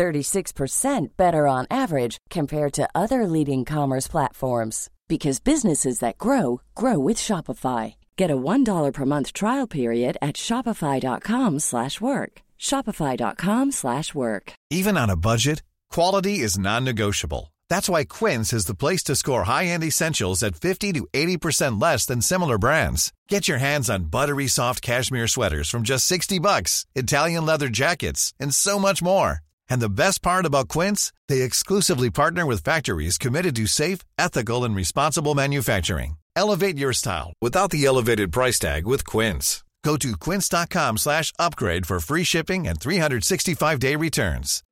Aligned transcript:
36% 0.00 1.08
better 1.18 1.46
on 1.46 1.66
average 1.70 2.16
compared 2.30 2.72
to 2.72 2.88
other 2.94 3.26
leading 3.26 3.66
commerce 3.66 4.08
platforms 4.08 4.88
because 5.08 5.40
businesses 5.40 5.98
that 5.98 6.16
grow 6.16 6.62
grow 6.74 6.98
with 6.98 7.18
Shopify. 7.18 7.94
Get 8.16 8.30
a 8.30 8.36
$1 8.36 8.92
per 8.94 9.04
month 9.04 9.32
trial 9.34 9.66
period 9.66 10.16
at 10.22 10.36
shopify.com/work. 10.36 12.32
shopify.com/work. 12.68 14.52
Even 14.78 14.96
on 15.02 15.10
a 15.10 15.22
budget, 15.30 15.58
quality 15.96 16.36
is 16.46 16.62
non-negotiable. 16.68 17.44
That's 17.72 17.90
why 17.92 18.02
Quince 18.16 18.50
is 18.58 18.64
the 18.66 18.80
place 18.82 19.02
to 19.04 19.14
score 19.16 19.44
high-end 19.44 19.84
essentials 19.84 20.42
at 20.42 20.60
50 20.66 20.92
to 20.96 21.02
80% 21.20 21.82
less 21.86 22.06
than 22.06 22.22
similar 22.22 22.58
brands. 22.58 23.12
Get 23.32 23.48
your 23.48 23.60
hands 23.68 23.90
on 23.90 24.10
buttery 24.16 24.48
soft 24.48 24.80
cashmere 24.82 25.28
sweaters 25.28 25.68
from 25.70 25.82
just 25.82 26.06
60 26.06 26.38
bucks, 26.40 26.72
Italian 26.94 27.44
leather 27.46 27.68
jackets, 27.68 28.32
and 28.40 28.54
so 28.54 28.78
much 28.78 29.02
more. 29.02 29.32
And 29.70 29.80
the 29.80 29.88
best 29.88 30.20
part 30.20 30.44
about 30.44 30.68
Quince, 30.68 31.12
they 31.28 31.42
exclusively 31.42 32.10
partner 32.10 32.44
with 32.44 32.64
factories 32.64 33.16
committed 33.16 33.56
to 33.56 33.66
safe, 33.66 34.00
ethical, 34.18 34.64
and 34.64 34.74
responsible 34.74 35.34
manufacturing. 35.34 36.16
Elevate 36.36 36.76
your 36.76 36.92
style 36.92 37.32
without 37.40 37.70
the 37.70 37.86
elevated 37.86 38.32
price 38.32 38.58
tag 38.58 38.86
with 38.86 39.04
Quince. 39.06 39.62
Go 39.82 39.96
to 39.96 40.16
quince.com 40.16 40.98
slash 40.98 41.32
upgrade 41.38 41.86
for 41.86 42.00
free 42.00 42.24
shipping 42.24 42.66
and 42.68 42.78
365-day 42.78 43.96
returns. 43.96 44.62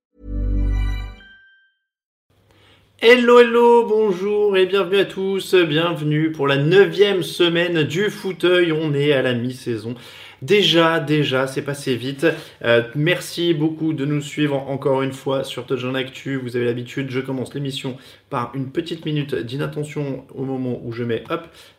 Hello, 3.01 3.39
hello, 3.39 3.87
bonjour 3.87 4.57
et 4.57 4.65
bienvenue 4.65 4.99
à 4.99 5.05
tous. 5.05 5.55
Bienvenue 5.55 6.33
pour 6.33 6.49
la 6.49 6.57
neuvième 6.57 7.23
semaine 7.23 7.83
du 7.83 8.09
fauteuil. 8.09 8.73
On 8.73 8.93
est 8.93 9.13
à 9.13 9.21
la 9.21 9.33
mi-saison. 9.33 9.95
Déjà, 10.41 11.01
déjà, 11.01 11.47
c'est 11.47 11.61
passé 11.61 11.95
vite. 11.95 12.25
Euh, 12.63 12.83
merci 12.95 13.53
beaucoup 13.53 13.91
de 13.91 14.05
nous 14.05 14.21
suivre 14.21 14.55
encore 14.55 15.01
une 15.01 15.11
fois 15.11 15.43
sur 15.43 15.65
Touchdown 15.65 15.95
Actu. 15.97 16.37
Vous 16.37 16.55
avez 16.55 16.65
l'habitude, 16.65 17.09
je 17.09 17.19
commence 17.19 17.53
l'émission 17.53 17.97
par 18.29 18.51
une 18.55 18.71
petite 18.71 19.05
minute 19.05 19.35
d'inattention 19.35 20.25
au 20.33 20.45
moment 20.45 20.79
où 20.83 20.93
je 20.93 21.03
mets 21.03 21.23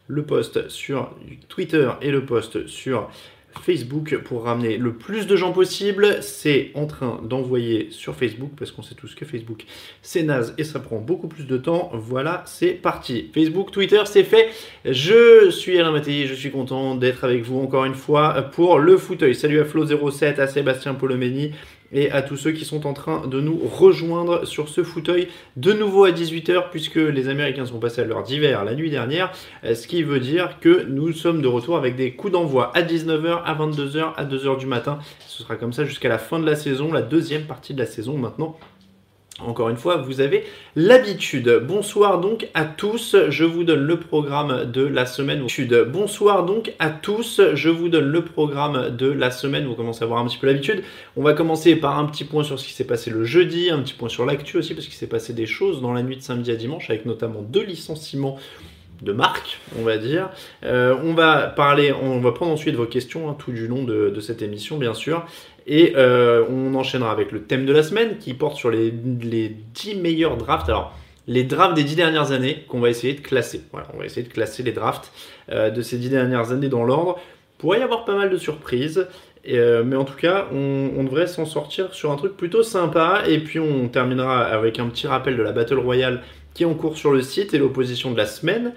le 0.09 0.23
post 0.25 0.69
sur 0.69 1.15
Twitter 1.49 1.91
et 2.03 2.11
le 2.11 2.27
post 2.27 2.67
sur 2.67 3.09
Facebook 3.63 4.17
pour 4.25 4.45
ramener 4.45 4.77
le 4.77 4.95
plus 4.95 5.27
de 5.27 5.37
gens 5.37 5.53
possible. 5.53 6.19
C'est 6.23 6.71
en 6.75 6.87
train 6.87 7.21
d'envoyer 7.23 7.89
sur 7.91 8.15
Facebook 8.15 8.51
parce 8.57 8.71
qu'on 8.73 8.83
sait 8.83 8.95
tous 8.95 9.15
que 9.15 9.25
Facebook 9.25 9.65
c'est 10.03 10.23
naze 10.23 10.55
et 10.59 10.65
ça 10.65 10.81
prend 10.81 10.99
beaucoup 10.99 11.29
plus 11.29 11.47
de 11.47 11.57
temps. 11.57 11.91
Voilà, 11.95 12.43
c'est 12.47 12.73
parti. 12.73 13.31
Facebook, 13.35 13.71
Twitter, 13.71 14.03
c'est 14.05 14.25
fait. 14.25 14.49
Je 14.85 15.51
suis 15.51 15.79
Alain 15.79 15.93
Mattei, 15.93 16.27
je 16.27 16.35
suis 16.35 16.51
content 16.51 16.95
d'être 16.95 17.25
avec 17.25 17.43
vous 17.43 17.59
encore 17.59 17.85
une 17.85 17.95
fois 17.95 18.43
pour 18.53 18.79
le 18.79 18.97
fauteuil. 18.97 19.35
Salut 19.35 19.61
à 19.61 19.65
Flo07, 19.65 20.41
à 20.41 20.47
Sébastien 20.47 20.95
Polomeni, 20.95 21.53
et 21.93 22.11
à 22.11 22.23
tous 22.23 22.37
ceux 22.37 22.53
qui 22.53 22.65
sont 22.65 22.87
en 22.87 22.93
train 22.93 23.27
de 23.27 23.41
nous 23.41 23.59
rejoindre 23.59 24.47
sur 24.47 24.69
ce 24.69 24.83
fauteuil 24.83 25.29
de 25.57 25.73
nouveau 25.73 26.05
à 26.05 26.11
18h 26.11 26.71
puisque 26.71 26.97
les 26.97 27.29
Américains 27.29 27.67
sont 27.67 27.79
passés 27.79 28.01
à 28.01 28.05
l'heure 28.05 28.23
d'hiver 28.23 28.65
la 28.65 28.75
nuit 28.75 28.91
dernière, 28.91 29.33
ce 29.63 29.87
qui 29.87 30.03
veut 30.03 30.21
dire 30.21 30.59
que 30.61 30.85
nous 30.85 31.13
sommes 31.13 31.43
de 31.43 31.49
retour 31.49 31.77
avec 31.77 31.97
des 31.97 32.13
coups 32.13 32.33
d'envoi 32.33 32.71
à 32.75 32.83
19h, 32.83 33.43
à 33.45 33.55
22h, 33.55 34.15
à 34.17 34.25
2h 34.25 34.59
du 34.59 34.67
matin. 34.67 34.99
Ce 35.27 35.43
sera 35.43 35.57
comme 35.57 35.73
ça 35.73 35.85
jusqu'à 35.85 36.09
la 36.09 36.19
fin 36.19 36.39
de 36.39 36.47
la 36.47 36.57
saison, 36.57 36.93
la 36.93 37.03
deuxième 37.03 37.45
partie 37.45 37.75
de 37.75 37.79
la 37.79 37.87
saison 37.87 38.17
maintenant. 38.17 38.57
Encore 39.47 39.71
une 39.71 39.77
fois, 39.77 39.97
vous 39.97 40.21
avez 40.21 40.45
l'habitude. 40.77 41.63
Bonsoir 41.67 42.21
donc 42.21 42.49
à 42.55 42.65
tous. 42.65 43.17
Je 43.29 43.45
vous 43.45 43.65
donne 43.65 43.81
le 43.81 43.99
programme 43.99 44.71
de 44.71 44.83
la 44.83 45.07
semaine. 45.07 45.47
Bonsoir 45.89 46.45
donc 46.45 46.73
à 46.79 46.91
tous. 46.91 47.41
Je 47.55 47.69
vous 47.69 47.89
donne 47.89 48.07
le 48.07 48.23
programme 48.23 48.95
de 48.97 49.07
la 49.07 49.31
semaine. 49.31 49.67
Vous 49.67 49.75
commencez 49.75 50.03
à 50.03 50.05
avoir 50.05 50.21
un 50.21 50.27
petit 50.27 50.39
peu 50.39 50.47
l'habitude. 50.47 50.83
On 51.17 51.23
va 51.23 51.33
commencer 51.33 51.77
par 51.77 51.99
un 51.99 52.07
petit 52.07 52.25
point 52.25 52.45
sur 52.45 52.59
ce 52.59 52.67
qui 52.67 52.73
s'est 52.73 52.85
passé 52.85 53.11
le 53.11 53.25
jeudi, 53.25 53.71
un 53.71 53.81
petit 53.81 53.95
point 53.95 54.09
sur 54.09 54.27
l'actu 54.27 54.59
aussi, 54.59 54.75
parce 54.75 54.87
qu'il 54.87 54.97
s'est 54.97 55.07
passé 55.07 55.33
des 55.33 55.47
choses 55.47 55.81
dans 55.81 55.93
la 55.93 56.03
nuit 56.03 56.17
de 56.17 56.23
samedi 56.23 56.51
à 56.51 56.57
dimanche, 56.57 56.91
avec 56.91 57.07
notamment 57.07 57.41
deux 57.41 57.65
licenciements 57.65 58.39
de 59.03 59.13
marque, 59.13 59.59
on 59.79 59.83
va 59.83 59.97
dire. 59.97 60.31
Euh, 60.65 60.97
on 61.03 61.15
va 61.15 61.47
parler, 61.47 61.93
on 61.93 62.21
va 62.21 62.33
prendre 62.33 62.53
ensuite 62.53 62.75
vos 62.75 62.87
questions 62.87 63.31
hein, 63.31 63.37
tout 63.39 63.53
du 63.53 63.67
long 63.67 63.85
de, 63.85 64.11
de, 64.11 64.21
cette 64.21 64.43
émission, 64.43 64.77
bien 64.77 64.95
sûr. 64.95 65.25
Et 65.67 65.95
euh, 65.97 66.45
on 66.51 66.75
enchaînera 66.75 67.13
avec 67.13 67.33
le 67.33 67.43
thème 67.43 67.67
de 67.67 67.73
la 67.73 67.83
semaine 67.83 68.19
qui 68.19 68.35
porte 68.35 68.57
sur 68.57 68.71
les, 68.71 68.93
les 69.23 69.49
10 69.49 69.97
meilleurs 69.97 70.37
drafts. 70.37 70.69
Alors, 70.69 70.97
les 71.27 71.45
drafts 71.45 71.75
des 71.75 71.85
10 71.85 71.97
dernières 71.97 72.33
années 72.33 72.65
qu'on 72.69 72.81
va 72.81 72.91
essayer 72.91 73.15
de 73.15 73.21
classer. 73.21 73.63
Voilà, 73.73 73.89
on 73.95 73.99
va 73.99 74.05
essayer 74.05 74.27
de 74.27 74.33
classer 74.33 74.63
les 74.63 74.73
drafts 74.73 75.13
euh, 75.51 75.71
de 75.71 75.83
ces 75.83 75.97
10 75.97 76.11
dernières 76.11 76.53
années 76.53 76.69
dans 76.69 76.85
l'ordre. 76.85 77.19
Pourrait 77.59 77.79
y 77.79 77.83
avoir 77.83 78.05
pas 78.05 78.17
mal 78.17 78.31
de 78.31 78.37
surprises. 78.37 79.07
Euh, 79.49 79.85
mais 79.85 79.97
en 79.97 80.05
tout 80.05 80.17
cas, 80.17 80.49
on, 80.53 81.03
devrait 81.05 81.27
s'en 81.27 81.47
sortir 81.47 81.95
sur 81.95 82.11
un 82.11 82.17
truc 82.17 82.37
plutôt 82.37 82.63
sympa. 82.63 83.23
Et 83.29 83.39
puis 83.39 83.59
on 83.61 83.89
terminera 83.89 84.43
avec 84.43 84.79
un 84.79 84.89
petit 84.89 85.07
rappel 85.07 85.37
de 85.37 85.43
la 85.43 85.53
Battle 85.53 85.79
Royale 85.79 86.23
qui 86.53 86.65
est 86.65 86.67
en 86.67 86.75
cours 86.75 86.99
sur 86.99 87.13
le 87.13 87.23
site 87.23 87.55
et 87.55 87.59
l'opposition 87.59 88.11
de 88.11 88.17
la 88.17 88.27
semaine. 88.27 88.73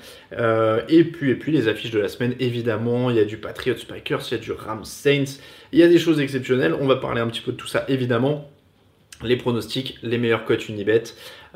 Et, 0.89 1.03
puis, 1.03 1.31
et 1.31 1.35
puis 1.35 1.51
les 1.51 1.67
affiches 1.67 1.89
de 1.91 1.99
la 1.99 2.07
semaine, 2.07 2.35
évidemment. 2.39 3.09
Il 3.09 3.15
y 3.15 3.19
a 3.19 3.25
du 3.25 3.37
Patriot 3.37 3.75
Spikers, 3.77 4.21
il 4.29 4.31
y 4.31 4.35
a 4.35 4.37
du 4.37 4.51
Rams 4.51 4.85
Saints. 4.85 5.39
Il 5.73 5.79
y 5.79 5.83
a 5.83 5.87
des 5.87 5.97
choses 5.97 6.19
exceptionnelles. 6.19 6.75
On 6.79 6.85
va 6.85 6.97
parler 6.97 7.19
un 7.19 7.27
petit 7.27 7.41
peu 7.41 7.51
de 7.51 7.57
tout 7.57 7.67
ça, 7.67 7.83
évidemment. 7.87 8.47
Les 9.23 9.37
pronostics, 9.37 9.97
les 10.03 10.19
meilleurs 10.19 10.45
cotes 10.45 10.69
Unibet, 10.69 11.03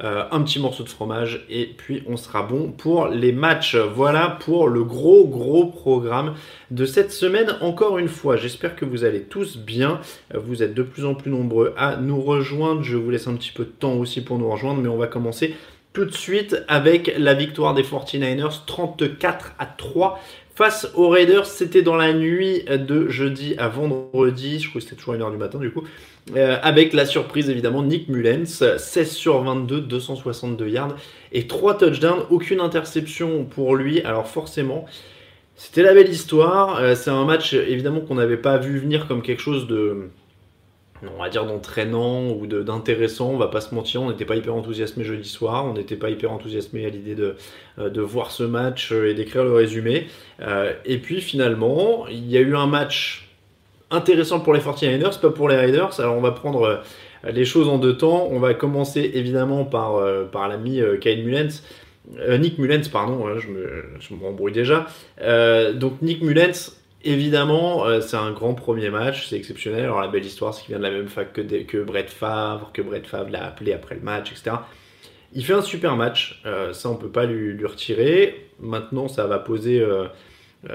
euh, 0.04 0.24
un 0.32 0.42
petit 0.42 0.60
morceau 0.60 0.84
de 0.84 0.90
fromage 0.90 1.46
et 1.50 1.66
puis 1.66 2.02
on 2.08 2.16
sera 2.16 2.42
bon 2.42 2.72
pour 2.72 3.10
les 3.10 3.32
matchs. 3.32 3.76
Voilà 3.76 4.38
pour 4.40 4.70
le 4.70 4.84
gros 4.84 5.28
gros 5.28 5.66
programme 5.66 6.34
de 6.72 6.86
cette 6.86 7.12
semaine. 7.12 7.58
Encore 7.62 7.98
une 7.98 8.08
fois, 8.08 8.38
j'espère 8.38 8.76
que 8.76 8.86
vous 8.86 9.04
allez 9.04 9.22
tous 9.22 9.58
bien. 9.58 10.00
Vous 10.34 10.64
êtes 10.64 10.74
de 10.74 10.84
plus 10.84 11.06
en 11.06 11.14
plus 11.14 11.30
nombreux 11.30 11.74
à 11.78 11.98
nous 11.98 12.22
rejoindre. 12.22 12.84
Je 12.84 12.96
vous 12.96 13.10
laisse 13.10 13.28
un 13.28 13.36
petit 13.36 13.52
peu 13.52 13.66
de 13.66 13.70
temps 13.70 13.96
aussi 13.96 14.22
pour 14.22 14.40
nous 14.40 14.50
rejoindre, 14.50 14.82
mais 14.82 14.90
on 14.90 14.98
va 14.98 15.08
commencer 15.08 15.56
tout 15.94 16.06
de 16.06 16.14
suite 16.14 16.64
avec 16.68 17.14
la 17.18 17.34
victoire 17.34 17.74
des 17.74 17.84
49ers 17.84 18.66
34 18.66 19.56
à 19.60 19.66
3 19.66 20.20
face 20.58 20.90
aux 20.96 21.08
Raiders. 21.08 21.46
C'était 21.46 21.84
dans 21.84 21.96
la 21.96 22.14
nuit 22.14 22.64
de 22.64 23.08
jeudi 23.10 23.54
à 23.60 23.68
vendredi, 23.68 24.60
je 24.60 24.70
crois 24.70 24.82
que 24.82 24.88
c'était 24.88 24.96
toujours 25.00 25.14
1h 25.14 25.32
du 25.32 25.38
matin 25.38 25.60
du 25.60 25.70
coup, 25.70 25.84
euh, 26.36 26.58
avec 26.64 26.94
la 26.94 27.06
surprise 27.06 27.48
évidemment 27.52 27.84
Nick 27.84 28.10
Mullens, 28.10 28.78
16 28.78 29.12
sur 29.12 29.44
22, 29.44 29.82
262 29.82 30.68
yards 30.68 30.96
et 31.32 31.46
3 31.46 31.78
touchdowns, 31.78 32.24
aucune 32.32 32.60
interception 32.60 33.46
pour 33.46 33.76
lui. 33.76 34.02
Alors 34.02 34.28
forcément, 34.28 34.86
c'était 35.56 35.84
la 35.84 35.94
belle 35.94 36.10
histoire. 36.10 36.80
Euh, 36.80 36.96
c'est 36.96 37.12
un 37.12 37.26
match 37.26 37.54
évidemment 37.54 38.00
qu'on 38.00 38.16
n'avait 38.16 38.38
pas 38.38 38.58
vu 38.58 38.80
venir 38.80 39.08
comme 39.08 39.22
quelque 39.22 39.44
chose 39.44 39.68
de 39.68 40.10
on 41.04 41.22
va 41.22 41.30
dire 41.30 41.46
d'entraînant 41.46 42.30
ou 42.30 42.48
d'intéressant, 42.48 43.30
on 43.30 43.38
va 43.38 43.48
pas 43.48 43.62
se 43.62 43.74
mentir, 43.74 44.02
on 44.02 44.10
n'était 44.10 44.26
pas 44.26 44.36
hyper 44.36 44.56
enthousiasmé 44.56 45.04
jeudi 45.04 45.30
soir, 45.30 45.66
on 45.66 45.74
n'était 45.74 45.96
pas 45.96 46.10
hyper 46.10 46.32
enthousiasmé 46.32 46.86
à 46.86 46.90
l'idée 46.90 47.16
de, 47.16 47.36
euh, 47.80 47.90
de, 47.90 48.02
voir 48.02 48.32
ce 48.32 48.44
match 48.44 48.92
euh, 48.92 49.10
et 49.10 49.14
d'écrire 49.14 49.44
le 49.44 49.54
résumé. 49.54 50.08
Euh, 50.42 50.74
et 50.86 50.98
puis 50.98 51.22
finalement, 51.22 52.08
il 52.08 52.30
y 52.30 52.38
a 52.38 52.42
eu 52.42 52.56
un 52.56 52.68
match 52.68 53.30
intéressant 53.92 54.40
pour 54.40 54.54
les 54.54 54.60
49ers, 54.60 55.20
pas 55.20 55.30
pour 55.30 55.50
les 55.50 55.56
Raiders. 55.56 56.00
Alors 56.00 56.16
on 56.16 56.22
va 56.22 56.32
prendre 56.32 56.82
les 57.24 57.46
choses 57.46 57.70
en 57.70 57.78
deux 57.78 57.96
temps. 57.96 58.28
On 58.32 58.40
va 58.40 58.54
commencer 58.54 59.12
évidemment 59.14 59.66
par, 59.66 60.02
l'ami 60.50 60.82
Kyle 61.00 61.24
Mullens. 61.24 61.64
Nick 62.40 62.58
Mullens, 62.58 62.90
pardon, 62.92 63.38
je 63.40 63.48
me, 63.48 63.86
je 64.00 64.52
déjà. 64.52 64.88
donc 65.74 66.02
Nick 66.02 66.22
Mullens, 66.22 66.77
Évidemment, 67.04 67.86
euh, 67.86 68.02
c'est 68.02 68.18
un 68.18 68.32
grand 68.32 68.56
premier 68.56 68.90
match, 68.90 69.28
c'est 69.28 69.38
exceptionnel. 69.38 69.84
Alors 69.84 70.02
la 70.02 70.08
belle 70.08 70.26
histoire, 70.26 70.54
c'est 70.54 70.64
qu'il 70.64 70.74
vient 70.74 70.80
de 70.80 70.84
la 70.84 70.92
même 70.92 71.08
fac 71.08 71.32
que, 71.32 71.42
que 71.42 71.78
Brett 71.84 72.10
Favre, 72.10 72.72
que 72.74 72.82
Brett 72.82 73.06
Favre 73.06 73.30
l'a 73.30 73.46
appelé 73.46 73.72
après 73.72 73.96
le 73.96 74.02
match, 74.02 74.32
etc. 74.32 74.58
Il 75.34 75.46
fait 75.46 75.54
un 75.54 75.62
super 75.62 75.96
match, 75.96 76.42
euh, 76.46 76.74
ça 76.74 76.90
on 76.90 76.96
peut 76.96 77.12
pas 77.12 77.26
lui, 77.26 77.64
retirer. 77.66 78.48
Maintenant, 78.60 79.08
ça 79.08 79.28
va 79.28 79.38
poser, 79.38 79.80
euh, 79.80 80.08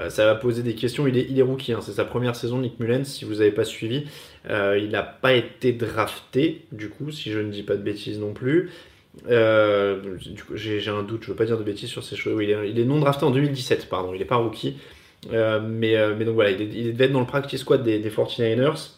ça 0.09 0.25
va 0.25 0.35
poser 0.35 0.63
des 0.63 0.75
questions. 0.75 1.07
Il 1.07 1.17
est, 1.17 1.27
il 1.29 1.37
est 1.37 1.43
rookie, 1.43 1.73
hein. 1.73 1.81
c'est 1.81 1.91
sa 1.91 2.05
première 2.05 2.37
saison, 2.37 2.59
Nick 2.59 2.79
Mullens. 2.79 3.03
Si 3.03 3.25
vous 3.25 3.35
n'avez 3.35 3.51
pas 3.51 3.65
suivi, 3.65 4.05
il 4.49 4.89
n'a 4.91 5.03
pas 5.03 5.33
été 5.33 5.73
drafté, 5.73 6.65
du 6.71 6.87
coup, 6.87 7.11
si 7.11 7.31
je 7.31 7.39
ne 7.39 7.51
dis 7.51 7.63
pas 7.63 7.75
de 7.75 7.81
bêtises 7.81 8.19
non 8.19 8.31
plus. 8.31 8.69
j'ai 9.27 10.89
un 10.89 11.03
doute, 11.03 11.23
je 11.23 11.31
veux 11.31 11.35
pas 11.35 11.45
dire 11.45 11.57
de 11.57 11.63
bêtises 11.63 11.89
sur 11.89 12.03
ces 12.03 12.15
choses. 12.15 12.39
Il, 12.41 12.49
est, 12.49 12.69
il 12.69 12.79
est 12.79 12.85
non 12.85 12.99
drafté 12.99 13.25
en 13.25 13.31
2017, 13.31 13.89
pardon, 13.89 14.13
il 14.13 14.19
n'est 14.19 14.25
pas 14.25 14.37
rookie. 14.37 14.77
Euh, 15.31 15.59
mais, 15.63 15.95
euh, 15.95 16.15
mais 16.17 16.25
donc 16.25 16.35
voilà, 16.35 16.51
il, 16.51 16.93
devait 16.93 17.05
être 17.05 17.11
dans 17.11 17.19
le 17.19 17.25
practice 17.25 17.61
squad 17.61 17.83
des, 17.83 17.99
49ers. 18.09 18.91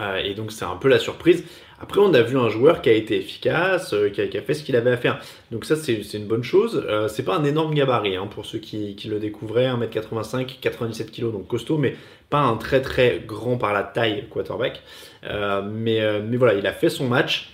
Euh, 0.00 0.16
et 0.16 0.34
donc 0.34 0.52
c'est 0.52 0.64
un 0.64 0.76
peu 0.76 0.88
la 0.88 0.98
surprise. 0.98 1.44
Après, 1.80 2.00
on 2.00 2.14
a 2.14 2.22
vu 2.22 2.38
un 2.38 2.48
joueur 2.48 2.80
qui 2.80 2.88
a 2.88 2.92
été 2.92 3.18
efficace, 3.18 3.94
qui, 4.14 4.20
a, 4.20 4.42
fait 4.42 4.54
ce 4.54 4.62
qu'il 4.62 4.76
avait 4.76 4.92
à 4.92 4.96
faire. 4.96 5.20
Donc 5.50 5.64
ça, 5.64 5.76
c'est 5.76 6.00
une 6.14 6.26
bonne 6.26 6.44
chose. 6.44 6.82
Euh, 6.88 7.08
c'est 7.08 7.24
pas 7.24 7.36
un 7.36 7.44
énorme 7.44 7.74
gabarit 7.74 8.16
hein, 8.16 8.26
pour 8.26 8.46
ceux 8.46 8.58
qui, 8.58 8.96
le 9.08 9.18
découvraient, 9.18 9.66
1m85, 9.66 10.60
97 10.60 11.10
kg, 11.10 11.32
donc 11.32 11.46
costaud, 11.46 11.76
mais 11.76 11.96
pas 12.30 12.40
un 12.40 12.56
très 12.56 12.80
très 12.80 13.22
grand 13.26 13.58
par 13.58 13.72
la 13.72 13.82
taille 13.82 14.24
quarterback. 14.30 14.82
Mais, 15.22 16.00
mais 16.22 16.36
voilà, 16.36 16.54
il 16.54 16.66
a 16.66 16.72
fait 16.72 16.90
son 16.90 17.06
match. 17.06 17.50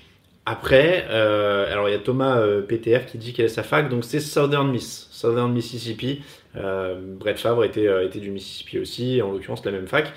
Après, 0.47 1.07
alors 1.09 1.89
il 1.89 1.93
y 1.93 1.95
a 1.95 1.99
Thomas 1.99 2.41
PTR 2.69 3.07
qui 3.07 3.19
dit 3.19 3.33
qu'elle 3.33 3.47
est 3.47 3.49
sa 3.49 3.63
fac, 3.63 3.89
donc 3.89 4.05
c'est 4.05 4.21
Southern 4.21 4.71
Miss, 4.71 5.09
Southern 5.11 5.53
Mississippi. 5.53 6.23
Brett 6.55 7.39
Favre 7.39 7.65
était, 7.65 7.89
était 8.05 8.19
du 8.19 8.31
Mississippi 8.31 8.79
aussi, 8.79 9.23
en 9.23 9.33
l'occurrence 9.33 9.65
la 9.65 9.71
même 9.71 9.87
fac. 9.87 10.13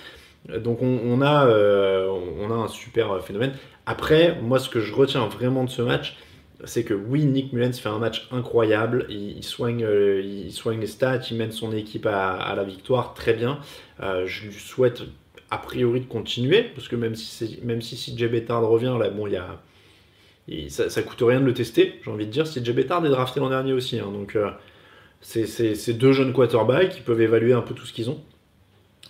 Donc 0.49 0.81
on, 0.81 1.21
a, 1.21 1.47
on 1.47 2.51
a 2.51 2.55
un 2.55 2.67
super 2.67 3.23
phénomène. 3.23 3.53
Après, 3.85 4.37
moi, 4.41 4.59
ce 4.59 4.69
que 4.69 4.79
je 4.79 4.93
retiens 4.93 5.27
vraiment 5.27 5.63
de 5.63 5.69
ce 5.69 5.81
match, 5.81 6.17
c'est 6.65 6.83
que 6.83 6.93
oui, 6.93 7.25
Nick 7.25 7.51
Mullens 7.53 7.73
fait 7.73 7.89
un 7.89 7.99
match 7.99 8.27
incroyable. 8.31 9.05
Il, 9.09 9.43
soigne, 9.43 9.83
euh, 9.83 10.21
il 10.23 10.79
les 10.79 10.87
stats, 10.87 11.21
il 11.29 11.37
mène 11.37 11.51
son 11.51 11.73
équipe 11.73 12.05
à, 12.05 12.53
la 12.55 12.63
victoire 12.63 13.13
très 13.13 13.33
bien. 13.33 13.59
Euh, 14.01 14.25
je 14.25 14.45
lui 14.45 14.53
souhaite 14.53 15.03
a 15.51 15.57
priori 15.57 15.99
de 16.01 16.05
continuer, 16.05 16.63
parce 16.63 16.87
que 16.87 16.95
même 16.95 17.15
si, 17.15 17.59
si 17.81 18.15
CJ 18.15 18.23
revient, 18.49 18.97
bon, 19.15 19.27
ça, 20.69 20.89
ça 20.89 21.03
coûte 21.03 21.21
rien 21.21 21.39
de 21.39 21.45
le 21.45 21.53
tester, 21.53 21.99
j'ai 22.03 22.11
envie 22.11 22.25
de 22.25 22.31
dire. 22.31 22.45
CJ 22.45 22.71
Bettard 22.71 23.05
est 23.05 23.09
drafté 23.09 23.39
l'an 23.39 23.49
dernier 23.49 23.73
aussi, 23.73 23.99
hein, 23.99 24.11
donc 24.11 24.35
euh, 24.35 24.49
c'est 25.23 25.93
deux 25.93 26.11
jeunes 26.11 26.33
quarterbacks 26.33 26.89
qui 26.89 27.01
peuvent 27.01 27.21
évaluer 27.21 27.53
un 27.53 27.61
peu 27.61 27.73
tout 27.73 27.85
ce 27.85 27.93
qu'ils 27.93 28.09
ont. 28.09 28.19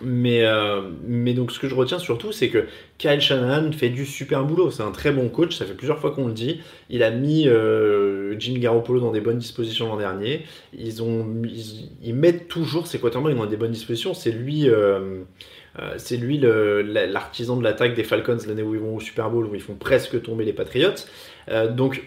Mais, 0.01 0.44
euh, 0.44 0.81
mais 1.06 1.33
donc 1.33 1.51
ce 1.51 1.60
que 1.60 1.68
je 1.68 1.75
retiens 1.75 2.00
surtout, 2.00 2.31
c'est 2.31 2.50
que 2.50 2.65
Kyle 2.98 3.21
Shanahan 3.21 3.71
fait 3.71 3.89
du 3.89 4.06
super 4.06 4.44
boulot. 4.44 4.71
C'est 4.71 4.83
un 4.83 4.92
très 4.92 5.12
bon 5.12 5.30
coach, 5.30 5.56
ça 5.56 5.65
fait 5.65 5.75
plusieurs 5.75 6.00
fois 6.00 6.12
qu'on 6.12 6.27
le 6.27 6.33
dit. 6.33 6.62
Il 6.89 7.04
a 7.04 7.12
mis 7.12 7.48
euh, 7.48 8.38
Jimmy 8.39 8.60
Garoppolo 8.60 9.00
dans 9.00 9.12
des 9.12 9.21
bonnes 9.21 9.38
dispositions 9.38 9.88
l'an 9.88 9.98
dernier. 9.98 10.45
Ils, 10.74 12.15
mettent 12.15 12.48
toujours 12.48 12.88
ses 12.88 13.00
quarterbacks 13.00 13.36
dans 13.36 13.45
des 13.45 13.57
bonnes 13.57 13.71
dispositions. 13.71 14.13
C'est 14.13 14.31
lui, 14.31 14.68
euh, 14.68 15.21
c'est 15.98 16.18
lui 16.18 16.39
l'artisan 16.39 17.56
de 17.56 17.63
l'attaque 17.63 17.94
des 17.94 18.04
Falcons 18.04 18.38
l'année 18.48 18.63
où 18.63 18.74
ils 18.74 18.81
vont 18.81 18.95
au 18.95 19.00
Super 19.00 19.30
Bowl, 19.30 19.45
où 19.45 19.56
ils 19.56 19.62
font 19.62 19.75
presque 19.75 20.21
tomber 20.21 20.44
les 20.44 20.54
Patriots. 20.54 21.06
donc 21.69 22.04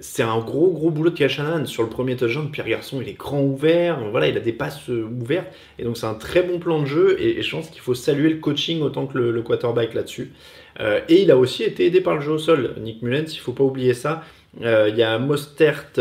c'est 0.00 0.22
un 0.22 0.38
gros 0.38 0.70
gros 0.70 0.90
boulot 0.90 1.10
de 1.10 1.16
Kachanan 1.16 1.66
sur 1.66 1.82
le 1.82 1.88
premier 1.88 2.16
touchdown. 2.16 2.50
Pierre 2.50 2.68
Garçon, 2.68 3.00
il 3.00 3.08
est 3.08 3.18
grand 3.18 3.40
ouvert, 3.40 3.98
voilà, 4.10 4.28
il 4.28 4.36
a 4.36 4.40
des 4.40 4.52
passes 4.52 4.88
euh, 4.88 5.04
ouvertes 5.04 5.52
et 5.78 5.84
donc 5.84 5.96
c'est 5.96 6.06
un 6.06 6.14
très 6.14 6.42
bon 6.42 6.58
plan 6.58 6.80
de 6.80 6.86
jeu. 6.86 7.16
Et, 7.20 7.42
je 7.42 7.50
pense 7.50 7.68
qu'il 7.70 7.80
faut 7.80 7.94
saluer 7.94 8.30
le 8.30 8.38
coaching 8.38 8.80
autant 8.82 9.06
que 9.06 9.18
le, 9.18 9.42
quarterback 9.42 9.94
là-dessus. 9.94 10.32
Euh, 10.80 11.00
et 11.08 11.22
il 11.22 11.30
a 11.30 11.36
aussi 11.36 11.64
été 11.64 11.86
aidé 11.86 12.00
par 12.00 12.14
le 12.14 12.20
jeu 12.20 12.32
au 12.32 12.38
sol, 12.38 12.74
Nick 12.80 13.02
Mullens. 13.02 13.32
Il 13.32 13.38
faut 13.38 13.52
pas 13.52 13.64
oublier 13.64 13.94
ça. 13.94 14.22
Euh, 14.62 14.88
il 14.88 14.96
y 14.96 15.02
a 15.02 15.18
Mostert 15.18 15.92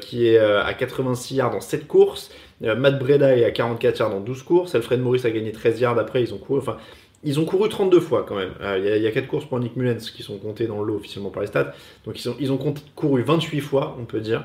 qui 0.00 0.28
est 0.28 0.38
à 0.38 0.72
86 0.74 1.34
yards 1.36 1.52
dans 1.52 1.60
7 1.60 1.86
courses. 1.86 2.30
Matt 2.60 2.98
Breda 2.98 3.36
est 3.36 3.44
à 3.44 3.50
44 3.52 3.98
yards 3.98 4.10
dans 4.10 4.20
12 4.20 4.42
courses. 4.42 4.74
Alfred 4.74 5.00
Morris 5.00 5.22
a 5.24 5.30
gagné 5.30 5.52
13 5.52 5.80
yards 5.80 5.98
après. 5.98 6.22
Ils 6.22 6.34
ont 6.34 6.38
couru. 6.38 6.58
Enfin, 6.58 6.76
ils 7.24 7.40
ont 7.40 7.44
couru 7.44 7.68
32 7.68 8.00
fois 8.00 8.24
quand 8.26 8.36
même. 8.36 8.52
Euh, 8.60 8.96
il 8.96 9.02
y, 9.02 9.06
a 9.06 9.10
4 9.10 9.26
courses 9.26 9.44
pour 9.44 9.58
Nick 9.58 9.76
Mullens 9.76 10.10
qui 10.14 10.22
sont 10.22 10.38
comptées 10.38 10.66
dans 10.66 10.80
le 10.80 10.86
lot 10.86 10.96
officiellement 10.96 11.30
par 11.30 11.42
les 11.42 11.48
stats. 11.48 11.72
Donc 12.04 12.24
ils, 12.24 12.32
ils 12.38 12.52
ont 12.52 12.58
couru 12.94 13.22
28 13.22 13.60
fois, 13.60 13.96
on 14.00 14.04
peut 14.04 14.20
dire, 14.20 14.44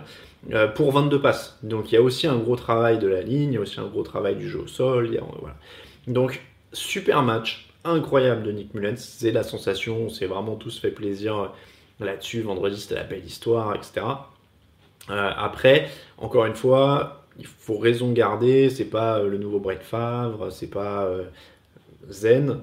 euh, 0.51 0.67
pour 0.67 0.91
22 0.91 1.21
passes. 1.21 1.57
Donc 1.61 1.91
il 1.91 1.95
y 1.95 1.97
a 1.97 2.01
aussi 2.01 2.25
un 2.27 2.37
gros 2.37 2.55
travail 2.55 2.97
de 2.97 3.07
la 3.07 3.21
ligne, 3.21 3.51
il 3.51 3.53
y 3.53 3.57
a 3.57 3.61
aussi 3.61 3.79
un 3.79 3.87
gros 3.87 4.03
travail 4.03 4.35
du 4.35 4.49
jeu 4.49 4.59
au 4.59 4.67
sol. 4.67 5.09
Donc 6.07 6.41
super 6.71 7.21
match, 7.21 7.69
incroyable 7.83 8.43
de 8.43 8.51
Nick 8.51 8.73
Mullens. 8.73 8.97
C'est 8.97 9.31
la 9.31 9.43
sensation, 9.43 10.09
c'est 10.09 10.25
vraiment 10.25 10.55
tous 10.55 10.79
fait 10.79 10.91
plaisir 10.91 11.51
là-dessus. 11.99 12.41
Vendredi 12.41 12.79
c'était 12.81 12.95
la 12.95 13.03
belle 13.03 13.25
histoire, 13.25 13.75
etc. 13.75 14.01
Euh, 15.09 15.31
après, 15.37 15.89
encore 16.17 16.45
une 16.45 16.55
fois, 16.55 17.23
il 17.37 17.45
faut 17.45 17.77
raison 17.77 18.11
garder. 18.11 18.71
C'est 18.71 18.85
pas 18.85 19.21
le 19.21 19.37
nouveau 19.37 19.59
Brett 19.59 19.83
Favre, 19.83 20.51
c'est 20.51 20.71
pas 20.71 21.07
zen. 22.09 22.59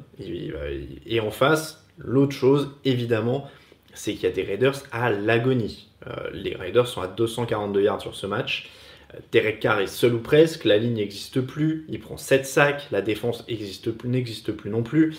Et 1.06 1.20
en 1.20 1.30
face, 1.30 1.84
l'autre 1.98 2.32
chose, 2.32 2.70
évidemment, 2.84 3.48
c'est 3.94 4.14
qu'il 4.14 4.22
y 4.22 4.26
a 4.26 4.30
des 4.30 4.42
Raiders 4.42 4.76
à 4.92 5.10
l'agonie. 5.10 5.88
Euh, 6.06 6.30
les 6.32 6.54
Raiders 6.54 6.88
sont 6.88 7.02
à 7.02 7.06
242 7.06 7.82
yards 7.82 8.00
sur 8.00 8.14
ce 8.14 8.26
match. 8.26 8.70
Euh, 9.14 9.18
Derek 9.32 9.60
Carr 9.60 9.80
est 9.80 9.86
seul 9.86 10.14
ou 10.14 10.20
presque, 10.20 10.64
la 10.64 10.78
ligne 10.78 10.94
n'existe 10.94 11.40
plus, 11.40 11.84
il 11.88 12.00
prend 12.00 12.16
7 12.16 12.46
sacs, 12.46 12.88
la 12.90 13.02
défense 13.02 13.44
n'existe 13.48 14.52
plus, 14.52 14.70
non 14.70 14.82
plus. 14.82 15.16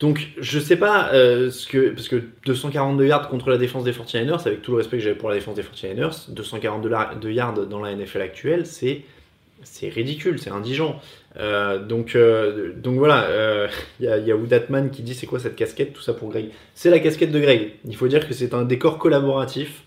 Donc 0.00 0.28
je 0.38 0.58
sais 0.58 0.76
pas 0.76 1.12
euh, 1.14 1.50
ce 1.50 1.66
que 1.66 1.90
parce 1.90 2.08
que 2.08 2.22
242 2.46 3.06
yards 3.06 3.28
contre 3.28 3.48
la 3.48 3.58
défense 3.58 3.84
des 3.84 3.92
49ers, 3.92 4.40
avec 4.46 4.60
tout 4.60 4.72
le 4.72 4.78
respect 4.78 4.98
que 4.98 5.02
j'avais 5.02 5.14
pour 5.14 5.28
la 5.28 5.36
défense 5.36 5.54
des 5.54 5.62
49ers, 5.62 6.30
242 6.30 7.30
yards 7.30 7.54
dans 7.66 7.80
la 7.80 7.94
NFL 7.94 8.20
actuelle, 8.20 8.66
c'est 8.66 9.04
ridicule, 9.82 10.38
c'est 10.38 10.50
indigent. 10.50 11.00
Euh, 11.36 11.78
donc, 11.78 12.14
euh, 12.14 12.72
donc 12.76 12.96
voilà, 12.96 13.26
il 14.00 14.06
euh, 14.06 14.18
y, 14.26 14.30
a 14.30 14.36
Woodatman 14.36 14.90
qui 14.90 15.02
dit 15.02 15.14
c'est 15.14 15.26
quoi 15.26 15.38
cette 15.38 15.56
casquette, 15.56 15.92
tout 15.92 16.02
ça 16.02 16.14
pour 16.14 16.30
Greg. 16.30 16.50
C'est 16.74 16.90
la 16.90 16.98
casquette 16.98 17.32
de 17.32 17.40
Greg. 17.40 17.72
Il 17.86 17.96
faut 17.96 18.08
dire 18.08 18.26
que 18.26 18.34
c'est 18.34 18.54
un 18.54 18.62
décor 18.62 18.98
collaboratif 18.98 19.82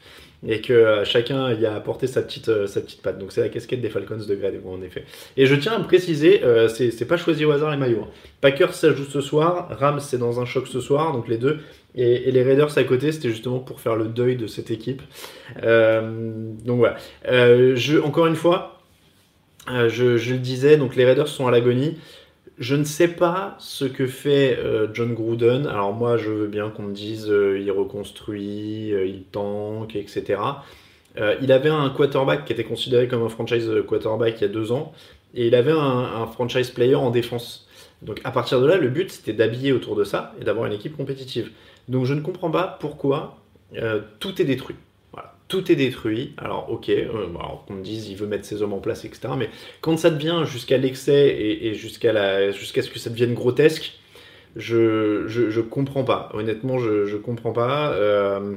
et 0.47 0.61
que 0.61 1.01
chacun 1.03 1.51
y 1.53 1.65
a 1.65 1.73
apporté 1.73 2.05
sa 2.05 2.21
petite, 2.21 2.67
sa 2.67 2.81
petite 2.81 3.01
patte. 3.01 3.17
Donc 3.17 3.31
c'est 3.31 3.41
la 3.41 3.49
casquette 3.49 3.81
des 3.81 3.89
Falcons 3.89 4.17
de 4.17 4.35
Greg, 4.35 4.59
en 4.67 4.81
effet. 4.83 5.03
Et 5.35 5.47
je 5.47 5.55
tiens 5.55 5.73
à 5.73 5.79
préciser, 5.79 6.41
c'est 6.69 7.07
pas 7.07 7.17
choisi 7.17 7.43
au 7.43 7.51
hasard 7.51 7.71
les 7.71 7.77
maillots. 7.77 8.03
Hein. 8.03 8.29
Packers 8.41 8.73
ça 8.73 8.93
joue 8.93 9.05
ce 9.05 9.19
soir, 9.19 9.67
Rams 9.71 9.99
c'est 9.99 10.19
dans 10.19 10.39
un 10.39 10.45
choc 10.45 10.67
ce 10.67 10.79
soir, 10.79 11.11
donc 11.11 11.27
les 11.27 11.37
deux. 11.37 11.59
Et, 11.95 12.31
les 12.31 12.43
Raiders 12.43 12.77
à 12.77 12.83
côté, 12.83 13.11
c'était 13.11 13.29
justement 13.29 13.57
pour 13.57 13.81
faire 13.81 13.95
le 13.95 14.05
deuil 14.05 14.35
de 14.35 14.45
cette 14.45 14.69
équipe. 14.69 15.01
donc 15.63 16.77
voilà. 16.77 16.97
je, 17.25 17.99
encore 17.99 18.27
une 18.27 18.35
fois, 18.35 18.76
euh, 19.69 19.89
je, 19.89 20.31
le 20.31 20.39
disais, 20.39 20.77
donc 20.77 20.95
les 20.95 21.05
Raiders 21.05 21.27
sont 21.27 21.47
à 21.47 21.51
l'agonie. 21.51 21.97
Je 22.57 22.75
ne 22.75 22.83
sais 22.83 23.07
pas 23.07 23.55
ce 23.59 23.85
que 23.85 24.07
fait 24.07 24.57
euh, 24.57 24.87
John 24.93 25.13
Gruden. 25.13 25.67
Alors 25.67 25.93
moi, 25.93 26.17
je 26.17 26.31
veux 26.31 26.47
bien 26.47 26.69
qu'on 26.69 26.83
me 26.83 26.93
dise 26.93 27.29
euh, 27.29 27.59
il 27.59 27.69
reconstruit, 27.71 28.89
il 28.89 29.23
tank, 29.31 29.95
etc. 29.95 30.41
il 31.41 31.51
avait 31.51 31.69
un 31.69 31.89
quarterback 31.89 32.45
qui 32.45 32.53
était 32.53 32.63
considéré 32.63 33.07
comme 33.07 33.23
un 33.23 33.29
franchise 33.29 33.69
quarterback 33.87 34.35
il 34.39 34.41
y 34.41 34.45
a 34.45 34.53
deux 34.53 34.71
ans, 34.71 34.93
et 35.33 35.47
il 35.47 35.55
avait 35.55 35.71
un, 35.71 35.77
un 35.77 36.27
franchise 36.27 36.69
player 36.69 36.95
en 36.95 37.09
défense. 37.09 37.67
Donc 38.03 38.21
à 38.23 38.31
partir 38.31 38.61
de 38.61 38.67
là, 38.67 38.77
le 38.77 38.89
but 38.89 39.11
c'était 39.11 39.33
d'habiller 39.33 39.71
autour 39.71 39.95
de 39.95 40.03
ça 40.03 40.35
et 40.39 40.43
d'avoir 40.43 40.67
une 40.67 40.73
équipe 40.73 40.95
compétitive. 40.95 41.51
Donc 41.87 42.05
je 42.05 42.13
ne 42.13 42.21
comprends 42.21 42.51
pas 42.51 42.77
pourquoi 42.79 43.37
tout 44.19 44.41
est 44.41 44.45
détruit 44.45 44.75
tout 45.47 45.71
est 45.71 45.75
détruit. 45.75 46.33
Alors, 46.37 46.71
ok, 46.71 46.89
euh, 46.89 47.27
alors 47.39 47.65
qu'on 47.67 47.75
me 47.75 47.83
dise 47.83 48.09
il 48.09 48.15
veut 48.15 48.27
mettre 48.27 48.45
ses 48.45 48.61
hommes 48.61 48.73
en 48.73 48.79
place, 48.79 49.05
etc. 49.05 49.29
Mais 49.37 49.49
quand 49.81 49.97
ça 49.97 50.09
devient 50.09 50.43
jusqu'à 50.45 50.77
l'excès 50.77 51.27
et, 51.39 51.73
jusqu'à 51.73 52.11
ce 52.13 52.89
que 52.89 52.99
ça 52.99 53.09
devienne 53.09 53.33
grotesque, 53.33 53.99
je, 54.55 55.27
je, 55.27 55.61
comprends 55.61 56.03
pas. 56.03 56.29
Honnêtement, 56.33 56.79
je, 56.79 57.05
je 57.05 57.17
comprends 57.17 57.51
pas. 57.51 57.91
Euh, 57.93 58.55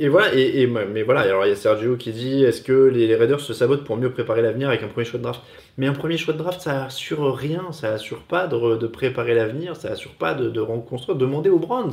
et 0.00 0.08
voilà, 0.08 0.34
et, 0.34 0.66
mais 0.66 1.02
voilà, 1.02 1.20
alors 1.20 1.44
il 1.44 1.50
y 1.50 1.52
a 1.52 1.56
Sergio 1.56 1.96
qui 1.96 2.12
dit 2.12 2.44
est-ce 2.44 2.62
que 2.62 2.72
les, 2.72 3.14
Raiders 3.14 3.40
se 3.40 3.52
sabotent 3.52 3.84
pour 3.84 3.96
mieux 3.98 4.10
préparer 4.10 4.40
l'avenir 4.40 4.68
avec 4.68 4.82
un 4.82 4.88
premier 4.88 5.04
choix 5.04 5.18
de 5.18 5.24
draft? 5.24 5.42
Mais 5.76 5.86
un 5.86 5.92
premier 5.92 6.16
choix 6.16 6.32
de 6.32 6.38
draft, 6.38 6.60
ça 6.60 6.84
assure 6.86 7.34
rien, 7.36 7.72
ça 7.72 7.92
assure 7.92 8.22
pas 8.22 8.46
de, 8.46 8.76
de 8.76 8.86
préparer 8.86 9.34
l'avenir, 9.34 9.76
ça 9.76 9.90
assure 9.90 10.12
pas 10.12 10.34
de, 10.34 10.48
de 10.48 10.60
reconstruire. 10.60 11.16
Demandez 11.16 11.50
aux 11.50 11.58
Browns. 11.58 11.92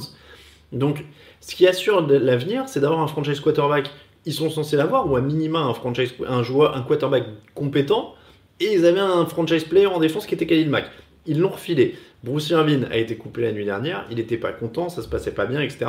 Donc, 0.76 1.04
ce 1.42 1.56
qui 1.56 1.68
assure 1.68 2.06
l'avenir, 2.08 2.68
c'est 2.68 2.82
d'avoir 2.82 3.00
un 3.00 3.08
franchise 3.08 3.40
quarterback. 3.40 3.90
Ils 4.26 4.34
sont 4.34 4.50
censés 4.50 4.76
l'avoir, 4.76 5.10
ou 5.10 5.16
à 5.16 5.22
minima 5.22 5.60
un 5.60 5.74
franchise, 5.74 6.14
un 6.28 6.82
quarterback 6.84 7.24
compétent. 7.56 8.14
Et 8.60 8.74
ils 8.74 8.86
avaient 8.86 9.00
un 9.00 9.26
franchise 9.26 9.64
player 9.64 9.88
en 9.88 10.00
défense 10.00 10.26
qui 10.26 10.36
était 10.36 10.46
Khalil 10.46 10.70
Mack. 10.70 10.86
Ils 11.26 11.40
l'ont 11.40 11.50
refilé. 11.50 11.96
Bruce 12.24 12.50
Irvin 12.50 12.84
a 12.92 12.98
été 12.98 13.16
coupé 13.16 13.42
la 13.42 13.52
nuit 13.52 13.66
dernière. 13.66 14.06
Il 14.10 14.18
n'était 14.18 14.38
pas 14.38 14.52
content, 14.52 14.90
ça 14.90 15.02
se 15.02 15.08
passait 15.08 15.34
pas 15.34 15.46
bien, 15.46 15.62
etc. 15.62 15.88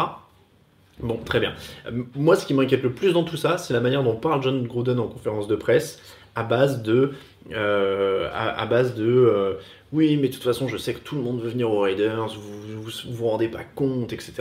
Bon, 1.01 1.19
très 1.19 1.41
bien. 1.41 1.53
Euh, 1.87 2.03
moi, 2.15 2.37
ce 2.37 2.47
qui 2.47 2.55
m'inquiète 2.55 2.83
le 2.83 2.93
plus 2.93 3.13
dans 3.13 3.25
tout 3.25 3.37
ça, 3.37 3.59
c'est 3.59 3.75
la 3.75 3.81
manière 3.81 4.03
dont 4.03 4.17
parle 4.17 4.43
John 4.43 4.67
Gruden 4.67 4.99
en 4.99 5.09
conférence 5.09 5.47
de 5.47 5.57
presse, 5.57 6.01
à 6.35 6.43
base 6.43 6.83
de, 6.83 7.13
euh, 7.53 8.29
euh, 8.99 9.55
oui, 9.93 10.17
mais 10.17 10.29
de 10.29 10.33
toute 10.35 10.43
façon, 10.43 10.67
je 10.67 10.77
sais 10.77 10.95
que 10.95 10.99
tout 10.99 11.15
le 11.15 11.23
monde 11.23 11.41
veut 11.41 11.51
venir 11.51 11.71
aux 11.71 11.81
Raiders, 11.81 12.27
vous 12.35 12.83
vous, 12.83 12.91
vous, 13.09 13.27
rendez 13.27 13.49
pas 13.49 13.63
compte, 13.63 14.13
etc. 14.13 14.35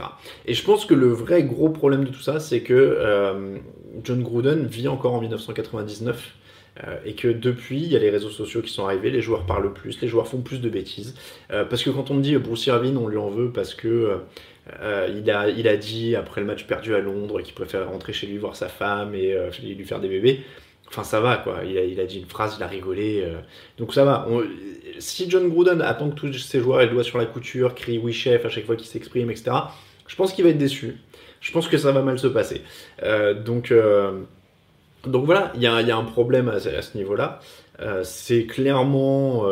Et 0.45 0.53
je 0.53 0.63
pense 0.63 0.85
que 0.85 0.93
le 0.93 1.07
vrai 1.07 1.43
gros 1.43 1.69
problème 1.69 2.03
de 2.03 2.09
tout 2.09 2.21
ça, 2.21 2.39
c'est 2.39 2.61
que 2.61 2.73
euh, 2.73 3.57
John 4.03 4.23
Gruden 4.23 4.65
vit 4.65 4.87
encore 4.87 5.13
en 5.13 5.21
1999 5.21 6.33
euh, 6.83 6.97
et 7.05 7.13
que 7.13 7.27
depuis, 7.27 7.81
il 7.81 7.87
y 7.87 7.95
a 7.95 7.99
les 7.99 8.09
réseaux 8.09 8.29
sociaux 8.29 8.61
qui 8.61 8.71
sont 8.71 8.85
arrivés, 8.85 9.11
les 9.11 9.21
joueurs 9.21 9.45
parlent 9.45 9.71
plus, 9.71 10.01
les 10.01 10.07
joueurs 10.07 10.27
font 10.27 10.41
plus 10.41 10.61
de 10.61 10.69
bêtises. 10.69 11.15
Euh, 11.51 11.63
parce 11.63 11.83
que 11.83 11.91
quand 11.91 12.09
on 12.09 12.15
me 12.15 12.21
dit 12.21 12.35
Bruce 12.37 12.65
Irvin, 12.65 12.95
on 12.97 13.07
lui 13.07 13.17
en 13.17 13.29
veut 13.29 13.51
parce 13.51 13.75
que 13.75 14.19
il, 14.81 15.29
a, 15.29 15.47
il 15.49 15.67
a 15.67 15.77
dit 15.77 16.15
après 16.15 16.41
le 16.41 16.47
match 16.47 16.65
perdu 16.65 16.95
à 16.95 16.99
Londres 16.99 17.39
qu'il 17.41 17.53
préfère 17.53 17.87
rentrer 17.87 18.13
chez 18.13 18.25
lui 18.25 18.39
voir 18.39 18.55
sa 18.55 18.67
femme 18.67 19.13
et 19.13 19.37
lui 19.61 19.85
faire 19.85 19.99
des 19.99 20.09
bébés. 20.09 20.41
Enfin, 20.87 21.03
ça 21.03 21.19
va, 21.19 21.37
quoi. 21.37 21.59
Il 21.67 21.77
a, 21.77 21.83
il 21.83 21.99
a 21.99 22.05
dit 22.05 22.19
une 22.19 22.25
phrase, 22.25 22.55
il 22.57 22.63
a 22.63 22.67
rigolé. 22.67 23.23
Donc 23.77 23.93
ça 23.93 24.03
va. 24.05 24.27
Si 24.99 25.29
John 25.29 25.49
Gruden 25.49 25.81
attend 25.81 26.09
que 26.09 26.15
tous 26.15 26.33
ses 26.33 26.59
joueurs 26.59 26.81
aient 26.81 26.85
le 26.85 26.91
doigt 26.91 27.03
sur 27.03 27.17
la 27.17 27.25
couture, 27.25 27.75
crie 27.75 27.97
oui 27.97 28.13
chef 28.13 28.45
à 28.45 28.49
chaque 28.49 28.65
fois 28.65 28.75
qu'il 28.75 28.87
s'exprime, 28.87 29.29
etc., 29.31 29.51
Je 30.07 30.15
pense 30.15 30.33
qu'il 30.33 30.43
va 30.43 30.51
être 30.51 30.57
déçu. 30.57 30.97
Je 31.41 31.51
pense 31.51 31.67
que 31.67 31.77
ça 31.77 31.91
va 31.91 32.01
mal 32.01 32.19
se 32.19 32.27
passer. 32.27 32.61
donc, 33.45 33.73
donc 35.05 35.25
voilà, 35.25 35.51
il 35.55 35.61
y, 35.61 35.67
a 35.67 35.97
un 35.97 36.03
problème 36.03 36.49
à, 36.49 36.59
ce 36.59 36.97
niveau-là. 36.97 37.39
c'est 38.03 38.45
clairement, 38.45 39.45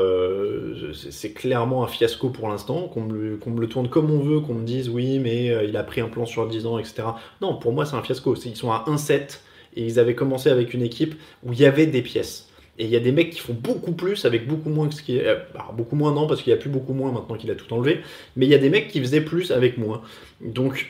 c'est 0.94 1.34
clairement 1.34 1.84
un 1.84 1.88
fiasco 1.88 2.30
pour 2.30 2.50
l'instant, 2.50 2.88
qu'on 2.88 3.02
me, 3.02 3.38
le 3.60 3.68
tourne 3.68 3.90
comme 3.90 4.10
on 4.12 4.20
veut, 4.20 4.40
qu'on 4.40 4.56
me 4.56 4.66
dise 4.66 4.90
oui, 4.90 5.20
mais 5.20 5.68
il 5.68 5.78
a 5.78 5.84
pris 5.84 6.02
un 6.02 6.08
plan 6.08 6.26
sur 6.26 6.48
10 6.48 6.66
ans, 6.66 6.80
etc. 6.80 7.04
Non, 7.42 7.56
pour 7.58 7.74
moi 7.74 7.86
c'est 7.86 7.96
un 7.96 8.04
fiasco. 8.04 8.36
Ils 8.36 8.56
sont 8.56 8.72
à 8.72 8.86
1-7 8.88 9.40
et 9.76 9.86
ils 9.86 10.00
avaient 10.00 10.16
commencé 10.16 10.50
avec 10.50 10.74
une 10.74 10.82
équipe 10.82 11.16
où 11.44 11.54
il 11.54 11.60
y 11.60 11.66
avait 11.66 11.88
des 11.88 12.02
pièces. 12.02 12.50
Et 12.80 12.86
il 12.86 12.90
y 12.90 12.96
a 12.96 13.00
des 13.00 13.12
mecs 13.12 13.30
qui 13.30 13.40
font 13.40 13.54
beaucoup 13.54 13.92
plus 13.92 14.26
avec 14.26 14.48
beaucoup 14.48 14.70
moins 14.70 14.88
que 14.88 14.96
ce 14.96 15.04
qui. 15.04 15.20
Euh, 15.20 15.36
beaucoup 15.74 15.96
moins, 15.96 16.12
non, 16.12 16.26
parce 16.26 16.42
qu'il 16.42 16.52
y 16.52 16.54
a 16.54 16.58
plus 16.58 16.72
beaucoup 16.72 16.94
moins 16.94 17.12
maintenant 17.12 17.36
qu'il 17.36 17.52
a 17.52 17.56
tout 17.56 17.72
enlevé. 17.74 18.02
Mais 18.36 18.46
il 18.46 18.50
y 18.50 18.56
a 18.56 18.58
des 18.58 18.70
mecs 18.70 18.88
qui 18.88 19.00
faisaient 19.00 19.22
plus 19.22 19.52
avec 19.52 19.78
moins. 19.78 20.02
Donc, 20.42 20.88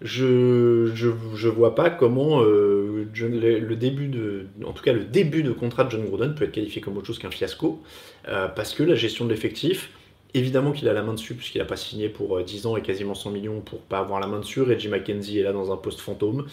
je, 0.00 0.90
je, 0.94 1.48
vois 1.48 1.76
pas 1.76 1.90
comment 1.90 2.42
euh, 2.42 3.06
le, 3.14 3.76
début 3.76 4.08
de. 4.08 4.46
En 4.64 4.72
tout 4.72 4.82
cas, 4.82 4.92
le 4.92 5.04
début 5.04 5.44
de 5.44 5.52
contrat 5.52 5.84
de 5.84 5.90
John 5.90 6.04
Gruden 6.04 6.34
peut 6.34 6.44
être 6.44 6.52
qualifié 6.52 6.80
comme 6.80 6.96
autre 6.96 7.06
chose 7.06 7.20
qu'un 7.20 7.30
fiasco. 7.30 7.80
Euh, 8.28 8.48
parce 8.48 8.74
que 8.74 8.82
la 8.82 8.96
gestion 8.96 9.24
de 9.24 9.30
l'effectif. 9.30 9.90
Évidemment 10.34 10.72
qu'il 10.72 10.88
a 10.88 10.94
la 10.94 11.02
main 11.02 11.12
dessus, 11.12 11.34
puisqu'il 11.34 11.58
n'a 11.58 11.66
pas 11.66 11.76
signé 11.76 12.08
pour 12.08 12.42
10 12.42 12.64
ans 12.64 12.78
et 12.78 12.80
quasiment 12.80 13.12
100 13.12 13.32
millions 13.32 13.60
pour 13.60 13.80
pas 13.80 13.98
avoir 13.98 14.18
la 14.18 14.26
main 14.26 14.38
dessus. 14.38 14.62
Reggie 14.62 14.88
McKenzie 14.88 15.40
est 15.40 15.42
là 15.42 15.52
dans 15.52 15.70
un 15.70 15.76
poste 15.76 16.00
fantôme. 16.00 16.46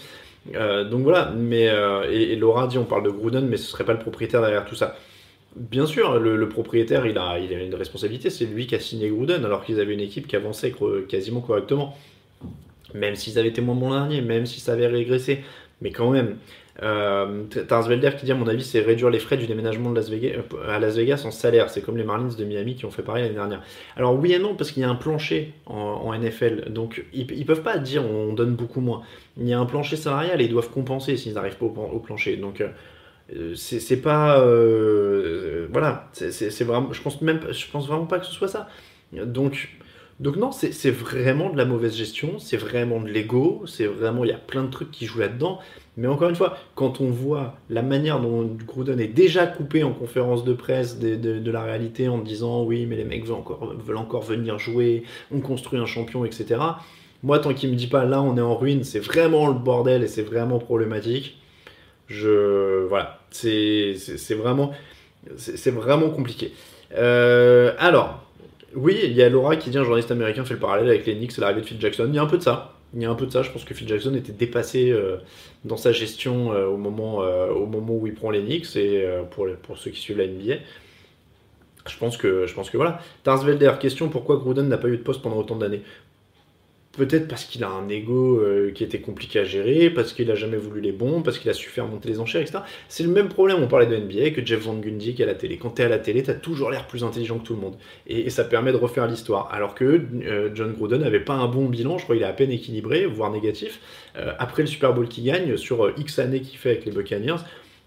Euh, 0.54 0.84
donc 0.84 1.02
voilà, 1.02 1.32
mais 1.36 1.68
euh, 1.68 2.10
et, 2.10 2.34
Laura 2.36 2.66
dit 2.66 2.78
on 2.78 2.84
parle 2.84 3.04
de 3.04 3.10
Gruden, 3.10 3.46
mais 3.46 3.56
ce 3.56 3.66
serait 3.66 3.84
pas 3.84 3.92
le 3.92 3.98
propriétaire 3.98 4.40
derrière 4.40 4.64
tout 4.64 4.74
ça. 4.74 4.96
Bien 5.56 5.84
sûr, 5.86 6.18
le, 6.18 6.48
propriétaire 6.48 7.06
il 7.06 7.18
a, 7.18 7.38
il 7.38 7.52
a 7.52 7.62
une 7.62 7.74
responsabilité, 7.74 8.30
c'est 8.30 8.46
lui 8.46 8.66
qui 8.66 8.74
a 8.74 8.80
signé 8.80 9.08
Gruden, 9.08 9.44
alors 9.44 9.64
qu'ils 9.64 9.80
avaient 9.80 9.94
une 9.94 10.00
équipe 10.00 10.26
qui 10.28 10.36
avançait 10.36 10.72
quasiment 11.08 11.40
correctement. 11.40 11.96
Même 12.94 13.16
s'ils 13.16 13.38
avaient 13.38 13.48
été 13.48 13.60
moins 13.60 13.74
bons 13.74 13.90
dernier, 13.90 14.20
même 14.20 14.46
si 14.46 14.60
ça 14.60 14.72
avait 14.72 14.86
régressé, 14.86 15.40
mais 15.80 15.90
quand 15.90 16.10
même. 16.10 16.36
Euh, 16.82 17.44
T'as 17.50 18.10
qui 18.12 18.24
dit 18.24 18.32
à 18.32 18.34
mon 18.34 18.46
avis 18.46 18.64
c'est 18.64 18.80
réduire 18.80 19.10
les 19.10 19.18
frais 19.18 19.36
du 19.36 19.46
déménagement 19.46 19.90
de 19.90 19.96
Las 19.96 20.08
Vegas, 20.08 20.38
euh, 20.54 20.70
à 20.70 20.78
Las 20.78 20.96
Vegas 20.96 21.22
en 21.26 21.30
salaire. 21.30 21.68
C'est 21.68 21.82
comme 21.82 21.96
les 21.96 22.04
Marlins 22.04 22.34
de 22.36 22.44
Miami 22.44 22.74
qui 22.74 22.86
ont 22.86 22.90
fait 22.90 23.02
pareil 23.02 23.22
l'année 23.22 23.34
dernière. 23.34 23.62
Alors 23.96 24.18
oui 24.18 24.32
et 24.32 24.38
non 24.38 24.54
parce 24.54 24.70
qu'il 24.70 24.82
y 24.82 24.86
a 24.86 24.88
un 24.88 24.94
plancher 24.94 25.52
en, 25.66 26.12
NFL. 26.18 26.70
Donc 26.70 27.04
ils, 27.12 27.30
ils, 27.32 27.44
peuvent 27.44 27.62
pas 27.62 27.78
dire 27.78 28.04
on 28.04 28.32
donne 28.32 28.54
beaucoup 28.54 28.80
moins. 28.80 29.02
Il 29.36 29.46
y 29.46 29.52
a 29.52 29.58
un 29.58 29.66
plancher 29.66 29.96
salarial 29.96 30.40
et 30.40 30.44
ils 30.44 30.50
doivent 30.50 30.70
compenser 30.70 31.16
s'ils 31.16 31.34
n'arrivent 31.34 31.58
pas 31.58 31.66
au, 31.66 31.98
plancher. 31.98 32.36
Donc 32.36 32.62
euh, 32.62 33.54
c'est 33.54 34.00
pas 34.00 34.40
euh, 34.40 35.66
voilà. 35.70 36.08
C'est 36.12 36.64
vraiment. 36.64 36.92
Je 36.92 37.02
pense 37.02 37.20
même 37.20 37.40
je 37.50 37.66
pense 37.70 37.86
vraiment 37.86 38.06
pas 38.06 38.18
que 38.18 38.26
ce 38.26 38.32
soit 38.32 38.48
ça. 38.48 38.68
Donc 39.12 39.68
donc 40.20 40.36
non, 40.36 40.52
c'est 40.52 40.90
vraiment 40.90 41.48
de 41.48 41.56
la 41.56 41.64
mauvaise 41.64 41.96
gestion, 41.96 42.38
c'est 42.38 42.58
vraiment 42.58 43.00
de 43.00 43.08
l'ego, 43.08 43.62
c'est 43.66 43.86
vraiment, 43.86 44.22
il 44.22 44.28
y 44.28 44.34
a 44.34 44.38
plein 44.38 44.62
de 44.62 44.70
trucs 44.70 44.90
qui 44.90 45.06
jouent 45.06 45.20
là-dedans. 45.20 45.60
Mais 45.96 46.08
encore 46.08 46.28
une 46.28 46.36
fois, 46.36 46.58
quand 46.74 47.00
on 47.00 47.08
voit 47.08 47.54
la 47.70 47.80
manière 47.80 48.20
dont 48.20 48.44
Gruden 48.66 49.00
est 49.00 49.08
déjà 49.08 49.46
coupé 49.46 49.82
en 49.82 49.92
conférence 49.92 50.44
de 50.44 50.52
presse 50.52 50.98
de, 50.98 51.50
la 51.50 51.62
réalité 51.62 52.08
en 52.08 52.18
disant 52.18 52.64
oui, 52.64 52.84
mais 52.84 52.96
les 52.96 53.04
mecs 53.04 53.24
veulent 53.24 53.36
encore, 53.36 53.74
veulent 53.74 53.96
encore 53.96 54.20
venir 54.20 54.58
jouer, 54.58 55.04
on 55.32 55.40
construit 55.40 55.80
un 55.80 55.86
champion, 55.86 56.26
etc. 56.26 56.60
Moi, 57.22 57.38
tant 57.38 57.54
qu'il 57.54 57.70
me 57.70 57.74
dit 57.74 57.86
pas 57.86 58.04
là, 58.04 58.20
on 58.20 58.36
est 58.36 58.42
en 58.42 58.56
ruine, 58.56 58.84
c'est 58.84 59.00
vraiment 59.00 59.48
le 59.48 59.54
bordel 59.54 60.02
et 60.02 60.08
c'est 60.08 60.22
vraiment 60.22 60.58
problématique. 60.58 61.38
Je 62.08 62.84
voilà, 62.88 63.20
c'est 63.30 63.94
vraiment 64.34 64.72
c'est 65.36 65.70
vraiment 65.70 66.10
compliqué. 66.10 66.52
Euh, 66.94 67.72
alors, 67.78 68.29
oui, 68.74 69.00
il 69.02 69.12
y 69.12 69.22
a 69.22 69.28
Laura 69.28 69.56
qui 69.56 69.70
dit 69.70 69.78
un 69.78 69.82
journaliste 69.82 70.10
américain 70.10 70.44
fait 70.44 70.54
le 70.54 70.60
parallèle 70.60 70.88
avec 70.88 71.06
les 71.06 71.14
Knicks 71.14 71.36
et 71.36 71.40
l'arrivée 71.40 71.62
de 71.62 71.66
Phil 71.66 71.80
Jackson. 71.80 72.06
Il 72.08 72.14
y 72.14 72.18
a 72.18 72.22
un 72.22 72.26
peu 72.26 72.38
de 72.38 72.42
ça. 72.42 72.74
Il 72.94 73.02
y 73.02 73.04
a 73.04 73.10
un 73.10 73.14
peu 73.14 73.26
de 73.26 73.32
ça. 73.32 73.42
Je 73.42 73.50
pense 73.50 73.64
que 73.64 73.74
Phil 73.74 73.88
Jackson 73.88 74.14
était 74.14 74.32
dépassé 74.32 74.90
euh, 74.90 75.16
dans 75.64 75.76
sa 75.76 75.92
gestion 75.92 76.52
euh, 76.52 76.66
au, 76.66 76.76
moment, 76.76 77.22
euh, 77.22 77.48
au 77.50 77.66
moment 77.66 77.94
où 77.94 78.06
il 78.06 78.14
prend 78.14 78.30
les 78.30 78.42
Knicks 78.42 78.76
et 78.76 79.04
pour, 79.30 79.46
pour 79.62 79.78
ceux 79.78 79.90
qui 79.90 80.00
suivent 80.00 80.18
la 80.18 80.26
NBA. 80.26 80.56
Je 81.88 81.98
pense 81.98 82.16
que, 82.16 82.46
je 82.46 82.54
pense 82.54 82.70
que 82.70 82.76
voilà. 82.76 83.00
Tarsvelder, 83.24 83.72
question 83.80 84.08
pourquoi 84.08 84.36
Gruden 84.36 84.68
n'a 84.68 84.78
pas 84.78 84.88
eu 84.88 84.98
de 84.98 85.02
poste 85.02 85.22
pendant 85.22 85.36
autant 85.36 85.56
d'années? 85.56 85.82
Peut-être 86.92 87.28
parce 87.28 87.44
qu'il 87.44 87.62
a 87.62 87.68
un 87.68 87.88
ego 87.88 88.40
euh, 88.40 88.72
qui 88.72 88.82
était 88.82 88.98
compliqué 88.98 89.38
à 89.38 89.44
gérer, 89.44 89.90
parce 89.90 90.12
qu'il 90.12 90.28
a 90.28 90.34
jamais 90.34 90.56
voulu 90.56 90.80
les 90.80 90.90
bons, 90.90 91.22
parce 91.22 91.38
qu'il 91.38 91.48
a 91.48 91.52
su 91.52 91.68
faire 91.68 91.86
monter 91.86 92.08
les 92.08 92.18
enchères, 92.18 92.40
etc. 92.40 92.58
C'est 92.88 93.04
le 93.04 93.10
même 93.10 93.28
problème, 93.28 93.58
on 93.62 93.68
parlait 93.68 93.86
de 93.86 93.96
NBA, 93.96 94.30
que 94.30 94.44
Jeff 94.44 94.62
Van 94.62 94.74
Gundy 94.74 95.14
qui 95.14 95.22
est 95.22 95.24
à 95.24 95.28
la 95.28 95.36
télé. 95.36 95.56
Quand 95.56 95.70
tu 95.70 95.82
es 95.82 95.84
à 95.84 95.88
la 95.88 96.00
télé, 96.00 96.24
tu 96.24 96.30
as 96.30 96.34
toujours 96.34 96.68
l'air 96.72 96.88
plus 96.88 97.04
intelligent 97.04 97.38
que 97.38 97.44
tout 97.44 97.54
le 97.54 97.60
monde. 97.60 97.76
Et, 98.08 98.28
ça 98.28 98.42
permet 98.42 98.72
de 98.72 98.76
refaire 98.76 99.06
l'histoire. 99.06 99.48
Alors 99.52 99.76
que 99.76 100.00
euh, 100.24 100.50
John 100.52 100.72
Gruden 100.72 101.00
n'avait 101.02 101.20
pas 101.20 101.34
un 101.34 101.46
bon 101.46 101.66
bilan, 101.66 101.96
je 101.96 102.02
crois 102.02 102.16
qu'il 102.16 102.24
est 102.24 102.28
à 102.28 102.32
peine 102.32 102.50
équilibré, 102.50 103.06
voire 103.06 103.30
négatif, 103.30 103.78
euh, 104.16 104.32
après 104.40 104.62
le 104.62 104.68
Super 104.68 104.92
Bowl 104.92 105.06
qu'il 105.06 105.22
gagne, 105.22 105.56
sur 105.56 105.92
X 105.96 106.18
années 106.18 106.40
qu'il 106.40 106.58
fait 106.58 106.70
avec 106.70 106.84
les 106.86 106.90
Buccaneers. 106.90 107.38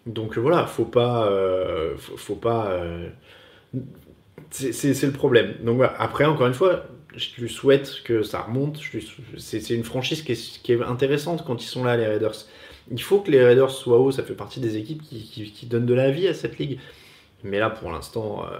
Donc 0.06 0.38
voilà, 0.38 0.66
faut 0.66 0.86
pas... 0.86 1.30
faut, 1.98 2.16
faut, 2.16 2.36
pas... 2.36 2.82
c'est 4.50 5.04
le 5.04 5.12
problème. 5.12 5.56
Donc 5.62 5.76
voilà, 5.76 5.94
après, 5.98 6.24
encore 6.24 6.48
une 6.48 6.54
fois 6.54 6.86
je 7.16 7.42
lui 7.42 7.50
souhaite 7.50 8.02
que 8.04 8.24
ça 8.24 8.42
remonte. 8.42 8.80
C'est 9.38 9.70
une 9.70 9.84
franchise 9.84 10.22
qui 10.22 10.32
est, 10.72 10.82
intéressante 10.82 11.44
quand 11.46 11.64
ils 11.64 11.68
sont 11.68 11.84
là, 11.84 11.98
les 11.98 12.08
Raiders. 12.08 12.36
Il 12.92 13.02
faut 13.02 13.20
que 13.20 13.32
les 13.32 13.44
Raiders 13.44 13.72
soient 13.72 14.00
hauts, 14.00 14.12
ça 14.12 14.24
fait 14.24 14.34
partie 14.34 14.60
des 14.60 14.78
équipes 14.78 15.02
qui, 15.04 15.66
donnent 15.66 15.86
de 15.86 15.94
la 15.94 16.12
vie 16.12 16.28
à 16.28 16.34
cette 16.34 16.58
ligue. 16.58 16.80
Mais 17.46 17.60
là, 17.60 17.70
pour 17.70 17.92
l'instant, 17.92 18.46
euh, 18.46 18.58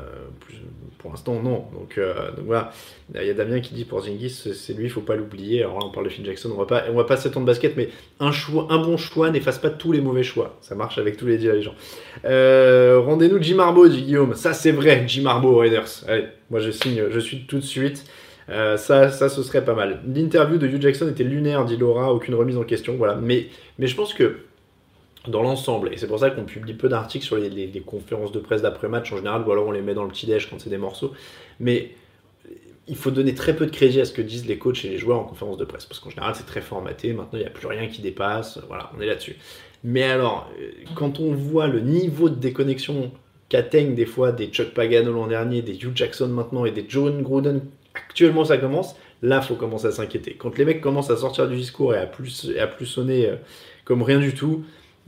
pour 0.98 1.10
l'instant, 1.10 1.42
non. 1.42 1.68
Euh, 1.98 2.32
donc, 2.32 2.46
voilà. 2.46 2.72
Il 3.16 3.26
y 3.26 3.30
a 3.30 3.34
Damien 3.34 3.62
qui 3.62 3.74
dit 3.74 3.86
pour 3.86 4.02
Zingis, 4.02 4.30
c'est 4.30 4.74
lui, 4.74 4.86
il 4.86 4.90
faut 4.90 5.00
pas 5.00 5.16
l'oublier. 5.16 5.62
Alors 5.64 5.80
là, 5.80 5.86
on 5.86 5.92
parle 5.92 6.08
de 6.08 6.12
Phil 6.12 6.26
Jackson, 6.26 6.52
on 6.54 6.58
va 6.58 6.66
pas, 6.66 6.84
on 6.90 6.94
va 6.96 7.06
pas 7.06 7.16
basket, 7.40 7.78
mais 7.78 7.88
un 8.20 8.32
bon 8.78 8.98
choix 8.98 9.30
n'efface 9.30 9.58
pas 9.58 9.70
tous 9.70 9.94
les 9.94 10.02
mauvais 10.02 10.24
choix. 10.24 10.58
Ça 10.60 10.76
marche 10.76 10.98
avec 10.98 11.16
tous 11.16 11.28
les 11.28 11.38
dirigeants. 11.38 11.76
Euh, 12.26 13.00
Rendez-nous 13.00 13.42
Jim 13.42 13.56
Marbo, 13.56 13.88
dit 13.88 14.02
Guillaume. 14.02 14.36
Ça, 14.36 14.52
c'est 14.52 14.72
vrai, 14.72 15.06
Jim 15.08 15.24
Marbo, 15.24 15.56
Raiders. 15.56 16.04
Allez, 16.10 16.26
moi, 16.50 16.60
je 16.60 16.72
signe, 16.72 17.06
je 17.10 17.20
suis 17.20 17.46
tout 17.46 17.60
de 17.60 17.66
suite. 17.66 18.06
Euh, 18.50 18.78
ça, 18.78 19.10
ça, 19.10 19.30
ce 19.30 19.42
serait 19.44 19.64
pas 19.64 19.74
mal. 19.74 20.02
L'interview 20.08 20.58
de 20.58 20.68
Hugh 20.68 20.82
Jackson 20.82 21.08
était 21.08 21.24
lunaire, 21.24 21.66
dit 21.66 21.78
Laura, 21.78 22.14
aucune 22.14 22.36
remise 22.36 22.58
en 22.58 22.64
question. 22.64 22.96
Voilà. 22.98 23.16
Mais, 23.16 23.48
mais 23.80 23.88
je 23.88 23.96
pense 23.96 24.14
que 24.14 24.38
dans 25.28 25.42
l'ensemble, 25.42 25.94
et 25.94 25.98
c'est 25.98 26.08
pour 26.08 26.20
ça 26.20 26.30
qu'on 26.30 26.44
publie 26.44 26.74
peu 26.74 26.90
d'articles 26.90 27.26
sur 27.26 27.38
les, 27.38 27.84
conférences 27.86 28.32
de 28.32 28.40
presse 28.40 28.62
d'après-match 28.62 29.12
en 29.14 29.18
général, 29.18 29.44
ou 29.48 29.52
alors 29.52 29.68
on 29.68 29.72
les 29.72 29.82
met 29.82 29.94
dans 29.94 30.04
le 30.04 30.10
petit 30.10 30.26
déj 30.26 30.50
quand 30.50 30.60
c'est 30.60 30.70
des 30.70 30.78
morceaux. 30.78 31.14
Mais 31.60 31.92
il 32.88 32.98
faut 32.98 33.12
donner 33.12 33.34
très 33.34 33.56
peu 33.56 33.66
de 33.66 33.72
crédit 33.72 34.02
à 34.02 34.06
ce 34.06 34.12
que 34.12 34.22
disent 34.22 34.46
les 34.46 34.58
coachs 34.58 34.84
et 34.84 34.90
les 34.90 34.98
joueurs 34.98 35.20
en 35.20 35.24
conférence 35.24 35.58
de 35.58 35.64
presse, 35.64 35.86
parce 35.86 36.02
qu'en 36.02 36.10
général 36.10 36.36
c'est 36.36 36.46
très 36.46 36.60
formaté, 36.60 37.14
maintenant 37.14 37.40
il 37.40 37.42
n'y 37.42 37.48
a 37.48 37.52
plus 37.52 37.68
rien 37.68 37.88
qui 37.88 38.02
dépasse, 38.02 38.60
voilà, 38.68 38.92
on 38.98 39.02
est 39.02 39.06
là-dessus. 39.06 39.38
Mais 39.86 40.04
alors, 40.04 40.50
euh, 40.60 40.72
quand 40.96 41.20
on 41.20 41.34
voit 41.34 41.68
le 41.68 41.80
niveau 41.80 42.30
de 42.30 42.36
déconnexion 42.36 43.12
qu'atteignent 43.50 43.96
des 43.96 44.06
fois 44.06 44.32
des 44.32 44.48
Chuck 44.48 44.74
Pagano 44.74 45.14
l'an 45.14 45.28
dernier, 45.28 45.62
des 45.62 45.76
Hugh 45.76 45.96
Jackson 45.96 46.28
maintenant 46.28 46.66
et 46.66 46.72
des 46.72 46.86
John 46.88 47.22
Gruden 47.22 47.62
actuellement 48.14 48.46
ça 48.46 48.60
commence, 48.60 48.96
là 49.24 49.42
faut 49.42 49.56
commencer 49.56 49.88
à 49.88 49.92
s'inquiéter. 49.92 50.36
Quand 50.38 50.56
les 50.56 50.66
mecs 50.66 50.82
commencent 50.82 51.10
à 51.10 51.18
sortir 51.18 51.48
du 51.48 51.56
discours 51.56 51.96
et 51.96 51.98
à 51.98 52.06
plus, 52.06 52.52
à 52.60 52.68
plus 52.68 52.86
sonner 52.86 53.28
euh, 53.28 53.36
comme 53.86 54.04
rien 54.04 54.20
du 54.20 54.36
tout, 54.36 54.64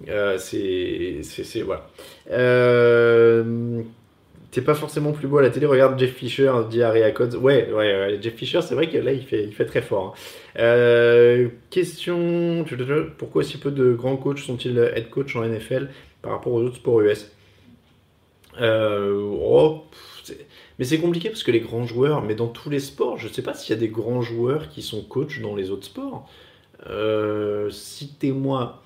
euh, 0.10 0.40
c'est. 0.40 1.22
Voilà. 1.62 1.88
Euh, 2.32 3.84
T'es 4.50 4.62
pas 4.62 4.74
forcément 4.74 5.12
plus 5.12 5.28
beau 5.28 5.38
à 5.38 5.42
la 5.42 5.50
télé, 5.50 5.66
regarde 5.66 6.00
Jeff 6.00 6.14
Fisher, 6.14 6.52
dit 6.70 6.80
Codes. 7.14 7.36
Ouais, 7.36 7.70
ouais, 7.74 8.18
Jeff 8.22 8.36
Fisher, 8.36 8.62
c'est 8.62 8.74
vrai 8.74 8.90
que 8.90 8.98
là 8.98 9.12
il 9.12 9.24
fait, 9.24 9.44
il 9.44 9.54
fait 9.54 9.66
très 9.66 9.82
fort. 9.82 10.16
Hein. 10.16 10.60
Euh, 10.62 11.50
question 11.70 12.66
pourquoi 13.18 13.44
si 13.44 13.58
peu 13.58 13.70
de 13.70 13.94
grands 13.94 14.16
coachs 14.16 14.40
sont-ils 14.40 14.78
head 14.96 15.10
coach 15.10 15.36
en 15.36 15.46
NFL 15.46 15.90
par 16.22 16.32
rapport 16.32 16.54
aux 16.54 16.62
autres 16.62 16.78
sports 16.78 17.02
US 17.02 17.30
oh, 18.62 19.84
mais 20.78 20.86
c'est 20.86 21.00
compliqué 21.00 21.30
parce 21.30 21.44
que 21.44 21.52
les 21.52 21.62
grands 21.62 21.86
joueurs, 21.86 22.22
mais 22.22 22.36
dans 22.36 22.48
tous 22.48 22.70
les 22.70 22.80
sports, 22.80 23.18
je 23.18 23.28
ne 23.28 23.34
sais 23.34 23.42
pas 23.42 23.54
s'il 23.54 23.74
y 23.74 23.78
a 23.78 23.80
des 23.80 23.88
grands 23.88 24.22
joueurs 24.22 24.70
qui 24.70 24.82
sont 24.82 25.02
coachs 25.02 25.40
dans 25.42 25.56
les 25.56 25.72
autres 25.72 25.86
sports. 25.86 26.30
Euh, 26.90 27.70
citez-moi. 27.70 28.84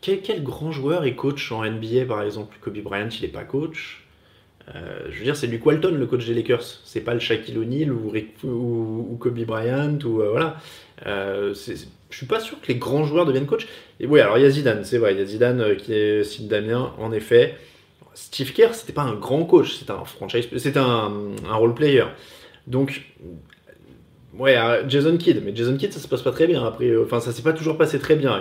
Quel, 0.00 0.42
grand 0.42 0.70
joueur 0.70 1.04
est 1.04 1.14
coach 1.14 1.50
en 1.50 1.64
NBA 1.64 2.04
par 2.06 2.22
exemple? 2.22 2.56
Kobe 2.60 2.78
Bryant, 2.78 3.08
il 3.08 3.22
n'est 3.22 3.28
pas 3.28 3.44
coach. 3.44 4.06
Euh, 4.74 5.06
je 5.10 5.18
veux 5.18 5.24
dire, 5.24 5.36
c'est 5.36 5.46
Luke 5.46 5.64
Walton, 5.64 5.94
le 5.94 6.06
coach 6.06 6.26
des 6.26 6.34
Lakers. 6.34 6.62
C'est 6.84 7.00
pas 7.00 7.14
le 7.14 7.20
Shaquille 7.20 7.58
O'Neal 7.58 7.90
ou, 7.90 9.16
Kobe 9.18 9.40
Bryant 9.40 9.98
ou 10.04 10.20
euh, 10.20 10.30
voilà. 10.30 10.56
je 11.04 11.54
suis 12.10 12.26
pas 12.26 12.40
sûr 12.40 12.60
que 12.60 12.68
les 12.68 12.76
grands 12.76 13.04
joueurs 13.04 13.24
deviennent 13.24 13.46
coach. 13.46 13.66
Et 13.98 14.06
oui, 14.06 14.20
alors 14.20 14.38
il 14.38 14.42
y 14.42 14.46
a 14.46 14.50
Zidane, 14.50 14.84
c'est 14.84 14.98
vrai, 14.98 15.14
il 15.14 15.18
y 15.18 15.22
a 15.22 15.26
Zidane 15.26 15.76
qui 15.76 15.94
est 15.94 16.22
cite 16.22 16.48
Damien, 16.48 16.94
en 16.98 17.10
effet. 17.10 17.56
Steve 18.14 18.52
Kerr, 18.52 18.74
c'était 18.74 18.92
pas 18.92 19.02
un 19.02 19.14
grand 19.14 19.44
coach, 19.44 19.74
c'était 19.74 19.90
un 19.90 20.04
franchise, 20.04 20.46
c'était 20.56 20.78
un, 20.78 21.10
un 21.48 21.54
role 21.54 21.74
player. 21.74 22.04
Donc, 22.66 23.02
ouais, 24.38 24.56
euh, 24.56 24.88
Jason 24.88 25.16
Kidd, 25.16 25.42
mais 25.44 25.54
Jason 25.54 25.76
Kidd, 25.76 25.92
ça 25.92 26.00
se 26.00 26.08
passe 26.08 26.22
pas 26.22 26.32
très 26.32 26.46
bien. 26.46 26.64
Après, 26.64 26.96
enfin, 26.96 27.20
ça 27.20 27.32
s'est 27.32 27.42
pas 27.42 27.52
toujours 27.52 27.76
passé 27.76 27.98
très 27.98 28.16
bien. 28.16 28.40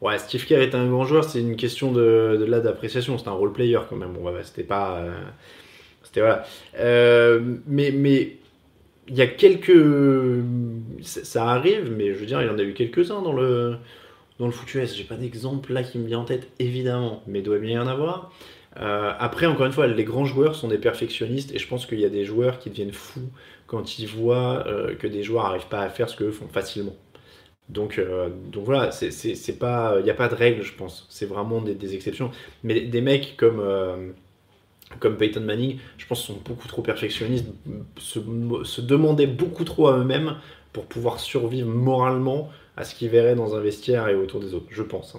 ouais, 0.00 0.18
Steve 0.18 0.44
Kerr 0.46 0.62
était 0.62 0.76
un 0.76 0.88
grand 0.88 1.04
joueur, 1.04 1.24
c'est 1.24 1.40
une 1.40 1.56
question 1.56 1.92
de, 1.92 2.36
de 2.38 2.44
là 2.44 2.60
d'appréciation. 2.60 3.18
C'était 3.18 3.30
un 3.30 3.34
role 3.34 3.52
player 3.52 3.78
quand 3.88 3.96
même. 3.96 4.12
Bon, 4.12 4.24
bah, 4.24 4.32
c'était 4.42 4.64
pas, 4.64 4.98
euh, 4.98 5.12
c'était 6.02 6.20
voilà. 6.20 6.44
Euh, 6.78 7.40
mais, 7.66 7.90
mais 7.92 8.36
il 9.08 9.16
y 9.16 9.22
a 9.22 9.26
quelques. 9.26 9.72
Ça 11.02 11.48
arrive, 11.48 11.92
mais 11.96 12.14
je 12.14 12.18
veux 12.18 12.26
dire, 12.26 12.40
il 12.42 12.46
y 12.46 12.50
en 12.50 12.58
a 12.58 12.62
eu 12.62 12.74
quelques-uns 12.74 13.22
dans 13.22 13.32
le, 13.32 13.76
dans 14.38 14.46
le 14.46 14.52
foot. 14.52 14.68
J'ai 14.68 15.04
pas 15.04 15.16
d'exemple 15.16 15.72
là 15.72 15.82
qui 15.82 15.98
me 15.98 16.06
vient 16.06 16.20
en 16.20 16.24
tête, 16.24 16.48
évidemment, 16.58 17.22
mais 17.26 17.42
doit 17.42 17.58
bien 17.58 17.76
y 17.76 17.78
en 17.78 17.86
avoir. 17.86 18.32
Euh, 18.80 19.12
après, 19.18 19.46
encore 19.46 19.66
une 19.66 19.72
fois, 19.72 19.86
les 19.86 20.04
grands 20.04 20.24
joueurs 20.24 20.54
sont 20.54 20.68
des 20.68 20.78
perfectionnistes 20.78 21.54
et 21.54 21.58
je 21.58 21.68
pense 21.68 21.86
qu'il 21.86 22.00
y 22.00 22.04
a 22.04 22.08
des 22.08 22.24
joueurs 22.24 22.58
qui 22.58 22.70
deviennent 22.70 22.92
fous 22.92 23.28
quand 23.66 23.98
ils 23.98 24.06
voient 24.06 24.66
euh, 24.66 24.94
que 24.94 25.06
des 25.06 25.22
joueurs 25.22 25.44
n'arrivent 25.44 25.68
pas 25.68 25.80
à 25.80 25.90
faire 25.90 26.08
ce 26.08 26.16
qu'eux 26.16 26.30
font 26.30 26.48
facilement. 26.48 26.96
Donc, 27.68 27.98
euh, 27.98 28.28
donc 28.50 28.64
voilà, 28.64 28.90
il 29.02 30.04
n'y 30.04 30.10
a 30.10 30.14
pas 30.14 30.28
de 30.28 30.34
règle, 30.34 30.62
je 30.62 30.74
pense. 30.74 31.06
C'est 31.10 31.26
vraiment 31.26 31.60
des, 31.60 31.94
exceptions. 31.94 32.30
Mais 32.64 32.80
des 32.80 33.00
mecs 33.00 33.36
comme 33.36 33.62
comme 34.98 35.16
Peyton 35.16 35.40
Manning, 35.40 35.78
je 35.96 36.06
pense, 36.06 36.22
sont 36.22 36.38
beaucoup 36.44 36.68
trop 36.68 36.82
perfectionnistes, 36.82 37.46
se, 37.96 38.18
se 38.64 38.80
demandaient 38.82 39.26
beaucoup 39.26 39.64
trop 39.64 39.88
à 39.88 39.96
eux-mêmes 39.96 40.36
pour 40.74 40.84
pouvoir 40.84 41.18
survivre 41.18 41.68
moralement 41.68 42.50
à 42.76 42.84
ce 42.84 42.94
qu'ils 42.94 43.08
verraient 43.08 43.34
dans 43.34 43.54
un 43.54 43.60
vestiaire 43.60 44.08
et 44.08 44.14
autour 44.14 44.40
des 44.40 44.54
autres, 44.54 44.66
je 44.70 44.82
pense. 44.82 45.16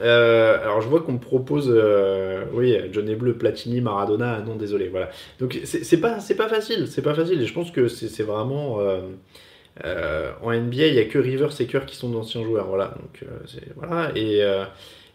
Euh, 0.00 0.62
alors 0.62 0.80
je 0.80 0.88
vois 0.88 1.02
qu'on 1.02 1.12
me 1.12 1.18
propose, 1.18 1.72
euh, 1.74 2.44
oui, 2.52 2.76
Johnny 2.92 3.14
Bleu, 3.14 3.34
Platini, 3.34 3.80
Maradona, 3.80 4.40
non 4.40 4.56
désolé, 4.56 4.88
voilà. 4.88 5.10
Donc 5.38 5.58
c'est 5.64 6.00
pas, 6.00 6.20
c'est 6.20 6.36
pas 6.36 6.48
facile, 6.48 6.88
c'est 6.88 7.02
pas 7.02 7.14
facile. 7.14 7.40
Et 7.42 7.46
je 7.46 7.52
pense 7.52 7.70
que 7.70 7.88
c'est 7.88 8.22
vraiment 8.22 8.78
euh, 9.84 10.32
en 10.42 10.52
NBA, 10.52 10.86
il 10.86 10.94
y 10.94 10.98
a 10.98 11.04
que 11.04 11.18
Rivers 11.18 11.60
et 11.60 11.66
Kerr 11.66 11.86
qui 11.86 11.96
sont 11.96 12.10
d'anciens 12.10 12.42
joueurs, 12.42 12.66
voilà. 12.66 12.94
Donc 13.00 13.24
voilà 13.76 14.12
et, 14.16 14.42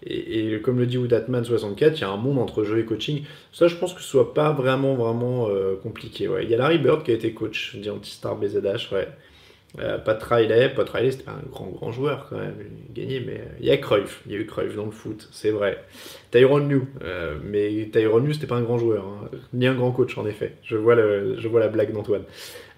et, 0.05 0.61
comme 0.61 0.77
le 0.77 0.85
dit 0.85 0.97
Woodatman 0.97 1.43
64, 1.43 1.97
il 1.97 2.01
y 2.01 2.03
a 2.03 2.09
un 2.09 2.17
monde 2.17 2.37
entre 2.37 2.63
jeu 2.63 2.79
et 2.79 2.85
coaching. 2.85 3.23
Ça, 3.51 3.67
je 3.67 3.75
pense 3.75 3.95
que 3.95 4.01
ce 4.01 4.07
soit 4.07 4.33
pas 4.35 4.51
vraiment 4.51 4.93
vraiment 4.93 5.49
compliqué. 5.81 6.27
Ouais. 6.27 6.43
Il 6.43 6.51
y 6.51 6.53
a 6.53 6.57
Larry 6.57 6.77
Bird 6.77 7.03
qui 7.03 7.11
a 7.11 7.15
été 7.15 7.33
coach 7.33 7.75
d'Antistar 7.77 8.35
BZH, 8.35 8.93
ouais. 8.93 9.07
Euh, 9.79 9.99
Pat 9.99 10.21
Riley, 10.23 10.69
Pat 10.69 10.89
Riley 10.89 11.11
c'était 11.11 11.29
un 11.29 11.39
grand 11.51 11.67
grand 11.67 11.91
joueur 11.91 12.25
quand 12.29 12.37
même, 12.37 12.55
il 12.89 12.93
gagné, 12.93 13.19
mais 13.19 13.33
euh, 13.33 13.57
il 13.59 13.67
y 13.67 13.71
a 13.71 13.77
Cruyff, 13.77 14.21
il 14.25 14.31
y 14.31 14.35
a 14.35 14.39
eu 14.39 14.47
Cruyff 14.47 14.75
dans 14.75 14.85
le 14.85 14.91
foot, 14.91 15.29
c'est 15.31 15.51
vrai. 15.51 15.83
Tyrone 16.31 16.67
New, 16.67 16.87
euh, 17.03 17.37
mais 17.43 17.87
Tyrone 17.91 18.23
New 18.25 18.33
c'était 18.33 18.47
pas 18.47 18.55
un 18.55 18.63
grand 18.63 18.79
joueur, 18.79 19.05
hein. 19.05 19.29
ni 19.53 19.67
un 19.67 19.75
grand 19.75 19.91
coach 19.91 20.17
en 20.17 20.25
effet. 20.25 20.53
Je 20.63 20.77
vois, 20.77 20.95
le, 20.95 21.39
je 21.39 21.47
vois 21.47 21.59
la 21.59 21.67
blague 21.67 21.93
d'Antoine. 21.93 22.23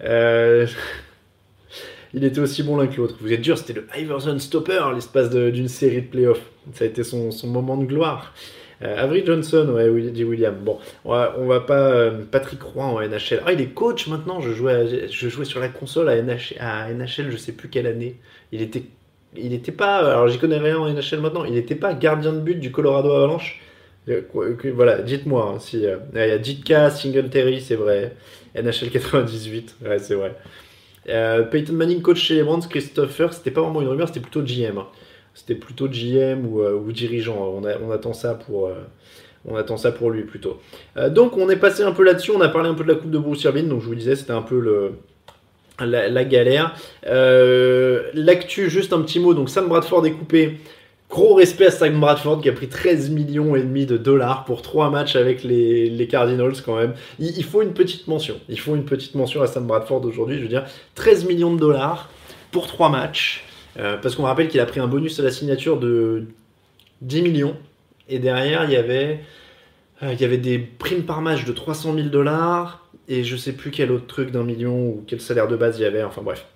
il 2.12 2.24
était 2.24 2.40
aussi 2.40 2.62
bon 2.62 2.76
l'un 2.76 2.86
que 2.86 2.98
l'autre. 2.98 3.16
Vous 3.20 3.32
êtes 3.32 3.40
dur, 3.40 3.56
c'était 3.56 3.72
le 3.72 3.86
Iverson 3.96 4.38
Stopper 4.38 4.82
l'espace 4.94 5.30
d'une 5.30 5.68
série 5.68 6.02
de 6.02 6.08
playoffs. 6.08 6.50
Ça 6.74 6.84
a 6.84 6.86
été 6.86 7.02
son, 7.02 7.30
son 7.30 7.46
moment 7.46 7.78
de 7.78 7.86
gloire. 7.86 8.34
Euh, 8.82 9.02
Avery 9.02 9.24
Johnson, 9.24 9.68
ouais, 9.74 10.10
dit 10.10 10.24
William. 10.24 10.54
Bon, 10.54 10.78
on 11.04 11.46
va, 11.46 11.60
pas. 11.60 11.90
Euh, 11.90 12.22
Patrick 12.30 12.62
Roy 12.62 12.84
en 12.84 13.00
NHL. 13.00 13.42
Ah, 13.44 13.52
il 13.52 13.60
est 13.60 13.74
coach 13.74 14.06
maintenant. 14.06 14.40
Je 14.40 14.52
jouais, 14.52 15.08
je 15.08 15.28
jouais 15.28 15.44
sur 15.44 15.60
la 15.60 15.68
console 15.68 16.08
à, 16.08 16.16
NH, 16.16 16.54
à 16.58 16.92
NHL, 16.92 17.30
je 17.30 17.36
sais 17.36 17.52
plus 17.52 17.68
quelle 17.68 17.86
année. 17.86 18.16
Il 18.52 18.62
était, 18.62 18.84
il 19.36 19.52
était 19.52 19.72
pas. 19.72 19.98
Alors, 19.98 20.28
j'y 20.28 20.38
connais 20.38 20.58
rien 20.58 20.78
en 20.78 20.88
NHL 20.88 21.20
maintenant. 21.20 21.44
Il 21.44 21.52
n'était 21.52 21.74
pas 21.74 21.92
gardien 21.92 22.32
de 22.32 22.40
but 22.40 22.58
du 22.58 22.72
Colorado 22.72 23.12
Avalanche. 23.12 23.60
Euh, 24.08 24.22
voilà, 24.74 25.02
dites-moi 25.02 25.52
hein, 25.54 25.58
si. 25.58 25.76
il 25.76 25.82
y 25.82 26.18
a 26.18 26.42
Jitka, 26.42 26.90
Singletary, 26.90 27.60
c'est 27.60 27.76
vrai. 27.76 28.16
NHL 28.54 28.90
98, 28.90 29.76
ouais, 29.84 29.98
c'est 29.98 30.14
vrai. 30.14 30.34
Peyton 31.50 31.74
Manning, 31.74 32.00
coach 32.00 32.20
chez 32.20 32.34
les 32.34 32.42
Brands, 32.42 32.60
Christopher, 32.60 33.32
c'était 33.32 33.50
pas 33.50 33.60
vraiment 33.60 33.82
une 33.82 33.88
rumeur, 33.88 34.08
c'était 34.08 34.20
plutôt 34.20 34.42
GM. 34.42 34.82
C'était 35.34 35.54
plutôt 35.54 35.88
GM 35.88 36.46
euh, 36.56 36.74
ou, 36.74 36.92
dirigeant. 36.92 37.36
On, 37.62 37.90
attend 37.90 38.12
ça 38.12 38.34
pour. 38.34 38.66
Euh, 38.66 38.74
on 39.46 39.56
attend 39.56 39.76
ça 39.76 39.92
pour 39.92 40.10
lui 40.10 40.22
plutôt. 40.24 40.60
Euh, 40.96 41.08
donc 41.08 41.36
on 41.36 41.48
est 41.48 41.56
passé 41.56 41.82
un 41.82 41.92
peu 41.92 42.04
là-dessus, 42.04 42.30
on 42.30 42.40
a 42.40 42.48
parlé 42.48 42.68
un 42.68 42.74
peu 42.74 42.84
de 42.84 42.88
la 42.88 42.94
coupe 42.96 43.10
de 43.10 43.18
Bruce 43.18 43.42
Irvine, 43.44 43.68
donc 43.68 43.80
je 43.80 43.86
vous 43.86 43.94
disais 43.94 44.14
c'était 44.14 44.32
un 44.32 44.42
peu 44.42 44.60
le, 44.60 44.92
la, 45.80 46.24
galère. 46.24 46.74
L'actu, 47.04 48.68
juste 48.68 48.92
un 48.92 49.00
petit 49.00 49.18
mot, 49.18 49.32
donc 49.32 49.48
Sam 49.48 49.68
Bradford 49.68 50.04
est 50.06 50.12
coupé. 50.12 50.58
Gros 51.08 51.34
respect 51.34 51.66
à 51.66 51.70
Sam 51.70 51.98
Bradford 51.98 52.40
qui 52.40 52.48
a 52.48 52.52
pris 52.52 52.68
13 52.68 53.10
millions 53.10 53.56
et 53.56 53.62
demi 53.62 53.84
de 53.84 53.96
dollars 53.96 54.44
pour 54.44 54.62
3 54.62 54.90
matchs 54.90 55.16
avec 55.16 55.42
les, 55.42 56.06
Cardinals 56.08 56.62
quand 56.64 56.76
même. 56.76 56.94
Il, 57.18 57.36
il, 57.36 57.42
faut 57.42 57.62
une 57.62 57.72
petite 57.72 58.06
mention. 58.06 58.36
Il 58.48 58.60
faut 58.60 58.76
une 58.76 58.84
petite 58.84 59.14
mention 59.16 59.42
à 59.42 59.48
Sam 59.48 59.66
Bradford 59.66 60.04
aujourd'hui. 60.04 60.36
Je 60.36 60.42
veux 60.42 60.48
dire, 60.48 60.66
13 60.94 61.24
millions 61.24 61.52
de 61.52 61.58
dollars 61.58 62.10
pour 62.52 62.68
3 62.68 62.90
matchs. 62.90 63.44
Euh, 63.78 63.96
parce 63.96 64.16
qu'on 64.16 64.24
rappelle 64.24 64.48
qu'il 64.48 64.60
a 64.60 64.66
pris 64.66 64.80
un 64.80 64.86
bonus 64.86 65.18
à 65.20 65.22
la 65.22 65.30
signature 65.30 65.78
de 65.78 66.26
10 67.02 67.22
millions. 67.22 67.56
Et 68.08 68.18
derrière, 68.18 68.64
il 68.64 68.72
y 68.72 68.76
avait, 68.76 69.20
euh, 70.02 70.12
il 70.12 70.20
y 70.20 70.24
avait 70.24 70.38
des 70.38 70.58
primes 70.58 71.04
par 71.04 71.22
match 71.22 71.44
de 71.44 71.52
300 71.52 71.94
000 71.94 72.08
dollars. 72.08 72.88
Et 73.08 73.24
je 73.24 73.36
sais 73.36 73.52
plus 73.52 73.70
quel 73.70 73.90
autre 73.90 74.06
truc 74.06 74.30
d'un 74.30 74.44
million 74.44 74.88
ou 74.88 75.04
quel 75.06 75.20
salaire 75.20 75.48
de 75.48 75.56
base 75.56 75.78
il 75.78 75.82
y 75.82 75.84
avait. 75.84 76.02
Enfin 76.02 76.22
bref. 76.22 76.46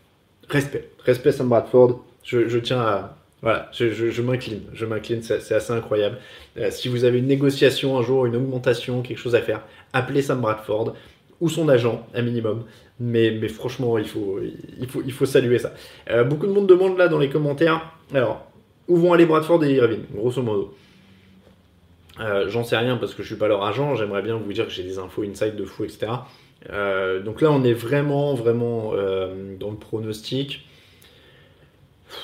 Respect. 0.48 0.90
Respect 1.04 1.32
Sam 1.32 1.48
Bradford. 1.48 2.04
Je, 2.22 2.58
tiens 2.58 2.80
à. 2.80 3.16
Voilà, 3.42 3.68
je, 3.72 4.22
m'incline. 4.22 4.62
Je 4.72 4.86
m'incline, 4.86 5.22
c'est 5.22 5.52
assez 5.52 5.72
incroyable. 5.72 6.16
Euh, 6.56 6.70
si 6.70 6.88
vous 6.88 7.04
avez 7.04 7.18
une 7.18 7.26
négociation 7.26 7.98
un 7.98 8.02
jour, 8.02 8.24
une 8.24 8.36
augmentation, 8.36 9.02
quelque 9.02 9.18
chose 9.18 9.34
à 9.34 9.42
faire, 9.42 9.60
appelez 9.92 10.22
Sam 10.22 10.40
Bradford 10.40 10.94
ou 11.40 11.48
son 11.48 11.68
agent, 11.68 12.06
un 12.14 12.22
minimum. 12.22 12.64
Mais, 13.00 13.32
mais 13.32 13.48
franchement, 13.48 13.98
il 13.98 14.06
faut, 14.06 14.38
il, 14.80 14.86
faut, 14.86 15.02
il 15.04 15.12
faut 15.12 15.26
saluer 15.26 15.58
ça. 15.58 15.74
Euh, 16.10 16.22
beaucoup 16.24 16.46
de 16.46 16.52
monde 16.52 16.68
demande 16.68 16.96
là 16.96 17.08
dans 17.08 17.18
les 17.18 17.28
commentaires, 17.28 17.92
alors, 18.14 18.46
où 18.86 18.96
vont 18.96 19.12
aller 19.12 19.26
Bradford 19.26 19.64
et 19.64 19.74
Irving, 19.74 20.02
grosso 20.14 20.42
modo? 20.42 20.74
Euh, 22.20 22.48
J'en 22.48 22.62
sais 22.62 22.76
rien 22.76 22.96
parce 22.96 23.14
que 23.14 23.22
je 23.24 23.28
suis 23.28 23.36
pas 23.36 23.48
leur 23.48 23.64
agent, 23.64 23.96
j'aimerais 23.96 24.22
bien 24.22 24.36
vous 24.36 24.52
dire 24.52 24.66
que 24.66 24.72
j'ai 24.72 24.84
des 24.84 24.98
infos 24.98 25.24
inside 25.24 25.56
de 25.56 25.64
fou, 25.64 25.84
etc. 25.84 26.06
Euh, 26.70 27.20
donc 27.20 27.40
là, 27.40 27.50
on 27.50 27.64
est 27.64 27.72
vraiment, 27.72 28.34
vraiment 28.34 28.92
dans 29.58 29.70
le 29.70 29.76
pronostic. 29.76 30.64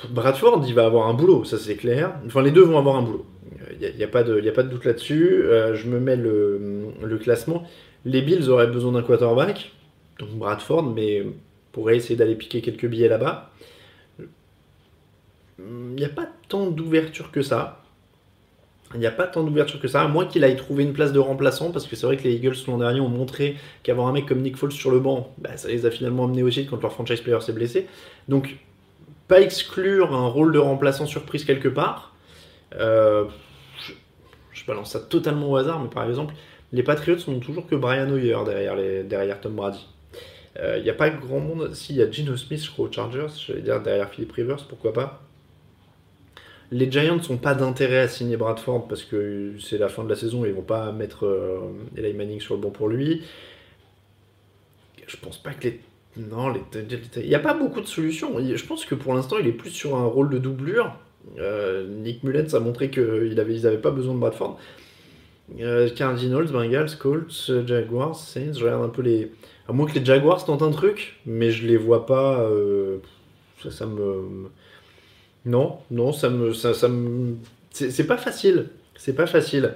Bradford, 0.09 0.63
il 0.69 0.75
va 0.75 0.85
avoir 0.87 1.09
un 1.09 1.15
boulot, 1.15 1.43
ça 1.43 1.59
c'est 1.59 1.75
clair. 1.75 2.13
Enfin, 2.27 2.43
les 2.43 2.53
deux 2.53 2.63
vont 2.63 2.79
avoir 2.79 2.95
un 2.95 3.03
boulot. 3.03 3.27
Il 3.81 3.93
n'y 3.97 4.05
a, 4.05 4.07
a, 4.07 4.09
pas 4.09 4.23
de, 4.23 4.41
a 4.49 4.53
pas 4.53 4.63
de 4.63 4.69
doute 4.69 4.85
là-dessus. 4.85 5.43
je 5.75 5.87
me 5.89 5.99
mets 5.99 6.15
le, 6.15 6.93
le 7.03 7.19
classement. 7.19 7.65
Les 8.05 8.23
Bills 8.23 8.49
auraient 8.49 8.67
besoin 8.67 8.93
d'un 8.93 9.03
quarterback 9.03 9.73
donc 10.21 10.31
Bradford, 10.31 10.83
mais 10.83 11.25
pourrait 11.73 11.97
essayer 11.97 12.17
d'aller 12.17 12.35
piquer 12.35 12.61
quelques 12.61 12.87
billets 12.87 13.09
là-bas. 13.09 13.51
Il 15.59 15.95
n'y 15.97 16.05
a 16.05 16.09
pas 16.09 16.29
tant 16.49 16.67
d'ouverture 16.67 17.31
que 17.31 17.43
ça. 17.43 17.83
Il 18.95 19.01
n'y 19.01 19.07
a 19.07 19.13
pas 19.13 19.27
tant 19.27 19.45
d'ouverture 19.45 19.81
que 19.81 19.89
ça, 19.89 20.03
à 20.03 20.09
moins 20.09 20.27
qu'il 20.27 20.43
aille 20.43 20.57
trouver 20.57 20.83
une 20.83 20.93
place 20.93 21.13
de 21.13 21.21
remplaçant, 21.21 21.71
parce 21.71 21.87
que 21.87 21.95
c'est 21.95 22.07
vrai 22.07 22.17
que 22.17 22.25
les 22.25 22.35
Eagles 22.35 22.57
l'an 22.67 22.79
dernier 22.79 23.01
ont 23.01 23.09
montré 23.09 23.57
qu'avoir 23.83 24.09
un 24.09 24.13
mec 24.13 24.27
comme 24.27 24.41
Nick 24.41 24.57
Foles 24.57 24.73
sur 24.73 24.91
le 24.91 24.99
banc, 24.99 25.33
bah, 25.39 25.57
ça 25.57 25.69
les 25.69 25.87
a 25.87 25.91
finalement 25.91 26.25
amenés 26.25 26.43
aussi 26.43 26.67
quand 26.67 26.81
leur 26.83 26.93
franchise 26.93 27.21
player 27.21 27.41
s'est 27.41 27.53
blessé. 27.53 27.87
Donc, 28.29 28.57
pas 29.29 29.41
exclure 29.41 30.13
un 30.15 30.27
rôle 30.27 30.53
de 30.53 30.59
remplaçant 30.59 31.07
surprise 31.07 31.45
quelque 31.45 31.69
part. 31.69 32.15
Euh, 32.75 33.27
je, 34.53 34.65
balance 34.67 34.91
ça 34.91 35.01
totalement 35.01 35.51
au 35.51 35.57
hasard, 35.57 35.81
mais 35.81 35.89
par 35.89 36.09
exemple, 36.09 36.35
les 36.73 36.83
Patriots 36.83 37.17
n'ont 37.29 37.41
toujours 37.41 37.67
que 37.67 37.75
Brian 37.75 38.11
Hoyer 38.11 38.39
derrière, 38.45 38.77
les, 38.77 39.03
derrière 39.03 39.41
Tom 39.41 39.55
Brady. 39.55 39.87
Il 40.57 40.63
euh, 40.63 40.83
n'y 40.83 40.91
a 40.91 40.95
pas 40.95 41.11
grand 41.11 41.41
monde. 41.41 41.75
Si, 41.75 41.93
il 41.93 41.99
y 41.99 42.03
a 42.03 42.11
Gino 42.11 42.37
Smith, 42.37 42.65
je 42.65 42.71
crois, 42.71 42.89
aux 42.89 42.93
Chargers, 42.93 43.29
j'allais 43.47 43.63
dire 43.63 43.81
derrière 43.83 44.11
Philip 44.11 44.31
Rivers, 44.33 44.67
pourquoi 44.69 44.93
pas. 44.93 45.23
Les 46.73 46.91
Giants 46.91 47.19
n'ont 47.29 47.37
pas 47.37 47.55
d'intérêt 47.55 48.01
à 48.01 48.09
signer 48.09 48.37
Bradford 48.37 48.87
parce 48.87 49.03
que 49.03 49.55
c'est 49.59 49.79
la 49.79 49.89
fin 49.89 50.05
de 50.05 50.09
la 50.09 50.15
saison 50.15 50.45
et 50.45 50.49
ils 50.49 50.55
vont 50.55 50.63
pas 50.63 50.93
mettre 50.93 51.27
euh, 51.27 51.59
Eli 51.97 52.15
Manning 52.15 52.41
sur 52.41 52.55
le 52.55 52.61
banc 52.61 52.71
pour 52.71 52.89
lui. 52.89 53.23
Je 55.07 55.17
pense 55.17 55.39
pas 55.39 55.53
que 55.53 55.65
les. 55.69 55.81
Non, 56.17 56.53
il 56.75 57.29
n'y 57.29 57.35
a 57.35 57.41
pas 57.41 57.55
beaucoup 57.55 57.81
de 57.81 57.87
solutions. 57.87 58.37
Je 58.39 58.65
pense 58.67 58.85
que 58.85 58.95
pour 58.95 59.15
l'instant, 59.15 59.37
il 59.39 59.47
est 59.47 59.53
plus 59.53 59.71
sur 59.71 59.97
un 59.97 60.05
rôle 60.07 60.31
de 60.31 60.39
doublure. 60.39 60.97
Euh, 61.39 61.87
Nick 61.87 62.25
Mullens 62.25 62.55
a 62.55 62.61
montré 62.61 62.91
qu'ils 62.91 63.35
n'avaient 63.35 63.79
pas 63.79 63.91
besoin 63.91 64.15
de 64.15 64.19
Bradford. 64.19 64.59
Cardinals, 65.97 66.49
Bengals, 66.53 66.97
Colts, 66.99 67.51
Jaguars, 67.67 68.17
Saints, 68.17 68.55
je 68.55 68.65
regarde 68.65 68.85
un 68.85 68.89
peu 68.89 69.03
les, 69.03 69.33
à 69.71 69.73
moins 69.73 69.87
que 69.87 69.97
les 69.97 70.05
Jaguars 70.05 70.45
tentent 70.45 70.63
un 70.63 70.73
truc, 70.73 71.21
mais 71.27 71.53
je 71.53 71.65
les 71.67 71.77
vois 71.77 72.05
pas. 72.05 72.41
Euh, 72.41 72.99
ça, 73.71 73.87
me. 73.87 74.49
Non, 75.47 75.79
non, 75.91 76.13
ça 76.13 76.29
me. 76.29 76.53
C'est 77.71 78.07
pas 78.07 78.17
facile. 78.17 78.67
C'est 78.97 79.15
pas 79.15 79.27
facile. 79.27 79.75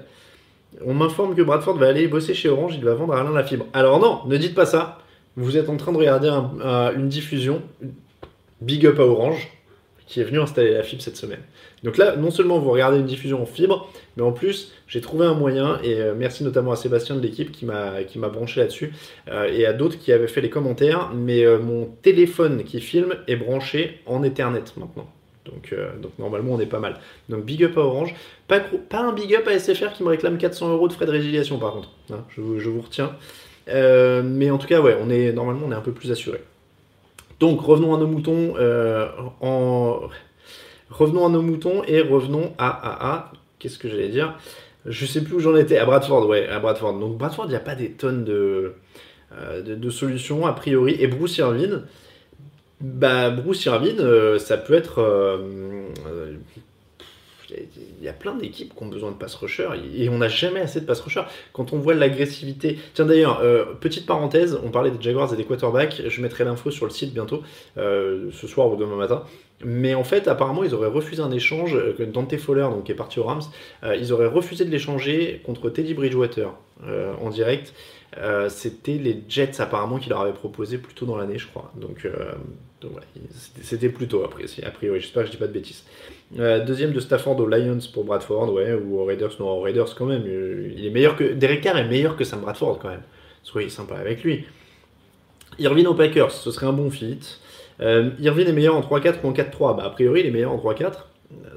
On 0.84 0.94
m'informe 0.94 1.36
que 1.36 1.42
Bradford 1.42 1.78
va 1.78 1.86
aller 1.86 2.08
bosser 2.08 2.34
chez 2.34 2.48
Orange, 2.48 2.74
il 2.76 2.84
va 2.84 2.94
vendre 2.94 3.14
Alain 3.14 3.30
la 3.30 3.44
fibre. 3.44 3.66
Alors 3.72 4.00
non, 4.00 4.22
ne 4.26 4.36
dites 4.36 4.56
pas 4.56 4.66
ça. 4.66 4.98
Vous 5.36 5.56
êtes 5.56 5.68
en 5.68 5.76
train 5.76 5.92
de 5.92 5.98
regarder 5.98 6.28
une 6.28 7.08
diffusion. 7.08 7.62
Big 8.60 8.84
up 8.86 8.98
à 8.98 9.04
Orange, 9.04 9.48
qui 10.06 10.20
est 10.20 10.24
venu 10.24 10.40
installer 10.40 10.72
la 10.72 10.82
fibre 10.82 11.02
cette 11.02 11.16
semaine. 11.16 11.40
Donc 11.82 11.98
là, 11.98 12.16
non 12.16 12.30
seulement 12.30 12.58
vous 12.58 12.70
regardez 12.70 12.98
une 12.98 13.06
diffusion 13.06 13.42
en 13.42 13.46
fibre, 13.46 13.90
mais 14.16 14.22
en 14.22 14.32
plus, 14.32 14.72
j'ai 14.88 15.00
trouvé 15.00 15.26
un 15.26 15.34
moyen, 15.34 15.78
et 15.82 16.00
euh, 16.00 16.14
merci 16.16 16.44
notamment 16.44 16.72
à 16.72 16.76
Sébastien 16.76 17.16
de 17.16 17.20
l'équipe 17.20 17.52
qui 17.52 17.66
m'a 17.66 18.28
branché 18.28 18.60
là-dessus, 18.60 18.92
euh, 19.28 19.48
et 19.52 19.66
à 19.66 19.72
d'autres 19.72 19.98
qui 19.98 20.12
avaient 20.12 20.28
fait 20.28 20.40
les 20.40 20.50
commentaires, 20.50 21.10
mais 21.14 21.44
euh, 21.44 21.58
mon 21.58 21.86
téléphone 22.02 22.64
qui 22.64 22.80
filme 22.80 23.14
est 23.28 23.36
branché 23.36 24.00
en 24.06 24.22
Ethernet 24.22 24.64
maintenant. 24.76 25.06
Donc, 25.44 25.74
donc 26.00 26.12
normalement, 26.18 26.54
on 26.54 26.60
est 26.60 26.64
pas 26.64 26.78
mal. 26.78 26.98
Donc 27.28 27.44
big 27.44 27.62
up 27.64 27.76
à 27.76 27.80
Orange. 27.80 28.14
Pas, 28.48 28.62
un 28.92 29.12
big 29.12 29.34
up 29.34 29.46
à 29.46 29.58
SFR 29.58 29.92
qui 29.92 30.02
me 30.02 30.08
réclame 30.08 30.38
400 30.38 30.72
euros 30.72 30.88
de 30.88 30.94
frais 30.94 31.04
de 31.04 31.10
résiliation 31.10 31.58
par 31.58 31.74
contre. 31.74 31.90
Hein, 32.10 32.24
je, 32.30 32.40
je, 32.58 32.70
vous 32.70 32.80
retiens. 32.80 33.14
mais 33.66 34.50
en 34.50 34.56
tout 34.56 34.66
cas, 34.66 34.80
ouais, 34.80 34.96
on 35.02 35.10
est, 35.10 35.32
normalement, 35.32 35.66
on 35.66 35.72
est 35.72 35.74
un 35.74 35.82
peu 35.82 35.92
plus 35.92 36.10
assuré. 36.10 36.40
Donc 37.40 37.60
revenons 37.60 37.94
à 37.94 37.98
nos 37.98 38.06
moutons. 38.06 38.54
en... 39.40 40.00
Revenons 40.90 41.26
à 41.26 41.28
nos 41.28 41.42
moutons 41.42 41.82
et 41.88 42.00
revenons 42.00 42.52
à, 42.56 42.68
à, 42.68 43.14
à 43.14 43.32
qu'est-ce 43.58 43.78
que 43.78 43.88
j'allais 43.88 44.10
dire? 44.10 44.38
Je 44.86 45.06
sais 45.06 45.22
plus 45.24 45.36
où 45.36 45.40
j'en 45.40 45.56
étais. 45.56 45.78
À 45.78 45.86
Bradford, 45.86 46.28
ouais, 46.28 46.46
à 46.46 46.60
Bradford. 46.60 46.98
Donc 47.00 47.16
Bradford, 47.16 47.46
il 47.46 47.50
n'y 47.50 47.56
a 47.56 47.60
pas 47.60 47.74
des 47.74 47.92
tonnes 47.92 48.24
de, 48.24 48.74
de, 49.64 49.90
solutions 49.90 50.46
a 50.46 50.52
priori. 50.52 50.96
Et 51.00 51.06
Bruce 51.06 51.38
Irvin, 51.38 51.82
bah, 52.80 53.30
Bruce 53.30 53.64
Irvin, 53.64 54.38
ça 54.38 54.56
peut 54.58 54.74
être 54.74 55.40
il 57.98 58.04
y 58.04 58.08
a 58.08 58.12
plein 58.12 58.34
d'équipes 58.34 58.74
qui 58.74 58.82
ont 58.82 58.88
besoin 58.88 59.10
de 59.10 59.16
pass 59.16 59.34
rusher 59.34 59.68
et 59.96 60.08
on 60.08 60.18
n'a 60.18 60.28
jamais 60.28 60.60
assez 60.60 60.80
de 60.80 60.86
pass 60.86 61.00
rusher. 61.00 61.22
Quand 61.52 61.72
on 61.72 61.78
voit 61.78 61.94
l'agressivité. 61.94 62.78
Tiens 62.94 63.06
d'ailleurs, 63.06 63.40
euh, 63.42 63.64
petite 63.80 64.06
parenthèse, 64.06 64.58
on 64.64 64.70
parlait 64.70 64.90
des 64.90 65.00
Jaguars 65.00 65.32
et 65.32 65.36
des 65.36 65.44
quarterbacks. 65.44 66.02
Je 66.06 66.22
mettrai 66.22 66.44
l'info 66.44 66.70
sur 66.70 66.86
le 66.86 66.90
site 66.90 67.12
bientôt, 67.12 67.42
euh, 67.78 68.30
ce 68.32 68.46
soir 68.46 68.72
ou 68.72 68.76
demain 68.76 68.96
matin. 68.96 69.24
Mais 69.64 69.94
en 69.94 70.04
fait, 70.04 70.28
apparemment, 70.28 70.64
ils 70.64 70.74
auraient 70.74 70.88
refusé 70.88 71.22
un 71.22 71.30
échange. 71.30 71.74
Euh, 71.74 71.94
Dante 72.06 72.36
Fowler, 72.36 72.62
donc, 72.62 72.84
qui 72.84 72.92
est 72.92 72.96
parti 72.96 73.18
aux 73.20 73.24
Rams, 73.24 73.42
ils 73.98 74.12
auraient 74.12 74.26
refusé 74.26 74.64
de 74.64 74.70
l'échanger 74.70 75.40
contre 75.44 75.70
Teddy 75.70 75.94
Bridgewater 75.94 76.50
en 77.20 77.30
direct. 77.30 77.72
C'était 78.48 78.98
les 78.98 79.22
Jets 79.28 79.60
apparemment 79.60 79.98
qui 79.98 80.10
leur 80.10 80.20
avaient 80.20 80.32
proposé 80.32 80.78
plus 80.78 80.94
tôt 80.94 81.06
dans 81.06 81.16
l'année, 81.16 81.38
je 81.38 81.46
crois. 81.46 81.72
Donc, 81.76 82.06
c'était 83.62 83.88
plus 83.88 84.08
tôt, 84.08 84.22
après, 84.24 84.44
a 84.62 84.70
priori. 84.70 85.00
J'espère 85.00 85.22
que 85.22 85.28
je 85.28 85.32
dis 85.32 85.38
pas 85.38 85.46
de 85.46 85.52
bêtises. 85.52 85.84
Euh, 86.38 86.64
deuxième 86.64 86.92
de 86.92 87.00
Stafford 87.00 87.38
aux 87.38 87.46
Lions 87.46 87.78
pour 87.92 88.04
Bradford, 88.04 88.52
ouais, 88.52 88.72
ou 88.72 88.98
aux 88.98 89.04
Raiders. 89.04 89.32
Non, 89.38 89.50
aux 89.50 89.60
Raiders 89.60 89.94
quand 89.94 90.06
même. 90.06 90.24
Euh, 90.26 90.72
il 90.76 90.84
est 90.84 90.90
meilleur 90.90 91.16
que. 91.16 91.24
Derek 91.32 91.60
Carr 91.60 91.78
est 91.78 91.88
meilleur 91.88 92.16
que 92.16 92.24
Sam 92.24 92.40
Bradford 92.40 92.78
quand 92.80 92.88
même. 92.88 93.02
Soyez 93.42 93.68
sympa 93.68 93.96
avec 93.96 94.24
lui. 94.24 94.44
Irvin 95.58 95.84
aux 95.86 95.94
Packers, 95.94 96.32
ce 96.32 96.50
serait 96.50 96.66
un 96.66 96.72
bon 96.72 96.90
fit. 96.90 97.20
Euh, 97.80 98.10
Irvin 98.18 98.46
est 98.46 98.52
meilleur 98.52 98.74
en 98.74 98.80
3-4 98.80 99.16
ou 99.22 99.28
en 99.28 99.32
4-3. 99.32 99.76
Bah, 99.76 99.84
a 99.84 99.90
priori, 99.90 100.20
il 100.20 100.26
est 100.26 100.30
meilleur 100.30 100.52
en 100.52 100.58
3-4. 100.58 101.06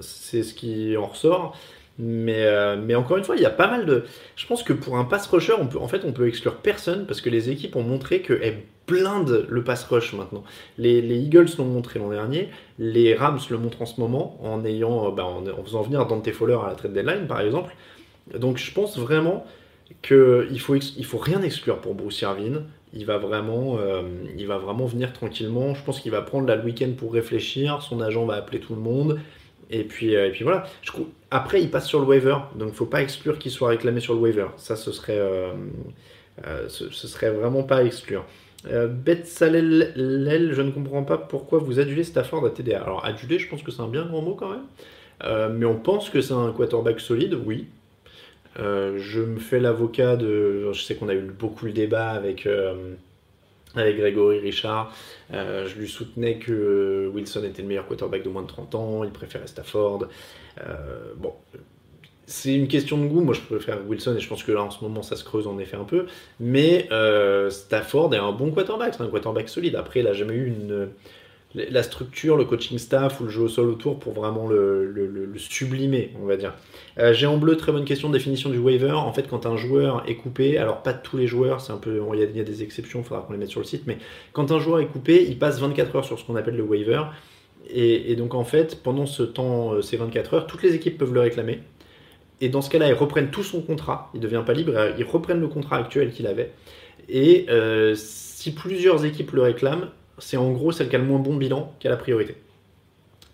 C'est 0.02 0.44
ce 0.44 0.54
qui 0.54 0.96
en 0.96 1.08
ressort. 1.08 1.58
Mais, 2.00 2.46
mais 2.78 2.94
encore 2.94 3.18
une 3.18 3.24
fois, 3.24 3.36
il 3.36 3.42
y 3.42 3.46
a 3.46 3.52
pas 3.52 3.68
mal 3.68 3.88
de. 3.88 4.04
Je 4.36 4.46
pense 4.46 4.62
que 4.62 4.74
pour 4.74 4.98
un 4.98 5.04
pass 5.04 5.26
rusher, 5.28 5.54
on 5.60 5.66
peut, 5.66 5.80
en 5.80 5.88
fait, 5.88 6.04
on 6.06 6.12
peut 6.12 6.28
exclure 6.28 6.58
personne 6.58 7.08
parce 7.08 7.22
que 7.22 7.30
les 7.32 7.50
équipes 7.50 7.76
ont 7.76 7.84
montré 7.84 8.22
qu'elles 8.22 8.64
blindent 8.88 9.46
le 9.50 9.64
pass 9.64 9.84
rush 9.86 10.14
maintenant. 10.14 10.44
Les, 10.78 11.02
les 11.02 11.18
Eagles 11.18 11.50
l'ont 11.58 11.66
montré 11.66 12.00
l'an 12.00 12.10
dernier, 12.10 12.50
les 12.80 13.14
Rams 13.16 13.40
le 13.50 13.58
montrent 13.58 13.82
en 13.82 13.86
ce 13.86 14.00
moment 14.00 14.38
en, 14.44 14.64
ayant, 14.66 15.12
bah, 15.12 15.26
en, 15.26 15.44
faisant 15.64 15.82
venir 15.82 16.06
Dante 16.06 16.32
Fowler 16.32 16.58
à 16.64 16.68
la 16.68 16.76
trade 16.76 16.94
deadline, 16.94 17.28
par 17.28 17.42
exemple. 17.42 17.76
Donc 18.34 18.58
je 18.58 18.72
pense 18.74 18.98
vraiment 18.98 19.46
qu'il 20.02 20.60
faut, 20.60 20.76
il 20.76 21.06
faut 21.06 21.18
rien 21.18 21.42
exclure 21.42 21.80
pour 21.80 21.96
Bruce 21.96 22.22
Irvin. 22.22 22.64
Il 22.94 23.06
va, 23.06 23.18
vraiment, 23.18 23.78
euh, 23.78 24.02
il 24.38 24.48
va 24.48 24.58
vraiment 24.58 24.86
venir 24.86 25.12
tranquillement. 25.14 25.76
Je 25.76 25.84
pense 25.84 26.00
qu'il 26.00 26.12
va 26.12 26.22
prendre 26.22 26.54
le 26.54 26.64
week-end 26.64 26.92
pour 26.98 27.14
réfléchir. 27.14 27.82
Son 27.82 28.00
agent 28.02 28.26
va 28.26 28.36
appeler 28.36 28.60
tout 28.60 28.76
le 28.76 28.82
monde. 28.82 29.20
Et 29.70 29.84
puis, 29.84 30.16
euh, 30.16 30.28
et 30.28 30.32
puis 30.32 30.44
voilà. 30.44 30.66
Après, 31.32 31.62
il 31.62 31.70
passe 31.70 31.88
sur 31.88 32.00
le 32.00 32.06
waiver, 32.06 32.38
donc 32.56 32.70
il 32.70 32.76
faut 32.76 32.86
pas 32.86 33.02
exclure 33.02 33.38
qu'il 33.38 33.52
soit 33.52 33.70
réclamé 33.70 34.00
sur 34.00 34.14
le 34.14 34.20
waiver. 34.20 34.48
Ça, 34.58 34.76
ce 34.76 34.92
serait, 34.92 35.18
euh, 35.20 35.52
euh, 36.46 36.70
ce, 36.70 36.90
serait 36.90 37.32
vraiment 37.32 37.64
pas 37.64 37.78
à 37.78 37.84
exclure. 37.84 38.26
Euh, 38.66 38.90
Salel, 39.24 39.94
je 40.54 40.62
ne 40.62 40.72
comprends 40.72 41.04
pas 41.04 41.18
pourquoi 41.18 41.60
vous 41.60 41.80
adulez 41.80 42.04
Stafford 42.04 42.46
à 42.46 42.50
TDA. 42.50 42.82
Alors, 42.82 43.06
aduler, 43.06 43.40
je 43.40 43.48
pense 43.48 43.62
que 43.62 43.72
c'est 43.72 43.82
un 43.82 43.88
bien 43.88 44.06
grand 44.06 44.22
mot 44.22 44.36
quand 44.36 44.50
même. 44.50 45.54
mais 45.58 45.66
on 45.66 45.76
pense 45.78 46.10
que 46.10 46.22
c'est 46.22 46.34
un 46.34 46.52
quarterback 46.52 47.00
solide, 47.00 47.36
oui. 47.46 47.68
je 48.58 49.22
me 49.22 49.40
fais 49.40 49.60
l'avocat 49.60 50.16
de. 50.16 50.72
Je 50.74 50.82
sais 50.82 50.96
qu'on 50.96 51.10
a 51.10 51.14
eu 51.14 51.22
beaucoup 51.22 51.66
le 51.66 51.72
débat 51.72 52.10
avec 52.10 52.48
avec 53.76 53.98
Grégory 53.98 54.40
Richard. 54.40 54.94
Euh, 55.34 55.68
je 55.68 55.78
lui 55.78 55.88
soutenais 55.88 56.38
que 56.38 57.10
Wilson 57.14 57.44
était 57.44 57.62
le 57.62 57.68
meilleur 57.68 57.88
quarterback 57.88 58.24
de 58.24 58.30
moins 58.30 58.44
de 58.44 58.48
30 58.48 58.76
ans, 58.76 59.04
il 59.04 59.12
préférait 59.12 59.48
Stafford. 59.48 60.08
Euh, 60.62 61.14
bon, 61.18 61.34
c'est 62.28 62.54
une 62.54 62.68
question 62.68 62.98
de 62.98 63.08
goût. 63.08 63.22
Moi, 63.22 63.34
je 63.34 63.42
préfère 63.42 63.80
Wilson 63.88 64.16
et 64.16 64.20
je 64.20 64.28
pense 64.28 64.44
que 64.44 64.52
là, 64.52 64.62
en 64.62 64.70
ce 64.70 64.84
moment, 64.84 65.02
ça 65.02 65.16
se 65.16 65.24
creuse 65.24 65.48
en 65.48 65.58
effet 65.58 65.78
un 65.78 65.86
peu. 65.86 66.06
Mais 66.40 66.88
euh, 66.92 67.50
Stafford 67.50 68.14
est 68.14 68.20
un 68.20 68.32
bon 68.34 68.52
quarterback, 68.52 68.94
c'est 68.96 69.04
un 69.04 69.08
quarterback 69.08 69.50
solide. 69.50 69.76
Après, 69.76 70.02
il 70.02 70.06
n'a 70.06 70.14
jamais 70.14 70.36
eu 70.36 70.48
une 70.48 70.90
la 71.56 71.84
structure, 71.84 72.38
le 72.38 72.46
coaching 72.46 72.78
staff 72.78 73.20
ou 73.22 73.26
le 73.26 73.30
jeu 73.30 73.42
au 73.44 73.48
sol 73.48 73.70
autour 73.70 74.00
pour 74.00 74.14
vraiment 74.14 74.48
le, 74.48 75.32
sublimer, 75.38 76.12
on 76.22 76.26
va 76.26 76.38
dire. 76.38 76.54
Euh, 77.00 77.14
J'ai 77.14 77.26
en 77.26 77.38
bleu, 77.38 77.56
très 77.56 77.72
bonne 77.72 77.86
question 77.86 78.10
définition 78.10 78.50
du 78.50 78.58
waiver. 78.58 78.92
En 78.92 79.14
fait, 79.14 79.28
quand 79.28 79.46
un 79.46 79.56
joueur 79.56 80.04
est 80.08 80.16
coupé, 80.16 80.58
alors 80.58 80.84
pas 80.84 80.94
tous 80.94 81.18
les 81.18 81.28
joueurs, 81.28 81.62
c'est 81.62 81.72
un 81.72 81.78
peu, 81.78 82.02
il 82.14 82.20
y, 82.20 82.40
a, 82.40 82.44
des 82.44 82.64
exceptions, 82.64 83.00
il 83.00 83.06
faudra 83.06 83.24
qu'on 83.24 83.34
les 83.34 83.40
mette 83.40 83.50
sur 83.50 83.60
le 83.60 83.66
site, 83.66 83.84
mais 83.88 83.98
quand 84.34 84.52
un 84.52 84.60
joueur 84.60 84.80
est 84.80 84.88
coupé, 84.88 85.26
il 85.28 85.40
passe 85.40 85.60
24 85.60 85.96
heures 85.96 86.06
sur 86.06 86.20
ce 86.20 86.26
qu'on 86.26 86.36
appelle 86.36 86.58
le 86.58 86.64
waiver. 86.64 87.04
Et, 87.70 88.16
donc 88.16 88.34
en 88.34 88.44
fait, 88.44 88.82
pendant 88.82 89.06
ce 89.06 89.24
temps, 89.24 89.74
euh, 89.74 89.82
ces 89.82 89.98
24 89.98 90.34
heures, 90.34 90.48
toutes 90.48 90.64
les 90.64 90.74
équipes 90.74 90.98
peuvent 90.98 91.14
le 91.14 91.22
réclamer. 91.22 91.60
Et 92.42 92.50
dans 92.50 92.62
ce 92.62 92.70
cas-là, 92.70 92.88
ils 92.88 92.94
reprennent 92.94 93.32
tout 93.32 93.44
son 93.44 93.62
contrat, 93.62 94.12
il 94.14 94.20
ne 94.20 94.24
devient 94.24 94.44
pas 94.46 94.54
libre, 94.54 94.74
ils 94.98 95.04
reprennent 95.04 95.42
le 95.42 95.48
contrat 95.48 95.78
actuel 95.78 96.12
qu'il 96.12 96.28
avait. 96.28 96.52
Et 97.10 97.46
euh, 97.50 97.96
si 97.96 98.54
plusieurs 98.54 99.06
équipes 99.06 99.32
le 99.32 99.42
réclament, 99.42 99.90
c'est 100.20 100.38
en 100.38 100.52
gros 100.52 100.72
celle 100.72 100.90
qui 100.90 100.96
a 100.96 101.00
le 101.00 101.06
moins 101.06 101.20
bon 101.20 101.36
bilan 101.36 101.74
qui 101.80 101.88
a 101.88 101.90
la 101.90 101.98
priorité. 101.98 102.36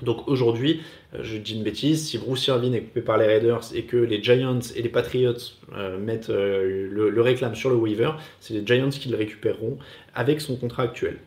Donc 0.03 0.27
aujourd'hui, 0.27 0.81
euh, 1.15 1.19
je 1.23 1.37
dis 1.37 1.55
une 1.55 1.63
bêtise, 1.63 2.07
si 2.07 2.17
Bruce 2.17 2.45
Irvin 2.47 2.73
est 2.73 2.81
coupé 2.81 3.01
par 3.01 3.17
les 3.17 3.25
Raiders 3.25 3.61
et 3.73 3.83
que 3.83 3.97
les 3.97 4.21
Giants 4.21 4.59
et 4.75 4.81
les 4.81 4.89
Patriots 4.89 5.33
euh, 5.75 5.97
mettent 5.97 6.29
euh, 6.29 6.87
le, 6.91 7.21
réclament 7.21 7.55
sur 7.55 7.69
le 7.69 7.75
waiver, 7.75 8.11
c'est 8.39 8.53
les 8.53 8.65
Giants 8.65 8.89
qui 8.89 9.09
le 9.09 9.17
récupéreront 9.17 9.77
avec 10.13 10.41
son 10.41 10.55
contrat 10.55 10.83
actuel. 10.83 11.17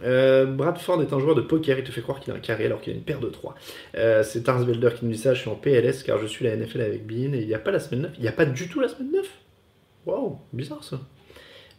Bradford 0.00 1.02
est 1.02 1.12
un 1.12 1.18
joueur 1.18 1.34
de 1.34 1.40
poker, 1.40 1.78
il 1.78 1.84
te 1.84 1.90
fait 1.90 2.02
croire 2.02 2.20
qu'il 2.20 2.32
a 2.32 2.36
un 2.36 2.40
carré 2.40 2.66
alors 2.66 2.80
qu'il 2.80 2.92
a 2.92 2.96
une 2.96 3.02
paire 3.02 3.20
de 3.20 3.28
3. 3.28 3.54
c'est 4.22 4.44
Tarsbelder 4.44 4.90
qui 4.98 5.04
nous 5.04 5.12
dit 5.12 5.18
ça, 5.18 5.34
je 5.34 5.40
suis 5.40 5.50
en 5.50 5.54
PLS 5.54 6.02
car 6.02 6.18
je 6.18 6.26
suis 6.26 6.44
la 6.44 6.56
NFL 6.56 6.80
avec 6.80 7.06
Bean 7.06 7.32
et 7.32 7.40
il 7.40 7.46
n'y 7.46 7.54
a 7.54 7.58
pas 7.58 7.70
la 7.70 7.80
semaine 7.80 8.02
9. 8.02 8.12
Il 8.16 8.22
n'y 8.22 8.28
a 8.28 8.32
pas 8.32 8.44
du 8.44 8.68
tout 8.68 8.80
la 8.80 8.88
semaine 8.88 9.12
9 9.12 9.26
Waouh, 10.06 10.38
bizarre 10.52 10.84
ça. 10.84 11.00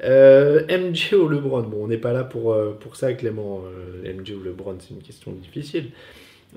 Euh, 0.04 0.66
MJ 0.70 1.14
ou 1.14 1.28
LeBron? 1.28 1.64
Bon, 1.64 1.86
on 1.86 1.88
n'est 1.88 1.98
pas 1.98 2.14
là 2.14 2.24
pour, 2.24 2.54
euh, 2.54 2.78
pour 2.80 2.96
ça, 2.96 3.14
Clément. 3.14 3.64
Euh, 3.66 4.14
MJ 4.14 4.32
ou 4.32 4.44
LeBron, 4.44 4.78
c'est 4.80 4.94
une 4.94 5.02
question 5.02 5.32
difficile. 5.32 5.92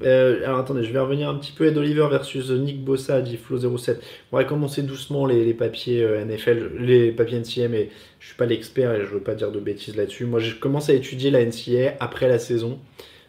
Alors 0.07 0.59
attendez, 0.59 0.85
je 0.85 0.93
vais 0.93 0.99
revenir 0.99 1.29
un 1.29 1.37
petit 1.37 1.53
peu. 1.53 1.67
Ed 1.67 1.77
Oliver 1.77 2.07
versus 2.11 2.51
Nick 2.51 2.83
Bossa, 2.85 3.21
dit 3.21 3.37
Flo07. 3.39 3.97
On 4.33 4.37
va 4.37 4.45
commencer 4.45 4.83
doucement 4.83 5.27
les, 5.27 5.55
papiers 5.55 6.07
NFL, 6.25 6.73
les 6.79 7.13
papiers 7.13 7.39
NCA, 7.39 7.69
mais 7.69 7.91
je 8.19 8.27
suis 8.27 8.37
pas 8.37 8.47
l'expert 8.47 8.95
et 8.95 9.01
je 9.01 9.07
veux 9.07 9.21
pas 9.21 9.35
dire 9.35 9.53
de 9.53 9.61
bêtises 9.61 9.97
là-dessus. 9.97 10.25
Moi, 10.25 10.41
j'ai 10.41 10.57
commencé 10.57 10.93
à 10.93 10.95
étudier 10.95 11.31
la 11.31 11.45
NCA 11.45 11.97
après 12.01 12.29
la 12.29 12.39
saison. 12.39 12.79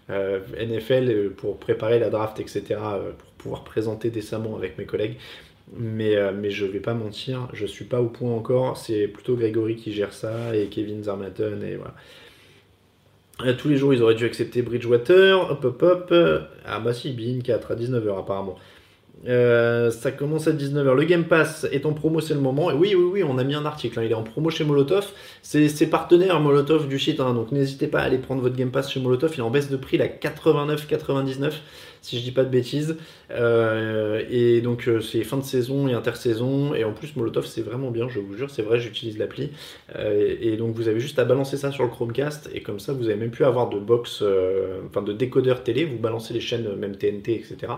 NFL 0.09 1.29
pour 1.37 1.57
préparer 1.57 1.97
la 1.97 2.09
draft, 2.09 2.41
etc., 2.41 2.63
pour 3.17 3.31
pouvoir 3.37 3.63
présenter 3.63 4.09
décemment 4.09 4.57
avec 4.57 4.77
mes 4.77 4.85
collègues. 4.85 5.15
Mais, 5.73 6.17
euh, 6.17 6.31
mais 6.35 6.51
je 6.51 6.65
vais 6.65 6.79
pas 6.79 6.93
mentir, 6.93 7.47
je 7.53 7.65
suis 7.65 7.85
pas 7.85 8.01
au 8.01 8.07
point 8.07 8.31
encore. 8.33 8.77
C'est 8.77 9.07
plutôt 9.07 9.35
Grégory 9.35 9.75
qui 9.75 9.93
gère 9.93 10.13
ça 10.13 10.55
et 10.55 10.67
Kevin 10.67 11.03
Zarmaton 11.03 11.61
et 11.61 11.75
voilà. 11.75 11.95
Euh, 13.45 13.53
tous 13.53 13.69
les 13.69 13.77
jours, 13.77 13.93
ils 13.93 14.01
auraient 14.03 14.15
dû 14.15 14.25
accepter 14.25 14.61
Bridgewater. 14.61 15.49
Hop, 15.49 15.63
hop, 15.63 15.81
hop. 15.83 16.13
Ah, 16.65 16.79
bah 16.79 16.93
si, 16.93 17.11
Bean 17.11 17.41
4 17.43 17.71
à 17.71 17.75
19h 17.75 18.19
apparemment. 18.19 18.55
Euh, 19.27 19.91
ça 19.91 20.11
commence 20.11 20.47
à 20.47 20.51
19h. 20.51 20.93
Le 20.93 21.03
Game 21.03 21.25
Pass 21.25 21.67
est 21.71 21.85
en 21.85 21.93
promo, 21.93 22.21
c'est 22.21 22.33
le 22.33 22.39
moment. 22.39 22.67
Oui, 22.67 22.95
oui, 22.95 23.09
oui, 23.13 23.23
on 23.23 23.37
a 23.37 23.43
mis 23.43 23.55
un 23.55 23.65
article. 23.65 23.99
Hein. 23.99 24.03
Il 24.05 24.11
est 24.11 24.15
en 24.15 24.23
promo 24.23 24.49
chez 24.49 24.63
Molotov. 24.63 25.07
C'est 25.41 25.89
partenaire 25.89 26.39
Molotov 26.39 26.87
du 26.87 26.99
site. 26.99 27.19
Hein. 27.19 27.33
donc 27.33 27.51
n'hésitez 27.51 27.87
pas 27.87 27.99
à 27.99 28.03
aller 28.03 28.17
prendre 28.17 28.41
votre 28.41 28.55
Game 28.55 28.71
Pass 28.71 28.91
chez 28.91 28.99
Molotov. 28.99 29.31
Il 29.35 29.39
est 29.39 29.43
en 29.43 29.51
baisse 29.51 29.69
de 29.69 29.77
prix, 29.77 29.97
là, 29.97 30.07
89,99 30.07 31.53
si 32.03 32.17
je 32.17 32.23
dis 32.23 32.31
pas 32.31 32.43
de 32.43 32.49
bêtises. 32.49 32.97
Euh, 33.29 34.23
et 34.31 34.61
donc 34.61 34.87
euh, 34.87 35.01
c'est 35.01 35.23
fin 35.23 35.37
de 35.37 35.43
saison 35.43 35.87
et 35.87 35.93
intersaison. 35.93 36.73
Et 36.73 36.83
en 36.83 36.93
plus, 36.93 37.15
Molotov, 37.15 37.45
c'est 37.45 37.61
vraiment 37.61 37.91
bien, 37.91 38.09
je 38.09 38.19
vous 38.19 38.35
jure, 38.35 38.49
c'est 38.49 38.63
vrai, 38.63 38.79
j'utilise 38.79 39.19
l'appli. 39.19 39.51
et 39.99 40.57
donc 40.57 40.75
vous 40.75 40.87
avez 40.87 40.99
juste 40.99 41.19
à 41.19 41.25
balancer 41.25 41.57
ça 41.57 41.71
sur 41.71 41.83
le 41.83 41.89
Chromecast. 41.89 42.49
Et 42.55 42.61
comme 42.61 42.79
ça, 42.79 42.93
vous 42.93 43.05
avez 43.05 43.17
même 43.17 43.29
plus 43.29 43.45
à 43.45 43.49
avoir 43.49 43.69
de 43.69 43.77
box, 43.77 44.23
enfin 44.87 45.03
de 45.03 45.13
décodeur 45.13 45.63
télé. 45.63 45.85
Vous 45.85 45.99
balancez 45.99 46.33
les 46.33 46.41
chaînes, 46.41 46.75
même 46.75 46.95
TNT, 46.95 47.35
etc 47.35 47.73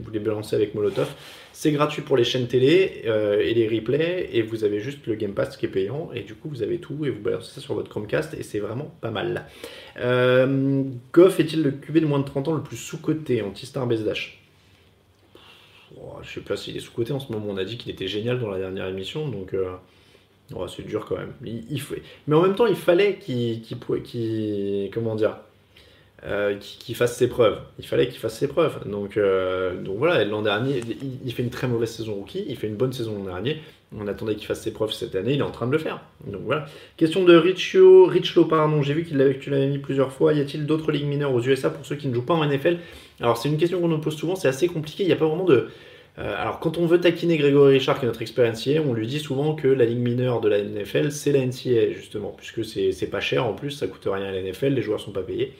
vous 0.00 0.10
les 0.10 0.18
balancez 0.18 0.56
avec 0.56 0.74
Molotov. 0.74 1.14
C'est 1.52 1.70
gratuit 1.72 2.02
pour 2.02 2.16
les 2.16 2.24
chaînes 2.24 2.46
télé 2.46 3.02
euh, 3.06 3.40
et 3.40 3.54
les 3.54 3.68
replays, 3.68 4.30
et 4.32 4.42
vous 4.42 4.64
avez 4.64 4.80
juste 4.80 5.06
le 5.06 5.14
Game 5.14 5.32
Pass 5.32 5.56
qui 5.56 5.66
est 5.66 5.70
payant, 5.70 6.10
et 6.14 6.20
du 6.20 6.34
coup 6.34 6.48
vous 6.48 6.62
avez 6.62 6.78
tout, 6.78 7.04
et 7.04 7.10
vous 7.10 7.20
balancez 7.20 7.52
ça 7.52 7.60
sur 7.60 7.74
votre 7.74 7.90
Chromecast, 7.90 8.34
et 8.34 8.42
c'est 8.42 8.58
vraiment 8.58 8.92
pas 9.00 9.10
mal. 9.10 9.46
Euh, 9.98 10.82
Goff 11.12 11.40
est-il 11.40 11.62
le 11.62 11.72
QB 11.72 11.98
de 11.98 12.06
moins 12.06 12.20
de 12.20 12.24
30 12.24 12.48
ans 12.48 12.54
le 12.54 12.62
plus 12.62 12.76
sous-coté 12.76 13.42
anti-star 13.42 13.86
base 13.86 14.04
dash? 14.04 14.42
Oh, 15.96 16.16
Je 16.22 16.30
sais 16.30 16.40
pas 16.40 16.56
s'il 16.56 16.76
est 16.76 16.80
sous-coté 16.80 17.12
en 17.12 17.20
ce 17.20 17.30
moment, 17.32 17.46
on 17.50 17.56
a 17.58 17.64
dit 17.64 17.76
qu'il 17.76 17.92
était 17.92 18.08
génial 18.08 18.40
dans 18.40 18.48
la 18.48 18.58
dernière 18.58 18.88
émission, 18.88 19.28
donc... 19.28 19.54
Euh, 19.54 19.72
oh, 20.54 20.66
c'est 20.68 20.86
dur 20.86 21.04
quand 21.04 21.16
même. 21.16 21.34
Il, 21.44 21.82
Mais 22.26 22.34
en 22.34 22.42
même 22.42 22.54
temps, 22.54 22.66
il 22.66 22.76
fallait 22.76 23.18
qu'il, 23.18 23.62
comment 24.92 25.14
dire, 25.14 25.36
euh, 26.24 26.56
qui, 26.60 26.94
fasse 26.94 27.16
ses 27.16 27.28
preuves. 27.28 27.58
Il 27.80 27.86
fallait 27.86 28.06
qu'il 28.06 28.20
fasse 28.20 28.38
ses 28.38 28.46
preuves. 28.46 28.88
Donc, 28.88 29.16
euh, 29.16 29.74
donc 29.74 29.98
voilà, 29.98 30.24
l'an 30.24 30.42
dernier, 30.42 30.80
il, 31.24 31.32
fait 31.32 31.42
une 31.42 31.50
très 31.50 31.66
mauvaise 31.66 31.90
saison 31.90 32.14
rookie, 32.14 32.44
il 32.48 32.56
fait 32.56 32.68
une 32.68 32.76
bonne 32.76 32.92
saison 32.92 33.18
l'an 33.18 33.24
dernier. 33.24 33.60
On 33.98 34.06
attendait 34.06 34.36
qu'il 34.36 34.46
fasse 34.46 34.60
ses 34.60 34.72
preuves 34.72 34.92
cette 34.92 35.16
année, 35.16 35.34
il 35.34 35.40
est 35.40 35.42
en 35.42 35.50
train 35.50 35.66
de 35.66 35.72
le 35.72 35.78
faire. 35.78 36.00
Donc 36.24 36.42
voilà. 36.44 36.66
Question 36.96 37.24
de 37.24 37.34
Richio, 37.34 38.06
Richlo, 38.06 38.44
pardon, 38.44 38.82
j'ai 38.82 38.94
vu 38.94 39.04
qu'il 39.04 39.18
que 39.18 39.32
tu 39.32 39.50
l'avais 39.50 39.66
mis 39.66 39.78
plusieurs 39.78 40.12
fois. 40.12 40.32
Y 40.32 40.40
a-t-il 40.40 40.64
d'autres 40.64 40.92
ligues 40.92 41.06
mineures 41.06 41.34
aux 41.34 41.42
USA 41.42 41.70
pour 41.70 41.84
ceux 41.84 41.96
qui 41.96 42.06
ne 42.06 42.14
jouent 42.14 42.22
pas 42.24 42.34
en 42.34 42.46
NFL 42.46 42.78
Alors 43.18 43.36
c'est 43.36 43.48
une 43.48 43.58
question 43.58 43.80
qu'on 43.80 43.88
nous 43.88 43.98
pose 43.98 44.14
souvent, 44.14 44.36
c'est 44.36 44.48
assez 44.48 44.68
compliqué, 44.68 45.02
il 45.02 45.08
n'y 45.08 45.12
a 45.12 45.16
pas 45.16 45.26
vraiment 45.26 45.44
de... 45.44 45.70
Euh, 46.18 46.40
alors, 46.40 46.60
quand 46.60 46.78
on 46.78 46.86
veut 46.86 47.00
taquiner 47.00 47.36
Grégory 47.36 47.78
Richard, 47.78 47.98
qui 47.98 48.04
est 48.04 48.08
notre 48.08 48.22
expériencier, 48.22 48.78
on 48.78 48.92
lui 48.92 49.08
dit 49.08 49.18
souvent 49.18 49.54
que 49.54 49.66
la 49.66 49.86
ligue 49.86 49.98
mineure 49.98 50.40
de 50.40 50.48
la 50.48 50.62
NFL, 50.62 51.10
c'est 51.10 51.32
la 51.32 51.44
NCAA, 51.44 51.94
justement, 51.94 52.32
puisque 52.36 52.64
c'est 52.64 53.10
pas 53.10 53.20
cher 53.20 53.44
en 53.44 53.54
plus, 53.54 53.72
ça 53.72 53.88
coûte 53.88 54.06
rien 54.06 54.26
à 54.26 54.30
la 54.30 54.42
NFL, 54.42 54.68
les 54.68 54.82
joueurs 54.82 55.00
sont 55.00 55.10
pas 55.10 55.22
payés 55.22 55.52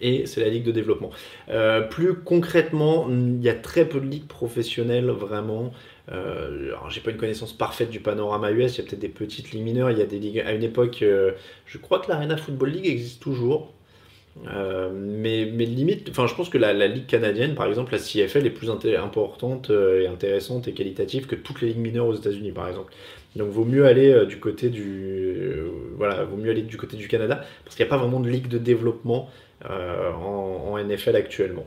et 0.00 0.26
c'est 0.26 0.40
la 0.40 0.48
ligue 0.48 0.64
de 0.64 0.72
développement. 0.72 1.10
Euh, 1.50 1.80
plus 1.82 2.14
concrètement, 2.14 3.08
il 3.08 3.42
y 3.42 3.48
a 3.48 3.54
très 3.54 3.86
peu 3.86 4.00
de 4.00 4.06
ligues 4.06 4.26
professionnelles 4.26 5.10
vraiment. 5.10 5.72
Euh, 6.10 6.68
alors, 6.68 6.90
j'ai 6.90 7.00
pas 7.00 7.10
une 7.10 7.16
connaissance 7.16 7.52
parfaite 7.52 7.90
du 7.90 8.00
panorama 8.00 8.50
US, 8.50 8.76
il 8.76 8.78
y 8.78 8.86
a 8.86 8.88
peut-être 8.88 9.00
des 9.00 9.08
petites 9.08 9.50
ligues 9.50 9.64
mineures, 9.64 9.90
il 9.90 9.98
y 9.98 10.02
a 10.02 10.06
des 10.06 10.18
ligues. 10.18 10.40
À 10.40 10.52
une 10.52 10.62
époque, 10.62 11.02
euh, 11.02 11.32
je 11.66 11.78
crois 11.78 11.98
que 12.00 12.10
l'Arena 12.10 12.36
Football 12.36 12.70
League 12.70 12.86
existe 12.86 13.20
toujours. 13.20 13.74
Euh, 14.54 14.90
mais, 14.94 15.50
mais 15.52 15.64
limite, 15.64 16.08
enfin, 16.10 16.28
je 16.28 16.34
pense 16.34 16.48
que 16.48 16.58
la, 16.58 16.72
ligue 16.86 17.06
canadienne, 17.06 17.54
par 17.54 17.66
exemple, 17.66 17.92
la 17.92 17.98
CFL 17.98 18.46
est 18.46 18.50
plus 18.50 18.70
importante 18.70 19.70
et 19.70 20.06
intéressante 20.06 20.68
et 20.68 20.72
qualitative 20.72 21.26
que 21.26 21.34
toutes 21.34 21.60
les 21.60 21.68
ligues 21.68 21.78
mineures 21.78 22.06
aux 22.06 22.14
États-Unis, 22.14 22.52
par 22.52 22.68
exemple. 22.68 22.92
Donc, 23.36 23.50
vaut 23.50 23.64
mieux 23.64 23.84
aller 23.84 24.26
du 24.26 24.38
côté 24.38 24.70
du, 24.70 25.56
voilà, 25.96 26.24
vaut 26.24 26.36
mieux 26.36 26.50
aller 26.50 26.62
du 26.62 26.76
côté 26.76 26.96
du 26.96 27.08
Canada 27.08 27.44
parce 27.64 27.76
qu'il 27.76 27.84
n'y 27.84 27.88
a 27.88 27.90
pas 27.90 28.00
vraiment 28.00 28.20
de 28.20 28.28
ligue 28.28 28.48
de 28.48 28.58
développement 28.58 29.28
euh, 29.68 30.12
en, 30.12 30.78
NFL 30.78 31.16
actuellement. 31.16 31.66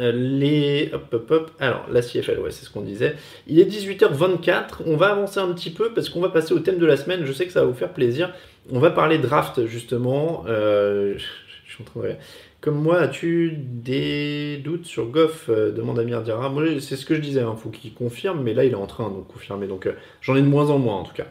Euh, 0.00 0.10
les 0.10 0.90
hop 0.92 1.30
hop 1.30 1.50
alors 1.60 1.84
la 1.92 2.00
CFL 2.00 2.38
ouais 2.38 2.50
c'est 2.50 2.64
ce 2.64 2.70
qu'on 2.70 2.80
disait. 2.80 3.14
Il 3.46 3.60
est 3.60 3.70
18h24 3.70 4.82
on 4.86 4.96
va 4.96 5.12
avancer 5.12 5.38
un 5.38 5.52
petit 5.52 5.70
peu 5.70 5.92
parce 5.92 6.08
qu'on 6.08 6.20
va 6.20 6.30
passer 6.30 6.54
au 6.54 6.58
thème 6.60 6.78
de 6.78 6.86
la 6.86 6.96
semaine 6.96 7.24
je 7.24 7.32
sais 7.32 7.46
que 7.46 7.52
ça 7.52 7.60
va 7.60 7.66
vous 7.66 7.74
faire 7.74 7.92
plaisir. 7.92 8.32
On 8.70 8.78
va 8.78 8.90
parler 8.90 9.18
draft 9.18 9.66
justement 9.66 10.44
euh, 10.48 11.14
je 11.66 11.74
suis 11.74 11.82
en 11.82 11.84
train 11.84 12.00
de... 12.08 12.14
comme 12.60 12.76
moi 12.76 12.98
as-tu 12.98 13.52
des 13.56 14.56
doutes 14.64 14.86
sur 14.86 15.06
Goff 15.06 15.50
demande 15.50 15.98
Amir 15.98 16.22
Diarra. 16.22 16.48
Moi 16.48 16.64
c'est 16.80 16.96
ce 16.96 17.06
que 17.06 17.14
je 17.14 17.20
disais 17.20 17.40
il 17.40 17.44
hein, 17.44 17.56
faut 17.56 17.70
qu'il 17.70 17.92
confirme 17.92 18.42
mais 18.42 18.54
là 18.54 18.64
il 18.64 18.72
est 18.72 18.76
en 18.76 18.86
train 18.86 19.10
de 19.10 19.20
confirmer 19.20 19.68
donc 19.68 19.88
j'en 20.20 20.34
ai 20.34 20.40
de 20.40 20.48
moins 20.48 20.70
en 20.70 20.78
moins 20.78 20.96
en 20.96 21.04
tout 21.04 21.14
cas 21.14 21.26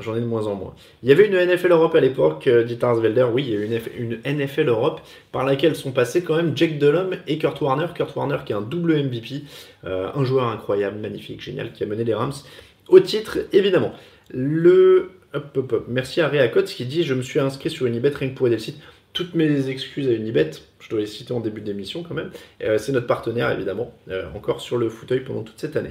J'en 0.00 0.16
ai 0.16 0.20
de 0.20 0.24
moins 0.24 0.46
en 0.46 0.54
moins. 0.54 0.74
Il 1.02 1.10
y 1.10 1.12
avait 1.12 1.26
une 1.26 1.34
NFL 1.34 1.70
Europe 1.70 1.94
à 1.94 2.00
l'époque, 2.00 2.46
euh, 2.46 2.64
dit 2.64 2.78
Tarsvelder. 2.78 3.26
Oui, 3.30 3.44
il 3.46 3.50
y 3.50 3.56
a 3.56 3.60
eu 3.60 3.90
une, 3.98 4.20
NFL 4.24 4.68
Europe 4.68 5.02
par 5.32 5.44
laquelle 5.44 5.76
sont 5.76 5.92
passés 5.92 6.22
quand 6.22 6.34
même 6.34 6.56
Jake 6.56 6.78
Delhomme 6.78 7.16
et 7.26 7.36
Kurt 7.36 7.60
Warner. 7.60 7.86
Kurt 7.94 8.16
Warner 8.16 8.38
qui 8.46 8.52
est 8.52 8.56
un 8.56 8.62
double 8.62 8.94
MVP, 8.94 9.42
euh, 9.84 10.10
un 10.14 10.24
joueur 10.24 10.46
incroyable, 10.46 10.98
magnifique, 10.98 11.42
génial, 11.42 11.72
qui 11.72 11.82
a 11.82 11.86
mené 11.86 12.04
les 12.04 12.14
Rams 12.14 12.32
au 12.88 13.00
titre, 13.00 13.38
évidemment. 13.52 13.92
Le. 14.30 15.10
Merci 15.88 16.20
à 16.20 16.28
Réacote 16.28 16.66
qui 16.66 16.84
dit 16.84 17.04
Je 17.04 17.14
me 17.14 17.22
suis 17.22 17.40
inscrit 17.40 17.70
sur 17.70 17.86
Unibet 17.86 18.10
rien 18.10 18.30
que 18.30 18.34
pour 18.34 18.46
aider 18.46 18.56
le 18.56 18.62
site. 18.62 18.78
Toutes 19.12 19.34
mes 19.34 19.68
excuses 19.68 20.08
à 20.08 20.12
Unibet, 20.12 20.50
je 20.80 20.88
dois 20.88 21.00
les 21.00 21.06
citer 21.06 21.32
en 21.32 21.40
début 21.40 21.60
d'émission 21.60 22.02
quand 22.02 22.14
même. 22.14 22.30
Euh, 22.62 22.78
c'est 22.78 22.92
notre 22.92 23.06
partenaire 23.06 23.50
évidemment, 23.50 23.92
encore 24.34 24.62
sur 24.62 24.78
le 24.78 24.88
fauteuil 24.88 25.20
pendant 25.20 25.42
toute 25.42 25.58
cette 25.58 25.76
année. 25.76 25.90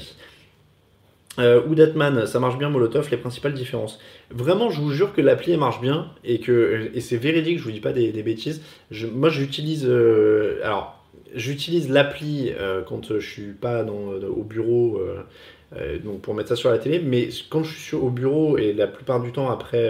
Euh, 1.39 1.61
ou 1.67 1.75
Datman, 1.75 2.25
ça 2.25 2.39
marche 2.39 2.57
bien 2.57 2.69
Molotov, 2.69 3.09
les 3.09 3.17
principales 3.17 3.53
différences. 3.53 3.99
Vraiment, 4.31 4.69
je 4.69 4.81
vous 4.81 4.91
jure 4.91 5.13
que 5.13 5.21
l'appli 5.21 5.55
marche 5.55 5.79
bien 5.79 6.11
et 6.25 6.39
que 6.39 6.91
et 6.93 6.99
c'est 6.99 7.17
véridique, 7.17 7.59
je 7.59 7.63
vous 7.63 7.71
dis 7.71 7.79
pas 7.79 7.93
des, 7.93 8.11
bêtises. 8.23 8.61
moi, 9.13 9.29
j'utilise 9.29 9.85
euh, 9.87 10.59
alors 10.63 10.97
j'utilise 11.33 11.89
l'appli 11.89 12.51
euh, 12.59 12.81
quand 12.81 13.17
je 13.17 13.25
suis 13.25 13.53
pas 13.53 13.85
au 13.85 14.43
bureau, 14.43 15.01
donc 16.03 16.21
pour 16.21 16.33
mettre 16.33 16.49
ça 16.49 16.57
sur 16.57 16.69
la 16.69 16.77
télé. 16.77 16.99
Mais 16.99 17.29
quand 17.49 17.63
je 17.63 17.77
suis 17.77 17.95
au 17.95 18.09
bureau 18.09 18.57
et 18.57 18.73
la 18.73 18.87
plupart 18.87 19.21
du 19.21 19.31
temps 19.31 19.49
après 19.49 19.89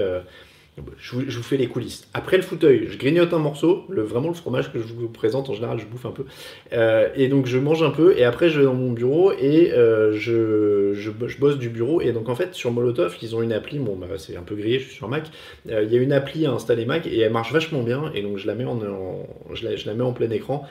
je 0.98 1.16
vous, 1.16 1.44
fais 1.44 1.58
les 1.58 1.68
coulisses. 1.68 2.08
Après 2.14 2.38
le 2.38 2.44
fauteuil, 2.44 2.88
je 2.90 2.98
grignote 2.98 3.34
un 3.34 3.40
morceau, 3.40 3.84
vraiment 3.90 4.30
le 4.30 4.34
fromage 4.34 4.72
que 4.72 4.80
je 4.80 4.94
vous 4.94 5.10
présente, 5.10 5.50
en 5.50 5.54
général 5.54 5.80
je 5.80 5.86
bouffe 5.86 6.06
un 6.06 6.12
peu. 6.12 6.26
Euh, 6.72 7.10
et 7.16 7.28
donc 7.28 7.46
je 7.46 7.58
mange 7.58 7.84
un 7.84 7.90
peu, 7.90 8.18
et 8.18 8.24
après 8.24 8.50
je 8.50 8.60
vais 8.60 8.66
dans 8.66 8.74
mon 8.74 8.92
bureau 8.92 9.34
et 9.34 9.74
euh, 9.74 10.14
je, 10.14 11.10
bosse 11.40 11.58
du 11.58 11.70
bureau. 11.70 12.00
Et 12.00 12.14
donc 12.14 12.30
en 12.30 12.36
fait 12.36 12.56
sur 12.56 12.72
Molotov, 12.72 13.18
ils 13.22 13.36
ont 13.36 13.42
une 13.42 13.52
appli, 13.52 13.80
bon 13.80 13.98
bah, 13.98 14.08
c'est 14.18 14.38
un 14.38 14.44
peu 14.44 14.56
grillé, 14.56 14.80
je 14.80 14.86
suis 14.86 14.96
sur 14.96 15.10
Mac, 15.10 15.30
euh, 15.70 15.84
il 15.84 15.92
y 15.92 15.98
a 15.98 16.02
une 16.02 16.14
appli 16.14 16.46
à 16.46 16.52
installer 16.52 16.86
Mac 16.86 17.06
et 17.06 17.20
elle 17.20 17.34
marche 17.34 17.52
vachement 17.52 17.84
bien. 17.84 18.12
Et 18.16 18.22
donc 18.22 18.38
je 18.38 18.48
la 18.48 18.56
mets 18.56 18.66
en, 18.66 20.14
plein 20.14 20.30
écran 20.30 20.66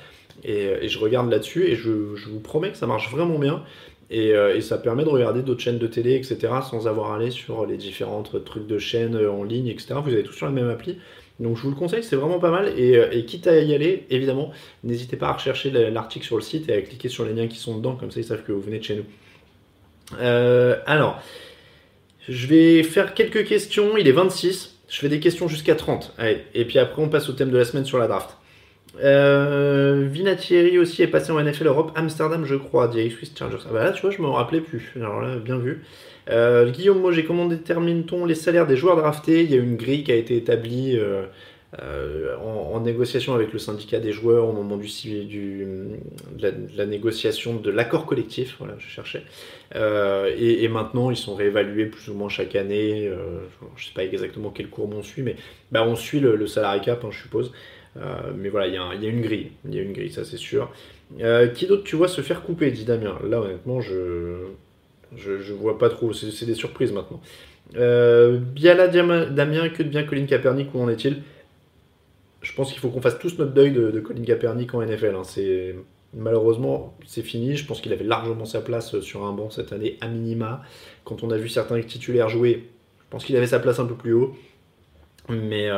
et, 0.44 0.88
je 0.88 0.98
regarde 0.98 1.30
là-dessus 1.30 1.64
et 1.64 1.76
je 1.76 1.90
vous 1.90 2.40
promets 2.40 2.70
que 2.70 2.78
ça 2.78 2.86
marche 2.86 3.10
vraiment 3.10 3.38
bien. 3.38 3.62
Euh, 4.12 4.56
et, 4.56 4.60
ça 4.60 4.78
permet 4.78 5.04
de 5.04 5.08
regarder 5.08 5.42
d'autres 5.42 5.60
chaînes 5.60 5.78
de 5.78 5.86
télé, 5.86 6.14
etc., 6.14 6.38
sans 6.68 6.88
avoir 6.88 7.12
à 7.12 7.16
aller 7.16 7.30
sur 7.30 7.64
les 7.66 7.76
différentes 7.76 8.44
trucs 8.44 8.66
de 8.66 8.78
chaînes 8.78 9.14
euh, 9.14 9.30
en 9.30 9.44
ligne, 9.44 9.68
etc. 9.68 9.94
Vous 10.04 10.12
avez 10.12 10.24
tout 10.24 10.32
sur 10.32 10.46
la 10.46 10.52
même 10.52 10.68
appli. 10.68 10.98
Donc 11.38 11.56
je 11.56 11.62
vous 11.62 11.70
le 11.70 11.76
conseille, 11.76 12.02
c'est 12.02 12.16
vraiment 12.16 12.38
pas 12.38 12.50
mal. 12.50 12.72
Et, 12.76 12.96
euh, 12.96 13.22
quitte 13.22 13.46
à 13.46 13.58
y 13.60 13.74
aller, 13.74 14.06
évidemment, 14.10 14.50
n'hésitez 14.82 15.16
pas 15.16 15.28
à 15.28 15.32
rechercher 15.34 15.70
l'article 15.70 16.26
sur 16.26 16.36
le 16.36 16.42
site 16.42 16.68
et 16.68 16.74
à 16.74 16.82
cliquer 16.82 17.08
sur 17.08 17.24
les 17.24 17.32
liens 17.32 17.46
qui 17.46 17.56
sont 17.56 17.76
dedans, 17.76 17.94
comme 17.94 18.10
ça 18.10 18.20
ils 18.20 18.24
savent 18.24 18.42
que 18.42 18.52
vous 18.52 18.60
venez 18.60 18.78
de 18.78 18.84
chez 18.84 18.96
nous. 18.96 19.04
alors, 20.18 21.22
je 22.28 22.46
vais 22.46 22.82
faire 22.82 23.14
quelques 23.14 23.46
questions. 23.46 23.96
Il 23.96 24.06
est 24.06 24.12
26. 24.12 24.76
Je 24.88 24.98
fais 24.98 25.08
des 25.08 25.20
questions 25.20 25.48
jusqu'à 25.48 25.76
30. 25.76 26.14
Et 26.54 26.64
puis 26.64 26.78
après, 26.78 27.00
on 27.00 27.08
passe 27.08 27.28
au 27.28 27.32
thème 27.32 27.50
de 27.50 27.56
la 27.56 27.64
semaine 27.64 27.84
sur 27.84 27.98
la 27.98 28.08
draft. 28.08 28.36
Euh, 29.02 30.08
Vinatieri 30.10 30.78
aussi 30.78 31.02
est 31.02 31.06
passé 31.06 31.30
en 31.32 31.40
NFL 31.40 31.66
Europe, 31.66 31.92
Amsterdam, 31.94 32.44
je 32.44 32.56
crois, 32.56 32.88
direct 32.88 33.16
Swiss 33.16 33.32
Chargers. 33.36 33.58
Ah 33.66 33.72
bah 33.72 33.84
là, 33.84 33.92
tu 33.92 34.02
vois, 34.02 34.10
je 34.10 34.20
me 34.20 34.28
rappelais 34.28 34.60
plus. 34.60 34.92
Alors 34.96 35.20
là, 35.20 35.36
bien 35.36 35.58
vu. 35.58 35.82
Euh, 36.30 36.70
Guillaume, 36.70 37.10
j'ai 37.12 37.24
comment 37.24 37.46
détermine-t-on 37.46 38.24
les 38.24 38.34
salaires 38.34 38.66
des 38.66 38.76
joueurs 38.76 38.96
draftés? 38.96 39.42
Il 39.42 39.50
y 39.50 39.54
a 39.54 39.58
une 39.58 39.76
grille 39.76 40.04
qui 40.04 40.12
a 40.12 40.14
été 40.14 40.36
établie 40.36 40.96
euh, 40.96 41.24
euh, 41.82 42.36
en, 42.36 42.80
négociation 42.80 43.34
avec 43.34 43.52
le 43.52 43.58
syndicat 43.58 43.98
des 43.98 44.12
joueurs 44.12 44.46
au 44.46 44.52
moment 44.52 44.76
du, 44.76 44.88
du 45.24 45.66
de, 46.36 46.54
la, 46.76 46.86
négociation 46.86 47.56
de 47.56 47.70
l'accord 47.70 48.06
collectif. 48.06 48.56
Voilà, 48.58 48.74
je 48.78 48.88
cherchais. 48.88 49.22
Et, 49.74 50.68
maintenant, 50.68 51.10
ils 51.10 51.16
sont 51.16 51.34
réévalués 51.34 51.86
plus 51.86 52.10
ou 52.10 52.14
moins 52.14 52.28
chaque 52.28 52.54
année. 52.54 53.04
je 53.04 53.82
ne 53.82 53.86
sais 53.86 53.94
pas 53.94 54.04
exactement 54.04 54.50
quelle 54.50 54.68
courbe 54.68 54.94
on 54.94 55.02
suit, 55.02 55.22
mais 55.22 55.36
bah, 55.72 55.84
on 55.84 55.96
suit 55.96 56.20
le, 56.20 56.46
salarié 56.46 56.80
cap, 56.80 57.04
hein, 57.04 57.10
je 57.10 57.20
suppose. 57.20 57.52
Euh, 57.96 58.32
mais 58.36 58.48
voilà, 58.48 58.68
il 58.68 58.74
y, 58.74 59.06
a 59.06 59.10
une 59.10 59.20
grille. 59.20 59.50
Il 59.66 59.74
y 59.74 59.78
a 59.78 59.82
une 59.82 59.92
grille, 59.92 60.12
ça 60.12 60.24
c'est 60.24 60.36
sûr. 60.36 60.70
Euh, 61.20 61.48
qui 61.48 61.66
d'autre 61.66 61.82
tu 61.84 61.96
vois 61.96 62.08
se 62.08 62.20
faire 62.20 62.42
couper, 62.42 62.70
dit 62.70 62.84
Damien 62.84 63.18
Là, 63.28 63.40
honnêtement, 63.40 63.80
je, 63.80 64.46
je, 65.16 65.52
vois 65.52 65.78
pas 65.78 65.90
trop. 65.90 66.12
C'est 66.12 66.46
des 66.46 66.54
surprises 66.54 66.92
maintenant. 66.92 67.20
Euh, 67.76 68.38
Biala 68.38 68.88
Damien, 68.88 69.68
que 69.70 69.82
bien 69.82 70.04
Colin 70.04 70.26
Kaepernick, 70.26 70.74
où 70.74 70.80
en 70.80 70.88
est-il? 70.88 71.22
Je 72.42 72.54
pense 72.54 72.70
qu'il 72.70 72.80
faut 72.80 72.88
qu'on 72.88 73.02
fasse 73.02 73.18
tous 73.18 73.38
notre 73.38 73.52
deuil 73.52 73.72
de, 73.72 74.00
Colin 74.00 74.22
Kaepernick 74.22 74.72
en 74.74 74.82
NFL. 74.82 75.14
Hein. 75.16 75.24
C'est 75.24 75.74
malheureusement, 76.14 76.96
c'est 77.06 77.22
fini. 77.22 77.56
Je 77.56 77.66
pense 77.66 77.80
qu'il 77.80 77.92
avait 77.92 78.04
largement 78.04 78.44
sa 78.44 78.60
place 78.60 79.00
sur 79.00 79.24
un 79.24 79.32
banc 79.32 79.50
cette 79.50 79.72
année, 79.72 79.98
à 80.00 80.06
minima. 80.06 80.62
Quand 81.04 81.24
on 81.24 81.30
a 81.30 81.36
vu 81.36 81.48
certains 81.48 81.80
titulaires 81.82 82.28
jouer, 82.28 82.68
je 83.00 83.10
pense 83.10 83.24
qu'il 83.24 83.36
avait 83.36 83.48
sa 83.48 83.58
place 83.58 83.80
un 83.80 83.86
peu 83.86 83.94
plus 83.94 84.12
haut. 84.12 84.36
Mais 85.28 85.68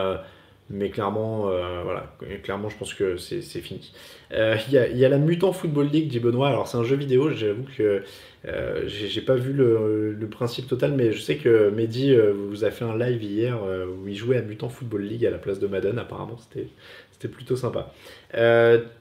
mais 0.70 0.90
clairement, 0.90 1.51
euh, 1.51 1.83
voilà, 1.83 2.16
clairement, 2.42 2.70
je 2.70 2.77
pense 2.79 2.94
que 2.94 3.16
c'est 3.16 3.42
fini. 3.42 3.92
Euh, 4.33 4.57
il 4.68 4.75
y, 4.75 5.05
a, 5.05 5.09
la 5.09 5.18
Mutant 5.18 5.53
Football 5.53 5.88
League, 5.88 6.09
dit 6.09 6.18
Benoît. 6.18 6.48
Alors, 6.48 6.66
c'est 6.66 6.79
un 6.79 6.85
jeu 6.85 6.96
vidéo, 6.96 7.31
j'avoue 7.31 7.66
que 7.77 8.03
euh, 8.46 8.83
j'ai 8.87 9.20
pas 9.20 9.35
vu 9.35 9.53
le, 9.53 10.29
principe 10.31 10.66
total, 10.66 10.92
mais 10.92 11.12
je 11.12 11.20
sais 11.20 11.37
que 11.37 11.68
Mehdi 11.70 12.16
vous 12.48 12.64
a 12.64 12.70
fait 12.70 12.85
un 12.85 12.96
live 12.96 13.22
hier 13.22 13.59
où 13.62 14.09
il 14.09 14.16
jouait 14.16 14.38
à 14.38 14.42
Mutant 14.42 14.70
Football 14.70 15.03
League 15.03 15.27
à 15.27 15.31
la 15.31 15.38
place 15.38 15.59
de 15.59 15.66
Madden. 15.66 15.98
Apparemment, 15.98 16.38
c'était 16.38 17.29
plutôt 17.29 17.57
sympa. 17.57 17.92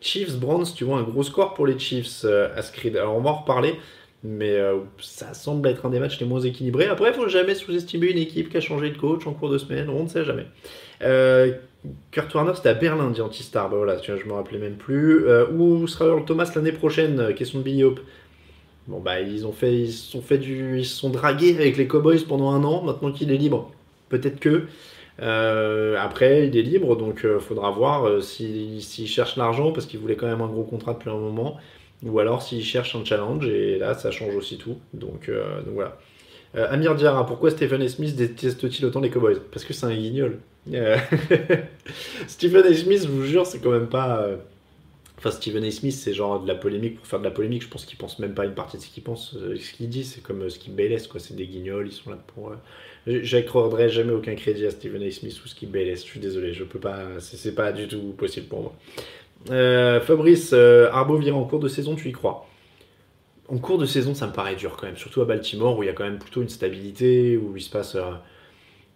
Chiefs, 0.01 0.37
Bronze, 0.37 0.73
tu 0.73 0.83
vois, 0.83 0.97
un 0.97 1.03
gros 1.03 1.23
score 1.23 1.53
pour 1.53 1.67
les 1.67 1.79
Chiefs 1.79 2.25
à 2.25 2.61
Screed. 2.61 2.97
Alors, 2.97 3.15
on 3.15 3.21
va 3.21 3.29
en 3.29 3.35
reparler 3.35 3.75
mais 4.23 4.59
ça 4.99 5.33
semble 5.33 5.67
être 5.69 5.85
un 5.85 5.89
des 5.89 5.99
matchs 5.99 6.19
les 6.19 6.25
moins 6.25 6.41
équilibrés. 6.41 6.85
Après, 6.85 7.09
il 7.09 7.13
faut 7.13 7.27
jamais 7.27 7.55
sous-estimer 7.55 8.07
une 8.07 8.17
équipe 8.17 8.49
qui 8.49 8.57
a 8.57 8.61
changé 8.61 8.89
de 8.91 8.97
coach 8.97 9.25
en 9.25 9.33
cours 9.33 9.49
de 9.49 9.57
semaine, 9.57 9.89
on 9.89 10.03
ne 10.03 10.07
sait 10.09 10.23
jamais. 10.23 10.45
Euh, 11.03 11.53
Kurt 12.11 12.33
Warner, 12.33 12.53
c'était 12.55 12.69
à 12.69 12.73
Berlin, 12.73 13.09
dit 13.09 13.21
Antistar. 13.21 13.69
Bah 13.69 13.77
voilà, 13.77 13.97
je 14.01 14.25
me 14.25 14.33
rappelais 14.33 14.59
même 14.59 14.75
plus. 14.75 15.27
Euh, 15.27 15.47
où 15.49 15.87
sera 15.87 16.05
Earl 16.05 16.25
Thomas 16.25 16.51
l'année 16.55 16.71
prochaine 16.71 17.19
euh, 17.19 17.33
Question 17.33 17.59
de 17.59 17.63
Billy 17.63 17.83
Hope. 17.83 17.99
Bon, 18.87 18.99
bah, 18.99 19.19
ils 19.19 19.45
ont 19.45 19.51
fait, 19.51 19.73
ils 19.73 20.21
fait 20.21 20.37
du, 20.37 20.79
ils 20.79 20.85
se 20.85 20.95
sont 20.95 21.09
dragués 21.09 21.55
avec 21.55 21.77
les 21.77 21.87
Cowboys 21.87 22.23
pendant 22.27 22.51
un 22.51 22.63
an. 22.63 22.83
Maintenant 22.83 23.11
qu'il 23.11 23.31
est 23.31 23.37
libre, 23.37 23.71
peut-être 24.09 24.39
que. 24.39 24.65
après, 25.97 26.47
il 26.47 26.57
est 26.57 26.63
libre, 26.63 26.95
donc 26.95 27.21
il 27.23 27.39
faudra 27.39 27.71
voir 27.71 28.21
s'il 28.23 29.07
cherche 29.07 29.37
l'argent 29.37 29.71
parce 29.71 29.85
qu'il 29.85 29.99
voulait 29.99 30.15
quand 30.15 30.27
même 30.27 30.41
un 30.41 30.47
gros 30.47 30.63
contrat 30.63 30.93
depuis 30.93 31.09
un 31.09 31.17
moment, 31.17 31.57
ou 32.03 32.19
alors 32.19 32.41
s'il 32.41 32.63
cherche 32.63 32.95
un 32.95 33.05
challenge 33.05 33.47
et 33.47 33.77
là, 33.77 33.93
ça 33.93 34.11
change 34.11 34.35
aussi 34.35 34.57
tout. 34.57 34.77
Donc, 34.93 35.29
donc 35.29 35.73
voilà. 35.73 35.97
Amir 36.53 36.95
Diarra, 36.95 37.25
pourquoi 37.25 37.51
Stephen 37.51 37.81
A. 37.81 37.87
Smith 37.87 38.15
déteste-t-il 38.15 38.85
autant 38.85 38.99
les 38.99 39.09
Cowboys? 39.09 39.39
Parce 39.51 39.63
que 39.63 39.73
c'est 39.73 39.85
un 39.85 39.95
guignol. 39.95 40.39
Stephen 42.27 42.65
A. 42.65 42.73
Smith, 42.73 43.03
je 43.03 43.07
vous 43.07 43.23
jure, 43.23 43.45
c'est 43.45 43.59
quand 43.59 43.71
même 43.71 43.87
pas. 43.87 44.27
Enfin, 45.21 45.29
Stephen 45.29 45.63
A. 45.63 45.69
Smith, 45.69 45.93
c'est 45.93 46.15
genre 46.15 46.41
de 46.41 46.47
la 46.47 46.55
polémique 46.55 46.97
pour 46.97 47.05
faire 47.05 47.19
de 47.19 47.23
la 47.23 47.29
polémique. 47.29 47.61
Je 47.61 47.67
pense 47.67 47.85
qu'il 47.85 47.95
pense 47.95 48.17
même 48.17 48.33
pas 48.33 48.43
une 48.45 48.55
partie 48.55 48.77
de 48.77 48.81
ce 48.81 48.87
qu'il 48.87 49.03
pense. 49.03 49.35
Euh, 49.35 49.55
ce 49.55 49.71
qu'il 49.73 49.87
dit, 49.87 50.03
c'est 50.03 50.19
comme 50.19 50.39
ce 50.39 50.45
euh, 50.45 50.49
Skip 50.49 50.75
Bayless, 50.75 51.05
quoi. 51.05 51.19
C'est 51.19 51.35
des 51.35 51.45
guignols, 51.45 51.89
ils 51.89 51.93
sont 51.93 52.09
là 52.09 52.17
pour. 52.33 52.49
Euh... 52.49 52.55
J'accorderai 53.21 53.89
jamais 53.89 54.13
aucun 54.13 54.33
crédit 54.33 54.65
à 54.65 54.71
Stephen 54.71 55.03
A. 55.03 55.11
Smith 55.11 55.39
ou 55.45 55.47
Skip 55.47 55.69
Bayless. 55.69 56.03
Je 56.03 56.09
suis 56.09 56.19
désolé, 56.19 56.53
je 56.53 56.63
peux 56.63 56.79
pas. 56.79 57.19
C'est 57.19 57.53
pas 57.53 57.71
du 57.71 57.87
tout 57.87 58.15
possible 58.17 58.47
pour 58.47 58.61
moi. 58.61 58.75
Euh, 59.49 59.99
Fabrice, 60.01 60.53
Arbo 60.53 61.17
vire 61.17 61.37
en 61.37 61.43
cours 61.43 61.59
de 61.59 61.67
saison, 61.67 61.95
tu 61.95 62.09
y 62.09 62.11
crois? 62.11 62.47
En 63.47 63.57
cours 63.57 63.77
de 63.77 63.85
saison, 63.85 64.13
ça 64.13 64.27
me 64.27 64.33
paraît 64.33 64.55
dur 64.55 64.77
quand 64.77 64.85
même. 64.85 64.97
Surtout 64.97 65.21
à 65.21 65.25
Baltimore, 65.25 65.77
où 65.77 65.83
il 65.83 65.87
y 65.87 65.89
a 65.89 65.93
quand 65.93 66.03
même 66.03 66.19
plutôt 66.19 66.41
une 66.41 66.49
stabilité, 66.49 67.37
où 67.37 67.55
il 67.57 67.61
se 67.61 67.69
passe. 67.69 67.97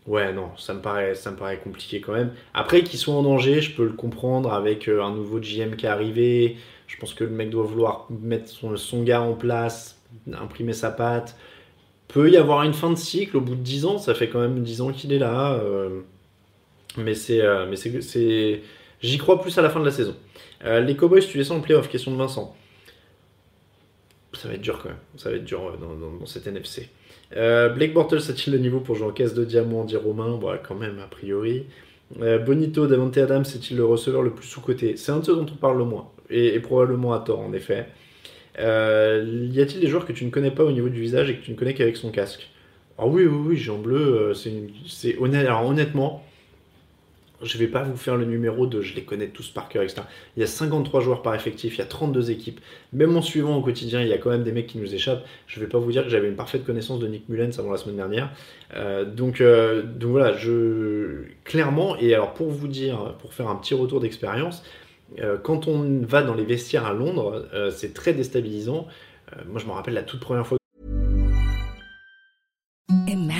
Ouais, 0.07 0.31
non, 0.33 0.51
ça 0.55 0.75
me 0.75 0.81
paraît, 0.81 1.15
ça 1.15 1.31
me 1.31 1.35
paraît 1.35 1.57
compliqué 1.57 1.99
quand 1.99 2.13
même. 2.13 2.31
Après, 2.53 2.83
qu'ils 2.83 2.99
soient 2.99 3.15
en 3.15 3.23
danger, 3.23 3.61
je 3.61 3.75
peux 3.75 3.85
le 3.85 3.93
comprendre 3.93 4.53
avec 4.53 4.87
euh, 4.87 5.01
un 5.03 5.15
nouveau 5.15 5.39
GM 5.39 5.75
qui 5.75 5.87
est 5.87 5.89
arrivé. 5.89 6.57
Je 6.85 6.97
pense 6.97 7.15
que 7.15 7.23
le 7.23 7.31
mec 7.31 7.49
doit 7.49 7.63
vouloir 7.63 8.07
mettre 8.11 8.47
son, 8.47 8.77
son 8.77 9.01
gars 9.01 9.21
en 9.21 9.33
place, 9.33 9.99
imprimer 10.31 10.73
sa 10.73 10.91
patte. 10.91 11.35
Peut 12.07 12.29
y 12.29 12.37
avoir 12.37 12.61
une 12.63 12.73
fin 12.73 12.91
de 12.91 12.97
cycle 12.97 13.37
au 13.37 13.41
bout 13.41 13.55
de 13.55 13.61
10 13.61 13.85
ans, 13.85 13.97
ça 13.97 14.13
fait 14.13 14.29
quand 14.29 14.39
même 14.39 14.61
10 14.61 14.81
ans 14.81 14.91
qu'il 14.91 15.11
est 15.11 15.19
là. 15.19 15.53
Euh, 15.53 16.01
euh, 16.99 17.03
mais 17.03 17.15
c'est, 18.01 18.61
j'y 19.01 19.17
crois 19.17 19.41
plus 19.41 19.57
à 19.57 19.61
la 19.61 19.69
fin 19.69 19.79
de 19.79 19.85
la 19.85 19.91
saison. 19.91 20.15
les 20.63 20.95
Cowboys, 20.95 21.25
tu 21.25 21.37
les 21.37 21.43
sens 21.43 21.57
en 21.57 21.61
playoff, 21.61 21.89
question 21.89 22.11
de 22.11 22.17
Vincent. 22.17 22.55
Ça 24.33 24.47
va 24.47 24.55
être 24.55 24.61
dur 24.61 24.79
quand 24.81 24.89
même, 24.89 24.97
ça 25.17 25.29
va 25.29 25.37
être 25.37 25.45
dur 25.45 25.77
dans, 25.79 25.95
dans 26.19 26.25
cette 26.25 26.45
NFC. 26.47 26.89
Euh, 27.35 27.69
Blake 27.69 27.93
Bortles 27.93 28.29
a-t-il 28.29 28.53
le 28.53 28.59
niveau 28.59 28.79
pour 28.79 28.95
jouer 28.95 29.07
en 29.07 29.11
caisse 29.11 29.33
de 29.33 29.43
diamant, 29.43 29.83
dit 29.83 29.95
Romain 29.95 30.39
quand 30.67 30.75
même, 30.75 30.99
a 30.99 31.07
priori. 31.07 31.65
Euh, 32.21 32.37
Bonito, 32.39 32.87
Davante 32.87 33.17
Adams, 33.17 33.43
est-il 33.43 33.77
le 33.77 33.85
receveur 33.85 34.21
le 34.21 34.31
plus 34.31 34.47
sous-coté? 34.47 34.95
C'est 34.97 35.11
un 35.11 35.19
de 35.19 35.25
ceux 35.25 35.35
dont 35.35 35.45
on 35.51 35.55
parle 35.55 35.77
le 35.77 35.85
moins, 35.85 36.09
et, 36.29 36.59
probablement 36.59 37.13
à 37.13 37.19
tort, 37.19 37.39
en 37.39 37.53
effet. 37.53 37.87
Euh, 38.59 39.49
y 39.51 39.59
a-t-il 39.59 39.81
des 39.81 39.87
joueurs 39.87 40.05
que 40.05 40.13
tu 40.13 40.23
ne 40.23 40.29
connais 40.29 40.51
pas 40.51 40.63
au 40.63 40.71
niveau 40.71 40.87
du 40.87 41.01
visage 41.01 41.29
et 41.29 41.35
que 41.35 41.43
tu 41.43 41.51
ne 41.51 41.57
connais 41.57 41.73
qu'avec 41.73 41.97
son 41.97 42.11
casque? 42.11 42.49
Ah 42.97 43.05
oui, 43.05 43.25
oui, 43.25 43.37
oui, 43.47 43.57
Jean 43.57 43.77
Bleu, 43.77 44.33
c'est. 44.33 45.17
Alors 45.33 45.65
honnêtement, 45.65 46.24
je 47.41 47.57
vais 47.57 47.67
pas 47.67 47.83
vous 47.83 47.97
faire 47.97 48.15
le 48.15 48.25
numéro 48.25 48.67
de 48.67 48.81
je 48.81 48.95
les 48.95 49.03
connais 49.03 49.27
tous 49.27 49.49
par 49.49 49.69
cœur, 49.69 49.83
etc. 49.83 50.01
Il 50.35 50.39
y 50.39 50.43
a 50.43 50.47
53 50.47 51.01
joueurs 51.01 51.21
par 51.21 51.35
effectif, 51.35 51.75
il 51.75 51.79
y 51.79 51.81
a 51.81 51.85
32 51.85 52.31
équipes. 52.31 52.59
Même 52.93 53.15
en 53.15 53.21
suivant 53.21 53.57
au 53.57 53.61
quotidien, 53.61 54.01
il 54.01 54.07
y 54.07 54.13
a 54.13 54.17
quand 54.17 54.29
même 54.29 54.43
des 54.43 54.51
mecs 54.51 54.67
qui 54.67 54.77
nous 54.77 54.93
échappent. 54.93 55.25
Je 55.47 55.59
vais 55.59 55.67
pas 55.67 55.77
vous 55.77 55.91
dire 55.91 56.03
que 56.03 56.09
j'avais 56.09 56.27
une 56.27 56.35
parfaite 56.35 56.65
connaissance 56.65 56.99
de 56.99 57.07
Nick 57.07 57.27
Mullens 57.29 57.59
avant 57.59 57.71
la 57.71 57.77
semaine 57.77 57.97
dernière. 57.97 58.29
Euh, 58.75 59.05
donc, 59.05 59.41
euh, 59.41 59.83
donc 59.83 60.11
voilà, 60.11 60.33
je 60.37 61.23
clairement, 61.43 61.97
et 61.97 62.13
alors 62.13 62.33
pour 62.33 62.49
vous 62.49 62.67
dire, 62.67 63.15
pour 63.19 63.33
faire 63.33 63.49
un 63.49 63.55
petit 63.55 63.73
retour 63.73 63.99
d'expérience, 63.99 64.63
euh, 65.19 65.37
quand 65.37 65.67
on 65.67 66.01
va 66.05 66.23
dans 66.23 66.33
les 66.33 66.45
vestiaires 66.45 66.85
à 66.85 66.93
Londres, 66.93 67.47
c'est 67.71 67.93
très 67.93 68.13
déstabilisant. 68.13 68.87
moi, 69.47 69.59
je 69.59 69.65
me 69.65 69.71
rappelle 69.71 69.93
la 69.93 70.03
toute 70.03 70.19
première 70.19 70.45
fois 70.45 70.57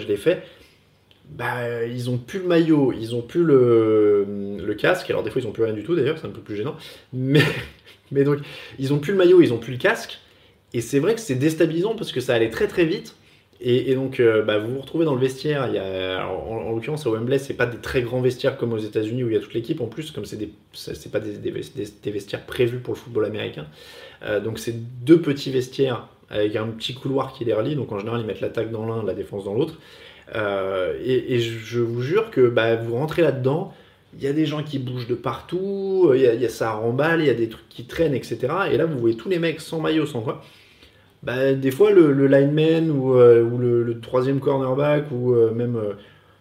Je 0.00 0.04
l'ai 0.04 0.16
fait. 0.16 0.42
Bah, 1.30 1.84
ils 1.86 2.10
ont 2.10 2.18
plus 2.18 2.40
le 2.40 2.46
maillot, 2.46 2.92
ils 2.92 3.14
ont 3.14 3.22
plus 3.22 3.44
le, 3.44 4.74
casque. 4.78 5.08
Alors 5.10 5.22
des 5.22 5.30
fois, 5.30 5.40
ils 5.40 5.46
ont 5.46 5.52
plus 5.52 5.64
rien 5.64 5.72
du 5.72 5.84
tout 5.84 5.94
d'ailleurs, 5.94 6.18
c'est 6.18 6.26
un 6.26 6.30
peu 6.30 6.40
plus 6.40 6.56
gênant. 6.56 6.76
Mais, 7.12 7.42
mais 8.12 8.24
donc, 8.24 8.38
ils 8.78 8.92
ont 8.92 8.98
plus 8.98 9.12
le 9.12 9.18
maillot, 9.18 9.40
ils 9.40 9.52
ont 9.52 9.58
plus 9.58 9.72
le 9.72 9.78
casque. 9.78 10.18
Et 10.72 10.80
c'est 10.80 10.98
vrai 10.98 11.14
que 11.14 11.20
c'est 11.20 11.36
déstabilisant 11.36 11.94
parce 11.94 12.12
que 12.12 12.20
ça 12.20 12.34
allait 12.34 12.50
très 12.50 12.66
très 12.66 12.84
vite. 12.84 13.16
Et, 13.60 13.94
donc, 13.94 14.20
euh, 14.20 14.42
bah, 14.42 14.58
vous 14.58 14.74
vous 14.74 14.80
retrouvez 14.80 15.04
dans 15.04 15.14
le 15.14 15.20
vestiaire. 15.20 15.68
Il 15.68 15.74
y 15.74 15.78
a, 15.78 16.26
en, 16.28 16.72
l'occurrence, 16.72 17.06
à 17.06 17.10
Wembley, 17.10 17.38
c'est 17.38 17.54
pas 17.54 17.64
des 17.64 17.78
très 17.78 18.02
grands 18.02 18.20
vestiaires 18.20 18.58
comme 18.58 18.72
aux 18.74 18.78
États-Unis 18.78 19.24
où 19.24 19.28
il 19.28 19.34
y 19.34 19.36
a 19.36 19.40
toute 19.40 19.54
l'équipe. 19.54 19.80
En 19.80 19.86
plus, 19.86 20.10
comme 20.10 20.26
c'est 20.26 20.50
c'est 20.72 21.10
pas 21.10 21.20
des, 21.20 21.38
des, 21.38 22.10
vestiaires 22.10 22.44
prévus 22.44 22.80
pour 22.80 22.92
le 22.92 22.98
football 22.98 23.24
américain. 23.24 23.66
Euh, 24.22 24.40
donc, 24.40 24.58
c'est 24.58 24.74
deux 25.04 25.20
petits 25.20 25.50
vestiaires 25.50 26.08
avec 26.30 26.56
un 26.56 26.66
petit 26.66 26.94
couloir 26.94 27.32
qui 27.32 27.44
les 27.44 27.52
relie. 27.52 27.76
Donc, 27.76 27.92
en 27.92 27.98
général, 27.98 28.20
ils 28.20 28.26
mettent 28.26 28.40
l'attaque 28.40 28.70
dans 28.70 28.86
l'un, 28.86 29.04
la 29.04 29.14
défense 29.14 29.44
dans 29.44 29.54
l'autre. 29.54 29.74
Euh, 30.34 30.98
et, 31.04 31.38
je 31.38 31.80
vous 31.80 32.02
jure 32.02 32.30
que 32.30 32.48
bah, 32.48 32.76
vous 32.76 32.94
rentrez 32.94 33.22
là-dedans. 33.22 33.72
Il 34.16 34.22
y 34.22 34.28
a 34.28 34.32
des 34.32 34.46
gens 34.46 34.62
qui 34.62 34.78
bougent 34.78 35.08
de 35.08 35.16
partout, 35.16 36.12
il 36.14 36.20
y 36.20 36.26
a, 36.26 36.34
y 36.34 36.46
a 36.46 36.48
ça 36.48 36.70
remballe, 36.72 37.20
il 37.20 37.26
y 37.26 37.30
a 37.30 37.34
des 37.34 37.48
trucs 37.48 37.68
qui 37.68 37.84
traînent, 37.84 38.14
etc. 38.14 38.38
Et 38.70 38.76
là, 38.76 38.86
vous 38.86 38.98
voyez 38.98 39.16
tous 39.16 39.28
les 39.28 39.40
mecs 39.40 39.60
sans 39.60 39.80
maillot, 39.80 40.06
sans 40.06 40.20
quoi 40.20 40.42
bah, 41.24 41.54
des 41.54 41.70
fois 41.70 41.90
le, 41.90 42.26
lineman 42.26 42.90
ou, 42.90 43.14
euh, 43.16 43.42
le, 43.58 44.00
troisième 44.00 44.40
cornerback 44.40 45.06
ou 45.10 45.32
euh, 45.32 45.52
même. 45.52 45.80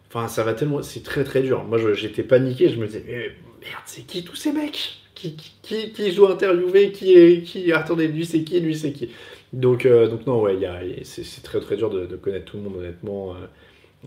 Enfin, 0.10 0.28
ça 0.28 0.44
va 0.44 0.54
tellement. 0.54 0.84
C'est 0.84 1.04
très 1.04 1.24
très 1.24 1.42
dur. 1.42 1.64
Moi 1.64 1.80
j'étais 1.94 2.24
paniqué, 2.24 2.70
je 2.70 2.78
me 2.78 2.86
disais, 2.86 3.04
mais 3.08 3.32
merde, 3.62 3.84
c'est 3.86 4.06
qui 4.06 4.24
tous 4.24 4.36
ces 4.36 4.52
mecs? 4.52 5.00
Qui, 5.16 5.38
qui, 5.62 5.94
qui, 5.94 6.12
je 6.12 6.18
dois 6.18 6.34
interviewer 6.34 6.92
Qui 6.92 7.14
est. 7.14 7.44
Qui, 7.44 7.72
attendez, 7.72 8.10
lui 8.10 8.26
c'est 8.26 8.44
qui? 8.44 8.60
Lui 8.60 8.76
c'est 8.76 8.92
qui? 8.92 9.10
Donc, 9.54 9.88
donc 9.88 10.28
non, 10.28 10.42
ouais, 10.42 11.02
c'est 11.04 11.44
très 11.44 11.60
très 11.60 11.78
dur 11.78 11.90
de, 11.90 12.16
connaître 12.16 12.46
tout 12.46 12.58
le 12.58 12.64
monde, 12.64 12.78
honnêtement. 12.78 13.36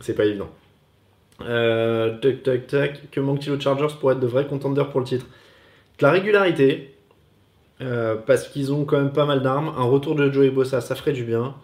c'est 0.00 0.14
pas 0.14 0.24
évident. 0.24 0.48
tac, 1.38 2.42
tac, 2.42 2.66
tac. 2.66 3.10
Que 3.10 3.20
manque-t-il 3.20 3.52
aux 3.52 3.60
Chargers 3.60 3.94
pour 3.98 4.12
être 4.12 4.20
de 4.20 4.26
vrais 4.26 4.46
contenders 4.46 4.90
pour 4.90 5.00
le 5.00 5.06
titre? 5.06 5.26
De 5.98 6.04
la 6.04 6.10
régularité, 6.10 6.96
euh, 7.80 8.16
parce 8.16 8.48
qu'ils 8.48 8.72
ont 8.72 8.84
quand 8.84 8.98
même 8.98 9.12
pas 9.12 9.26
mal 9.26 9.42
d'armes. 9.42 9.72
Un 9.76 9.84
retour 9.84 10.14
de 10.14 10.30
Joey 10.30 10.50
Bossa, 10.50 10.80
ça 10.80 10.94
ferait 10.94 11.12
du 11.12 11.24
bien. 11.24 11.54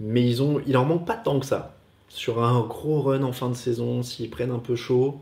Mais 0.00 0.22
ils 0.22 0.42
il 0.66 0.76
en 0.76 0.84
manque 0.84 1.06
pas 1.06 1.16
tant 1.16 1.38
que 1.40 1.46
ça. 1.46 1.76
Sur 2.08 2.42
un 2.42 2.60
gros 2.62 3.00
run 3.02 3.22
en 3.22 3.32
fin 3.32 3.48
de 3.48 3.54
saison, 3.54 4.02
s'ils 4.02 4.30
prennent 4.30 4.50
un 4.50 4.58
peu 4.58 4.76
chaud, 4.76 5.20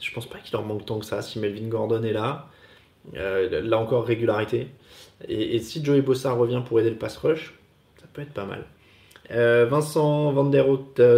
je 0.00 0.12
pense 0.12 0.26
pas 0.26 0.38
qu'il 0.38 0.52
leur 0.52 0.64
manque 0.64 0.86
tant 0.86 0.98
que 0.98 1.06
ça. 1.06 1.22
Si 1.22 1.38
Melvin 1.38 1.68
Gordon 1.68 2.02
est 2.02 2.12
là, 2.12 2.48
euh, 2.48 2.51
là 3.14 3.78
encore 3.78 4.06
régularité. 4.06 4.68
Et, 5.28 5.58
si 5.60 5.84
Joey 5.84 6.00
Bossa 6.00 6.32
revient 6.32 6.62
pour 6.66 6.80
aider 6.80 6.90
le 6.90 6.96
pass 6.96 7.16
rush, 7.16 7.54
ça 8.00 8.06
peut 8.12 8.22
être 8.22 8.32
pas 8.32 8.44
mal. 8.44 8.64
Euh, 9.30 9.66
Vincent 9.70 10.32
Van 10.32 10.44
Der 10.44 10.66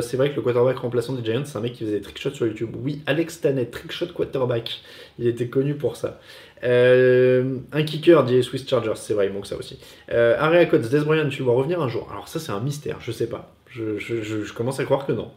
c'est 0.02 0.16
vrai 0.16 0.30
que 0.30 0.36
le 0.36 0.42
quarterback 0.42 0.76
remplaçant 0.78 1.14
des 1.14 1.24
Giants, 1.24 1.44
c'est 1.44 1.58
un 1.58 1.62
mec 1.62 1.72
qui 1.72 1.84
faisait 1.84 1.96
des 1.96 2.02
trickshots 2.02 2.34
sur 2.34 2.46
YouTube. 2.46 2.70
Oui, 2.78 3.02
Alex 3.06 3.40
Tanet, 3.40 3.66
trickshot 3.66 4.08
quarterback. 4.14 4.80
Il 5.18 5.26
était 5.26 5.48
connu 5.48 5.74
pour 5.74 5.96
ça. 5.96 6.20
Euh, 6.64 7.58
un 7.72 7.82
kicker 7.82 8.24
dit 8.24 8.42
Swiss 8.42 8.66
Chargers, 8.68 8.96
c'est 8.96 9.14
vrai, 9.14 9.26
il 9.26 9.32
manque 9.32 9.46
ça 9.46 9.56
aussi. 9.56 9.78
Euh, 10.12 10.36
Area 10.38 10.64
Codes, 10.66 10.88
Des 10.88 11.28
tu 11.30 11.42
vas 11.42 11.52
revenir 11.52 11.82
un 11.82 11.88
jour. 11.88 12.08
Alors 12.10 12.28
ça, 12.28 12.38
c'est 12.38 12.52
un 12.52 12.60
mystère, 12.60 12.98
je 13.00 13.12
sais 13.12 13.28
pas. 13.28 13.54
Je, 13.70 14.52
commence 14.52 14.78
à 14.78 14.84
croire 14.84 15.04
que 15.04 15.12
non. 15.12 15.30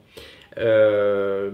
Euh, 0.58 1.52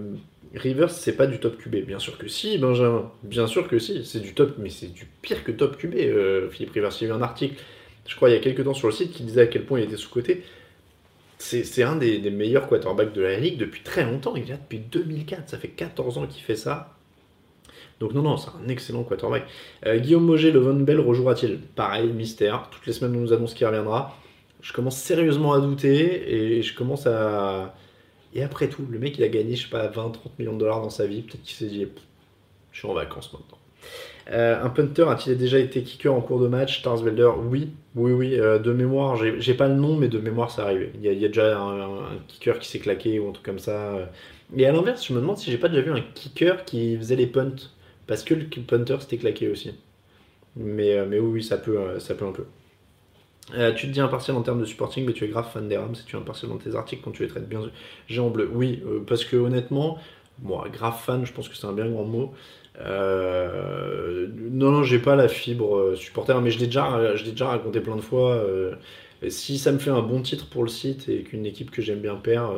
Rivers, 0.53 0.91
c'est 0.91 1.15
pas 1.15 1.25
du 1.25 1.39
top 1.39 1.57
QB. 1.57 1.85
Bien 1.85 1.99
sûr 1.99 2.17
que 2.17 2.27
si, 2.27 2.57
Benjamin. 2.57 3.11
Bien 3.23 3.47
sûr 3.47 3.67
que 3.67 3.79
si, 3.79 4.05
c'est 4.05 4.19
du 4.19 4.33
top, 4.33 4.55
mais 4.59 4.69
c'est 4.69 4.93
du 4.93 5.07
pire 5.21 5.43
que 5.43 5.51
top 5.51 5.77
QB. 5.77 5.95
Euh, 5.95 6.49
Philippe 6.49 6.73
Rivers, 6.73 6.91
il 7.01 7.07
y 7.07 7.11
a 7.11 7.13
eu 7.13 7.17
un 7.17 7.21
article, 7.21 7.55
je 8.07 8.15
crois, 8.15 8.29
il 8.29 8.33
y 8.33 8.35
a 8.35 8.39
quelques 8.39 8.63
temps 8.63 8.73
sur 8.73 8.87
le 8.87 8.93
site 8.93 9.11
qui 9.11 9.23
disait 9.23 9.41
à 9.41 9.47
quel 9.47 9.65
point 9.65 9.79
il 9.79 9.85
était 9.85 9.97
sous-côté. 9.97 10.43
C'est 11.39 11.83
un 11.83 11.97
des, 11.97 12.19
meilleurs 12.29 12.67
quarterbacks 12.67 13.11
de 13.11 13.21
la 13.21 13.37
ligue 13.37 13.57
depuis 13.57 13.81
très 13.81 14.05
longtemps. 14.05 14.35
Il 14.35 14.43
est 14.43 14.51
là 14.51 14.57
depuis 14.57 14.79
2004. 14.79 15.49
Ça 15.49 15.57
fait 15.57 15.67
14 15.67 16.17
ans 16.17 16.25
qu'il 16.25 16.41
fait 16.41 16.55
ça. 16.55 16.95
Donc 17.99 18.13
non, 18.13 18.21
non, 18.21 18.37
c'est 18.37 18.49
un 18.49 18.69
excellent 18.69 19.03
quarterback. 19.03 19.45
Euh, 19.85 19.97
Guillaume 19.97 20.25
Moget, 20.25 20.51
le 20.51 20.59
Von 20.59 20.75
Bell 20.75 21.01
rejouera-t-il? 21.01 21.59
Pareil, 21.59 22.07
mystère. 22.13 22.69
Toutes 22.71 22.85
les 22.85 22.93
semaines, 22.93 23.17
on 23.17 23.21
nous 23.21 23.33
annonce 23.33 23.53
qu'il 23.53 23.67
reviendra. 23.67 24.17
Je 24.61 24.71
commence 24.71 24.97
sérieusement 24.97 25.51
à 25.51 25.59
douter 25.59 26.33
et 26.33 26.61
je 26.61 26.73
commence 26.73 27.07
à... 27.07 27.75
Et 28.35 28.43
après 28.43 28.67
tout, 28.67 28.85
le 28.89 28.99
mec, 28.99 29.17
il 29.17 29.23
a 29.23 29.29
gagné, 29.29 29.55
je 29.55 29.63
sais 29.63 29.69
pas, 29.69 29.87
20-30 29.87 30.13
millions 30.39 30.53
de 30.53 30.59
dollars 30.59 30.81
dans 30.81 30.89
sa 30.89 31.05
vie. 31.05 31.21
Peut-être 31.21 31.43
qu'il 31.43 31.55
s'est 31.55 31.67
dit, 31.67 31.87
je 32.71 32.79
suis 32.79 32.87
en 32.87 32.93
vacances 32.93 33.31
maintenant. 33.31 33.57
Euh, 34.31 34.63
un 34.63 34.69
punter 34.69 35.09
a-t-il 35.09 35.37
déjà 35.37 35.59
été 35.59 35.83
kicker 35.83 36.13
en 36.13 36.21
cours 36.21 36.39
de 36.39 36.47
match? 36.47 36.79
Starsvelder 36.79 37.31
Oui, 37.49 37.71
oui, 37.95 38.11
oui. 38.13 38.39
Euh, 38.39 38.57
de 38.57 38.71
mémoire, 38.71 39.17
j'ai 39.17 39.53
pas 39.53 39.67
le 39.67 39.75
nom, 39.75 39.97
mais 39.97 40.07
de 40.07 40.19
mémoire, 40.19 40.49
ça 40.49 40.63
arrive. 40.63 40.89
Il 40.95 41.01
y 41.03 41.25
a, 41.25 41.27
déjà 41.27 41.59
un, 41.59 42.17
kicker 42.27 42.59
qui 42.59 42.67
s'est 42.67 42.79
claqué 42.79 43.19
ou 43.19 43.29
un 43.29 43.31
truc 43.33 43.45
comme 43.45 43.59
ça. 43.59 44.09
Et 44.55 44.65
à 44.65 44.71
l'inverse, 44.71 45.05
je 45.05 45.13
me 45.13 45.19
demande 45.19 45.37
si 45.37 45.51
j'ai 45.51 45.57
pas 45.57 45.69
déjà 45.69 45.81
vu 45.81 45.91
un 45.91 46.01
kicker 46.13 46.63
qui 46.65 46.97
faisait 46.97 47.15
les 47.15 47.27
punts. 47.27 47.55
Parce 48.07 48.23
que 48.23 48.33
le 48.33 48.45
punter 48.45 48.97
s'était 49.01 49.17
claqué 49.17 49.49
aussi. 49.49 49.71
Mais, 50.55 50.93
euh, 50.97 51.05
mais 51.07 51.19
oui, 51.19 51.43
ça 51.43 51.57
peut, 51.57 51.99
ça 51.99 52.15
peut 52.15 52.25
un 52.25 52.31
peu. 52.31 52.45
Tu 53.75 53.87
te 53.87 53.91
dis 53.91 54.01
impartial 54.01 54.37
en 54.37 54.41
termes 54.41 54.59
de 54.59 54.65
supporting, 54.65 55.05
mais 55.05 55.13
tu 55.13 55.25
es 55.25 55.27
grave 55.27 55.49
fan 55.51 55.67
des 55.67 55.77
Rams 55.77 55.93
et 55.93 56.05
tu 56.05 56.15
es 56.15 56.19
impartial 56.19 56.51
dans 56.51 56.57
tes 56.57 56.75
articles 56.75 57.01
quand 57.03 57.11
tu 57.11 57.23
les 57.23 57.29
traites 57.29 57.47
bien 57.47 57.61
géant 58.07 58.29
bleu. 58.29 58.49
Oui, 58.53 58.81
parce 59.07 59.25
que 59.25 59.35
honnêtement, 59.35 59.97
moi, 60.41 60.67
grave 60.71 60.99
fan, 60.99 61.25
je 61.25 61.33
pense 61.33 61.49
que 61.49 61.55
c'est 61.55 61.67
un 61.67 61.73
bien 61.73 61.89
grand 61.89 62.05
mot. 62.05 62.33
Euh, 62.79 64.27
non, 64.51 64.71
non, 64.71 64.83
j'ai 64.83 64.99
pas 64.99 65.15
la 65.15 65.27
fibre 65.27 65.77
euh, 65.77 65.95
supporter, 65.95 66.39
mais 66.41 66.51
je 66.51 66.59
l'ai 66.59 66.65
déjà, 66.65 67.13
déjà 67.23 67.47
raconté 67.47 67.79
plein 67.81 67.95
de 67.95 68.01
fois. 68.01 68.43
Euh, 69.23 69.29
si 69.29 69.57
ça 69.57 69.71
me 69.71 69.79
fait 69.79 69.89
un 69.89 70.01
bon 70.01 70.21
titre 70.21 70.47
pour 70.47 70.63
le 70.63 70.69
site 70.69 71.09
et 71.09 71.23
qu'une 71.23 71.45
équipe 71.45 71.71
que 71.71 71.81
j'aime 71.81 71.99
bien 71.99 72.15
perd, 72.15 72.51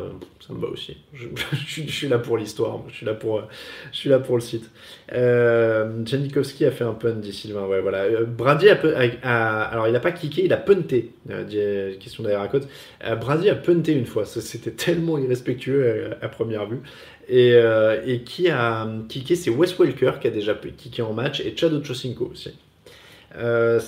ça 0.46 0.54
me 0.54 0.60
va 0.60 0.68
aussi. 0.68 0.98
Je, 1.14 1.82
suis 1.84 2.08
là 2.08 2.20
pour 2.20 2.38
l'histoire, 2.38 2.82
je 2.90 2.96
suis 2.96 3.06
là 3.06 3.14
pour, 3.14 4.36
le 4.36 4.42
site. 4.42 4.70
Janikowski 5.12 6.66
a 6.66 6.72
fait 6.72 6.84
un 6.84 6.94
pun, 6.94 7.14
dit 7.14 7.34
Sylvain. 7.34 7.66
Ouais, 7.66 7.82
voilà. 7.82 8.24
Brady 8.24 8.70
a, 8.70 9.62
alors 9.64 9.88
il 9.88 9.96
a 9.96 10.00
pas 10.00 10.12
kické, 10.12 10.46
il 10.46 10.54
a 10.54 10.58
punté. 10.58 11.12
question 12.00 12.24
d'ailleurs 12.24 12.48
à 13.02 13.16
Brady 13.16 13.50
a 13.50 13.56
punté 13.56 13.94
une 13.94 14.06
fois. 14.06 14.26
C'était 14.26 14.72
tellement 14.72 15.18
irrespectueux 15.18 16.12
à 16.22 16.28
première 16.28 16.68
vue. 16.68 16.82
Euh, 17.32 18.02
et, 18.06 18.22
qui 18.22 18.50
a 18.50 18.88
kické, 19.10 19.36
c'est 19.36 19.50
Wes 19.50 19.78
Welker 19.80 20.14
qui 20.22 20.28
a 20.28 20.32
déjà 20.32 20.54
kické 20.54 21.02
en 21.02 21.14
match 21.14 21.40
et 21.40 21.56
Chad 21.56 21.74
Ochocinco 21.74 22.30
aussi. 22.32 22.52
Euh, 23.38 23.80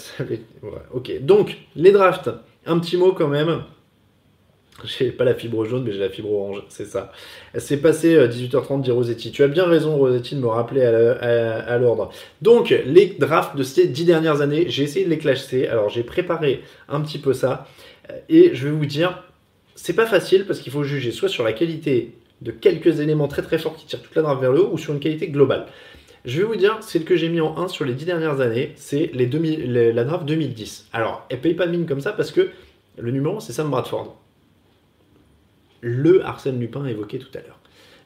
ok, 0.93 1.21
donc 1.21 1.57
les 1.75 1.91
drafts, 1.91 2.29
un 2.65 2.79
petit 2.79 2.97
mot 2.97 3.13
quand 3.13 3.27
même. 3.27 3.63
J'ai 4.83 5.09
pas 5.09 5.23
la 5.23 5.33
fibre 5.33 5.65
jaune, 5.65 5.83
mais 5.83 5.91
j'ai 5.91 5.99
la 5.99 6.09
fibre 6.09 6.31
orange, 6.31 6.63
c'est 6.69 6.85
ça. 6.85 7.11
C'est 7.57 7.77
passé 7.77 8.15
18h30, 8.15 8.79
euh, 8.79 8.81
dit 8.83 8.91
Rosetti. 8.91 9.31
Tu 9.31 9.41
as 9.41 9.47
bien 9.47 9.65
raison, 9.65 9.97
Rosetti, 9.97 10.35
de 10.35 10.39
me 10.39 10.47
rappeler 10.47 10.83
à 10.83 11.77
l'ordre. 11.79 12.11
Donc, 12.43 12.69
les 12.69 13.07
drafts 13.19 13.55
de 13.55 13.63
ces 13.63 13.87
10 13.87 14.05
dernières 14.05 14.41
années, 14.41 14.65
j'ai 14.69 14.83
essayé 14.83 15.03
de 15.03 15.09
les 15.09 15.17
classer. 15.17 15.65
Alors, 15.65 15.89
j'ai 15.89 16.03
préparé 16.03 16.61
un 16.89 17.01
petit 17.01 17.17
peu 17.17 17.33
ça. 17.33 17.67
Et 18.29 18.51
je 18.53 18.67
vais 18.67 18.73
vous 18.73 18.85
dire, 18.85 19.23
c'est 19.73 19.95
pas 19.95 20.05
facile 20.05 20.45
parce 20.45 20.59
qu'il 20.59 20.71
faut 20.71 20.83
juger 20.83 21.11
soit 21.11 21.29
sur 21.29 21.43
la 21.43 21.53
qualité 21.53 22.13
de 22.41 22.51
quelques 22.51 22.99
éléments 22.99 23.27
très 23.27 23.41
très 23.41 23.57
forts 23.57 23.75
qui 23.75 23.85
tirent 23.85 24.01
toute 24.01 24.15
la 24.15 24.21
draft 24.21 24.41
vers 24.41 24.51
le 24.51 24.61
haut 24.61 24.69
ou 24.73 24.77
sur 24.77 24.93
une 24.93 24.99
qualité 24.99 25.27
globale. 25.27 25.65
Je 26.27 26.41
vais 26.41 26.43
vous 26.43 26.57
dire, 26.57 26.79
c'est 26.81 26.99
le 26.99 27.05
que 27.05 27.15
j'ai 27.15 27.29
mis 27.29 27.39
en 27.39 27.57
1 27.57 27.69
sur 27.69 27.85
les 27.85 27.93
10 27.93 28.03
dernières 28.03 28.41
années, 28.41 28.73
c'est 28.75 29.09
les 29.13 29.27
la 29.93 30.03
draft 30.03 30.25
2010. 30.25 30.89
Alors, 30.91 31.25
elle 31.29 31.39
paye 31.39 31.53
pas 31.53 31.65
de 31.65 31.71
mine 31.71 31.85
comme 31.85 32.01
ça 32.01 32.11
parce 32.11 32.31
que 32.31 32.49
le 32.97 33.11
numéro 33.11 33.39
c'est 33.39 33.53
Sam 33.53 33.69
Bradford. 33.69 34.17
Le 35.79 36.25
Arsène 36.25 36.59
Lupin 36.59 36.85
évoqué 36.85 37.17
tout 37.17 37.29
à 37.33 37.39
l'heure. 37.39 37.61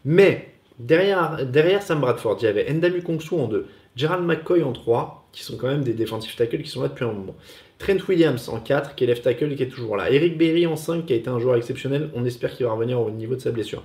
Mais 0.05 0.53
derrière, 0.77 1.47
derrière 1.47 1.81
Sam 1.81 1.99
Bradford, 1.99 2.37
il 2.41 2.45
y 2.45 2.47
avait 2.47 2.71
Ndamu 2.71 3.01
Kongsu 3.01 3.33
en 3.33 3.47
2, 3.47 3.65
Gerald 3.95 4.25
McCoy 4.25 4.63
en 4.63 4.73
3, 4.73 5.27
qui 5.31 5.43
sont 5.43 5.57
quand 5.57 5.67
même 5.67 5.83
des 5.83 5.93
defensive 5.93 6.35
tackles 6.35 6.61
qui 6.61 6.69
sont 6.69 6.81
là 6.81 6.89
depuis 6.89 7.05
un 7.05 7.13
moment. 7.13 7.35
Trent 7.81 7.97
Williams 8.07 8.47
en 8.49 8.59
4, 8.59 8.95
qui 8.95 9.03
est 9.03 9.07
left 9.07 9.23
tackle 9.23 9.55
qui 9.55 9.63
est 9.63 9.67
toujours 9.67 9.97
là. 9.97 10.11
Eric 10.11 10.37
Berry 10.37 10.67
en 10.67 10.75
5, 10.75 11.05
qui 11.05 11.13
a 11.13 11.15
été 11.15 11.29
un 11.29 11.39
joueur 11.39 11.55
exceptionnel. 11.55 12.11
On 12.13 12.25
espère 12.25 12.55
qu'il 12.55 12.65
va 12.65 12.73
revenir 12.73 13.01
au 13.01 13.09
niveau 13.09 13.33
de 13.35 13.41
sa 13.41 13.49
blessure. 13.51 13.83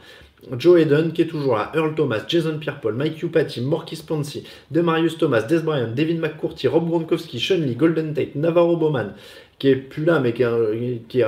Joe 0.58 0.80
Eden, 0.82 1.12
qui 1.12 1.22
est 1.22 1.26
toujours 1.26 1.56
là. 1.56 1.72
Earl 1.74 1.94
Thomas, 1.94 2.22
Jason 2.28 2.58
Pierre-Paul, 2.58 2.94
Mike 2.94 3.22
Upati, 3.22 3.62
Morkis 3.62 4.02
Ponsi, 4.06 4.44
Demarius 4.70 5.16
Thomas, 5.16 5.42
Des 5.42 5.60
Bryant, 5.60 5.92
David 5.94 6.20
McCourty, 6.20 6.68
Rob 6.68 6.88
Gronkowski, 6.88 7.40
Sean 7.40 7.56
Lee, 7.56 7.74
Golden 7.74 8.12
Tate, 8.12 8.34
Navarro 8.34 8.76
Bowman, 8.76 9.14
qui 9.58 9.68
est 9.68 9.76
plus 9.76 10.04
là, 10.04 10.20
mais 10.20 10.34
qui, 10.34 10.44
un, 10.44 10.56
était 10.72 11.24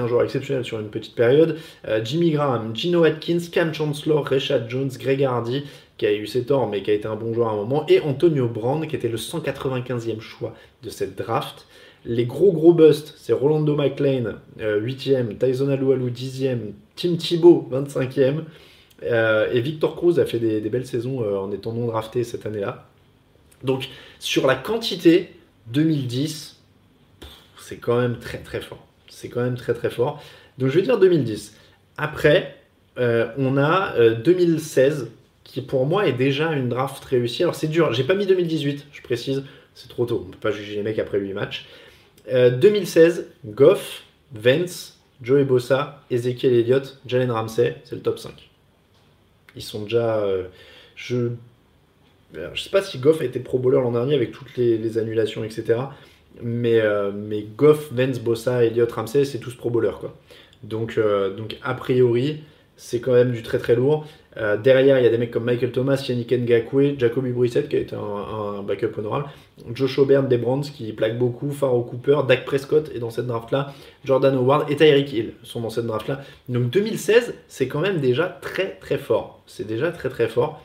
un 0.00 0.06
joueur 0.06 0.24
exceptionnel 0.24 0.64
sur 0.64 0.78
une 0.78 0.88
petite 0.88 1.14
période. 1.14 1.56
Euh, 1.88 2.00
Jimmy 2.04 2.32
Graham, 2.32 2.76
Gino 2.76 3.02
Atkins, 3.04 3.38
Cam 3.50 3.72
Chancellor, 3.72 4.26
Rashad 4.26 4.68
Jones, 4.68 4.90
Greg 4.98 5.24
Hardy, 5.24 5.64
qui 6.00 6.06
a 6.06 6.14
eu 6.14 6.26
ses 6.26 6.44
torts, 6.44 6.66
mais 6.66 6.82
qui 6.82 6.90
a 6.90 6.94
été 6.94 7.06
un 7.06 7.14
bon 7.14 7.34
joueur 7.34 7.48
à 7.48 7.52
un 7.52 7.56
moment, 7.56 7.84
et 7.86 8.00
Antonio 8.00 8.48
Brand, 8.48 8.86
qui 8.86 8.96
était 8.96 9.10
le 9.10 9.18
195e 9.18 10.20
choix 10.20 10.54
de 10.82 10.88
cette 10.88 11.14
draft. 11.14 11.66
Les 12.06 12.24
gros 12.24 12.52
gros 12.52 12.72
busts, 12.72 13.12
c'est 13.18 13.34
Rolando 13.34 13.76
McLean, 13.76 14.36
8e, 14.58 15.12
euh, 15.12 15.34
Tyson 15.38 15.68
Alualu, 15.68 16.10
10e, 16.10 16.72
Tim 16.96 17.16
Thibault, 17.16 17.68
25e. 17.70 18.44
Euh, 19.02 19.52
et 19.52 19.60
Victor 19.60 19.94
Cruz 19.94 20.18
a 20.18 20.24
fait 20.24 20.38
des, 20.38 20.60
belles 20.70 20.86
saisons 20.86 21.22
euh, 21.22 21.36
en 21.36 21.52
étant 21.52 21.74
non 21.74 21.86
drafté 21.86 22.24
cette 22.24 22.46
année-là. 22.46 22.88
Donc, 23.62 23.90
sur 24.18 24.46
la 24.46 24.54
quantité, 24.54 25.34
2010, 25.66 26.62
c'est 27.58 27.76
quand 27.76 28.00
même 28.00 28.18
très 28.18 28.38
très 28.38 28.62
fort. 28.62 28.86
C'est 29.10 29.28
quand 29.28 29.42
même 29.42 29.56
très 29.56 29.74
très 29.74 29.90
fort. 29.90 30.22
Donc, 30.56 30.70
je 30.70 30.76
vais 30.76 30.82
dire 30.82 30.98
2010. 30.98 31.54
Après, 31.98 32.56
on 32.96 33.56
a 33.58 34.14
2016, 34.14 35.10
qui 35.50 35.62
pour 35.62 35.86
moi 35.86 36.06
est 36.06 36.12
déjà 36.12 36.52
une 36.52 36.68
draft 36.68 37.04
réussie. 37.04 37.42
Alors, 37.42 37.54
c'est 37.54 37.68
dur. 37.68 37.92
J'ai 37.92 38.04
pas 38.04 38.14
mis 38.14 38.26
2018, 38.26 38.86
je 38.92 39.02
précise. 39.02 39.42
C'est 39.74 39.88
trop 39.88 40.06
tôt. 40.06 40.24
On 40.26 40.30
peut 40.30 40.38
pas 40.38 40.50
juger 40.50 40.76
les 40.76 40.82
mecs 40.82 40.98
après 40.98 41.18
8 41.18 41.32
matchs. 41.32 41.66
2016, 42.28 43.18
euh, 43.18 43.50
Goff, 43.50 44.04
Vance, 44.32 45.00
Joey 45.22 45.44
Bossa, 45.44 46.02
Ezekiel 46.10 46.52
Elliott, 46.52 47.00
Jalen 47.06 47.30
Ramsey, 47.30 47.76
c'est 47.84 47.96
le 47.96 48.02
top 48.02 48.18
5. 48.18 48.32
Ils 49.56 49.62
sont 49.62 49.82
déjà. 49.82 50.18
Euh, 50.18 50.44
je 50.94 51.30
ne 52.34 52.54
sais 52.54 52.70
pas 52.70 52.82
si 52.82 52.98
Goff 52.98 53.20
a 53.20 53.24
été 53.24 53.40
pro 53.40 53.58
bowler 53.58 53.78
l'an 53.78 53.92
dernier 53.92 54.14
avec 54.14 54.30
toutes 54.30 54.56
les, 54.56 54.98
annulations, 54.98 55.42
etc. 55.42 55.80
Mais, 56.42 56.80
euh, 56.80 57.10
mais 57.12 57.42
Goff, 57.56 57.90
Vance, 57.92 58.20
Bossa, 58.20 58.64
Elliott, 58.64 58.92
Ramsey, 58.92 59.24
c'est 59.24 59.38
tous 59.38 59.54
pro 59.54 59.70
bowler. 59.70 59.92
Quoi. 59.98 60.14
Donc, 60.62 61.00
donc, 61.36 61.56
a 61.62 61.74
priori, 61.74 62.42
c'est 62.80 63.00
quand 63.00 63.12
même 63.12 63.30
du 63.30 63.42
très 63.42 63.58
très 63.58 63.76
lourd. 63.76 64.06
Euh, 64.38 64.56
derrière, 64.56 64.98
il 64.98 65.04
y 65.04 65.06
a 65.06 65.10
des 65.10 65.18
mecs 65.18 65.30
comme 65.30 65.44
Michael 65.44 65.70
Thomas, 65.70 66.02
Yannick 66.08 66.32
Ngakwe, 66.32 66.98
Jacoby 66.98 67.30
Brissett 67.30 67.68
qui 67.68 67.76
a 67.76 67.80
été 67.80 67.94
un, 67.94 68.62
backup 68.62 68.96
honorable, 68.96 69.26
Josh 69.74 69.98
Aubert 69.98 70.22
des 70.22 70.40
qui 70.72 70.92
plaque 70.94 71.18
beaucoup, 71.18 71.50
Faro 71.50 71.82
Cooper, 71.82 72.20
Dak 72.26 72.46
Prescott 72.46 72.90
est 72.94 72.98
dans 72.98 73.10
cette 73.10 73.26
draft-là, 73.26 73.74
Jordan 74.04 74.34
Howard 74.34 74.70
et 74.70 74.76
Tyreek 74.76 75.12
Hill 75.12 75.32
sont 75.42 75.60
dans 75.60 75.68
cette 75.68 75.86
draft-là. 75.86 76.22
Donc 76.48 76.70
2016, 76.70 77.34
c'est 77.48 77.68
quand 77.68 77.80
même 77.80 78.00
déjà 78.00 78.38
très 78.40 78.78
très 78.80 78.96
fort. 78.96 79.42
C'est 79.46 79.66
déjà 79.66 79.90
très 79.90 80.08
très 80.08 80.28
fort. 80.28 80.62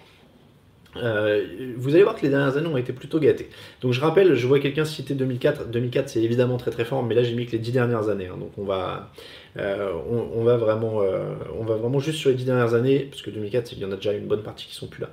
Euh, 0.98 1.46
vous 1.78 1.94
allez 1.94 2.04
voir 2.04 2.16
que 2.16 2.22
les 2.22 2.30
dernières 2.30 2.58
années 2.58 2.68
ont 2.68 2.78
été 2.78 2.94
plutôt 2.94 3.20
gâtées. 3.20 3.50
Donc 3.82 3.94
je 3.94 4.02
rappelle, 4.02 4.36
je 4.36 4.48
vois 4.48 4.60
quelqu'un 4.60 4.86
citer 4.86 5.14
2004. 5.14 5.70
2004 5.70 6.10
c'est 6.10 6.24
évidemment 6.24 6.58
très 6.58 6.72
très 6.72 6.86
fort, 6.86 7.04
mais 7.04 7.16
là 7.16 7.24
j'ai 7.24 7.36
mis 7.36 7.46
que 7.46 7.52
les 7.52 7.60
10 7.60 7.72
dernières 7.72 8.10
années. 8.10 8.28
Hein. 8.28 8.38
donc 8.40 8.52
on 8.58 8.64
va, 8.64 9.12
euh, 9.58 9.92
on, 10.10 10.44
va 10.44 10.58
vraiment, 10.58 11.02
euh, 11.02 11.34
on 11.60 11.66
va 11.66 11.76
vraiment 11.76 12.00
juste 12.00 12.20
sur 12.20 12.30
les 12.30 12.36
10 12.36 12.46
dernières 12.46 12.74
années, 12.74 13.08
parce 13.10 13.22
que 13.22 13.30
2004 13.30 13.74
il 13.74 13.80
y 13.80 13.86
en 13.86 13.92
a 13.92 13.96
déjà 13.96 14.14
une 14.14 14.28
bonne 14.28 14.44
partie 14.44 14.68
qui 14.68 14.76
sont 14.76 14.88
plus 14.88 15.02
là. 15.02 15.10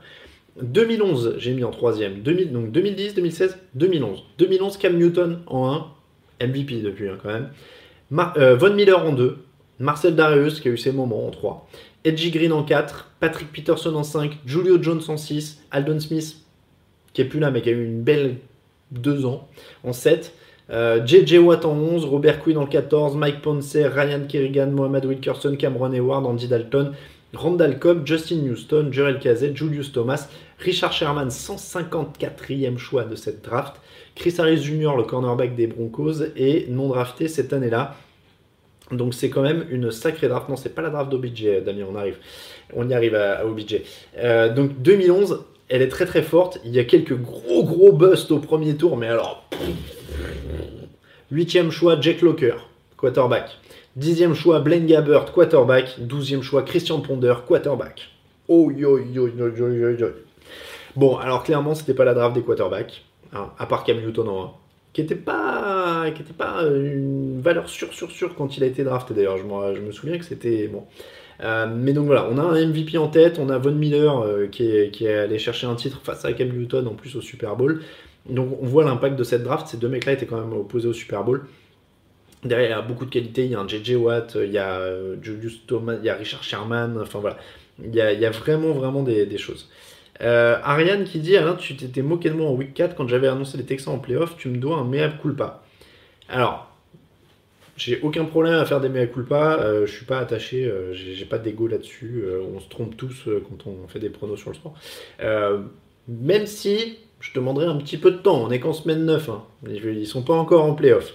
2011 0.61 1.37
j'ai 1.39 1.53
mis 1.53 1.65
en 1.65 1.71
troisième. 1.71 2.21
2000, 2.21 2.53
donc 2.53 2.71
2010, 2.71 3.15
2016, 3.15 3.59
2011. 3.75 4.23
2011 4.39 4.77
Cam 4.77 4.97
Newton 4.97 5.41
en 5.47 5.87
1, 6.41 6.47
MVP 6.47 6.77
depuis 6.83 7.09
hein, 7.09 7.19
quand 7.23 7.31
même. 7.31 7.49
Von 8.11 8.75
Miller 8.75 9.05
en 9.05 9.13
2. 9.13 9.39
Marcel 9.83 10.15
Darius 10.15 10.61
qui 10.61 10.69
a 10.69 10.71
eu 10.71 10.79
ses 10.79 10.93
moments 10.93 11.27
en 11.27 11.31
3. 11.31 11.69
Edgy 12.05 12.31
Green 12.31 12.53
en 12.53 12.63
4, 12.63 13.11
Patrick 13.21 13.53
Peterson 13.53 13.95
en 13.95 14.05
5, 14.05 14.39
Julio 14.47 14.81
Jones 14.81 15.03
en 15.09 15.17
6, 15.17 15.61
Aldon 15.71 15.99
Smith, 15.99 16.37
qui 17.13 17.21
est 17.21 17.25
plus 17.25 17.41
là 17.41 17.51
mais 17.51 17.63
qui 17.63 17.69
a 17.69 17.73
eu 17.73 17.85
une 17.85 18.03
belle 18.03 18.37
2 18.93 19.27
ans, 19.27 19.49
en 19.85 19.93
7, 19.93 20.35
JJ 20.71 21.35
euh, 21.35 21.41
Watt 21.41 21.65
en 21.65 21.73
11, 21.73 22.05
Robert 22.05 22.41
Quinn 22.41 22.59
en 22.59 22.67
14, 22.67 23.17
Mike 23.17 23.43
Ponce, 23.43 23.77
Ryan 23.77 24.23
Kerrigan, 24.29 24.69
Mohamed 24.69 25.05
Wilkerson, 25.05 25.57
Cameron 25.59 25.93
Hayward, 25.93 26.25
Andy 26.27 26.47
Dalton, 26.47 26.93
Randall 27.35 27.79
Cobb, 27.79 28.07
Justin 28.07 28.47
Houston, 28.47 28.91
Jerel 28.93 29.19
Kazet, 29.19 29.57
Julius 29.57 29.93
Thomas, 29.93 30.29
Richard 30.59 30.93
Sherman, 30.93 31.29
154e 31.29 32.79
choix 32.79 33.05
de 33.05 33.17
cette 33.17 33.45
draft, 33.45 33.81
Chris 34.15 34.35
Harris 34.39 34.63
Jr., 34.63 34.93
le 34.97 35.03
cornerback 35.03 35.57
des 35.57 35.67
Broncos, 35.67 36.23
et 36.37 36.67
non 36.69 36.89
drafté 36.89 37.27
cette 37.29 37.53
année-là, 37.53 37.97
donc 38.93 39.15
c'est 39.15 39.31
quand 39.31 39.43
même 39.43 39.65
une 39.71 39.91
sacrée 39.91 40.29
draft. 40.29 40.49
Non, 40.49 40.57
c'est 40.57 40.75
pas 40.75 40.83
la 40.83 40.91
draft 40.91 41.11
d'OBJ, 41.11 41.65
Damien, 41.65 41.87
on 41.91 41.97
arrive. 41.97 42.17
On 42.75 42.89
y 42.89 42.95
arrive 42.95 43.15
à, 43.15 43.45
OBJ. 43.47 43.81
Euh, 44.19 44.53
donc 44.53 44.81
2011, 44.81 45.45
elle 45.69 45.83
est 45.83 45.89
très 45.89 46.07
très 46.07 46.23
forte. 46.23 46.61
Il 46.65 46.73
y 46.73 46.79
a 46.79 46.85
quelques 46.85 47.17
gros 47.17 47.65
gros 47.65 47.93
busts 47.93 48.31
au 48.31 48.39
premier 48.39 48.77
tour, 48.77 48.97
mais 48.97 49.09
alors... 49.09 49.49
Huitième 51.31 51.71
choix, 51.71 51.99
Jack 51.99 52.21
Locker, 52.21 52.57
quarterback. 52.99 53.59
Dixième 53.97 54.35
choix, 54.35 54.61
Blaine 54.61 54.87
Gabbert, 54.87 55.33
quarterback. 55.33 55.97
Douzième 55.99 56.43
choix, 56.43 56.63
Christian 56.63 57.01
Ponder, 57.01 57.35
quarterback. 57.47 58.03
Oh 58.49 58.71
yo 58.71 58.99
yo 58.99 59.29
yo 59.29 59.49
yo 59.49 59.69
yo 59.71 59.91
yo. 59.91 60.09
Bon, 60.95 61.17
alors 61.17 61.43
clairement, 61.43 61.75
c'était 61.75 61.95
pas 61.95 62.05
la 62.05 62.13
draft 62.13 62.35
des 62.35 62.43
quarterbacks, 62.43 63.03
hein, 63.33 63.51
à 63.59 63.65
part 63.65 63.85
Cam 63.85 63.99
Newton 63.99 64.29
en 64.29 64.45
1, 64.45 64.51
qui 64.93 65.01
était 65.01 65.15
pas, 65.15 66.11
qui 66.15 66.23
était 66.23 66.33
pas 66.33 66.63
une 66.65 67.41
valeur 67.41 67.69
sûre, 67.69 67.93
sûre, 67.93 68.11
sûre 68.11 68.35
quand 68.35 68.57
il 68.57 68.65
a 68.65 68.67
été 68.67 68.85
drafté 68.85 69.15
d'ailleurs. 69.15 69.39
Je, 69.39 69.45
je 69.75 69.81
me 69.81 69.91
souviens 69.91 70.19
que 70.19 70.25
c'était 70.25 70.69
bon. 70.69 70.85
Euh, 71.43 71.67
mais 71.75 71.93
donc 71.93 72.07
voilà, 72.07 72.29
on 72.31 72.39
a 72.39 72.43
un 72.43 72.67
MVP 72.67 72.99
en 72.99 73.09
tête, 73.09 73.39
on 73.39 73.49
a 73.49 73.59
Von 73.59 73.73
Miller 73.73 74.21
euh, 74.21 74.47
qui, 74.47 74.65
est, 74.65 74.91
qui, 74.91 75.07
est, 75.07 75.15
allé 75.15 75.39
chercher 75.39 75.67
un 75.67 75.75
titre 75.75 76.01
face 76.05 76.25
à 76.25 76.33
Cam 76.33 76.49
Newton 76.49 76.87
en 76.87 76.95
plus 76.95 77.17
au 77.17 77.21
Super 77.21 77.57
Bowl. 77.57 77.83
Donc 78.29 78.57
on 78.61 78.67
voit 78.67 78.85
l'impact 78.85 79.17
de 79.17 79.25
cette 79.25 79.43
draft. 79.43 79.67
Ces 79.67 79.79
deux 79.79 79.89
mecs-là 79.89 80.13
étaient 80.13 80.27
quand 80.27 80.41
même 80.41 80.53
opposés 80.53 80.89
au 80.89 80.93
Super 80.93 81.25
Bowl. 81.25 81.47
Derrière, 82.45 82.69
il 82.69 82.73
y 82.73 82.75
a 82.75 82.83
beaucoup 82.83 83.05
de 83.05 83.11
qualité. 83.11 83.45
Il 83.45 83.51
y 83.51 83.55
a 83.55 83.61
un 83.61 83.67
JJ 83.67 83.95
Watt, 83.97 84.37
il 84.41 84.53
y 84.53 84.59
a 84.59 84.79
euh, 84.79 85.17
Julius 85.21 85.67
Thomas, 85.67 85.95
il 85.99 86.05
y 86.05 86.11
a 86.11 86.15
Richard 86.15 86.45
Sherman. 86.45 86.99
Enfin 87.01 87.19
voilà, 87.19 87.39
il 87.83 87.95
y 87.95 88.01
a, 88.01 88.13
il 88.13 88.21
y 88.21 88.27
a 88.27 88.31
vraiment, 88.31 88.73
vraiment 88.73 89.03
des, 89.03 89.27
des 89.27 89.39
choses. 89.39 89.69
Euh, 90.23 90.59
Ariane 90.63 91.05
qui 91.05 91.19
dit 91.19 91.37
Alain, 91.37 91.55
tu 91.55 91.75
t'étais 91.77 92.03
moqué 92.03 92.31
de 92.31 92.35
moi 92.35 92.47
en 92.49 92.55
week 92.55 92.75
4 92.75 92.95
quand 92.95 93.09
j'avais 93.09 93.29
annoncé 93.29 93.59
les 93.59 93.65
Texans 93.65 93.95
en 93.95 93.99
playoff. 93.99 94.37
Tu 94.37 94.49
me 94.49 94.59
dois 94.59 94.77
un 94.77 94.85
mea 94.85 95.09
culpa. 95.09 95.63
Alors, 96.29 96.71
j'ai 97.77 98.01
aucun 98.03 98.25
problème 98.25 98.55
à 98.55 98.65
faire 98.65 98.81
des 98.81 98.89
mea 98.89 99.07
culpa. 99.07 99.59
Euh, 99.61 99.87
je 99.87 99.93
suis 99.93 100.05
pas 100.05 100.19
attaché, 100.19 100.65
euh, 100.65 100.93
j'ai 100.93 101.25
pas 101.25 101.39
d'ego 101.39 101.67
là-dessus. 101.67 102.23
Euh, 102.25 102.41
on 102.55 102.61
se 102.61 102.69
trompe 102.69 102.97
tous 102.97 103.29
quand 103.49 103.69
on 103.69 103.89
fait 103.89 103.99
des 103.99 104.11
pronos 104.11 104.39
sur 104.39 104.51
le 104.51 104.57
sport. 104.57 104.75
Même 106.09 106.47
si 106.47 106.99
je 107.21 107.33
demanderai 107.35 107.67
un 107.67 107.77
petit 107.77 107.97
peu 107.97 108.11
de 108.11 108.19
temps. 108.19 108.43
On 108.43 108.51
est 108.51 108.61
qu'en 108.61 108.73
semaine 108.73 109.05
9. 109.05 109.29
Hein. 109.29 109.43
Ils 109.69 110.07
sont 110.07 110.23
pas 110.23 110.35
encore 110.35 110.65
en 110.65 110.75
playoff. 110.75 111.15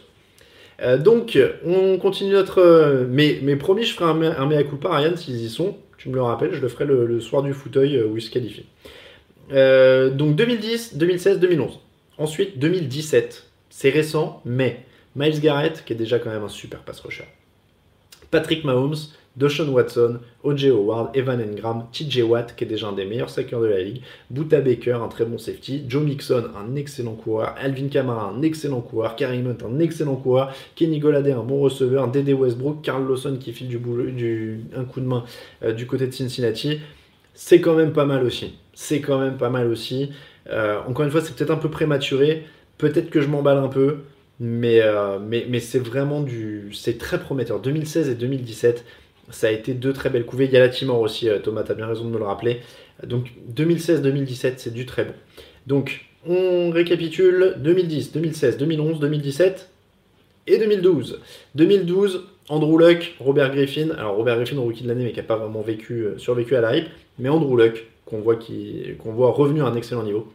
Donc, 0.99 1.37
on 1.65 1.97
continue 1.97 2.33
notre. 2.33 3.05
mais, 3.09 3.55
promis, 3.55 3.83
je 3.83 3.93
ferai 3.93 4.11
un, 4.11 4.47
mea- 4.47 4.63
culpa, 4.67 4.89
Ariane, 4.89 5.17
s'ils 5.17 5.37
y 5.37 5.49
sont. 5.49 5.77
Tu 5.97 6.09
me 6.09 6.15
le 6.15 6.21
rappelles, 6.21 6.53
je 6.53 6.61
le 6.61 6.67
ferai 6.67 6.85
le, 6.85 7.07
le 7.07 7.19
soir 7.19 7.41
du 7.41 7.53
fauteuil 7.53 8.01
où 8.03 8.15
ils 8.15 8.21
se 8.21 8.29
qualifient. 8.29 8.67
Euh, 9.51 10.09
donc 10.09 10.35
2010, 10.35 10.97
2016, 10.97 11.39
2011. 11.39 11.79
Ensuite, 12.17 12.59
2017. 12.59 13.45
C'est 13.69 13.89
récent, 13.89 14.41
mais 14.45 14.85
Miles 15.15 15.39
Garrett, 15.39 15.83
qui 15.85 15.93
est 15.93 15.97
déjà 15.97 16.19
quand 16.19 16.29
même 16.29 16.43
un 16.43 16.49
super 16.49 16.79
pass 16.79 16.99
rusher. 16.99 17.25
Patrick 18.31 18.63
Mahomes, 18.63 18.95
Deshaun 19.37 19.69
Watson, 19.69 20.19
O.J. 20.43 20.71
Howard, 20.71 21.15
Evan 21.15 21.39
Engram, 21.39 21.85
TJ 21.91 22.23
Watt, 22.23 22.55
qui 22.55 22.63
est 22.63 22.67
déjà 22.67 22.87
un 22.87 22.93
des 22.93 23.05
meilleurs 23.05 23.29
sackers 23.29 23.61
de 23.61 23.67
la 23.67 23.81
ligue, 23.81 24.01
Buta 24.31 24.61
Baker, 24.61 24.93
un 24.93 25.07
très 25.07 25.25
bon 25.25 25.37
safety, 25.37 25.85
Joe 25.87 26.03
Mixon, 26.03 26.45
un 26.57 26.75
excellent 26.75 27.13
coureur, 27.13 27.53
Alvin 27.59 27.87
Kamara, 27.87 28.31
un 28.31 28.41
excellent 28.41 28.81
coureur, 28.81 29.15
Karim 29.15 29.45
Hunt, 29.47 29.63
un 29.63 29.79
excellent 29.79 30.15
coureur, 30.15 30.51
Kenny 30.75 30.97
Golladay, 30.97 31.33
un 31.33 31.43
bon 31.43 31.59
receveur, 31.59 32.07
Dede 32.07 32.29
Westbrook, 32.29 32.81
Carl 32.81 33.07
Lawson 33.07 33.37
qui 33.39 33.53
file 33.53 33.79
un 34.75 34.83
coup 34.85 35.01
de 35.01 35.05
main 35.05 35.23
euh, 35.63 35.71
du 35.71 35.85
côté 35.85 36.07
de 36.07 36.11
Cincinnati. 36.11 36.79
C'est 37.35 37.61
quand 37.61 37.75
même 37.75 37.93
pas 37.93 38.05
mal 38.05 38.23
aussi. 38.23 38.55
C'est 38.79 39.01
quand 39.01 39.17
même 39.17 39.37
pas 39.37 39.49
mal 39.49 39.71
aussi. 39.71 40.11
Euh, 40.51 40.79
encore 40.87 41.03
une 41.03 41.09
fois, 41.09 41.21
c'est 41.21 41.35
peut-être 41.35 41.49
un 41.49 41.57
peu 41.57 41.71
prématuré. 41.71 42.43
Peut-être 42.77 43.09
que 43.09 43.21
je 43.21 43.27
m'emballe 43.27 43.57
un 43.57 43.69
peu. 43.69 44.01
Mais, 44.39 44.81
euh, 44.81 45.17
mais, 45.19 45.47
mais 45.49 45.59
c'est 45.59 45.79
vraiment 45.79 46.21
du. 46.21 46.69
C'est 46.75 46.99
très 46.99 47.19
prometteur. 47.19 47.59
2016 47.59 48.07
et 48.09 48.13
2017, 48.13 48.85
ça 49.31 49.47
a 49.47 49.49
été 49.49 49.73
deux 49.73 49.93
très 49.93 50.11
belles 50.11 50.27
couvées. 50.27 50.45
Il 50.45 50.51
y 50.51 50.57
a 50.57 50.59
la 50.59 50.69
Timor 50.69 51.01
aussi, 51.01 51.27
euh, 51.27 51.39
Thomas, 51.39 51.63
tu 51.63 51.71
as 51.71 51.73
bien 51.73 51.87
raison 51.87 52.05
de 52.05 52.11
me 52.11 52.19
le 52.19 52.23
rappeler. 52.23 52.59
Donc 53.03 53.31
2016-2017, 53.55 54.53
c'est 54.57 54.73
du 54.73 54.85
très 54.85 55.05
bon. 55.05 55.13
Donc 55.65 56.05
on 56.27 56.69
récapitule 56.69 57.55
2010, 57.57 58.11
2016, 58.11 58.57
2011, 58.57 58.99
2017 58.99 59.71
et 60.45 60.59
2012. 60.59 61.19
2012, 61.55 62.27
Andrew 62.49 62.77
Luck, 62.77 63.15
Robert 63.19 63.55
Griffin. 63.55 63.89
Alors 63.97 64.17
Robert 64.17 64.35
Griffin, 64.35 64.59
rookie 64.59 64.83
de 64.83 64.87
l'année, 64.87 65.03
mais 65.03 65.13
qui 65.13 65.17
n'a 65.17 65.23
pas 65.23 65.37
vraiment 65.37 65.61
vécu, 65.61 66.03
euh, 66.03 66.17
survécu 66.19 66.55
à 66.55 66.61
la 66.61 66.77
hype. 66.77 66.89
Mais 67.17 67.29
Andrew 67.29 67.57
Luck, 67.57 67.87
qu'on 68.09 68.19
voit, 68.19 68.35
qui, 68.35 68.95
qu'on 68.99 69.11
voit 69.11 69.31
revenu 69.31 69.61
à 69.61 69.65
un 69.65 69.75
excellent 69.75 70.03
niveau. 70.03 70.27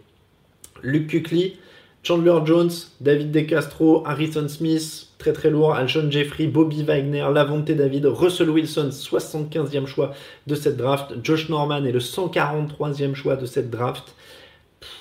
Luke 0.82 1.08
Kuechly, 1.08 1.56
Chandler 2.02 2.38
Jones, 2.44 2.70
David 3.00 3.30
DeCastro, 3.30 4.02
Harrison 4.06 4.48
Smith, 4.48 5.08
très 5.18 5.32
très 5.32 5.50
lourd, 5.50 5.74
Alshon 5.74 6.10
Jeffrey, 6.10 6.48
Bobby 6.48 6.82
Wagner, 6.82 7.26
Lavonte 7.32 7.70
David, 7.70 8.06
Russell 8.06 8.50
Wilson, 8.50 8.88
75e 8.90 9.86
choix 9.86 10.12
de 10.48 10.54
cette 10.56 10.76
draft, 10.76 11.14
Josh 11.22 11.48
Norman 11.48 11.84
est 11.84 11.92
le 11.92 12.00
143e 12.00 13.14
choix 13.14 13.36
de 13.36 13.46
cette 13.46 13.70
draft. 13.70 14.14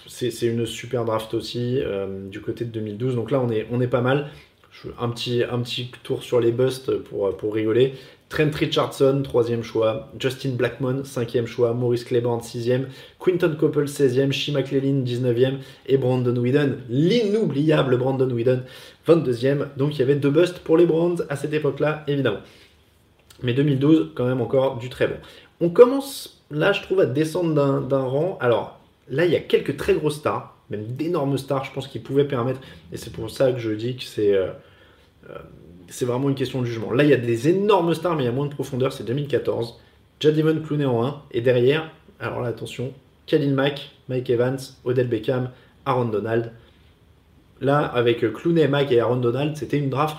C'est 0.07 0.29
une 0.41 0.67
super 0.67 1.05
draft 1.05 1.33
aussi 1.33 1.79
euh, 1.81 2.29
du 2.29 2.39
côté 2.39 2.65
de 2.65 2.69
2012, 2.69 3.15
donc 3.15 3.31
là 3.31 3.39
on 3.39 3.49
est, 3.49 3.65
on 3.71 3.81
est 3.81 3.87
pas 3.87 4.01
mal. 4.01 4.29
Un, 4.99 5.09
petit, 5.09 5.43
un 5.43 5.59
petit 5.59 5.91
tour 6.03 6.23
sur 6.23 6.39
les 6.39 6.51
busts 6.51 6.95
pour, 6.97 7.35
pour 7.35 7.53
rigoler. 7.53 7.93
Trent 8.31 8.51
Richardson, 8.55 9.21
troisième 9.25 9.61
choix. 9.61 10.07
Justin 10.17 10.51
Blackmon, 10.51 11.03
cinquième 11.03 11.45
choix. 11.47 11.73
Maurice 11.73 12.05
Claiborne, 12.05 12.41
sixième. 12.41 12.87
Quinton 13.19 13.53
Coppel, 13.59 13.89
16e. 13.89 14.31
Shea 14.31 14.53
McClellan, 14.53 15.03
19e. 15.03 15.57
Et 15.85 15.97
Brandon 15.97 16.33
Whedon, 16.37 16.77
l'inoubliable 16.87 17.97
Brandon 17.97 18.29
Whedon, 18.29 18.61
22e. 19.05 19.67
Donc 19.75 19.95
il 19.95 19.99
y 19.99 20.01
avait 20.01 20.15
deux 20.15 20.29
busts 20.29 20.59
pour 20.59 20.77
les 20.77 20.85
Browns 20.85 21.25
à 21.27 21.35
cette 21.35 21.53
époque-là, 21.53 22.05
évidemment. 22.07 22.39
Mais 23.43 23.53
2012, 23.53 24.11
quand 24.15 24.25
même 24.25 24.39
encore 24.39 24.77
du 24.77 24.87
très 24.87 25.07
bon. 25.07 25.17
On 25.59 25.69
commence, 25.69 26.41
là, 26.51 26.71
je 26.71 26.81
trouve, 26.83 27.01
à 27.01 27.05
descendre 27.05 27.53
d'un- 27.53 27.81
d'un 27.81 28.03
rang. 28.03 28.37
Alors, 28.39 28.79
là, 29.09 29.25
il 29.25 29.31
y 29.33 29.35
a 29.35 29.41
quelques 29.41 29.75
très 29.75 29.93
grosses 29.93 30.15
stars, 30.19 30.55
même 30.69 30.85
d'énormes 30.87 31.37
stars, 31.37 31.65
je 31.65 31.73
pense, 31.73 31.89
qui 31.89 31.99
pouvaient 31.99 32.23
permettre. 32.29 32.61
Et 32.93 32.97
c'est 32.97 33.11
pour 33.11 33.29
ça 33.29 33.51
que 33.51 33.59
je 33.59 33.71
dis 33.71 33.97
que 33.97 34.03
c'est. 34.03 34.33
euh, 34.33 34.51
euh, 35.29 35.33
c'est 35.91 36.05
vraiment 36.05 36.29
une 36.29 36.35
question 36.35 36.61
de 36.61 36.65
jugement. 36.65 36.91
Là, 36.91 37.03
il 37.03 37.09
y 37.09 37.13
a 37.13 37.17
des 37.17 37.49
énormes 37.49 37.93
stars, 37.93 38.15
mais 38.15 38.23
il 38.23 38.25
y 38.25 38.29
a 38.29 38.31
moins 38.31 38.47
de 38.47 38.53
profondeur. 38.53 38.93
C'est 38.93 39.03
2014. 39.03 39.79
Jadivon 40.19 40.61
Clooney 40.61 40.85
en 40.85 41.05
1. 41.05 41.21
Et 41.31 41.41
derrière, 41.41 41.91
alors 42.19 42.41
là, 42.41 42.47
attention, 42.47 42.93
Khalil 43.27 43.53
Mack, 43.53 43.91
Mike 44.07 44.29
Evans, 44.29 44.57
Odell 44.85 45.07
Beckham, 45.07 45.49
Aaron 45.85 46.05
Donald. 46.05 46.51
Là, 47.59 47.79
avec 47.79 48.23
euh, 48.23 48.31
Clooney, 48.31 48.67
Mack 48.67 48.91
et 48.91 48.99
Aaron 48.99 49.17
Donald, 49.17 49.55
c'était 49.57 49.77
une 49.77 49.89
draft 49.89 50.17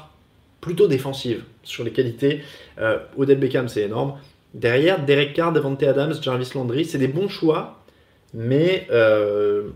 plutôt 0.60 0.86
défensive 0.86 1.42
sur 1.62 1.84
les 1.84 1.90
qualités. 1.90 2.42
Euh, 2.78 2.98
Odell 3.16 3.38
Beckham, 3.38 3.68
c'est 3.68 3.82
énorme. 3.82 4.14
Derrière, 4.54 5.04
Derek 5.04 5.32
Carr, 5.32 5.52
Devante 5.52 5.82
Adams, 5.82 6.14
Jarvis 6.20 6.50
Landry, 6.54 6.84
c'est 6.84 6.98
des 6.98 7.08
bons 7.08 7.28
choix, 7.28 7.80
mais 8.34 8.86
euh, 8.90 9.70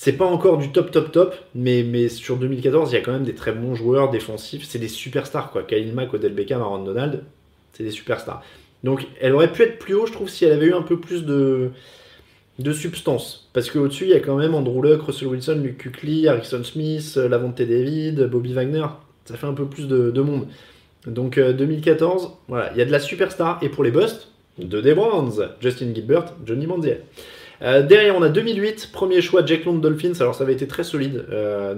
c'est 0.00 0.12
pas 0.12 0.26
encore 0.26 0.58
du 0.58 0.70
top, 0.70 0.92
top, 0.92 1.10
top. 1.10 1.34
Mais, 1.56 1.82
mais 1.82 2.08
sur 2.08 2.36
2014, 2.36 2.92
il 2.92 2.94
y 2.94 2.98
a 2.98 3.00
quand 3.00 3.10
même 3.10 3.24
des 3.24 3.34
très 3.34 3.50
bons 3.50 3.74
joueurs 3.74 4.10
défensifs. 4.10 4.62
C'est 4.62 4.78
des 4.78 4.86
superstars, 4.86 5.50
quoi. 5.50 5.64
Khalil 5.64 5.92
Mack, 5.92 6.14
Odell 6.14 6.34
Beckham, 6.34 6.60
Aaron 6.60 6.84
Donald, 6.84 7.24
c'est 7.72 7.82
des 7.82 7.90
superstars. 7.90 8.44
Donc, 8.84 9.08
elle 9.20 9.34
aurait 9.34 9.50
pu 9.50 9.62
être 9.62 9.80
plus 9.80 9.94
haut, 9.94 10.06
je 10.06 10.12
trouve, 10.12 10.28
si 10.28 10.44
elle 10.44 10.52
avait 10.52 10.66
eu 10.66 10.72
un 10.72 10.82
peu 10.82 11.00
plus 11.00 11.24
de, 11.24 11.70
de 12.60 12.72
substance. 12.72 13.50
Parce 13.52 13.72
qu'au-dessus, 13.72 14.04
il 14.04 14.10
y 14.10 14.14
a 14.14 14.20
quand 14.20 14.36
même 14.36 14.54
Andrew 14.54 14.80
Luck, 14.84 15.02
Russell 15.02 15.26
Wilson, 15.26 15.60
Luke 15.64 15.78
Kuechly, 15.78 16.28
Harrison 16.28 16.62
Smith, 16.62 17.14
euh, 17.16 17.28
Lavonte 17.28 17.60
David, 17.60 18.22
Bobby 18.30 18.52
Wagner. 18.52 18.86
Ça 19.24 19.36
fait 19.36 19.48
un 19.48 19.52
peu 19.52 19.66
plus 19.66 19.88
de, 19.88 20.12
de 20.12 20.20
monde. 20.20 20.46
Donc 21.08 21.38
euh, 21.38 21.52
2014, 21.52 22.34
voilà, 22.46 22.70
il 22.72 22.78
y 22.78 22.82
a 22.82 22.84
de 22.84 22.92
la 22.92 23.00
superstar. 23.00 23.58
Et 23.62 23.68
pour 23.68 23.82
les 23.82 23.90
busts, 23.90 24.28
de 24.58 24.80
des 24.80 24.94
Browns, 24.94 25.48
Justin 25.60 25.92
Gilbert, 25.92 26.34
Johnny 26.46 26.68
Manziel. 26.68 27.02
Euh, 27.62 27.82
derrière, 27.82 28.16
on 28.16 28.22
a 28.22 28.28
2008, 28.28 28.90
premier 28.92 29.20
choix, 29.20 29.44
Jack 29.44 29.64
Long 29.64 29.74
Dolphins. 29.74 30.14
Alors 30.20 30.34
ça 30.34 30.44
avait 30.44 30.52
été 30.52 30.66
très 30.66 30.84
solide. 30.84 31.24
Euh, 31.30 31.74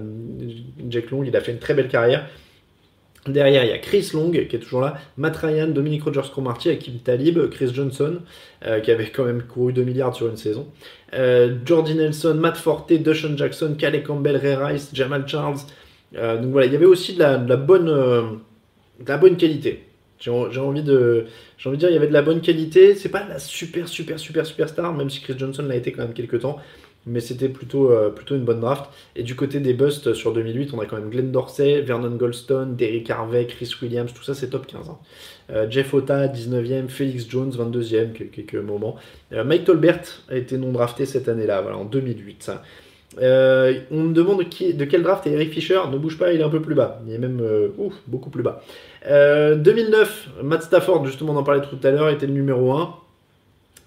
Jack 0.89 1.11
Long, 1.11 1.22
il 1.24 1.35
a 1.37 1.41
fait 1.41 1.53
une 1.53 1.59
très 1.59 1.74
belle 1.74 1.89
carrière. 1.89 2.26
Derrière, 3.26 3.64
il 3.64 3.68
y 3.68 3.72
a 3.72 3.78
Chris 3.78 4.11
Long 4.14 4.31
qui 4.31 4.39
est 4.39 4.59
toujours 4.59 4.81
là, 4.81 4.97
Matt 5.18 5.37
Ryan, 5.37 5.68
Dominic 5.68 6.05
Rogers-Cromartie, 6.05 6.70
Akim 6.70 6.95
Talib, 7.05 7.51
Chris 7.51 7.70
Johnson, 7.74 8.20
euh, 8.64 8.81
qui 8.81 8.91
avait 8.91 9.11
quand 9.11 9.24
même 9.24 9.43
couru 9.43 9.74
2 9.74 9.83
milliards 9.83 10.14
sur 10.14 10.26
une 10.28 10.39
saison. 10.39 10.66
Jordi 11.12 11.95
Nelson, 11.95 12.35
Matt 12.35 12.57
Forte, 12.57 12.93
Dushan 12.93 13.37
Jackson, 13.37 13.74
Calais 13.78 14.03
Campbell, 14.03 14.37
Ray 14.37 14.55
Rice, 14.55 14.91
Jamal 14.95 15.26
Charles. 15.26 15.59
Donc 16.14 16.47
voilà, 16.47 16.66
il 16.66 16.72
y 16.72 16.76
avait 16.76 16.87
aussi 16.87 17.14
de 17.14 17.18
la, 17.18 17.37
bonne, 17.57 18.41
qualité. 19.37 19.85
J'ai 20.18 20.31
envie 20.31 20.83
de, 20.83 21.26
j'ai 21.61 21.69
envie 21.69 21.77
de 21.77 21.81
dire, 21.81 21.91
il 21.91 21.93
y 21.93 21.97
avait 21.99 22.07
de 22.09 22.13
la 22.15 22.23
bonne 22.23 22.41
qualité. 22.41 22.95
C'est 22.95 23.11
pas 23.11 23.27
la 23.29 23.39
super, 23.39 23.87
super, 23.87 24.19
super, 24.19 24.47
super 24.47 24.67
star, 24.69 24.95
même 24.95 25.11
si 25.11 25.21
Chris 25.21 25.35
Johnson 25.37 25.63
l'a 25.63 25.77
été 25.77 25.93
quand 25.93 26.01
même 26.03 26.15
quelques 26.15 26.41
temps. 26.41 26.57
Mais 27.07 27.21
c'était 27.21 27.49
plutôt, 27.51 27.91
euh, 27.93 28.11
une 28.31 28.45
bonne 28.45 28.61
draft. 28.61 28.91
Et 29.15 29.23
du 29.23 29.35
côté 29.37 29.61
des 29.61 29.75
busts 29.75 30.15
sur 30.15 30.33
2008, 30.33 30.71
on 30.75 30.81
a 30.81 30.87
quand 30.87 30.97
même 30.97 31.11
Glenn 31.11 31.31
Dorsey, 31.33 31.83
Vernon 31.83 32.11
Goldstone, 32.17 32.77
Derrick 32.77 33.11
Harvey, 33.11 33.47
Chris 33.47 33.71
Williams, 33.83 34.13
tout 34.15 34.23
ça 34.23 34.33
c'est 34.35 34.49
top 34.51 34.67
15. 34.67 34.89
hein. 34.89 34.99
Euh, 35.51 35.71
Jeff 35.71 35.93
Ota, 35.95 36.29
19e, 36.29 36.89
Felix 36.89 37.29
Jones, 37.29 37.51
22e, 37.51 38.13
quel- 38.15 38.31
quelques 38.31 38.55
moments. 38.55 38.97
Euh, 39.33 39.45
Mike 39.45 39.65
Tolbert 39.65 40.03
a 40.31 40.37
été 40.37 40.57
non 40.59 40.73
drafté 40.73 41.05
cette 41.07 41.29
année-là, 41.29 41.61
voilà, 41.63 41.77
en 41.79 41.85
2008. 41.85 42.43
ça. 42.43 42.63
Euh, 43.19 43.81
on 43.91 44.05
me 44.05 44.13
demande 44.13 44.39
de 44.39 44.85
quel 44.85 45.03
draft 45.03 45.27
est 45.27 45.33
Eric 45.33 45.53
Fisher. 45.53 45.81
Ne 45.91 45.99
bouge 45.99 46.17
pas, 46.19 46.33
il 46.33 46.41
est 46.41 46.45
un 46.45 46.49
peu 46.49 46.63
plus 46.63 46.75
bas. 46.75 47.01
Il 47.07 47.13
est 47.13 47.19
même 47.19 47.41
euh, 47.41 47.69
beaucoup 48.07 48.31
plus 48.31 48.43
bas. 48.43 48.63
Euh, 49.07 49.57
2009, 49.57 50.29
Matt 50.43 50.63
Stafford, 50.63 51.05
justement, 51.07 51.33
on 51.33 51.37
en 51.37 51.43
parlait 51.43 51.63
tout 51.63 51.79
à 51.87 51.91
l'heure, 51.91 52.09
était 52.09 52.27
le 52.27 52.33
numéro 52.33 52.73
1. 52.73 52.95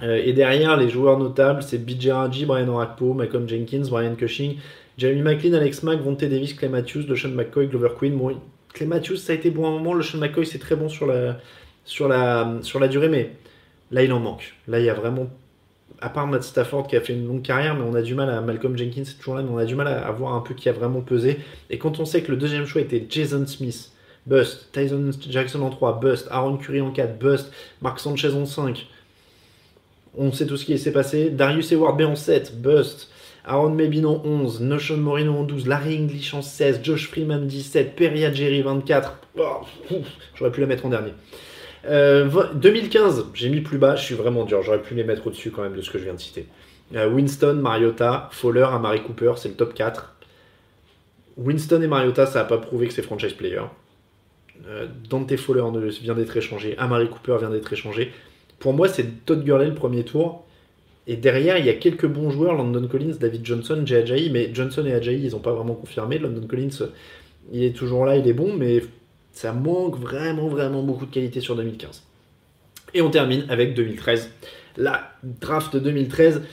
Euh, 0.02 0.22
et 0.24 0.34
derrière, 0.34 0.76
les 0.78 0.90
joueurs 0.90 1.18
notables, 1.18 1.64
c'est 1.64 1.78
BJ 1.78 2.10
Raji, 2.10 2.46
Brian 2.46 2.68
Orakpo, 2.68 3.14
Malcolm 3.14 3.48
Jenkins, 3.48 3.84
Brian 3.90 4.16
Cushing, 4.16 4.58
Jeremy 4.98 5.22
McLean, 5.22 5.54
Alex 5.54 5.84
Mack, 5.84 6.02
Vontae 6.02 6.28
Davis, 6.28 6.54
Clay 6.54 6.68
Matthews, 6.68 7.06
LeSean 7.08 7.30
McCoy, 7.30 7.68
Glover 7.68 7.92
Queen. 7.98 8.18
Bon, 8.18 8.36
Clay 8.74 8.88
Matthews, 8.88 9.18
ça 9.18 9.34
a 9.34 9.36
été 9.36 9.50
bon 9.50 9.66
à 9.66 9.70
un 9.70 9.72
moment. 9.72 9.94
LeSean 9.94 10.20
McCoy, 10.20 10.46
c'est 10.46 10.60
très 10.60 10.76
bon 10.76 10.90
sur 10.90 11.06
la, 11.06 11.38
sur, 11.86 12.08
la, 12.08 12.58
sur 12.62 12.80
la 12.80 12.88
durée, 12.88 13.10
mais 13.10 13.32
là, 13.92 14.04
il 14.04 14.12
en 14.12 14.20
manque. 14.20 14.54
Là, 14.68 14.80
il 14.80 14.86
y 14.86 14.90
a 14.90 14.94
vraiment 14.94 15.28
à 16.02 16.10
part 16.10 16.28
Matt 16.28 16.44
Stafford 16.44 16.88
qui 16.88 16.96
a 16.96 17.02
fait 17.02 17.14
une 17.14 17.28
longue 17.28 17.42
carrière, 17.42 17.76
mais 17.76 17.84
on 17.84 17.94
a 17.94 18.02
du 18.02 18.16
mal 18.16 18.30
à 18.30 18.42
Malcolm 18.42 18.78
Jenkins, 18.78 19.04
c'est 19.06 19.18
toujours 19.18 19.36
là, 19.36 19.42
mais 19.42 19.50
on 19.52 19.58
a 19.58 19.66
du 19.66 19.76
mal 19.76 19.88
à, 19.88 20.12
voir 20.12 20.34
un 20.34 20.42
peu 20.42 20.54
qui 20.54 20.70
a 20.70 20.74
vraiment 20.74 21.02
pesé. 21.02 21.40
Et 21.70 21.78
quand 21.78 22.00
on 22.00 22.06
sait 22.06 22.22
que 22.22 22.32
le 22.32 22.38
deuxième 22.38 22.66
choix 22.66 22.82
était 22.82 23.06
Jason 23.10 23.46
Smith, 23.48 23.92
bust, 24.26 24.70
Tyson 24.72 25.12
Jackson 25.30 25.62
en 25.62 25.70
3, 25.70 26.00
bust, 26.00 26.28
Aaron 26.32 26.58
Curry 26.58 26.82
en 26.82 26.92
4, 26.92 27.18
bust, 27.18 27.52
Mark 27.82 28.00
Sanchez 28.00 28.34
en 28.34 28.46
5, 28.46 28.88
on 30.18 30.32
sait 30.32 30.46
tout 30.46 30.58
ce 30.58 30.66
qui 30.66 30.78
s'est 30.78 30.92
passé. 30.92 31.30
Darius 31.30 31.72
Eward 31.72 31.98
B 31.98 32.02
en 32.02 32.16
7, 32.16 32.62
bust. 32.62 33.10
Aaron 33.46 33.72
Mebino 33.72 34.22
en 34.24 34.26
11, 34.26 34.62
Notion 34.62 34.98
Morino 34.98 35.36
en 35.36 35.44
12, 35.44 35.68
Larry 35.68 35.98
English 35.98 36.34
en 36.34 36.42
16, 36.42 36.80
Josh 36.82 37.10
Freeman 37.10 37.46
17, 37.46 37.96
Peria 37.96 38.32
Jerry 38.32 38.62
24. 38.62 39.18
J'aurais 40.36 40.52
pu 40.52 40.62
la 40.62 40.68
mettre 40.68 40.86
en 40.86 40.90
dernier. 40.90 41.12
2015, 41.86 43.20
euh, 43.20 43.24
j'ai 43.34 43.50
mis 43.50 43.62
plus 43.62 43.78
bas, 43.78 43.96
je 43.96 44.04
suis 44.04 44.16
vraiment 44.16 44.46
dur, 44.46 44.62
j'aurais 44.62 44.82
pu 44.82 44.94
les 44.96 45.04
mettre 45.04 45.28
au-dessus 45.28 45.52
quand 45.52 45.64
même 45.64 45.76
de 45.76 45.82
ce 45.82 45.92
que 45.92 45.98
je 46.00 46.06
viens 46.06 46.14
de 46.14 46.20
citer. 46.20 46.48
Euh, 46.96 47.10
Winston, 47.10 47.56
Mariota, 47.56 48.30
Fowler, 48.32 48.68
Amari 48.72 49.02
Cooper, 49.04 49.34
c'est 49.38 49.50
le 49.50 49.56
top 49.56 49.74
4. 49.74 50.16
Winston 51.38 51.82
et 51.82 51.88
Mariota, 51.88 52.26
ça 52.26 52.40
n'a 52.40 52.46
pas 52.46 52.58
prouvé 52.58 52.88
que 52.88 52.94
c'est 52.94 53.02
franchise 53.02 53.34
player. 53.34 53.62
Euh, 54.68 54.88
Dante 55.10 55.36
Fowler 55.36 55.64
vient 56.02 56.14
d'être 56.14 56.38
échangé, 56.38 56.78
Amari 56.78 57.10
Cooper 57.10 57.38
vient 57.40 57.50
d'être 57.50 57.72
échangé. 57.74 58.12
Pour 58.60 58.74
moi, 58.74 58.88
c'est 58.88 59.26
Todd 59.26 59.44
Gurley 59.44 59.68
le 59.68 59.74
premier 59.74 60.04
tour. 60.04 60.46
Et 61.06 61.18
derrière, 61.18 61.58
il 61.58 61.66
y 61.66 61.70
a 61.70 61.74
quelques 61.74 62.06
bons 62.06 62.30
joueurs, 62.30 62.54
London 62.54 62.88
Collins, 62.88 63.18
David 63.20 63.46
Johnson, 63.46 63.82
Jay 63.86 63.98
Ajayi, 63.98 64.30
mais 64.30 64.52
Johnson 64.54 64.86
et 64.86 64.94
Ajayi, 64.94 65.26
ils 65.26 65.32
n'ont 65.32 65.40
pas 65.40 65.52
vraiment 65.52 65.74
confirmé. 65.74 66.18
London 66.18 66.48
Collins, 66.48 66.88
il 67.52 67.64
est 67.64 67.76
toujours 67.76 68.06
là, 68.06 68.16
il 68.16 68.26
est 68.26 68.34
bon, 68.34 68.54
mais 68.54 68.82
ça 69.34 69.52
manque 69.52 70.00
vraiment, 70.00 70.48
vraiment 70.48 70.82
beaucoup 70.82 71.06
de 71.06 71.12
qualité 71.12 71.42
sur 71.42 71.56
2015. 71.56 72.04
Et 72.94 73.02
on 73.02 73.10
termine 73.10 73.46
avec 73.50 73.74
2013. 73.74 74.32
La 74.78 75.12
draft 75.24 75.76
2013. 75.76 76.44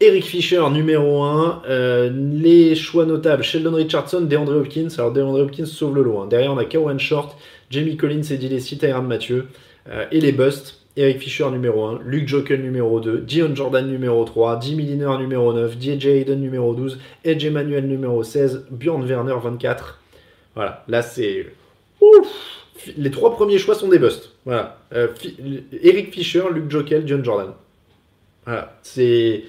Eric 0.00 0.24
Fisher, 0.24 0.62
numéro 0.72 1.22
1. 1.22 1.62
Euh, 1.68 2.10
les 2.10 2.74
choix 2.74 3.04
notables 3.04 3.42
Sheldon 3.42 3.74
Richardson, 3.74 4.22
DeAndre 4.22 4.56
Hopkins. 4.56 4.88
Alors, 4.96 5.12
DeAndre 5.12 5.40
Hopkins 5.40 5.66
sauve 5.66 5.94
le 5.94 6.02
lot. 6.02 6.20
Hein. 6.20 6.26
Derrière, 6.26 6.52
on 6.52 6.58
a 6.58 6.64
Kawan 6.64 6.98
Short, 6.98 7.36
Jamie 7.70 7.96
Collins, 7.96 8.22
Eddie 8.30 8.48
Lacy, 8.48 8.78
Tyron 8.78 9.02
Mathieu. 9.02 9.48
Euh, 9.88 10.06
et 10.10 10.20
les 10.20 10.32
busts 10.32 10.80
Eric 10.96 11.20
Fisher 11.20 11.48
numéro 11.50 11.84
1, 11.84 12.00
Luke 12.04 12.26
Jokel 12.26 12.60
numéro 12.62 13.00
2, 13.00 13.20
Dion 13.20 13.54
Jordan 13.54 13.86
numéro 13.86 14.24
3, 14.24 14.60
Jimmy 14.60 14.82
Liner 14.82 15.16
numéro 15.18 15.52
9, 15.52 15.80
DJ 15.80 16.06
Hayden 16.06 16.40
numéro 16.40 16.74
12, 16.74 16.98
Edge 17.24 17.44
Emmanuel 17.44 17.86
numéro 17.86 18.22
16, 18.22 18.66
Bjorn 18.70 19.04
Werner 19.06 19.36
24. 19.42 20.00
Voilà, 20.54 20.84
là 20.88 21.02
c'est... 21.02 21.46
Les 22.96 23.10
trois 23.10 23.34
premiers 23.34 23.58
choix 23.58 23.74
sont 23.74 23.88
des 23.88 23.98
busts. 23.98 24.30
Voilà. 24.44 24.78
Euh, 24.92 25.08
Eric 25.82 26.12
Fisher, 26.12 26.44
Luke 26.52 26.70
Jokel, 26.70 27.04
Dion 27.04 27.22
Jordan. 27.22 27.52
Voilà, 28.46 28.78
c'est... 28.82 29.44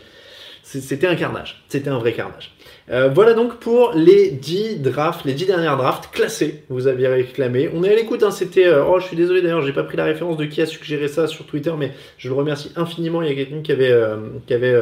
C'était 0.80 1.08
un 1.08 1.16
carnage. 1.16 1.64
C'était 1.68 1.90
un 1.90 1.98
vrai 1.98 2.14
carnage. 2.14 2.56
Euh, 2.90 3.10
voilà 3.10 3.34
donc 3.34 3.58
pour 3.60 3.94
les 3.94 4.32
10 4.32 4.80
drafts, 4.80 5.26
les 5.26 5.34
10 5.34 5.46
dernières 5.46 5.78
drafts 5.78 6.10
classées, 6.12 6.64
vous 6.70 6.88
aviez 6.88 7.08
réclamé. 7.08 7.70
On 7.74 7.84
est 7.84 7.92
à 7.92 7.96
l'écoute, 7.96 8.24
hein, 8.24 8.32
c'était... 8.32 8.68
Euh, 8.68 8.84
oh, 8.86 9.00
je 9.00 9.06
suis 9.06 9.18
désolé 9.18 9.42
d'ailleurs, 9.42 9.62
j'ai 9.62 9.74
pas 9.74 9.84
pris 9.84 9.98
la 9.98 10.06
référence 10.06 10.38
de 10.38 10.46
qui 10.46 10.62
a 10.62 10.66
suggéré 10.66 11.08
ça 11.08 11.28
sur 11.28 11.46
Twitter, 11.46 11.74
mais 11.78 11.92
je 12.18 12.30
le 12.30 12.36
remercie 12.36 12.72
infiniment. 12.76 13.22
Il 13.22 13.30
y 13.30 13.32
a 13.32 13.36
quelqu'un 13.36 13.62
qui 13.62 13.72
avait, 13.72 13.92
euh, 13.92 14.18
qui 14.48 14.54
avait 14.54 14.76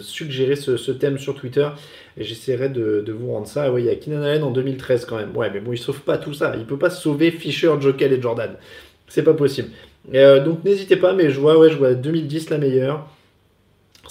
suggéré 0.00 0.56
ce, 0.56 0.90
thème 0.90 1.18
sur 1.18 1.34
Twitter, 1.34 1.68
et 2.16 2.24
j'essaierai 2.24 2.68
de, 2.68 3.04
vous 3.08 3.32
rendre 3.32 3.46
ça. 3.46 3.72
Oui, 3.72 3.82
il 3.82 3.86
y 3.86 3.90
a 3.90 3.94
Keenan 3.94 4.22
Allen 4.22 4.42
en 4.42 4.50
2013 4.50 5.04
quand 5.06 5.16
même. 5.16 5.36
Ouais, 5.36 5.50
mais 5.52 5.60
bon, 5.60 5.72
il 5.72 5.78
sauve 5.78 6.00
pas 6.00 6.18
tout 6.18 6.34
ça. 6.34 6.54
Il 6.56 6.64
peut 6.64 6.78
pas 6.78 6.90
sauver 6.90 7.30
Fisher, 7.30 7.72
Jokel 7.80 8.12
et 8.12 8.20
Jordan. 8.20 8.50
C'est 9.08 9.22
pas 9.22 9.34
possible. 9.34 9.68
donc 10.12 10.64
n'hésitez 10.64 10.96
pas, 10.96 11.12
mais 11.12 11.30
je 11.30 11.40
vois, 11.40 11.58
ouais, 11.58 11.70
je 11.70 11.76
vois 11.76 11.94
2010 11.94 12.50
la 12.50 12.58
meilleure. 12.58 13.08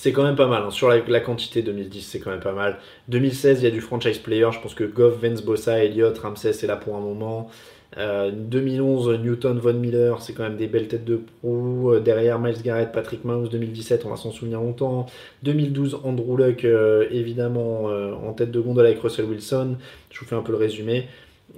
C'est 0.07 0.13
quand 0.13 0.23
même 0.23 0.37
pas 0.37 0.47
mal. 0.47 0.63
Hein. 0.65 0.71
Sur 0.71 0.87
la, 0.87 1.19
quantité 1.19 1.61
2010, 1.61 2.01
c'est 2.01 2.19
quand 2.21 2.31
même 2.31 2.39
pas 2.39 2.53
mal. 2.53 2.77
2016, 3.09 3.59
il 3.59 3.65
y 3.65 3.67
a 3.67 3.71
du 3.71 3.81
franchise 3.81 4.19
player. 4.19 4.47
Je 4.53 4.59
pense 4.61 4.73
que 4.73 4.85
Goff, 4.85 5.21
Vance, 5.21 5.41
Bossa, 5.41 5.83
Elliott, 5.83 6.17
Ramsey, 6.17 6.53
c'est 6.53 6.65
là 6.65 6.77
pour 6.77 6.95
un 6.95 7.01
moment. 7.01 7.49
2011, 7.97 9.09
euh, 9.09 9.17
Newton, 9.17 9.59
Von 9.59 9.73
Miller, 9.73 10.21
c'est 10.21 10.31
quand 10.31 10.43
même 10.43 10.55
des 10.55 10.67
belles 10.67 10.87
têtes 10.87 11.03
de 11.03 11.17
proue. 11.17 11.91
Euh, 11.91 11.99
derrière, 11.99 12.39
Miles 12.39 12.61
Garrett, 12.63 12.93
Patrick 12.93 13.25
Mahomes, 13.25 13.49
2017, 13.49 14.05
on 14.05 14.09
va 14.11 14.15
s'en 14.15 14.31
souvenir 14.31 14.61
longtemps. 14.61 15.07
2012, 15.43 15.99
Andrew 16.05 16.37
Luck, 16.37 16.63
euh, 16.63 17.05
évidemment, 17.11 17.87
en 18.25 18.31
tête 18.31 18.51
de 18.51 18.61
gondole 18.61 18.85
avec 18.85 19.01
Russell 19.01 19.25
Wilson. 19.25 19.75
Je 20.09 20.21
vous 20.21 20.25
fais 20.25 20.35
un 20.35 20.41
peu 20.41 20.53
le 20.53 20.57
résumé. 20.57 21.09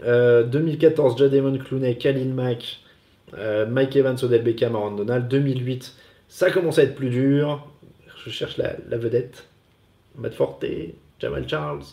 2014, 0.03 1.19
Jademon 1.19 1.55
Clooney, 1.59 1.99
Khalil 1.99 2.33
Mack, 2.33 2.79
Mike 3.69 3.95
Evans, 3.95 4.17
Odell 4.23 4.41
Beckham, 4.41 4.75
Aaron 4.75 4.95
Donald. 4.95 5.27
2008, 5.27 5.93
ça 6.27 6.49
commence 6.49 6.79
à 6.79 6.83
être 6.83 6.95
plus 6.95 7.11
dur 7.11 7.63
je 8.25 8.29
cherche 8.29 8.57
la, 8.57 8.97
vedette. 8.97 9.45
Matt 10.15 10.33
Forte, 10.33 10.65
Jamal 11.19 11.47
Charles. 11.47 11.83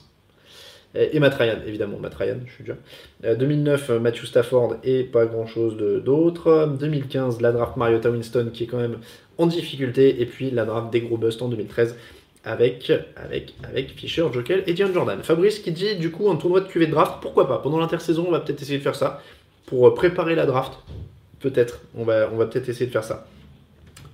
Et 0.95 1.21
Matt 1.21 1.35
Ryan, 1.35 1.59
évidemment, 1.67 1.99
Matt 1.99 2.15
Ryan, 2.15 2.39
je 2.47 2.53
suis 2.53 2.65
déjà. 2.65 3.35
2009, 3.35 3.91
Matthew 4.01 4.25
Stafford 4.25 4.77
et 4.83 5.05
pas 5.05 5.27
grand 5.27 5.47
chose 5.47 5.77
d'autre. 5.77 6.75
2015, 6.79 7.41
la 7.43 7.53
draft 7.53 7.77
Mariota 7.77 8.11
Winston 8.11 8.51
qui 8.53 8.65
est 8.65 8.67
quand 8.67 8.79
même 8.79 8.99
en 9.37 9.47
difficulté. 9.47 10.23
Et 10.23 10.27
puis 10.27 10.51
la 10.51 10.65
draft 10.65 10.91
des 10.91 11.03
gros 11.03 11.19
busts 11.19 11.43
en 11.43 11.49
2013 11.49 11.97
avec, 12.45 12.93
Fisher, 13.97 14.25
Jokel 14.33 14.63
et 14.67 14.73
Dion 14.73 14.93
Jordan. 14.93 15.21
Fabrice 15.23 15.59
qui 15.59 15.73
dit 15.73 15.97
du 15.97 16.13
coup 16.13 16.31
un 16.31 16.37
tournoi 16.37 16.61
de 16.61 16.69
QV 16.69 16.87
de 16.87 16.93
draft, 16.93 17.15
pourquoi 17.21 17.49
pas? 17.49 17.59
Pendant 17.59 17.79
l'intersaison, 17.79 18.25
on 18.29 18.31
va 18.31 18.41
peut-être 18.41 18.63
essayer 18.63 18.79
de 18.79 18.85
faire 18.85 18.95
ça 18.95 19.21
pour 19.67 19.93
préparer 19.95 20.37
la 20.37 20.47
draft. 20.47 20.75
Peut-être, 21.41 21.81
on 21.97 22.05
va 22.05 22.27
peut-être 22.47 22.69
essayer 22.69 22.87
de 22.87 22.93
faire 22.93 23.05
ça. 23.05 23.27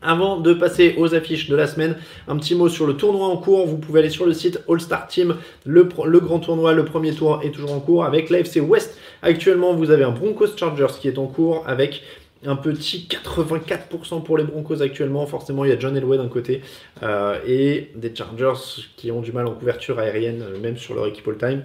Avant 0.03 0.41
de 0.41 0.53
passer 0.53 0.95
aux 0.99 1.15
affiches 1.15 1.49
de 1.49 1.57
la 1.57 1.67
semaine, 1.67 1.97
un 2.29 2.37
petit 2.37 2.55
mot 2.55 2.69
sur 2.69 2.87
le 2.87 2.95
tournoi 2.95 3.27
en 3.27 3.37
cours. 3.37 3.67
Vous 3.67 3.79
pouvez 3.79 4.01
aller 4.01 4.11
sur 4.11 4.27
le 4.27 4.33
site 4.33 4.61
All 4.69 4.81
Star 4.81 5.07
Team. 5.07 5.37
Le, 5.65 5.85
grand 5.85 6.41
tournoi, 6.41 6.73
le 6.73 6.85
premier 6.85 7.13
tour 7.13 7.41
est 7.43 7.51
toujours 7.51 7.73
en 7.73 7.81
cours 7.81 8.05
avec 8.05 8.31
l'AFC 8.31 8.61
West. 8.61 8.99
Actuellement, 9.23 9.75
vous 9.75 9.91
avez 9.91 10.05
un 10.05 10.11
Broncos 10.11 10.57
Chargers 10.57 10.95
qui 11.01 11.09
est 11.09 11.19
en 11.19 11.27
cours 11.27 11.65
avec 11.67 12.03
un 12.45 12.57
petit 12.57 13.09
84% 13.09 14.23
pour 14.25 14.37
les 14.37 14.45
Broncos 14.45 14.83
actuellement. 14.83 15.27
Forcément, 15.27 15.65
il 15.65 15.71
y 15.71 15.73
a 15.73 15.79
John 15.79 15.97
Elway 15.97 16.17
d'un 16.17 16.29
côté 16.29 16.63
euh, 17.03 17.39
et 17.47 17.91
des 17.95 18.15
Chargers 18.15 18.85
qui 18.97 19.13
ont 19.13 19.21
du 19.21 19.33
mal 19.33 19.47
en 19.47 19.53
couverture 19.53 19.99
aérienne, 19.99 20.45
même 20.61 20.77
sur 20.77 20.95
leur 20.95 21.07
équipe 21.07 21.29
all-time. 21.29 21.63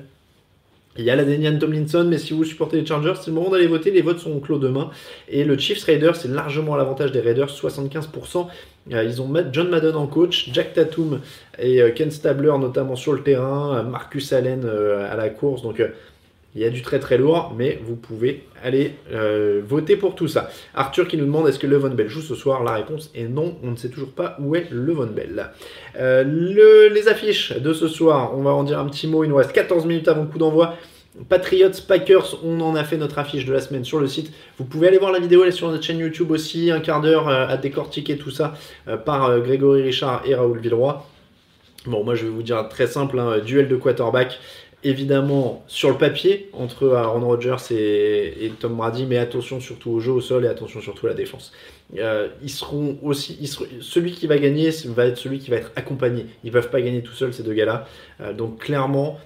Il 0.98 1.04
y 1.04 1.12
a 1.12 1.16
la 1.16 1.24
Danian 1.24 1.58
Tomlinson, 1.58 2.06
mais 2.10 2.18
si 2.18 2.34
vous 2.34 2.44
supportez 2.44 2.80
les 2.80 2.86
Chargers, 2.86 3.14
c'est 3.20 3.28
le 3.28 3.34
moment 3.34 3.52
d'aller 3.52 3.68
voter. 3.68 3.92
Les 3.92 4.02
votes 4.02 4.20
sont 4.20 4.40
clos 4.40 4.58
demain. 4.58 4.90
Et 5.30 5.44
le 5.44 5.58
Chiefs 5.58 5.84
Raiders, 5.84 6.16
c'est 6.16 6.28
largement 6.28 6.74
à 6.74 6.78
l'avantage 6.78 7.12
des 7.12 7.20
Raiders, 7.20 7.50
75%. 7.50 8.48
Euh, 8.94 9.04
ils 9.04 9.22
ont 9.22 9.32
John 9.52 9.70
Madden 9.70 9.96
en 9.96 10.08
coach, 10.08 10.50
Jack 10.54 10.74
Tatum 10.74 11.20
et 11.60 11.82
euh, 11.82 11.92
Ken 11.92 12.10
Stabler 12.10 12.54
notamment 12.60 12.96
sur 12.96 13.14
le 13.14 13.22
terrain, 13.22 13.84
Marcus 13.84 14.32
Allen 14.34 14.64
euh, 14.66 15.12
à 15.12 15.16
la 15.16 15.30
course. 15.30 15.62
Donc 15.62 15.82
il 16.58 16.64
y 16.64 16.66
a 16.66 16.72
du 16.72 16.82
très 16.82 17.00
très 17.00 17.20
lourd, 17.20 17.54
mais 17.56 17.80
vous 17.84 17.96
pouvez 17.96 18.44
aller 18.64 18.96
voter 19.64 19.96
pour 19.96 20.16
tout 20.16 20.28
ça. 20.28 20.50
Arthur 20.74 21.08
qui 21.08 21.16
nous 21.16 21.26
demande 21.26 21.48
est-ce 21.48 21.60
que 21.60 21.68
Levon 21.68 21.92
Bell 21.92 22.10
joue 22.10 22.22
ce 22.22 22.34
soir? 22.34 22.64
La 22.64 22.74
réponse 22.74 23.12
est 23.14 23.26
non, 23.26 23.58
on 23.64 23.72
ne 23.72 23.76
sait 23.76 23.90
toujours 23.90 24.10
pas 24.10 24.36
où 24.40 24.56
est 24.56 24.68
Levon 24.72 25.08
Bell. 25.08 25.52
les 25.96 27.08
affiches 27.08 27.54
de 27.54 27.74
ce 27.74 27.88
soir, 27.88 28.32
on 28.36 28.42
va 28.42 28.52
en 28.52 28.64
dire 28.64 28.80
un 28.80 28.86
petit 28.86 29.08
mot, 29.08 29.24
il 29.24 29.30
nous 29.30 29.36
reste 29.36 29.54
14 29.54 29.86
minutes 29.86 30.08
avant 30.08 30.24
le 30.24 30.28
coup 30.28 30.40
d'envoi. 30.40 30.74
Patriots, 31.30 31.70
Packers, 31.88 32.44
on 32.44 32.60
en 32.62 32.76
a 32.76 32.84
fait 32.84 32.98
notre 32.98 33.20
affiche 33.20 33.46
de 33.46 33.54
la 33.54 33.60
semaine 33.60 33.84
sur 33.84 34.00
le 34.00 34.08
site. 34.08 34.32
Vous 34.58 34.66
pouvez 34.66 34.88
aller 34.88 34.98
voir 34.98 35.12
la 35.12 35.20
vidéo, 35.20 35.44
elle 35.44 35.50
est 35.50 35.52
sur 35.52 35.70
notre 35.70 35.84
chaîne 35.84 36.00
YouTube 36.00 36.32
aussi, 36.32 36.72
un 36.72 36.80
quart 36.80 37.02
d'heure 37.02 37.28
à 37.28 37.56
décortiquer 37.58 38.18
tout 38.18 38.32
ça 38.32 38.56
par 39.06 39.40
Grégory 39.42 39.84
Richard 39.84 40.24
et 40.26 40.34
Raoul 40.34 40.60
Villeroy. 40.60 41.06
Bon, 41.86 42.04
moi 42.04 42.16
je 42.16 42.26
vais 42.26 42.30
vous 42.30 42.44
dire 42.44 42.68
très 42.68 42.86
simple, 42.86 43.18
hein, 43.18 43.40
duel 43.40 43.70
de 43.70 43.76
quarterback 43.78 44.40
évidemment 44.88 45.64
sur 45.68 45.90
le 45.90 45.98
papier 45.98 46.50
entre 46.54 46.90
Aaron 46.94 47.26
Rodgers 47.26 47.56
et, 47.72 48.52
Tom 48.60 48.76
Brady, 48.76 49.06
mais 49.06 49.18
attention 49.18 49.60
surtout 49.60 49.92
au 49.92 50.00
jeu 50.00 50.12
au 50.12 50.22
sol 50.22 50.46
et 50.46 50.48
attention 50.48 50.82
surtout 50.82 51.06
à 51.08 51.10
la 51.10 51.16
défense. 51.16 51.52
Euh, 51.98 52.30
ils 52.42 52.50
seront 52.50 52.98
aussi, 53.02 53.38
celui 53.82 54.12
qui 54.12 54.28
va 54.28 54.38
gagner 54.38 54.72
va 54.86 55.06
être 55.06 55.18
celui 55.18 55.40
qui 55.40 55.50
va 55.50 55.58
être 55.58 55.72
accompagné. 55.76 56.26
Ils 56.44 56.48
ne 56.48 56.52
peuvent 56.52 56.70
pas 56.70 56.82
gagner 56.82 57.02
tout 57.02 57.14
seuls 57.14 57.34
ces 57.34 57.44
deux 57.44 57.54
gars-là. 57.54 57.88
Euh, 58.22 58.34
donc 58.34 58.60
clairement, 58.60 59.20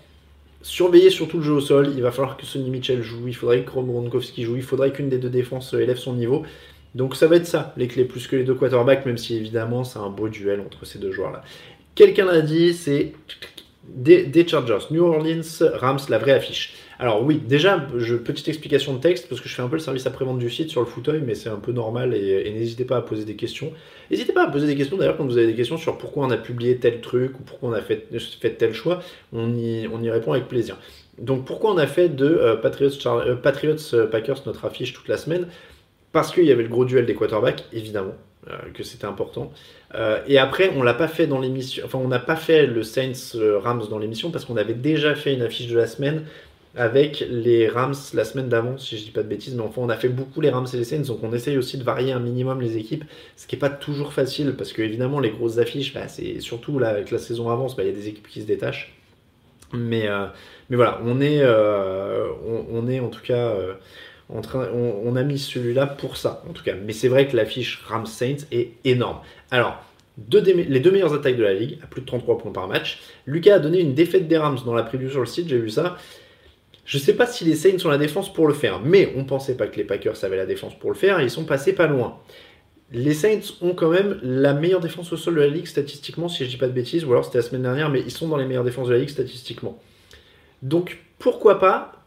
surveillez 0.62 1.10
surtout 1.10 1.38
le 1.38 1.44
jeu 1.44 1.54
au 1.54 1.62
sol. 1.62 1.92
Il 1.96 2.02
va 2.02 2.12
falloir 2.12 2.38
que 2.38 2.46
Sonny 2.46 2.70
Mitchell 2.70 3.02
joue, 3.02 3.28
il 3.28 3.36
faudrait 3.36 3.64
que 3.64 3.72
Ron 3.72 3.84
Gronkowski 3.84 4.44
joue, 4.44 4.56
il 4.56 4.64
faudrait 4.64 4.92
qu'une 4.92 5.10
des 5.10 5.18
deux 5.18 5.30
défenses 5.30 5.74
élève 5.74 5.98
son 5.98 6.14
niveau. 6.14 6.44
Donc 6.94 7.16
ça 7.16 7.28
va 7.28 7.38
être 7.38 7.48
ça, 7.48 7.74
les 7.78 7.88
clés, 7.88 8.04
plus 8.04 8.28
que 8.28 8.36
les 8.36 8.44
deux 8.44 8.54
quarterbacks, 8.54 9.06
même 9.06 9.18
si 9.18 9.36
évidemment 9.36 9.84
c'est 9.84 10.00
un 10.00 10.10
beau 10.10 10.28
duel 10.28 10.60
entre 10.60 10.86
ces 10.86 11.00
deux 11.00 11.12
joueurs-là. 11.12 11.44
Quelqu'un 11.96 12.26
l'a 12.26 12.42
dit, 12.42 12.74
c'est 12.74 13.14
des, 13.84 14.48
Chargers. 14.48 14.88
New 14.92 15.04
Orleans, 15.04 15.42
Rams, 15.74 16.00
la 16.10 16.18
vraie 16.18 16.34
affiche. 16.34 16.74
Alors 17.00 17.24
oui, 17.24 17.42
déjà, 17.44 17.80
petite 17.80 18.48
explication 18.48 18.94
de 18.94 19.00
texte, 19.00 19.28
parce 19.28 19.42
que 19.42 19.50
je 19.50 19.56
fais 19.56 19.64
un 19.64 19.68
peu 19.68 19.76
le 19.76 19.82
service 19.82 20.06
après-vente 20.06 20.38
du 20.38 20.52
site 20.52 20.70
sur 20.70 20.82
le 20.82 20.88
fauteuil, 20.88 21.22
mais 21.26 21.34
c'est 21.34 21.50
un 21.50 21.58
peu 21.58 21.72
normal, 21.72 22.14
et, 22.14 22.52
n'hésitez 22.54 22.86
pas 22.86 22.98
à 22.98 23.02
poser 23.02 23.26
des 23.26 23.36
questions. 23.36 23.74
N'hésitez 24.12 24.34
pas 24.34 24.44
à 24.48 24.52
poser 24.52 24.68
des 24.68 24.76
questions, 24.76 24.98
d'ailleurs, 24.98 25.18
quand 25.18 25.26
vous 25.26 25.38
avez 25.38 25.48
des 25.48 25.56
questions 25.56 25.78
sur 25.78 25.98
pourquoi 25.98 26.28
on 26.28 26.30
a 26.30 26.38
publié 26.38 26.78
tel 26.78 27.02
truc, 27.02 27.40
ou 27.40 27.44
pourquoi 27.44 27.70
on 27.70 27.74
a 27.74 27.82
fait, 27.82 28.08
tel 28.58 28.74
choix, 28.74 29.02
on 29.34 29.56
y, 29.56 29.88
on 29.92 30.02
y 30.04 30.12
répond 30.12 30.34
avec 30.34 30.48
plaisir. 30.48 30.78
Donc 31.18 31.46
pourquoi 31.46 31.72
on 31.72 31.78
a 31.78 31.88
fait 31.88 32.10
de 32.10 32.26
euh, 32.26 32.56
Patriots, 32.56 32.90
euh, 33.06 33.36
Patriots 33.36 33.94
euh, 33.94 34.08
Packers 34.08 34.42
notre 34.46 34.66
affiche 34.66 34.94
toute 34.94 35.08
la 35.08 35.18
semaine? 35.18 35.48
Parce 36.12 36.32
qu'il 36.32 36.46
y 36.46 36.52
avait 36.52 36.64
le 36.64 36.70
gros 36.70 36.86
duel 36.86 37.06
des 37.06 37.16
quarterbacks, 37.16 37.66
évidemment 37.74 38.16
que 38.74 38.84
c'était 38.84 39.06
important. 39.06 39.52
et 40.28 40.38
après, 40.40 40.72
on 40.76 40.84
l'a 40.84 40.94
pas 40.94 41.08
fait 41.08 41.28
dans 41.28 41.40
l'émission, 41.40 41.84
enfin, 41.86 42.00
on 42.00 42.08
n'a 42.08 42.20
pas 42.20 42.36
fait 42.36 42.66
le 42.66 42.84
Saints 42.84 43.38
Rams 43.62 43.84
dans 43.90 44.00
l'émission 44.00 44.32
parce 44.32 44.46
qu'on 44.46 44.58
avait 44.58 44.74
déjà 44.74 45.14
fait 45.16 45.34
une 45.34 45.44
affiche 45.44 45.68
de 45.68 45.78
la 45.78 45.88
semaine 45.88 46.24
avec 46.76 47.26
les 47.30 47.68
Rams 47.68 47.96
la 48.14 48.24
semaine 48.24 48.48
d'avant, 48.48 48.78
si 48.78 48.98
je 48.98 49.04
dis 49.04 49.12
pas 49.12 49.24
de 49.24 49.28
bêtises, 49.28 49.56
mais 49.56 49.64
enfin 49.64 49.82
on 49.82 49.90
a 49.90 49.98
fait 49.98 50.10
beaucoup 50.10 50.40
les 50.40 50.50
Rams 50.50 50.68
et 50.74 50.78
les 50.78 50.84
Saints, 50.86 51.02
donc 51.02 51.20
on 51.24 51.34
essaye 51.34 51.58
aussi 51.58 51.78
de 51.78 51.84
varier 51.84 52.14
un 52.14 52.20
minimum 52.20 52.62
les 52.62 52.78
équipes, 52.78 53.04
ce 53.36 53.46
qui 53.46 53.56
est 53.56 53.60
pas 53.60 53.70
toujours 53.70 54.14
facile, 54.14 54.56
parce 54.58 54.72
que 54.72 54.82
évidemment 54.82 55.20
les 55.20 55.32
grosses 55.32 55.58
affiches, 55.58 55.94
bah, 55.94 56.08
c'est 56.08 56.40
surtout 56.40 56.80
là 56.80 56.90
avec 56.90 57.12
la 57.12 57.18
saison 57.18 57.50
avance, 57.50 57.76
bah, 57.76 57.84
il 57.84 57.88
y 57.88 57.92
a 57.92 57.96
des 57.96 58.08
équipes 58.08 58.28
qui 58.28 58.42
se 58.42 58.48
détachent. 58.48 58.96
Mais, 59.74 60.08
euh, 60.08 60.26
mais 60.70 60.76
voilà, 60.76 61.00
on 61.06 61.22
est, 61.22 61.40
euh, 61.42 62.28
on, 62.46 62.88
est 62.90 63.00
en 63.00 63.08
tout 63.08 63.22
cas 63.22 63.36
euh, 63.36 63.74
on, 64.34 65.16
a 65.16 65.24
mis 65.24 65.40
celui-là 65.40 65.88
pour 65.88 66.18
ça, 66.18 66.44
en 66.50 66.54
tout 66.54 66.64
cas. 66.64 66.74
Mais 66.74 66.94
c'est 66.94 67.08
vrai 67.08 67.28
que 67.28 67.36
l'affiche 67.36 67.82
Rams 67.86 68.06
Saints 68.06 68.46
est 68.52 68.72
énorme. 68.86 69.20
Alors, 69.52 69.84
les 70.18 70.80
deux 70.80 70.92
meilleures 70.92 71.14
attaques 71.14 71.38
de 71.38 71.44
la 71.44 71.54
ligue, 71.54 71.80
à 71.84 71.88
plus 71.88 72.02
de 72.02 72.06
33 72.06 72.38
points 72.38 72.52
par 72.52 72.68
match. 72.68 73.00
Lucas 73.26 73.56
a 73.56 73.60
donné 73.60 73.80
une 73.80 73.94
défaite 73.94 74.28
des 74.28 74.38
Rams 74.38 74.60
dans 74.66 74.74
la 74.74 74.84
preview 74.84 75.10
sur 75.10 75.20
le 75.20 75.26
site, 75.26 75.50
j'ai 75.50 75.58
vu 75.58 75.70
ça. 75.70 75.98
Je 76.86 76.98
ne 76.98 77.04
sais 77.04 77.14
pas 77.14 77.26
si 77.26 77.46
les 77.46 77.56
Saints 77.56 77.86
ont 77.86 77.90
la 77.90 77.98
défense 77.98 78.34
pour 78.34 78.48
le 78.48 78.54
faire, 78.54 78.80
mais 78.80 79.14
on 79.16 79.20
ne 79.20 79.28
pensait 79.28 79.56
pas 79.56 79.68
que 79.68 79.78
les 79.78 79.84
Packers 79.84 80.24
avaient 80.24 80.38
la 80.38 80.46
défense 80.46 80.78
pour 80.78 80.90
le 80.90 80.96
faire 80.96 81.20
et 81.20 81.24
ils 81.24 81.30
sont 81.30 81.46
passés 81.46 81.74
pas 81.74 81.88
loin. 81.88 82.20
Les 82.92 83.14
Saints 83.14 83.54
ont 83.62 83.74
quand 83.74 83.90
même 83.90 84.20
la 84.22 84.54
meilleure 84.54 84.82
défense 84.82 85.14
au 85.14 85.18
sol 85.18 85.36
de 85.36 85.42
la 85.42 85.48
ligue 85.48 85.68
statistiquement, 85.68 86.28
si 86.28 86.44
je 86.44 86.50
dis 86.50 86.58
pas 86.58 86.68
de 86.68 86.74
bêtises, 86.74 87.06
ou 87.06 87.12
alors 87.12 87.24
c'était 87.24 87.38
la 87.38 87.44
semaine 87.44 87.62
dernière, 87.62 87.90
mais 87.90 88.02
ils 88.02 88.12
sont 88.12 88.28
dans 88.28 88.36
les 88.36 88.46
meilleures 88.46 88.66
défenses 88.66 88.90
de 88.90 88.94
la 88.94 89.00
ligue 89.00 89.10
statistiquement. 89.10 89.80
Donc 90.62 91.00
pourquoi 91.18 91.60
pas, 91.60 92.01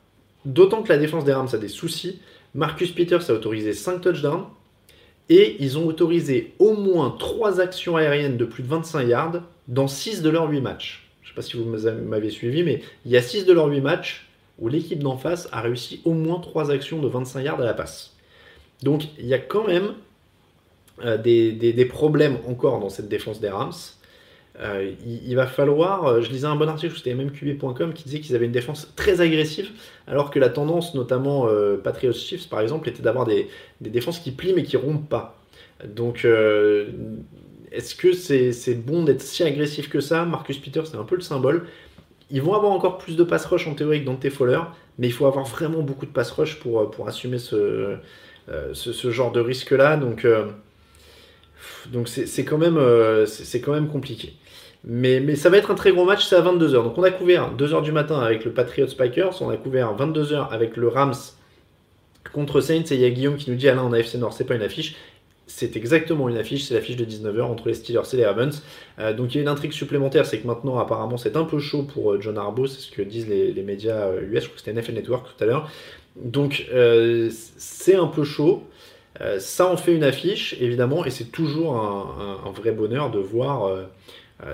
d'autant 0.45 0.83
que 0.83 0.89
la 0.89 0.99
défense 0.99 1.25
des 1.25 1.33
Rams 1.33 1.49
a 1.53 1.59
des 1.59 1.69
soucis, 1.69 2.21
Marcus 2.55 2.93
Peters 2.93 3.31
a 3.31 3.35
autorisé 3.35 3.73
5 3.73 4.01
touchdowns 4.01 4.45
et 5.29 5.57
ils 5.61 5.79
ont 5.79 5.87
autorisé 5.87 6.55
au 6.59 6.75
moins 6.75 7.15
3 7.19 7.61
actions 7.61 7.97
aériennes 7.97 8.37
de 8.37 8.45
plus 8.45 8.63
de 8.63 8.69
25 8.69 9.03
yards 9.03 9.43
dans 9.69 9.89
6 9.89 10.23
de 10.23 10.31
leurs 10.31 10.49
8 10.51 10.61
matchs. 10.61 11.09
Je 11.23 11.29
ne 11.29 11.31
sais 11.31 11.35
pas 11.35 11.43
si 11.43 11.57
vous 11.57 11.65
m'avez 11.65 12.31
suivi, 12.31 12.63
mais 12.63 12.83
il 13.05 13.11
y 13.11 13.17
a 13.17 13.23
6 13.23 13.47
de 13.47 13.53
leurs 13.53 13.69
8 13.69 13.81
matchs 13.81 14.27
où 14.59 14.69
l'équipe 14.69 15.03
d'en 15.03 15.17
face 15.17 15.49
a 15.53 15.61
réussi 15.61 16.01
au 16.05 16.13
moins 16.13 16.39
3 16.39 16.71
actions 16.71 17.01
de 17.01 17.09
25 17.09 17.41
yards 17.41 17.61
à 17.61 17.65
la 17.65 17.75
passe. 17.75 18.13
Donc 18.83 19.05
il 19.19 19.27
y 19.27 19.35
a 19.35 19.39
quand 19.39 19.67
même 19.67 19.95
euh, 21.03 21.17
des, 21.17 21.85
problèmes 21.87 22.39
encore 22.47 22.79
dans 22.79 22.89
cette 22.91 23.09
défense 23.09 23.41
des 23.41 23.49
Rams. 23.49 23.73
Euh, 24.61 24.93
il, 25.05 25.35
va 25.35 25.47
falloir, 25.49 26.07
euh, 26.07 26.21
je 26.21 26.31
lisais 26.31 26.47
un 26.47 26.55
bon 26.55 26.69
article 26.69 26.95
c'était 26.97 27.13
mmqb.com 27.13 27.93
qui 27.93 28.05
disait 28.05 28.21
qu'ils 28.21 28.37
avaient 28.37 28.47
une 28.47 28.53
défense 28.53 28.93
très 28.95 29.21
agressive, 29.21 29.71
alors 30.07 30.31
que 30.31 30.39
la 30.39 30.49
tendance, 30.49 30.95
notamment 30.95 31.49
Patriots 31.83 32.13
Chiefs 32.13 32.49
par 32.49 32.61
exemple, 32.61 32.89
était 32.89 33.03
d'avoir 33.03 33.27
des, 33.27 33.49
défenses 33.81 34.21
qui 34.21 34.31
plient 34.31 34.53
mais 34.55 34.63
qui 34.63 34.77
rompent 34.77 35.09
pas. 35.09 35.37
Donc 35.85 36.25
est-ce 37.75 37.97
que 37.97 38.13
c'est 38.13 38.75
bon 38.75 39.03
d'être 39.03 39.23
si 39.23 39.43
agressif 39.43 39.89
que 39.89 40.01
ça? 40.01 40.25
Marcus 40.25 40.59
Peters, 40.59 40.87
c'est 40.87 40.97
un 40.97 41.05
peu 41.05 41.17
le 41.17 41.23
symbole. 41.23 41.67
Ils 42.31 42.41
vont 42.41 42.55
avoir 42.55 42.73
encore 42.73 42.99
plus 42.99 43.17
de 43.17 43.25
pass 43.25 43.45
rush 43.47 43.67
en 43.67 43.75
théorie 43.75 44.01
que 44.01 44.07
Dante 44.07 44.29
Fowler, 44.31 44.61
mais 44.99 45.09
il 45.09 45.13
faut 45.13 45.27
avoir 45.27 45.45
vraiment 45.45 45.83
beaucoup 45.83 46.07
de 46.07 46.11
pass 46.11 46.31
rush 46.31 46.59
pour, 46.61 46.81
euh, 46.81 47.07
assumer 47.07 47.39
ce, 47.39 47.97
euh, 48.49 48.75
genre 49.11 49.33
de 49.33 49.41
risque-là. 49.41 49.97
Donc, 49.97 50.25
euh, 50.25 50.47
c'est 52.07 52.45
quand 52.45 52.59
même 52.59 53.89
compliqué. 53.89 54.35
Mais, 54.87 55.35
ça 55.37 55.49
va 55.49 55.57
être 55.57 55.71
un 55.71 55.75
très 55.75 55.93
gros 55.93 56.05
match, 56.05 56.27
c'est 56.27 56.37
à 56.37 56.43
22h. 56.43 56.73
Donc 56.73 56.99
on 56.99 57.03
a 57.03 57.11
couvert 57.11 57.55
2h 57.57 57.83
du 57.83 57.93
matin 57.93 58.21
avec 58.21 58.45
le 58.45 58.53
Patriots 58.53 58.95
Packers, 58.97 59.41
on 59.41 59.49
a 59.49 59.57
couvert 59.57 59.97
22h 59.97 60.49
avec 60.51 60.77
le 60.77 60.89
Rams 60.89 61.15
contre 62.33 62.61
Saints, 62.61 62.85
et 62.91 62.95
il 62.95 63.01
y 63.01 63.05
a 63.05 63.11
Guillaume 63.11 63.37
qui 63.37 63.51
nous 63.51 63.57
dit 63.57 63.69
Alain, 63.69 63.83
on 63.85 63.93
a 63.93 63.99
FC 63.99 64.19
Nord, 64.19 64.33
c'est 64.33 64.45
pas 64.45 64.55
une 64.55 64.63
affiche 64.63 64.97
c'est 65.47 65.77
exactement 65.77 66.29
une 66.29 66.37
affiche, 66.37 66.65
c'est 66.65 66.75
l'affiche 66.75 66.97
de 66.97 67.05
19h 67.05 67.43
entre 67.43 67.69
les 67.69 67.75
Steelers 67.75 68.03
et 68.13 68.17
les 68.17 68.27
Ravens. 68.27 68.63
Euh, 68.99 69.13
donc 69.13 69.35
il 69.35 69.37
y 69.37 69.41
a 69.41 69.43
une 69.43 69.49
intrigue 69.49 69.73
supplémentaire, 69.73 70.27
c'est 70.27 70.39
que 70.39 70.47
maintenant 70.47 70.79
apparemment 70.79 71.17
c'est 71.17 71.37
un 71.37 71.45
peu 71.45 71.59
chaud 71.59 71.83
pour 71.83 72.13
euh, 72.13 72.21
John 72.21 72.39
Harbaugh, 72.39 72.67
c'est 72.67 72.81
ce 72.81 72.91
que 72.91 73.03
disent 73.03 73.29
les, 73.29 73.63
médias 73.63 74.11
US, 74.15 74.15
euh, 74.15 74.41
je 74.41 74.41
crois 74.41 74.55
que 74.55 74.59
c'était 74.59 74.73
NFL 74.73 74.95
Network 74.95 75.27
tout 75.37 75.45
à 75.45 75.47
l'heure. 75.47 75.71
Donc 76.17 76.67
c'est 77.19 77.97
un 77.97 78.07
peu 78.07 78.23
chaud. 78.23 78.63
Ça 79.39 79.67
en 79.67 79.77
fait 79.77 79.95
une 79.95 80.05
affiche, 80.05 80.57
évidemment, 80.61 81.05
et 81.05 81.11
c'est 81.11 81.31
toujours 81.31 81.77
un, 81.77 82.51
vrai 82.53 82.73
bonheur 82.73 83.11
de 83.11 83.19
voir 83.19 83.71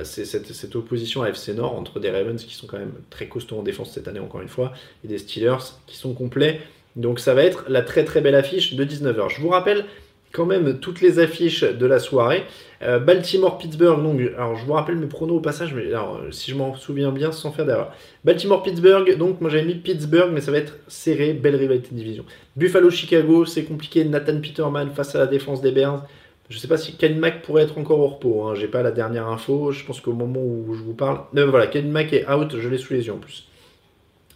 cette, 0.04 0.76
opposition 0.76 1.22
à 1.22 1.30
FC 1.30 1.54
Nord 1.54 1.74
entre 1.76 1.98
des 1.98 2.10
Ravens 2.10 2.44
qui 2.44 2.54
sont 2.54 2.66
quand 2.66 2.78
même 2.78 2.92
très 3.08 3.26
costauds 3.26 3.58
en 3.58 3.62
défense 3.62 3.92
cette 3.92 4.06
année, 4.06 4.20
encore 4.20 4.42
une 4.42 4.48
fois, 4.48 4.72
et 5.04 5.08
des 5.08 5.18
Steelers 5.18 5.78
qui 5.86 5.96
sont 5.96 6.12
complets. 6.12 6.60
Donc 6.96 7.20
ça 7.20 7.34
va 7.34 7.44
être 7.44 7.64
la 7.68 7.82
très 7.82 8.04
très 8.04 8.20
belle 8.20 8.34
affiche 8.34 8.74
de 8.74 8.84
19h. 8.84 9.30
Je 9.30 9.40
vous 9.40 9.48
rappelle 9.48 9.86
quand 10.32 10.46
même 10.46 10.78
toutes 10.78 11.00
les 11.00 11.18
affiches 11.18 11.62
de 11.62 11.86
la 11.86 11.98
soirée. 11.98 12.44
Euh, 12.82 12.98
Baltimore-Pittsburgh, 12.98 14.02
donc, 14.02 14.20
alors 14.36 14.56
je 14.56 14.64
vous 14.64 14.72
rappelle 14.72 14.96
mes 14.96 15.06
pronos 15.06 15.36
au 15.36 15.40
passage, 15.40 15.74
mais 15.74 15.88
alors, 15.88 16.20
si 16.30 16.50
je 16.50 16.56
m'en 16.56 16.74
souviens 16.74 17.10
bien, 17.10 17.32
sans 17.32 17.52
faire 17.52 17.66
d'erreur. 17.66 17.92
Baltimore-Pittsburgh, 18.24 19.16
donc 19.18 19.40
moi 19.40 19.50
j'avais 19.50 19.64
mis 19.64 19.74
Pittsburgh, 19.74 20.30
mais 20.32 20.40
ça 20.40 20.50
va 20.50 20.58
être 20.58 20.78
serré, 20.88 21.32
belle 21.32 21.56
rivalité 21.56 21.88
division. 21.92 22.24
Buffalo-Chicago, 22.56 23.44
c'est 23.44 23.64
compliqué, 23.64 24.04
Nathan 24.04 24.40
Peterman 24.40 24.90
face 24.90 25.14
à 25.14 25.18
la 25.18 25.26
défense 25.26 25.60
des 25.60 25.72
Bears. 25.72 26.06
Je 26.48 26.58
sais 26.58 26.68
pas 26.68 26.78
si 26.78 26.96
Ken 26.96 27.18
Mack 27.18 27.42
pourrait 27.42 27.62
être 27.62 27.78
encore 27.78 28.00
au 28.00 28.08
repos, 28.08 28.44
hein. 28.44 28.54
j'ai 28.54 28.66
pas 28.66 28.82
la 28.82 28.90
dernière 28.90 29.28
info, 29.28 29.70
je 29.70 29.84
pense 29.84 30.00
qu'au 30.00 30.12
moment 30.12 30.40
où 30.40 30.74
je 30.74 30.82
vous 30.82 30.94
parle. 30.94 31.20
Euh, 31.36 31.46
voilà, 31.46 31.66
Ken 31.66 31.88
Mack 31.90 32.12
est 32.12 32.28
out, 32.28 32.56
je 32.58 32.68
l'ai 32.68 32.78
sous 32.78 32.92
les 32.92 33.06
yeux 33.06 33.12
en 33.12 33.18
plus. 33.18 33.46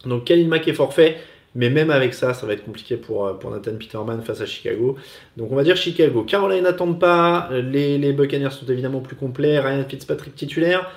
Donc 0.05 0.25
Ken 0.25 0.47
Mack 0.47 0.67
est 0.67 0.73
forfait. 0.73 1.17
Mais 1.55 1.69
même 1.69 1.89
avec 1.89 2.13
ça, 2.13 2.33
ça 2.33 2.45
va 2.45 2.53
être 2.53 2.65
compliqué 2.65 2.97
pour, 2.97 3.25
euh, 3.25 3.33
pour 3.33 3.49
Nathan 3.49 3.75
Peterman 3.77 4.21
face 4.21 4.41
à 4.41 4.45
Chicago. 4.45 4.97
Donc 5.37 5.51
on 5.51 5.55
va 5.55 5.63
dire 5.63 5.77
Chicago. 5.77 6.23
Caroline 6.23 6.63
n'attendent 6.63 6.99
pas. 6.99 7.49
Les, 7.51 7.97
les 7.97 8.11
Buccaneers 8.11 8.51
sont 8.51 8.65
évidemment 8.65 8.99
plus 8.99 9.15
complets. 9.15 9.57
Ryan 9.59 9.85
Fitzpatrick 9.87 10.35
titulaire. 10.35 10.91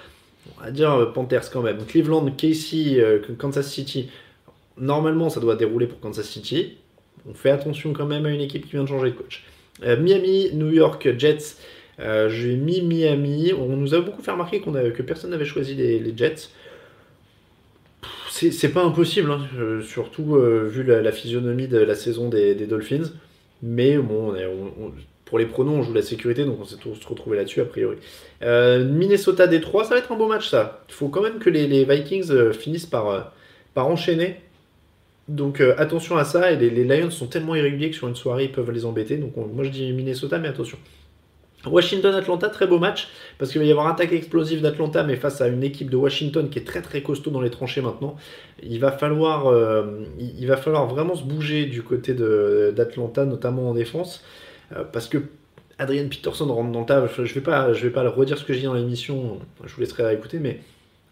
On 0.58 0.64
va 0.64 0.70
dire 0.72 0.92
euh, 0.92 1.06
Panthers 1.06 1.50
quand 1.52 1.62
même. 1.62 1.78
Cleveland, 1.86 2.26
Casey, 2.36 2.98
euh, 2.98 3.20
Kansas 3.38 3.68
City. 3.70 4.10
Normalement, 4.76 5.30
ça 5.30 5.38
doit 5.38 5.54
dérouler 5.54 5.86
pour 5.86 6.00
Kansas 6.00 6.26
City. 6.26 6.78
On 7.28 7.34
fait 7.34 7.50
attention 7.50 7.92
quand 7.92 8.06
même 8.06 8.26
à 8.26 8.30
une 8.30 8.40
équipe 8.40 8.64
qui 8.64 8.72
vient 8.72 8.82
de 8.82 8.88
changer 8.88 9.10
de 9.10 9.16
coach. 9.16 9.44
Miami, 9.80 10.50
New 10.54 10.70
York, 10.70 11.08
Jets. 11.18 11.56
J'ai 11.98 12.56
mis 12.56 12.82
Miami. 12.82 13.52
On 13.52 13.76
nous 13.76 13.94
a 13.94 14.00
beaucoup 14.00 14.22
fait 14.22 14.30
remarquer 14.30 14.60
que 14.60 15.02
personne 15.02 15.30
n'avait 15.30 15.44
choisi 15.44 15.74
les 15.74 16.12
Jets 16.16 16.48
c'est 18.50 18.72
pas 18.72 18.82
impossible, 18.82 19.30
hein, 19.30 19.46
euh, 19.58 19.82
surtout 19.82 20.36
euh, 20.36 20.68
vu 20.68 20.82
la, 20.82 21.12
physionomie 21.12 21.68
de 21.68 21.78
la 21.78 21.94
saison 21.94 22.28
des, 22.28 22.54
Dolphins. 22.54 23.10
Mais 23.62 23.96
bon, 23.98 24.34
pour 25.24 25.38
les 25.38 25.46
pronoms, 25.46 25.80
on 25.80 25.82
joue 25.82 25.92
la 25.92 26.02
sécurité, 26.02 26.44
donc 26.44 26.58
on 26.60 26.64
s'est 26.64 26.76
tous 26.76 27.04
retrouvés 27.04 27.36
là-dessus 27.36 27.60
a 27.60 27.64
priori. 27.64 27.96
Euh, 28.42 28.84
Minnesota 28.84 29.46
Détroit, 29.46 29.84
ça 29.84 29.90
va 29.90 29.98
être 29.98 30.12
un 30.12 30.16
beau 30.16 30.28
match 30.28 30.48
ça. 30.48 30.84
Il 30.88 30.94
faut 30.94 31.08
quand 31.08 31.22
même 31.22 31.38
que 31.38 31.50
les, 31.50 31.84
Vikings 31.84 32.52
finissent 32.52 32.86
par, 32.86 33.32
par 33.74 33.88
enchaîner. 33.88 34.36
Donc 35.26 35.60
attention 35.60 36.16
à 36.16 36.24
ça, 36.24 36.52
et 36.52 36.56
les, 36.56 36.70
les, 36.70 36.84
Lions 36.84 37.10
sont 37.10 37.26
tellement 37.26 37.54
irréguliers 37.54 37.90
que 37.90 37.96
sur 37.96 38.08
une 38.08 38.16
soirée 38.16 38.44
ils 38.44 38.52
peuvent 38.52 38.70
les 38.70 38.84
embêter. 38.84 39.16
Donc 39.16 39.34
moi 39.36 39.64
je 39.64 39.70
dis 39.70 39.92
Minnesota, 39.92 40.38
mais 40.38 40.48
attention. 40.48 40.78
Washington-Atlanta, 41.66 42.48
très 42.48 42.66
beau 42.66 42.78
match, 42.78 43.08
parce 43.38 43.50
qu'il 43.50 43.60
va 43.60 43.66
y 43.66 43.70
avoir 43.70 43.88
attaque 43.88 44.12
explosive 44.12 44.62
d'Atlanta, 44.62 45.02
mais 45.02 45.16
face 45.16 45.40
à 45.40 45.48
une 45.48 45.62
équipe 45.64 45.90
de 45.90 45.96
Washington 45.96 46.48
qui 46.48 46.58
est 46.58 46.64
très 46.64 46.82
très 46.82 47.02
costaud 47.02 47.30
dans 47.30 47.40
les 47.40 47.50
tranchées 47.50 47.80
maintenant. 47.80 48.16
Il 48.62 48.78
va 48.78 48.92
falloir, 48.92 49.46
euh, 49.48 50.04
il 50.18 50.46
va 50.46 50.56
falloir 50.56 50.86
vraiment 50.86 51.14
se 51.14 51.24
bouger 51.24 51.66
du 51.66 51.82
côté 51.82 52.14
d'Atlanta, 52.14 53.24
notamment 53.24 53.70
en 53.70 53.74
défense, 53.74 54.24
euh, 54.76 54.84
parce 54.84 55.08
que 55.08 55.18
Adrian 55.78 56.08
Peterson 56.08 56.46
rentre 56.52 56.72
dans 56.72 56.86
le. 57.00 57.08
Je 57.08 57.22
ne 57.22 57.26
vais, 57.26 57.40
pas, 57.40 57.72
je 57.72 57.82
vais 57.82 57.92
pas 57.92 58.08
redire 58.08 58.38
ce 58.38 58.44
que 58.44 58.52
j'ai 58.52 58.60
dit 58.60 58.66
dans 58.66 58.74
l'émission, 58.74 59.38
je 59.64 59.74
vous 59.74 59.80
laisserai 59.80 60.14
écouter, 60.14 60.38
mais 60.38 60.60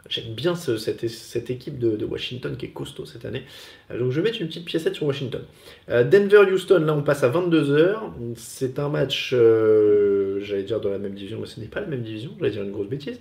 J'aime 0.09 0.35
bien 0.35 0.55
cette, 0.55 1.51
équipe 1.51 1.79
de, 1.79 2.05
Washington 2.05 2.57
qui 2.57 2.67
est 2.67 2.71
costaud 2.71 3.07
cette 3.07 3.25
année. 3.25 3.43
Euh, 3.91 3.99
donc 3.99 4.11
je 4.13 4.21
vais 4.21 4.31
mettre 4.31 4.41
une 4.41 4.49
petite 4.49 4.65
piécette 4.65 4.95
sur 4.95 5.07
Washington. 5.07 5.43
Euh, 5.89 6.05
Denver-Houston, 6.05 6.81
là 6.81 6.95
on 6.95 7.03
passe 7.03 7.25
à 7.25 7.31
22h. 7.31 7.97
C'est 8.37 8.79
un 8.79 8.89
match, 8.89 9.31
euh, 9.33 10.41
j'allais 10.41 10.63
dire 10.63 10.81
dans 10.81 10.91
la 10.91 10.99
même 10.99 11.15
division, 11.15 11.39
mais 11.41 11.47
ce 11.47 11.61
n'est 11.61 11.67
pas 11.67 11.81
la 11.81 11.87
même 11.87 12.03
division, 12.03 12.33
j'allais 12.39 12.53
dire 12.53 12.63
une 12.63 12.73
grosse 12.73 12.89
bêtise. 12.89 13.21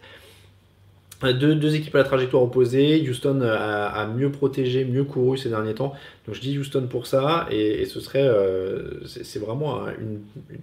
Deux, 1.34 1.76
équipes 1.76 1.96
à 1.96 2.00
la 2.00 2.04
trajectoire 2.04 2.44
opposée. 2.44 3.04
Houston 3.10 3.42
a, 3.42 4.08
mieux 4.08 4.32
protégé, 4.32 4.86
mieux 4.86 5.04
couru 5.04 5.38
ces 5.38 5.50
derniers 5.50 5.74
temps. 5.74 5.94
Donc 6.26 6.36
je 6.36 6.42
dis 6.42 6.58
Houston 6.58 6.88
pour 6.90 7.08
ça. 7.08 7.48
Et, 7.52 7.86
ce 7.86 8.00
serait. 8.00 8.30
c'est 9.06 9.40
vraiment 9.40 9.86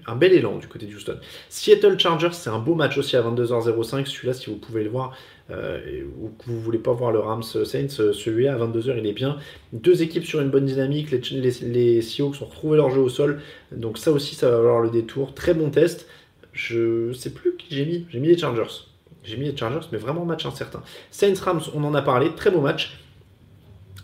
un, 0.06 0.16
bel 0.16 0.32
élan 0.32 0.58
du 0.58 0.68
côté 0.68 0.86
de 0.86 0.94
Houston. 0.94 1.16
Seattle 1.48 1.98
Chargers, 1.98 2.32
c'est 2.32 2.50
un 2.50 2.58
beau 2.58 2.74
match 2.74 2.98
aussi 2.98 3.16
à 3.16 3.22
22h05. 3.22 4.06
Celui-là, 4.06 4.34
si 4.34 4.50
vous 4.50 4.56
pouvez 4.56 4.84
le 4.84 4.90
voir, 4.90 5.14
euh, 5.50 6.04
ou 6.20 6.28
que 6.28 6.44
vous 6.46 6.60
voulez 6.60 6.78
pas 6.78 6.92
voir 6.92 7.12
le 7.12 7.18
Rams 7.18 7.42
Saints, 7.42 8.00
euh, 8.00 8.12
celui-là 8.12 8.54
à 8.54 8.58
22h 8.58 8.96
il 8.98 9.06
est 9.06 9.12
bien. 9.12 9.38
Deux 9.72 10.02
équipes 10.02 10.24
sur 10.24 10.40
une 10.40 10.50
bonne 10.50 10.66
dynamique, 10.66 11.10
les, 11.10 11.20
les, 11.62 12.00
Seahawks 12.00 12.40
ont 12.40 12.46
retrouvé 12.46 12.76
leur 12.76 12.90
jeu 12.90 13.00
au 13.00 13.08
sol, 13.08 13.40
donc 13.72 13.98
ça 13.98 14.12
aussi 14.12 14.34
ça 14.34 14.50
va 14.50 14.56
avoir 14.56 14.80
le 14.80 14.90
détour. 14.90 15.34
Très 15.34 15.52
bon 15.52 15.70
test. 15.70 16.08
Je 16.52 17.12
sais 17.12 17.30
plus 17.30 17.56
qui 17.56 17.74
j'ai 17.74 17.86
mis, 17.86 18.06
j'ai 18.10 18.20
mis 18.20 18.28
les 18.28 18.38
Chargers. 18.38 18.84
J'ai 19.24 19.36
mis 19.36 19.44
les 19.44 19.56
Chargers, 19.56 19.86
mais 19.92 19.98
vraiment 19.98 20.24
match 20.24 20.44
incertain. 20.46 20.82
Saints 21.10 21.40
Rams, 21.42 21.62
on 21.74 21.84
en 21.84 21.94
a 21.94 22.02
parlé, 22.02 22.34
très 22.34 22.50
beau 22.50 22.60
match. 22.60 22.98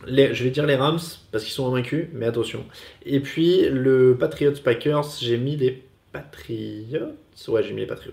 Je 0.07 0.45
vais 0.45 0.51
dire 0.51 0.65
les 0.65 0.77
Rams 0.77 1.01
parce 1.33 1.45
qu'ils 1.45 1.53
sont 1.53 1.67
invaincus, 1.67 2.07
mais 2.13 2.27
attention. 2.27 2.65
Et 3.05 3.21
puis 3.21 3.69
le 3.69 4.17
Patriots 4.19 4.61
Packers, 4.63 5.05
j'ai 5.21 5.37
mis 5.37 5.57
les 5.57 5.83
Patriots. 6.13 7.15
Ouais, 7.49 7.63
j'ai 7.63 7.73
mis 7.73 7.81
les 7.81 7.87
Patriots. 7.87 8.13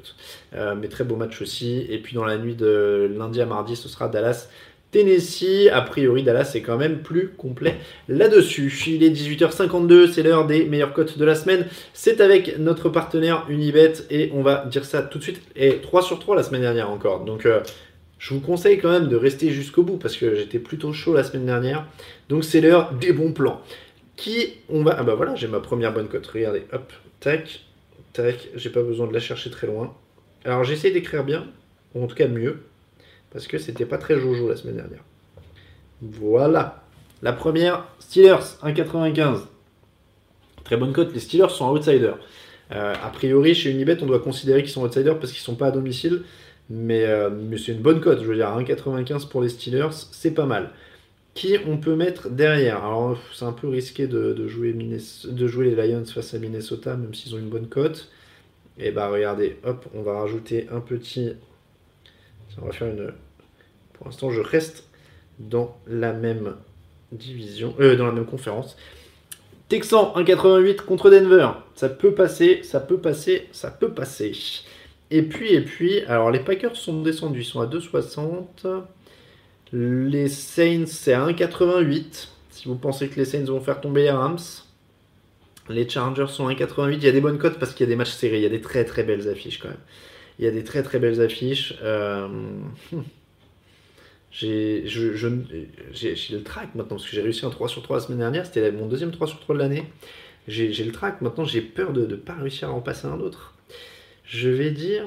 Euh, 0.53 0.75
mais 0.75 0.87
très 0.87 1.03
beau 1.03 1.15
match 1.15 1.41
aussi. 1.41 1.85
Et 1.89 1.99
puis 1.99 2.15
dans 2.15 2.25
la 2.25 2.37
nuit 2.37 2.55
de 2.55 3.11
lundi 3.15 3.39
à 3.41 3.45
mardi, 3.45 3.75
ce 3.75 3.87
sera 3.87 4.07
Dallas. 4.07 4.47
Tennessee, 4.95 5.67
a 5.73 5.81
priori 5.81 6.23
Dallas 6.23 6.53
est 6.55 6.61
quand 6.61 6.77
même 6.77 6.99
plus 6.99 7.27
complet 7.27 7.75
là-dessus. 8.07 8.73
Il 8.87 9.03
est 9.03 9.09
18h52, 9.09 10.09
c'est 10.09 10.23
l'heure 10.23 10.47
des 10.47 10.63
meilleures 10.63 10.93
cotes 10.93 11.17
de 11.17 11.25
la 11.25 11.35
semaine. 11.35 11.67
C'est 11.91 12.21
avec 12.21 12.57
notre 12.59 12.87
partenaire 12.87 13.45
Unibet 13.49 13.91
et 14.09 14.31
on 14.33 14.41
va 14.41 14.63
dire 14.67 14.85
ça 14.85 15.01
tout 15.01 15.17
de 15.17 15.23
suite. 15.23 15.41
Et 15.57 15.79
3 15.81 16.01
sur 16.01 16.17
3 16.17 16.37
la 16.37 16.43
semaine 16.43 16.61
dernière 16.61 16.89
encore. 16.89 17.25
Donc 17.25 17.45
euh, 17.45 17.59
je 18.19 18.33
vous 18.33 18.39
conseille 18.39 18.79
quand 18.79 18.89
même 18.89 19.09
de 19.09 19.17
rester 19.17 19.49
jusqu'au 19.49 19.83
bout 19.83 19.97
parce 19.97 20.15
que 20.15 20.33
j'étais 20.33 20.59
plutôt 20.59 20.93
chaud 20.93 21.13
la 21.13 21.25
semaine 21.25 21.45
dernière. 21.45 21.85
Donc 22.29 22.45
c'est 22.45 22.61
l'heure 22.61 22.93
des 22.93 23.11
bons 23.11 23.33
plans. 23.33 23.59
Qui 24.15 24.53
on 24.69 24.83
va. 24.83 24.95
Ah 24.97 25.03
bah 25.03 25.15
voilà, 25.15 25.35
j'ai 25.35 25.49
ma 25.49 25.59
première 25.59 25.91
bonne 25.91 26.07
cote. 26.07 26.25
Regardez, 26.27 26.63
hop, 26.71 26.93
tac, 27.19 27.65
tac. 28.13 28.47
J'ai 28.55 28.69
pas 28.69 28.81
besoin 28.81 29.07
de 29.07 29.13
la 29.13 29.19
chercher 29.19 29.49
très 29.49 29.67
loin. 29.67 29.93
Alors 30.45 30.63
j'essaie 30.63 30.91
d'écrire 30.91 31.25
bien, 31.25 31.47
ou 31.95 32.03
en 32.05 32.07
tout 32.07 32.15
cas 32.15 32.29
mieux, 32.29 32.61
parce 33.36 33.47
que 33.47 33.57
c'était 33.57 33.86
pas 33.86 33.97
très 33.97 34.17
jojo 34.17 34.47
la 34.47 34.55
semaine 34.55 34.77
dernière. 34.77 35.03
Voilà. 36.01 36.86
La 37.21 37.33
première, 37.33 37.86
Steelers, 37.99 38.39
1,95. 38.63 39.39
Très 40.63 40.77
bonne 40.77 40.93
cote. 40.93 41.13
Les 41.13 41.19
Steelers 41.19 41.49
sont 41.49 41.69
outsiders. 41.69 42.17
Euh, 42.71 42.93
a 42.93 43.09
priori, 43.09 43.53
chez 43.53 43.71
Unibet, 43.71 44.01
on 44.01 44.05
doit 44.05 44.21
considérer 44.21 44.61
qu'ils 44.63 44.71
sont 44.71 44.86
outsiders 44.86 45.19
parce 45.19 45.33
qu'ils 45.33 45.41
sont 45.41 45.55
pas 45.55 45.67
à 45.67 45.71
domicile. 45.71 46.23
Mais, 46.69 47.03
euh, 47.03 47.29
mais 47.29 47.57
c'est 47.57 47.73
une 47.73 47.81
bonne 47.81 47.99
cote. 47.99 48.21
Je 48.21 48.25
veux 48.25 48.38
dire, 48.38 48.57
1,95 48.57 49.27
pour 49.27 49.41
les 49.41 49.49
Steelers, 49.49 49.91
c'est 49.91 50.31
pas 50.31 50.45
mal. 50.45 50.71
Qui 51.33 51.57
on 51.67 51.75
peut 51.75 51.97
mettre 51.97 52.29
derrière? 52.29 52.86
Alors, 52.86 53.19
c'est 53.33 53.43
un 53.43 53.51
peu 53.51 53.67
risqué 53.67 54.07
de, 54.07 54.47
jouer 54.47 54.71
de 54.71 55.47
jouer 55.47 55.75
les 55.75 55.88
Lions 55.89 56.05
face 56.05 56.33
à 56.33 56.39
Minnesota, 56.39 56.95
même 56.95 57.13
s'ils 57.13 57.36
ont 57.36 57.39
une 57.39 57.49
bonne 57.49 57.67
cote. 57.67 58.09
Et 58.77 58.91
bah, 58.91 59.09
regardez, 59.09 59.57
hop, 59.65 59.86
on 59.93 60.03
va 60.03 60.21
rajouter 60.21 60.69
un 60.71 60.79
petit. 60.79 61.33
On 62.61 62.67
va 62.67 62.71
faire 62.71 62.88
une. 62.88 63.11
Pour 64.05 64.11
l'instant, 64.11 64.29
je 64.29 64.41
reste 64.41 64.83
dans 65.39 65.75
la 65.87 66.13
même 66.13 66.57
division, 67.11 67.73
euh, 67.79 67.95
dans 67.95 68.05
la 68.05 68.11
même 68.11 68.27
conférence. 68.27 68.77
Texan 69.67 70.13
1,88 70.15 70.75
contre 70.81 71.09
Denver. 71.09 71.49
Ça 71.73 71.89
peut 71.89 72.13
passer, 72.13 72.61
ça 72.61 72.79
peut 72.79 72.99
passer, 72.99 73.47
ça 73.51 73.71
peut 73.71 73.89
passer. 73.89 74.33
Et 75.09 75.23
puis, 75.23 75.55
et 75.55 75.61
puis, 75.61 76.01
alors 76.01 76.29
les 76.29 76.39
Packers 76.39 76.75
sont 76.75 77.01
descendus, 77.01 77.41
ils 77.41 77.45
sont 77.45 77.61
à 77.61 77.65
2,60. 77.65 78.83
Les 79.73 80.27
Saints, 80.27 80.85
c'est 80.85 81.13
à 81.13 81.25
1,88. 81.25 82.27
Si 82.51 82.67
vous 82.67 82.75
pensez 82.75 83.07
que 83.07 83.15
les 83.15 83.25
Saints 83.25 83.45
vont 83.45 83.59
faire 83.59 83.81
tomber 83.81 84.03
les 84.03 84.11
Rams. 84.11 84.37
Les 85.67 85.89
Chargers 85.89 86.27
sont 86.29 86.47
à 86.47 86.53
1,88. 86.53 86.93
Il 86.93 87.03
y 87.03 87.07
a 87.07 87.11
des 87.11 87.21
bonnes 87.21 87.39
cotes 87.39 87.57
parce 87.57 87.73
qu'il 87.73 87.87
y 87.87 87.89
a 87.89 87.91
des 87.91 87.95
matchs 87.95 88.11
serrés. 88.11 88.37
Il 88.37 88.43
y 88.43 88.45
a 88.45 88.49
des 88.49 88.61
très 88.61 88.85
très 88.85 89.01
belles 89.01 89.27
affiches 89.27 89.57
quand 89.57 89.69
même. 89.69 89.77
Il 90.37 90.45
y 90.45 90.47
a 90.47 90.51
des 90.51 90.63
très 90.63 90.83
très 90.83 90.99
belles 90.99 91.21
affiches. 91.21 91.73
Euh, 91.81 92.27
j'ai 94.38 94.81
le 94.83 96.41
track 96.43 96.75
maintenant 96.75 96.97
parce 96.97 97.05
que 97.05 97.15
j'ai 97.15 97.21
réussi 97.21 97.45
un 97.45 97.49
3 97.49 97.69
sur 97.69 97.81
3 97.81 97.97
la 97.97 98.03
semaine 98.03 98.19
dernière. 98.19 98.45
C'était 98.45 98.71
mon 98.71 98.88
deuxième 98.88 99.11
3 99.11 99.27
sur 99.27 99.39
3 99.39 99.55
de 99.55 99.59
l'année. 99.61 99.86
J'ai 100.47 100.83
le 100.83 100.91
track. 100.91 101.21
Maintenant, 101.21 101.45
j'ai 101.45 101.61
peur 101.61 101.93
de 101.93 102.05
ne 102.05 102.15
pas 102.15 102.33
réussir 102.33 102.69
à 102.69 102.71
en 102.73 102.81
passer 102.81 103.07
un 103.07 103.19
autre. 103.19 103.55
Je 104.25 104.49
vais 104.49 104.71
dire. 104.71 105.05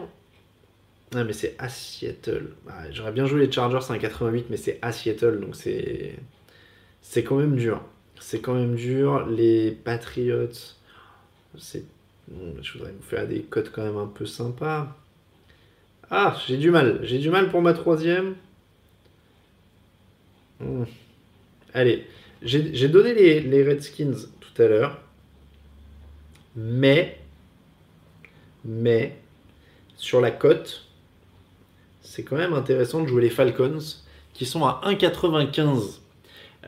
Ah, 1.14 1.24
mais 1.24 1.32
c'est 1.32 1.54
à 1.58 1.68
Seattle. 1.68 2.54
Ah, 2.68 2.90
j'aurais 2.90 3.12
bien 3.12 3.26
joué 3.26 3.46
les 3.46 3.52
Chargers 3.52 3.92
à 3.92 3.98
88, 3.98 4.46
mais 4.50 4.56
c'est 4.56 4.78
à 4.82 4.92
Seattle, 4.92 5.40
donc 5.40 5.56
c'est. 5.56 6.14
C'est 7.02 7.22
quand 7.22 7.36
même 7.36 7.56
dur. 7.56 7.82
C'est 8.20 8.40
quand 8.40 8.54
même 8.54 8.74
dur. 8.76 9.26
Les 9.26 9.72
Patriots. 9.72 10.74
C'est. 11.58 11.84
Je 12.62 12.72
voudrais 12.72 12.92
vous 12.92 13.02
faire 13.02 13.26
des 13.28 13.40
codes 13.40 13.70
quand 13.72 13.82
même 13.82 13.96
un 13.96 14.06
peu 14.06 14.26
sympas. 14.26 14.96
Ah, 16.10 16.36
j'ai 16.46 16.56
du 16.56 16.70
mal. 16.70 17.00
J'ai 17.02 17.18
du 17.18 17.30
mal 17.30 17.50
pour 17.50 17.62
ma 17.62 17.74
troisième. 17.74 18.34
Hmm. 20.60 20.84
Allez, 21.74 22.06
j'ai 22.42 22.88
donné 22.88 23.14
les, 23.14 23.62
Redskins 23.62 24.14
tout 24.40 24.62
à 24.62 24.66
l'heure. 24.66 25.00
Mais 26.56 27.18
mais 28.64 29.16
sur 29.96 30.20
la 30.20 30.30
cote, 30.30 30.86
c'est 32.02 32.22
quand 32.22 32.36
même 32.36 32.52
intéressant 32.52 33.02
de 33.02 33.06
jouer 33.06 33.22
les 33.22 33.30
Falcons 33.30 33.78
qui 34.34 34.44
sont 34.46 34.64
à 34.64 34.80
1,95. 34.84 36.00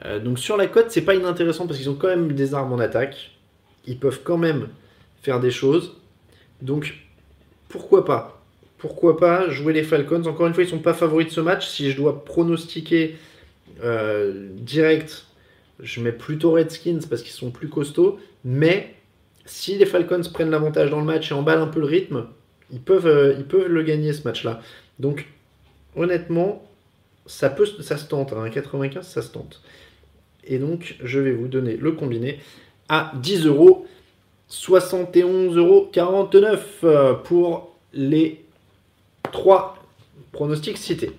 Euh, 0.04 0.20
donc 0.20 0.38
sur 0.38 0.56
la 0.56 0.66
cote, 0.66 0.90
c'est 0.90 1.02
pas 1.02 1.14
inintéressant 1.14 1.66
parce 1.66 1.78
qu'ils 1.78 1.90
ont 1.90 1.96
quand 1.96 2.08
même 2.08 2.32
des 2.32 2.54
armes 2.54 2.72
en 2.72 2.78
attaque. 2.78 3.32
Ils 3.86 3.98
peuvent 3.98 4.20
quand 4.22 4.38
même 4.38 4.68
faire 5.22 5.40
des 5.40 5.50
choses. 5.50 5.96
Donc 6.62 6.94
pourquoi 7.68 8.04
pas? 8.04 8.42
Pourquoi 8.78 9.18
pas 9.18 9.50
jouer 9.50 9.72
les 9.72 9.82
Falcons? 9.82 10.24
Encore 10.26 10.46
une 10.46 10.54
fois, 10.54 10.62
ils 10.62 10.68
sont 10.68 10.78
pas 10.78 10.94
favoris 10.94 11.26
de 11.26 11.32
ce 11.32 11.40
match. 11.40 11.66
Si 11.66 11.90
je 11.90 11.96
dois 11.96 12.24
pronostiquer 12.24 13.16
direct, 14.56 15.26
je 15.80 16.00
mets 16.00 16.12
plutôt 16.12 16.52
Redskins 16.52 17.00
parce 17.08 17.22
qu'ils 17.22 17.32
sont 17.32 17.50
plus 17.50 17.68
costauds. 17.68 18.18
Mais 18.44 18.94
si 19.44 19.76
les 19.76 19.86
Falcons 19.86 20.22
prennent 20.32 20.50
l'avantage 20.50 20.90
dans 20.90 21.00
le 21.00 21.04
match 21.04 21.30
et 21.30 21.34
emballent 21.34 21.62
un 21.62 21.66
peu 21.66 21.80
le 21.80 21.86
rythme, 21.86 22.26
ils 22.72 22.80
peuvent, 22.80 23.06
euh, 23.06 23.34
le 23.68 23.82
gagner 23.82 24.12
ce 24.12 24.26
match-là. 24.26 24.60
Donc, 24.98 25.26
honnêtement, 25.96 26.62
ça, 27.26 27.50
peut, 27.50 27.66
ça 27.66 27.96
se 27.96 28.06
tente. 28.06 28.32
Hein, 28.32 28.48
95, 28.50 29.06
ça 29.06 29.22
se 29.22 29.30
tente. 29.30 29.60
Et 30.44 30.58
donc, 30.58 30.96
je 31.02 31.18
vais 31.18 31.32
vous 31.32 31.48
donner 31.48 31.76
le 31.76 31.92
combiné 31.92 32.38
à 32.88 33.12
10 33.16 33.46
euros. 33.46 33.86
71,49 34.50 35.56
euros 35.56 35.90
euh, 36.84 37.14
pour 37.14 37.76
les 37.92 38.44
trois 39.30 39.76
pronostics 40.32 40.78
cités. 40.78 41.12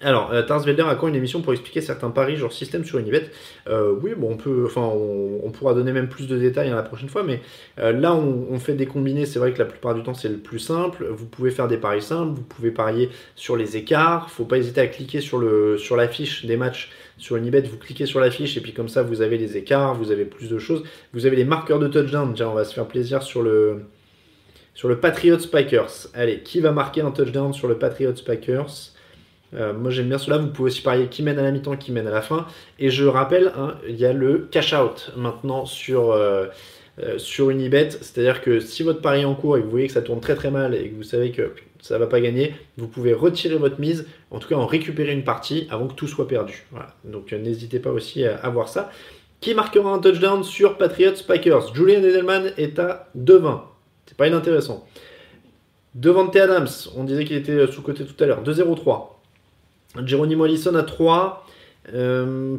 Alors, 0.00 0.32
euh, 0.32 0.42
Tarsvelder 0.42 0.82
a 0.82 0.94
quand 0.94 1.08
une 1.08 1.16
émission 1.16 1.42
pour 1.42 1.52
expliquer 1.52 1.80
certains 1.80 2.10
paris, 2.10 2.36
genre 2.36 2.52
système 2.52 2.84
sur 2.84 3.00
Unibet 3.00 3.30
euh, 3.68 3.92
Oui, 4.00 4.12
bon, 4.16 4.30
on 4.30 4.36
peut, 4.36 4.62
enfin, 4.64 4.82
on, 4.82 5.50
pourra 5.50 5.74
donner 5.74 5.90
même 5.90 6.08
plus 6.08 6.28
de 6.28 6.38
détails 6.38 6.70
hein, 6.70 6.76
la 6.76 6.84
prochaine 6.84 7.08
fois, 7.08 7.24
mais 7.24 7.40
euh, 7.80 7.90
là, 7.90 8.14
on, 8.14 8.58
fait 8.60 8.74
des 8.74 8.86
combinés. 8.86 9.26
C'est 9.26 9.40
vrai 9.40 9.52
que 9.52 9.58
la 9.58 9.64
plupart 9.64 9.96
du 9.96 10.04
temps, 10.04 10.14
c'est 10.14 10.28
le 10.28 10.36
plus 10.36 10.60
simple. 10.60 11.04
Vous 11.10 11.26
pouvez 11.26 11.50
faire 11.50 11.66
des 11.66 11.78
paris 11.78 12.02
simples, 12.02 12.36
vous 12.36 12.44
pouvez 12.44 12.70
parier 12.70 13.10
sur 13.34 13.56
les 13.56 13.76
écarts. 13.76 14.30
Faut 14.30 14.44
pas 14.44 14.58
hésiter 14.58 14.80
à 14.80 14.86
cliquer 14.86 15.20
sur 15.20 15.38
le 15.38 15.76
des 16.44 16.56
matchs 16.56 16.92
sur 17.16 17.34
Unibet. 17.34 17.62
Vous 17.62 17.76
cliquez 17.76 18.06
sur 18.06 18.20
l'affiche 18.20 18.56
et 18.56 18.60
puis 18.60 18.72
comme 18.72 18.88
ça, 18.88 19.02
vous 19.02 19.20
avez 19.20 19.36
les 19.36 19.56
écarts, 19.56 19.94
vous 19.94 20.12
avez 20.12 20.24
plus 20.24 20.48
de 20.48 20.58
choses. 20.58 20.84
Vous 21.12 21.26
avez 21.26 21.34
les 21.34 21.44
marqueurs 21.44 21.80
de 21.80 21.88
touchdown. 21.88 22.32
Tiens, 22.34 22.50
on 22.50 22.54
va 22.54 22.64
se 22.64 22.72
faire 22.72 22.86
plaisir 22.86 23.24
sur 23.24 23.42
le 23.42 23.80
sur 24.74 24.88
le 24.88 25.00
Patriots 25.00 25.48
Packers. 25.50 26.06
Allez, 26.14 26.40
qui 26.44 26.60
va 26.60 26.70
marquer 26.70 27.00
un 27.00 27.10
touchdown 27.10 27.52
sur 27.52 27.66
le 27.66 27.76
Patriots 27.78 28.12
Packers? 28.24 28.92
Euh, 29.54 29.72
moi 29.72 29.90
j'aime 29.90 30.08
bien 30.08 30.18
cela, 30.18 30.38
vous 30.38 30.48
pouvez 30.48 30.68
aussi 30.68 30.82
parier 30.82 31.06
qui 31.06 31.22
mène 31.22 31.38
à 31.38 31.42
la 31.42 31.50
mi-temps, 31.50 31.76
qui 31.76 31.92
mène 31.92 32.06
à 32.06 32.10
la 32.10 32.22
fin. 32.22 32.46
Et 32.78 32.90
je 32.90 33.04
rappelle, 33.04 33.52
hein, 33.56 33.76
il 33.88 33.96
y 33.96 34.04
a 34.04 34.12
le 34.12 34.48
cash 34.50 34.74
out 34.74 35.12
maintenant 35.16 35.64
sur, 35.64 36.10
euh, 36.10 36.46
euh, 37.02 37.18
sur 37.18 37.50
Unibet. 37.50 37.90
C'est-à-dire 37.90 38.42
que 38.42 38.60
si 38.60 38.82
votre 38.82 39.00
pari 39.00 39.22
est 39.22 39.24
en 39.24 39.34
cours 39.34 39.56
et 39.56 39.60
que 39.60 39.64
vous 39.64 39.70
voyez 39.70 39.86
que 39.86 39.92
ça 39.92 40.02
tourne 40.02 40.20
très 40.20 40.34
très 40.34 40.50
mal 40.50 40.74
et 40.74 40.90
que 40.90 40.96
vous 40.96 41.02
savez 41.02 41.30
que 41.32 41.52
ça 41.80 41.94
ne 41.94 42.00
va 42.00 42.06
pas 42.06 42.20
gagner, 42.20 42.54
vous 42.76 42.88
pouvez 42.88 43.14
retirer 43.14 43.56
votre 43.56 43.80
mise, 43.80 44.06
en 44.30 44.38
tout 44.38 44.48
cas 44.48 44.56
en 44.56 44.66
récupérer 44.66 45.12
une 45.12 45.24
partie 45.24 45.66
avant 45.70 45.86
que 45.86 45.94
tout 45.94 46.08
soit 46.08 46.28
perdu. 46.28 46.66
Donc 47.04 47.32
n'hésitez 47.32 47.78
pas 47.78 47.90
aussi 47.90 48.24
à, 48.24 48.48
voir 48.50 48.68
ça. 48.68 48.90
Qui 49.40 49.54
marquera 49.54 49.92
un 49.92 50.00
touchdown 50.00 50.42
sur 50.42 50.76
Patriots 50.76 51.22
Packers? 51.26 51.72
Julian 51.72 52.02
Edelman 52.02 52.52
est 52.56 52.80
à 52.80 53.08
2-20. 53.16 53.60
C'est 54.06 54.16
pas 54.16 54.26
inintéressant. 54.26 54.84
Devante 55.94 56.34
Adams, 56.34 56.68
on 56.96 57.04
disait 57.04 57.24
qu'il 57.24 57.36
était 57.36 57.66
sous-côté 57.68 58.04
tout 58.04 58.22
à 58.22 58.26
l'heure, 58.26 58.42
2-0-3. 58.42 59.17
Geronimo 60.04 60.44
Allison 60.44 60.74
à 60.74 60.82
3. 60.82 61.44
Euh, 61.94 62.56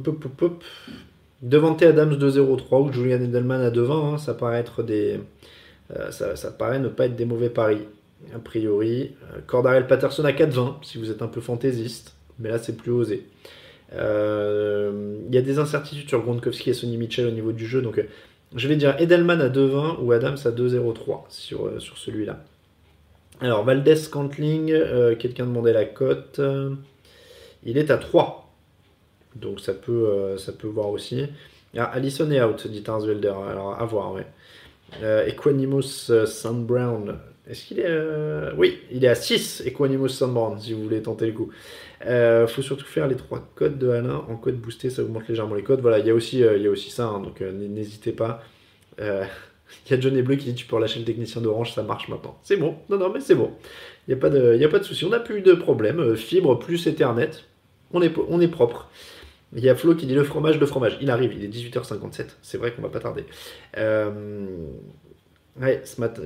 Adams 1.85 2.15
2-0-3 2.15 2.89
ou 2.89 2.93
Julian 2.93 3.21
Edelman 3.21 3.61
à 3.61 3.71
2-20. 3.71 4.13
Hein, 4.13 4.17
ça 4.17 4.33
paraît 4.33 4.63
des. 4.83 5.19
Euh, 5.95 6.11
ça, 6.11 6.51
paraît 6.51 6.79
ne 6.79 6.87
pas 6.87 7.05
être 7.05 7.15
des 7.15 7.25
mauvais 7.25 7.49
paris, 7.49 7.81
a 8.35 8.39
priori. 8.39 9.11
Euh, 9.23 9.39
Cordarel 9.47 9.87
Patterson 9.87 10.23
à 10.25 10.31
4-20, 10.31 10.83
si 10.83 10.97
vous 10.97 11.09
êtes 11.09 11.21
un 11.21 11.27
peu 11.27 11.41
fantaisiste. 11.41 12.15
Mais 12.37 12.49
là, 12.49 12.57
c'est 12.57 12.77
plus 12.77 12.91
osé. 12.91 13.25
Il 13.91 13.97
y 15.31 15.37
a 15.37 15.41
des 15.41 15.59
incertitudes 15.59 16.07
sur 16.07 16.21
Gronkowski 16.21 16.69
et 16.69 16.73
Sonny 16.73 16.97
Mitchell 16.97 17.27
au 17.27 17.31
niveau 17.31 17.51
du 17.51 17.65
jeu. 17.65 17.81
Donc, 17.81 18.01
je 18.55 18.67
vais 18.67 18.75
dire 18.75 18.95
Edelman 18.99 19.41
à 19.41 19.49
2-20 19.49 19.97
ou 20.01 20.11
Adams 20.11 20.37
à 20.45 20.51
2-0-3 20.51 21.23
sur, 21.29 21.81
sur 21.81 21.97
celui-là. 21.97 22.43
Alors, 23.41 23.63
Valdez 23.63 23.95
Cantling, 24.11 24.67
quelqu'un 25.17 25.45
demandait 25.45 25.73
la 25.73 25.85
cote. 25.85 26.39
Il 27.63 27.77
est 27.77 27.91
à 27.91 27.97
3. 27.97 28.51
Donc 29.35 29.59
ça 29.59 29.73
peut, 29.73 30.07
euh, 30.07 30.37
ça 30.37 30.51
peut 30.51 30.67
voir 30.67 30.89
aussi. 30.89 31.25
Ah, 31.77 31.85
Allison 31.85 32.29
est 32.31 32.41
out, 32.41 32.67
dit 32.67 32.83
Tarsvelder. 32.83 33.33
Alors 33.49 33.79
à 33.79 33.85
voir, 33.85 34.13
ouais. 34.13 34.25
Euh, 35.03 35.27
Equanimous 35.27 36.09
euh, 36.09 36.25
Sun 36.25 36.65
Brown. 36.65 37.17
Est-ce 37.47 37.65
qu'il 37.65 37.79
est. 37.79 38.53
Oui, 38.57 38.79
il 38.91 39.03
est 39.03 39.07
à 39.07 39.15
6, 39.15 39.63
Equanimous 39.65 40.09
Sun 40.09 40.33
Brown, 40.33 40.59
si 40.59 40.73
vous 40.73 40.83
voulez 40.83 41.01
tenter 41.01 41.27
le 41.27 41.33
coup. 41.33 41.49
Il 42.05 42.45
faut 42.47 42.61
surtout 42.61 42.85
faire 42.85 43.07
les 43.07 43.15
trois 43.15 43.43
codes 43.55 43.79
de 43.79 43.89
Alain. 43.89 44.23
En 44.29 44.35
code 44.35 44.55
boosté, 44.55 44.89
ça 44.89 45.01
augmente 45.01 45.27
légèrement 45.27 45.55
les 45.55 45.63
codes. 45.63 45.81
Voilà, 45.81 45.99
il 45.99 46.05
y 46.05 46.11
a 46.11 46.13
aussi, 46.13 46.39
il 46.39 46.61
y 46.61 46.67
a 46.67 46.69
aussi 46.69 46.91
ça, 46.91 47.07
hein, 47.07 47.19
donc 47.21 47.41
n'hésitez 47.41 48.11
pas. 48.11 48.43
Il 49.85 49.91
y 49.91 49.93
a 49.93 50.01
Johnny 50.01 50.21
Bleu 50.21 50.35
qui 50.35 50.45
dit 50.45 50.55
tu 50.55 50.65
peux 50.65 50.75
relâcher 50.75 50.99
le 50.99 51.05
technicien 51.05 51.41
d'Orange, 51.41 51.73
ça 51.73 51.83
marche 51.83 52.07
maintenant. 52.09 52.39
C'est 52.43 52.57
bon, 52.57 52.75
non, 52.89 52.97
non, 52.97 53.11
mais 53.11 53.19
c'est 53.19 53.35
bon. 53.35 53.51
Il 54.07 54.13
n'y 54.13 54.19
a 54.19 54.21
pas 54.21 54.29
de, 54.29 54.55
il 54.55 54.63
a 54.63 54.69
pas 54.69 54.79
de 54.79 54.83
souci. 54.83 55.05
On 55.05 55.09
n'a 55.09 55.19
plus 55.19 55.37
eu 55.37 55.41
de 55.41 55.53
problème. 55.53 55.99
Euh, 55.99 56.15
Fibre 56.15 56.57
plus 56.57 56.87
Ethernet, 56.87 57.29
on 57.93 58.01
est, 58.01 58.47
propre. 58.47 58.89
Il 59.55 59.63
y 59.63 59.69
a 59.69 59.75
Flo 59.75 59.95
qui 59.95 60.05
dit 60.05 60.13
le 60.13 60.23
fromage, 60.23 60.59
le 60.59 60.65
fromage. 60.65 60.97
Il 61.01 61.09
arrive, 61.09 61.33
il 61.33 61.43
est 61.43 61.47
18h57. 61.47 62.35
C'est 62.41 62.57
vrai 62.57 62.71
qu'on 62.71 62.81
va 62.81 62.89
pas 62.89 62.99
tarder. 62.99 63.25
Euh, 63.77 64.45
Ouais, 65.59 65.81
ce 65.83 65.99
matin, 65.99 66.21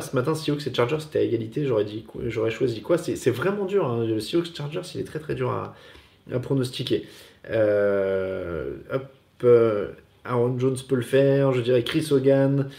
ce 0.00 0.16
matin, 0.16 0.32
et 0.34 0.74
Chargers, 0.74 0.98
c'était 0.98 1.20
à 1.20 1.22
égalité. 1.22 1.64
J'aurais, 1.66 1.84
dit, 1.84 2.04
j'aurais 2.26 2.50
choisi 2.50 2.82
quoi? 2.82 2.98
C'est, 2.98 3.30
vraiment 3.30 3.64
dur. 3.64 3.86
Hein. 3.86 4.04
Le 4.04 4.18
Chargers, 4.18 4.80
il 4.94 5.00
est 5.00 5.04
très 5.04 5.20
très 5.20 5.36
dur 5.36 5.50
à, 5.50 5.74
pronostiquer. 6.40 7.06
Euh, 7.50 8.78
euh, 9.44 9.88
Aaron 10.24 10.58
Jones 10.58 10.76
peut 10.88 10.96
le 10.96 11.02
faire. 11.02 11.52
Je 11.52 11.60
dirais 11.60 11.84
Chris 11.84 12.08
Hogan. 12.10 12.70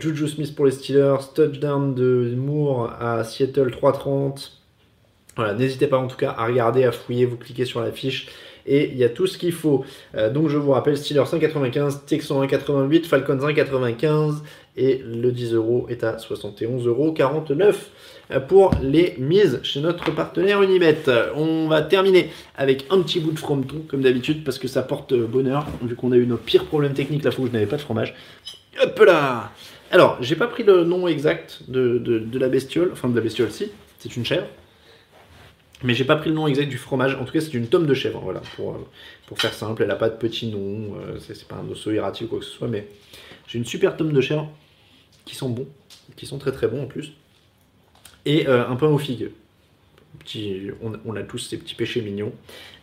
Juju 0.00 0.28
Smith 0.28 0.56
pour 0.56 0.64
les 0.64 0.72
Steelers. 0.72 1.32
Touchdown 1.34 1.94
de 1.94 2.34
Moore 2.36 2.92
à 3.00 3.22
Seattle 3.22 3.68
3.30. 3.68 4.50
N'hésitez 5.56 5.86
pas 5.86 5.98
en 5.98 6.06
tout 6.06 6.16
cas 6.16 6.34
à 6.36 6.46
regarder, 6.46 6.84
à 6.84 6.92
fouiller, 6.92 7.26
vous 7.26 7.36
cliquez 7.36 7.64
sur 7.64 7.80
la 7.80 7.90
fiche 7.90 8.28
et 8.66 8.90
il 8.90 8.96
y 8.96 9.04
a 9.04 9.08
tout 9.08 9.26
ce 9.26 9.38
qu'il 9.38 9.52
faut. 9.52 9.84
Euh, 10.14 10.30
donc 10.30 10.48
je 10.48 10.56
vous 10.56 10.72
rappelle, 10.72 10.96
Steelers 10.96 11.26
195, 11.26 12.04
Texans 12.06 12.38
188, 12.38 13.06
Falcons 13.06 13.40
195 13.40 14.42
et 14.76 15.02
le 15.04 15.30
10 15.30 15.54
euros 15.54 15.86
est 15.88 16.02
à 16.02 16.16
71,49 16.16 16.86
euros 16.86 17.14
pour 18.48 18.72
les 18.82 19.14
mises 19.18 19.60
chez 19.62 19.80
notre 19.80 20.12
partenaire 20.12 20.62
Unibet. 20.62 21.04
On 21.36 21.68
va 21.68 21.82
terminer 21.82 22.30
avec 22.56 22.86
un 22.90 23.00
petit 23.02 23.20
bout 23.20 23.32
de 23.32 23.38
frometon 23.38 23.82
comme 23.86 24.02
d'habitude 24.02 24.44
parce 24.44 24.58
que 24.58 24.66
ça 24.66 24.82
porte 24.82 25.14
bonheur 25.14 25.66
vu 25.82 25.94
qu'on 25.94 26.12
a 26.12 26.16
eu 26.16 26.26
nos 26.26 26.38
pires 26.38 26.64
problèmes 26.64 26.94
techniques 26.94 27.24
la 27.24 27.30
fois 27.30 27.44
où 27.44 27.48
je 27.48 27.52
n'avais 27.52 27.66
pas 27.66 27.76
de 27.76 27.82
fromage. 27.82 28.14
Hop 28.82 28.98
là 29.06 29.52
Alors, 29.92 30.16
j'ai 30.20 30.34
pas 30.34 30.48
pris 30.48 30.64
le 30.64 30.84
nom 30.84 31.06
exact 31.06 31.60
de, 31.68 31.98
de 31.98 32.38
la 32.38 32.48
bestiole, 32.48 32.90
enfin 32.92 33.08
de 33.08 33.14
la 33.14 33.20
bestiole 33.20 33.50
si, 33.52 33.70
c'est 34.00 34.16
une 34.16 34.24
chèvre. 34.24 34.46
Mais 35.84 35.92
j'ai 35.92 36.04
pas 36.04 36.16
pris 36.16 36.30
le 36.30 36.34
nom 36.34 36.46
exact 36.46 36.66
du 36.66 36.78
fromage. 36.78 37.14
En 37.14 37.26
tout 37.26 37.32
cas, 37.32 37.42
c'est 37.42 37.52
une 37.52 37.68
tome 37.68 37.86
de 37.86 37.92
chèvre. 37.92 38.18
Voilà, 38.20 38.40
pour, 38.56 38.72
euh, 38.72 38.78
pour 39.26 39.38
faire 39.38 39.52
simple. 39.52 39.82
Elle 39.82 39.90
a 39.90 39.96
pas 39.96 40.08
de 40.08 40.16
petit 40.16 40.46
nom. 40.46 40.96
Euh, 40.96 41.18
c'est 41.20 41.46
pas 41.46 41.56
un 41.56 41.70
osso 41.70 41.90
ou 41.90 42.26
quoi 42.26 42.38
que 42.38 42.44
ce 42.44 42.50
soit. 42.50 42.68
Mais 42.68 42.88
j'ai 43.46 43.58
une 43.58 43.66
super 43.66 43.94
tome 43.96 44.12
de 44.12 44.20
chèvre 44.22 44.50
qui 45.26 45.34
sont 45.34 45.50
bons. 45.50 45.68
Qui 46.16 46.24
sont 46.24 46.38
très 46.38 46.52
très 46.52 46.68
bons 46.68 46.84
en 46.84 46.86
plus. 46.86 47.12
Et 48.24 48.48
euh, 48.48 48.66
un 48.66 48.76
pain 48.76 48.86
aux 48.86 48.98
figues. 48.98 49.30
Petit, 50.20 50.70
on, 50.80 51.16
a 51.16 51.22
tous 51.24 51.38
ces 51.38 51.58
petits 51.58 51.74
péchés 51.74 52.00
mignons. 52.00 52.32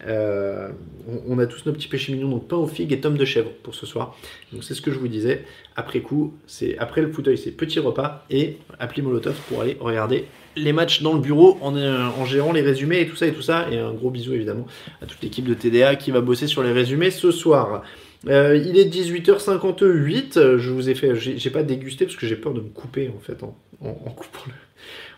on, 0.05 1.39
a 1.39 1.45
tous 1.47 1.65
nos 1.65 1.71
petits 1.71 1.87
péchés 1.87 2.11
mignons, 2.11 2.27
donc 2.27 2.49
pain 2.49 2.57
aux 2.57 2.67
figues 2.67 2.91
et 2.91 2.99
tome 2.99 3.17
de 3.17 3.23
chèvre 3.23 3.51
pour 3.63 3.73
ce 3.73 3.85
soir. 3.85 4.17
Donc 4.51 4.65
c'est 4.65 4.73
ce 4.73 4.81
que 4.81 4.91
je 4.91 4.99
vous 4.99 5.07
disais. 5.07 5.45
Après 5.77 6.01
coup, 6.01 6.33
c'est 6.45 6.77
après 6.77 7.01
le 7.01 7.09
fauteuil, 7.09 7.37
c'est 7.37 7.51
petit 7.51 7.79
repas 7.79 8.25
et 8.29 8.57
appli 8.79 9.01
Molotov 9.01 9.39
pour 9.47 9.61
aller 9.61 9.77
regarder 9.79 10.25
les 10.55 10.73
matchs 10.73 11.01
dans 11.01 11.13
le 11.13 11.19
bureau 11.19 11.57
en, 11.61 11.75
euh, 11.75 12.05
en, 12.05 12.25
gérant 12.25 12.51
les 12.51 12.61
résumés 12.61 13.01
et 13.01 13.07
tout 13.07 13.15
ça 13.15 13.27
et 13.27 13.33
tout 13.33 13.41
ça. 13.41 13.67
Et 13.71 13.77
un 13.77 13.93
gros 13.93 14.09
bisou 14.09 14.33
évidemment 14.33 14.65
à 15.01 15.05
toute 15.05 15.21
l'équipe 15.21 15.45
de 15.45 15.53
TDA 15.53 15.95
qui 15.95 16.11
va 16.11 16.21
bosser 16.21 16.47
sur 16.47 16.63
les 16.63 16.71
résumés 16.71 17.11
ce 17.11 17.31
soir. 17.31 17.83
Euh, 18.27 18.55
il 18.55 18.77
est 18.77 18.93
18h58. 18.93 20.57
Je 20.57 20.69
vous 20.71 20.89
ai 20.89 20.95
fait, 20.95 21.15
j'ai 21.15 21.49
pas 21.49 21.63
dégusté 21.63 22.05
parce 22.05 22.17
que 22.17 22.27
j'ai 22.27 22.35
peur 22.35 22.53
de 22.53 22.61
me 22.61 22.69
couper 22.69 23.11
en 23.15 23.19
fait 23.19 23.43
en, 23.43 23.55
en, 23.81 23.93
coupant, 23.93 24.51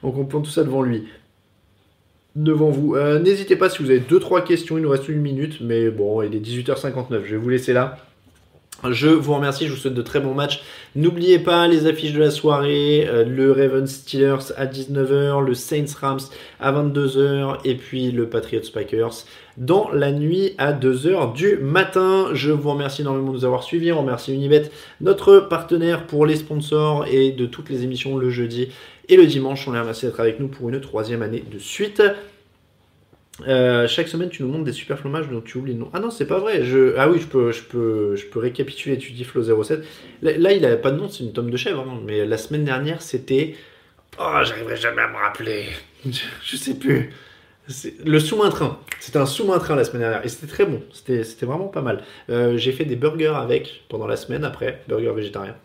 en 0.03 0.11
coupant 0.11 0.41
tout 0.41 0.51
ça 0.51 0.63
devant 0.63 0.81
lui. 0.81 1.05
Devant 2.35 2.69
vous. 2.69 2.95
Euh, 2.95 3.19
n'hésitez 3.19 3.55
pas 3.55 3.69
si 3.69 3.83
vous 3.83 3.89
avez 3.89 3.99
2-3 3.99 4.43
questions. 4.43 4.77
Il 4.77 4.81
nous 4.81 4.89
reste 4.89 5.07
une 5.07 5.21
minute, 5.21 5.61
mais 5.61 5.89
bon, 5.89 6.21
il 6.23 6.33
est 6.33 6.39
18h59. 6.39 7.23
Je 7.25 7.31
vais 7.31 7.37
vous 7.37 7.49
laisser 7.49 7.73
là. 7.73 7.97
Je 8.91 9.07
vous 9.07 9.33
remercie, 9.33 9.67
je 9.67 9.71
vous 9.71 9.77
souhaite 9.77 9.93
de 9.93 10.01
très 10.01 10.19
bons 10.19 10.33
matchs. 10.33 10.61
N'oubliez 10.95 11.39
pas 11.39 11.67
les 11.67 11.87
affiches 11.87 12.11
de 12.11 12.19
la 12.19 12.31
soirée, 12.31 13.07
euh, 13.07 13.23
le 13.23 13.51
Ravens 13.51 13.89
Steelers 13.89 14.51
à 14.57 14.65
19h, 14.65 15.43
le 15.43 15.53
Saints 15.53 15.85
Rams 15.99 16.19
à 16.59 16.71
22h 16.73 17.59
et 17.63 17.75
puis 17.75 18.11
le 18.11 18.27
Patriots 18.27 18.61
Packers 18.73 19.25
dans 19.55 19.89
la 19.91 20.11
nuit 20.11 20.53
à 20.57 20.73
2h 20.73 21.33
du 21.33 21.57
matin. 21.57 22.27
Je 22.33 22.51
vous 22.51 22.71
remercie 22.71 23.01
énormément 23.01 23.29
de 23.31 23.37
nous 23.37 23.45
avoir 23.45 23.63
suivis. 23.63 23.91
On 23.93 24.01
remercie 24.01 24.33
Unibet, 24.33 24.69
notre 24.99 25.39
partenaire 25.39 26.05
pour 26.05 26.25
les 26.25 26.35
sponsors 26.35 27.05
et 27.07 27.31
de 27.31 27.45
toutes 27.45 27.69
les 27.69 27.83
émissions 27.83 28.17
le 28.17 28.29
jeudi 28.29 28.69
et 29.07 29.15
le 29.15 29.25
dimanche. 29.25 29.65
On 29.67 29.71
les 29.71 29.79
remercie 29.79 30.05
d'être 30.05 30.19
avec 30.19 30.39
nous 30.39 30.49
pour 30.49 30.69
une 30.69 30.81
troisième 30.81 31.21
année 31.21 31.43
de 31.49 31.59
suite. 31.59 32.01
Euh, 33.47 33.87
chaque 33.87 34.07
semaine, 34.07 34.29
tu 34.29 34.43
nous 34.43 34.49
montres 34.49 34.63
des 34.63 34.73
super 34.73 34.99
fromages 34.99 35.27
dont 35.27 35.41
tu 35.41 35.57
oublies 35.57 35.73
le 35.73 35.79
nom. 35.79 35.89
Ah 35.93 35.99
non, 35.99 36.11
c'est 36.11 36.27
pas 36.27 36.39
vrai. 36.39 36.63
Je... 36.63 36.95
Ah 36.97 37.09
oui, 37.09 37.19
je 37.19 37.25
peux, 37.25 37.51
je 37.51 37.63
peux, 37.63 38.15
je 38.15 38.25
peux 38.25 38.39
récapituler. 38.39 38.97
Tu 38.97 39.11
dis 39.11 39.23
Flo07. 39.23 39.81
Là, 40.21 40.51
il 40.51 40.65
a 40.65 40.77
pas 40.77 40.91
de 40.91 40.97
nom, 40.97 41.09
c'est 41.09 41.23
une 41.23 41.33
tome 41.33 41.49
de 41.49 41.57
chèvre. 41.57 41.81
Hein. 41.81 42.01
Mais 42.05 42.25
la 42.25 42.37
semaine 42.37 42.63
dernière, 42.63 43.01
c'était. 43.01 43.55
Oh, 44.19 44.39
j'arriverai 44.43 44.77
jamais 44.77 45.01
à 45.01 45.07
me 45.07 45.15
rappeler. 45.15 45.65
je 46.05 46.55
sais 46.55 46.75
plus. 46.75 47.11
Le 48.03 48.19
sous-main 48.19 48.49
train. 48.49 48.77
C'était 48.99 49.19
un 49.19 49.25
sous-main 49.25 49.57
train 49.57 49.75
la 49.75 49.85
semaine 49.85 50.01
dernière 50.01 50.25
et 50.25 50.27
c'était 50.27 50.47
très 50.47 50.65
bon. 50.65 50.81
C'était 50.91 51.45
vraiment 51.45 51.67
pas 51.67 51.81
mal. 51.81 52.03
Euh, 52.29 52.57
j'ai 52.57 52.73
fait 52.73 52.83
des 52.83 52.97
burgers 52.97 53.35
avec 53.37 53.83
pendant 53.87 54.05
la 54.05 54.17
semaine 54.17 54.43
après, 54.43 54.81
burgers 54.89 55.13
végétariens. 55.15 55.55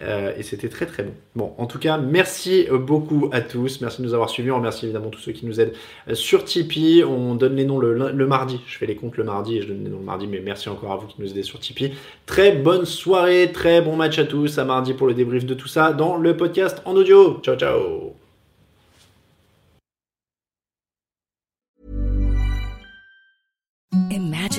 Euh, 0.00 0.32
et 0.36 0.44
c'était 0.44 0.68
très 0.68 0.86
très 0.86 1.02
bon. 1.02 1.12
Bon, 1.34 1.54
en 1.58 1.66
tout 1.66 1.80
cas, 1.80 1.98
merci 1.98 2.68
beaucoup 2.70 3.28
à 3.32 3.40
tous. 3.40 3.80
Merci 3.80 4.02
de 4.02 4.06
nous 4.06 4.14
avoir 4.14 4.30
suivis. 4.30 4.52
On 4.52 4.56
remercie 4.56 4.84
évidemment 4.84 5.10
tous 5.10 5.18
ceux 5.18 5.32
qui 5.32 5.46
nous 5.46 5.60
aident 5.60 5.72
euh, 6.08 6.14
sur 6.14 6.44
Tipeee. 6.44 7.02
On 7.02 7.34
donne 7.34 7.56
les 7.56 7.64
noms 7.64 7.78
le, 7.80 8.26
mardi. 8.26 8.60
Je 8.68 8.78
fais 8.78 8.86
les 8.86 8.94
comptes 8.94 9.16
le 9.16 9.24
mardi 9.24 9.56
et 9.56 9.62
je 9.62 9.68
donne 9.68 9.82
les 9.82 9.90
noms 9.90 9.98
le 9.98 10.04
mardi. 10.04 10.28
Mais 10.28 10.40
merci 10.40 10.68
encore 10.68 10.92
à 10.92 10.96
vous 10.96 11.08
qui 11.08 11.16
nous 11.18 11.28
aidez 11.28 11.42
sur 11.42 11.58
Tipeee. 11.58 11.92
Très 12.26 12.52
bonne 12.52 12.84
soirée, 12.84 13.50
très 13.52 13.82
bon 13.82 13.96
match 13.96 14.18
à 14.20 14.24
tous. 14.24 14.58
À 14.58 14.64
mardi 14.64 14.94
pour 14.94 15.08
le 15.08 15.14
débrief 15.14 15.44
de 15.44 15.54
tout 15.54 15.68
ça 15.68 15.92
dans 15.92 16.16
le 16.16 16.36
podcast 16.36 16.82
en 16.84 16.94
audio. 16.94 17.40
Ciao 17.42 17.56
ciao 17.56 18.17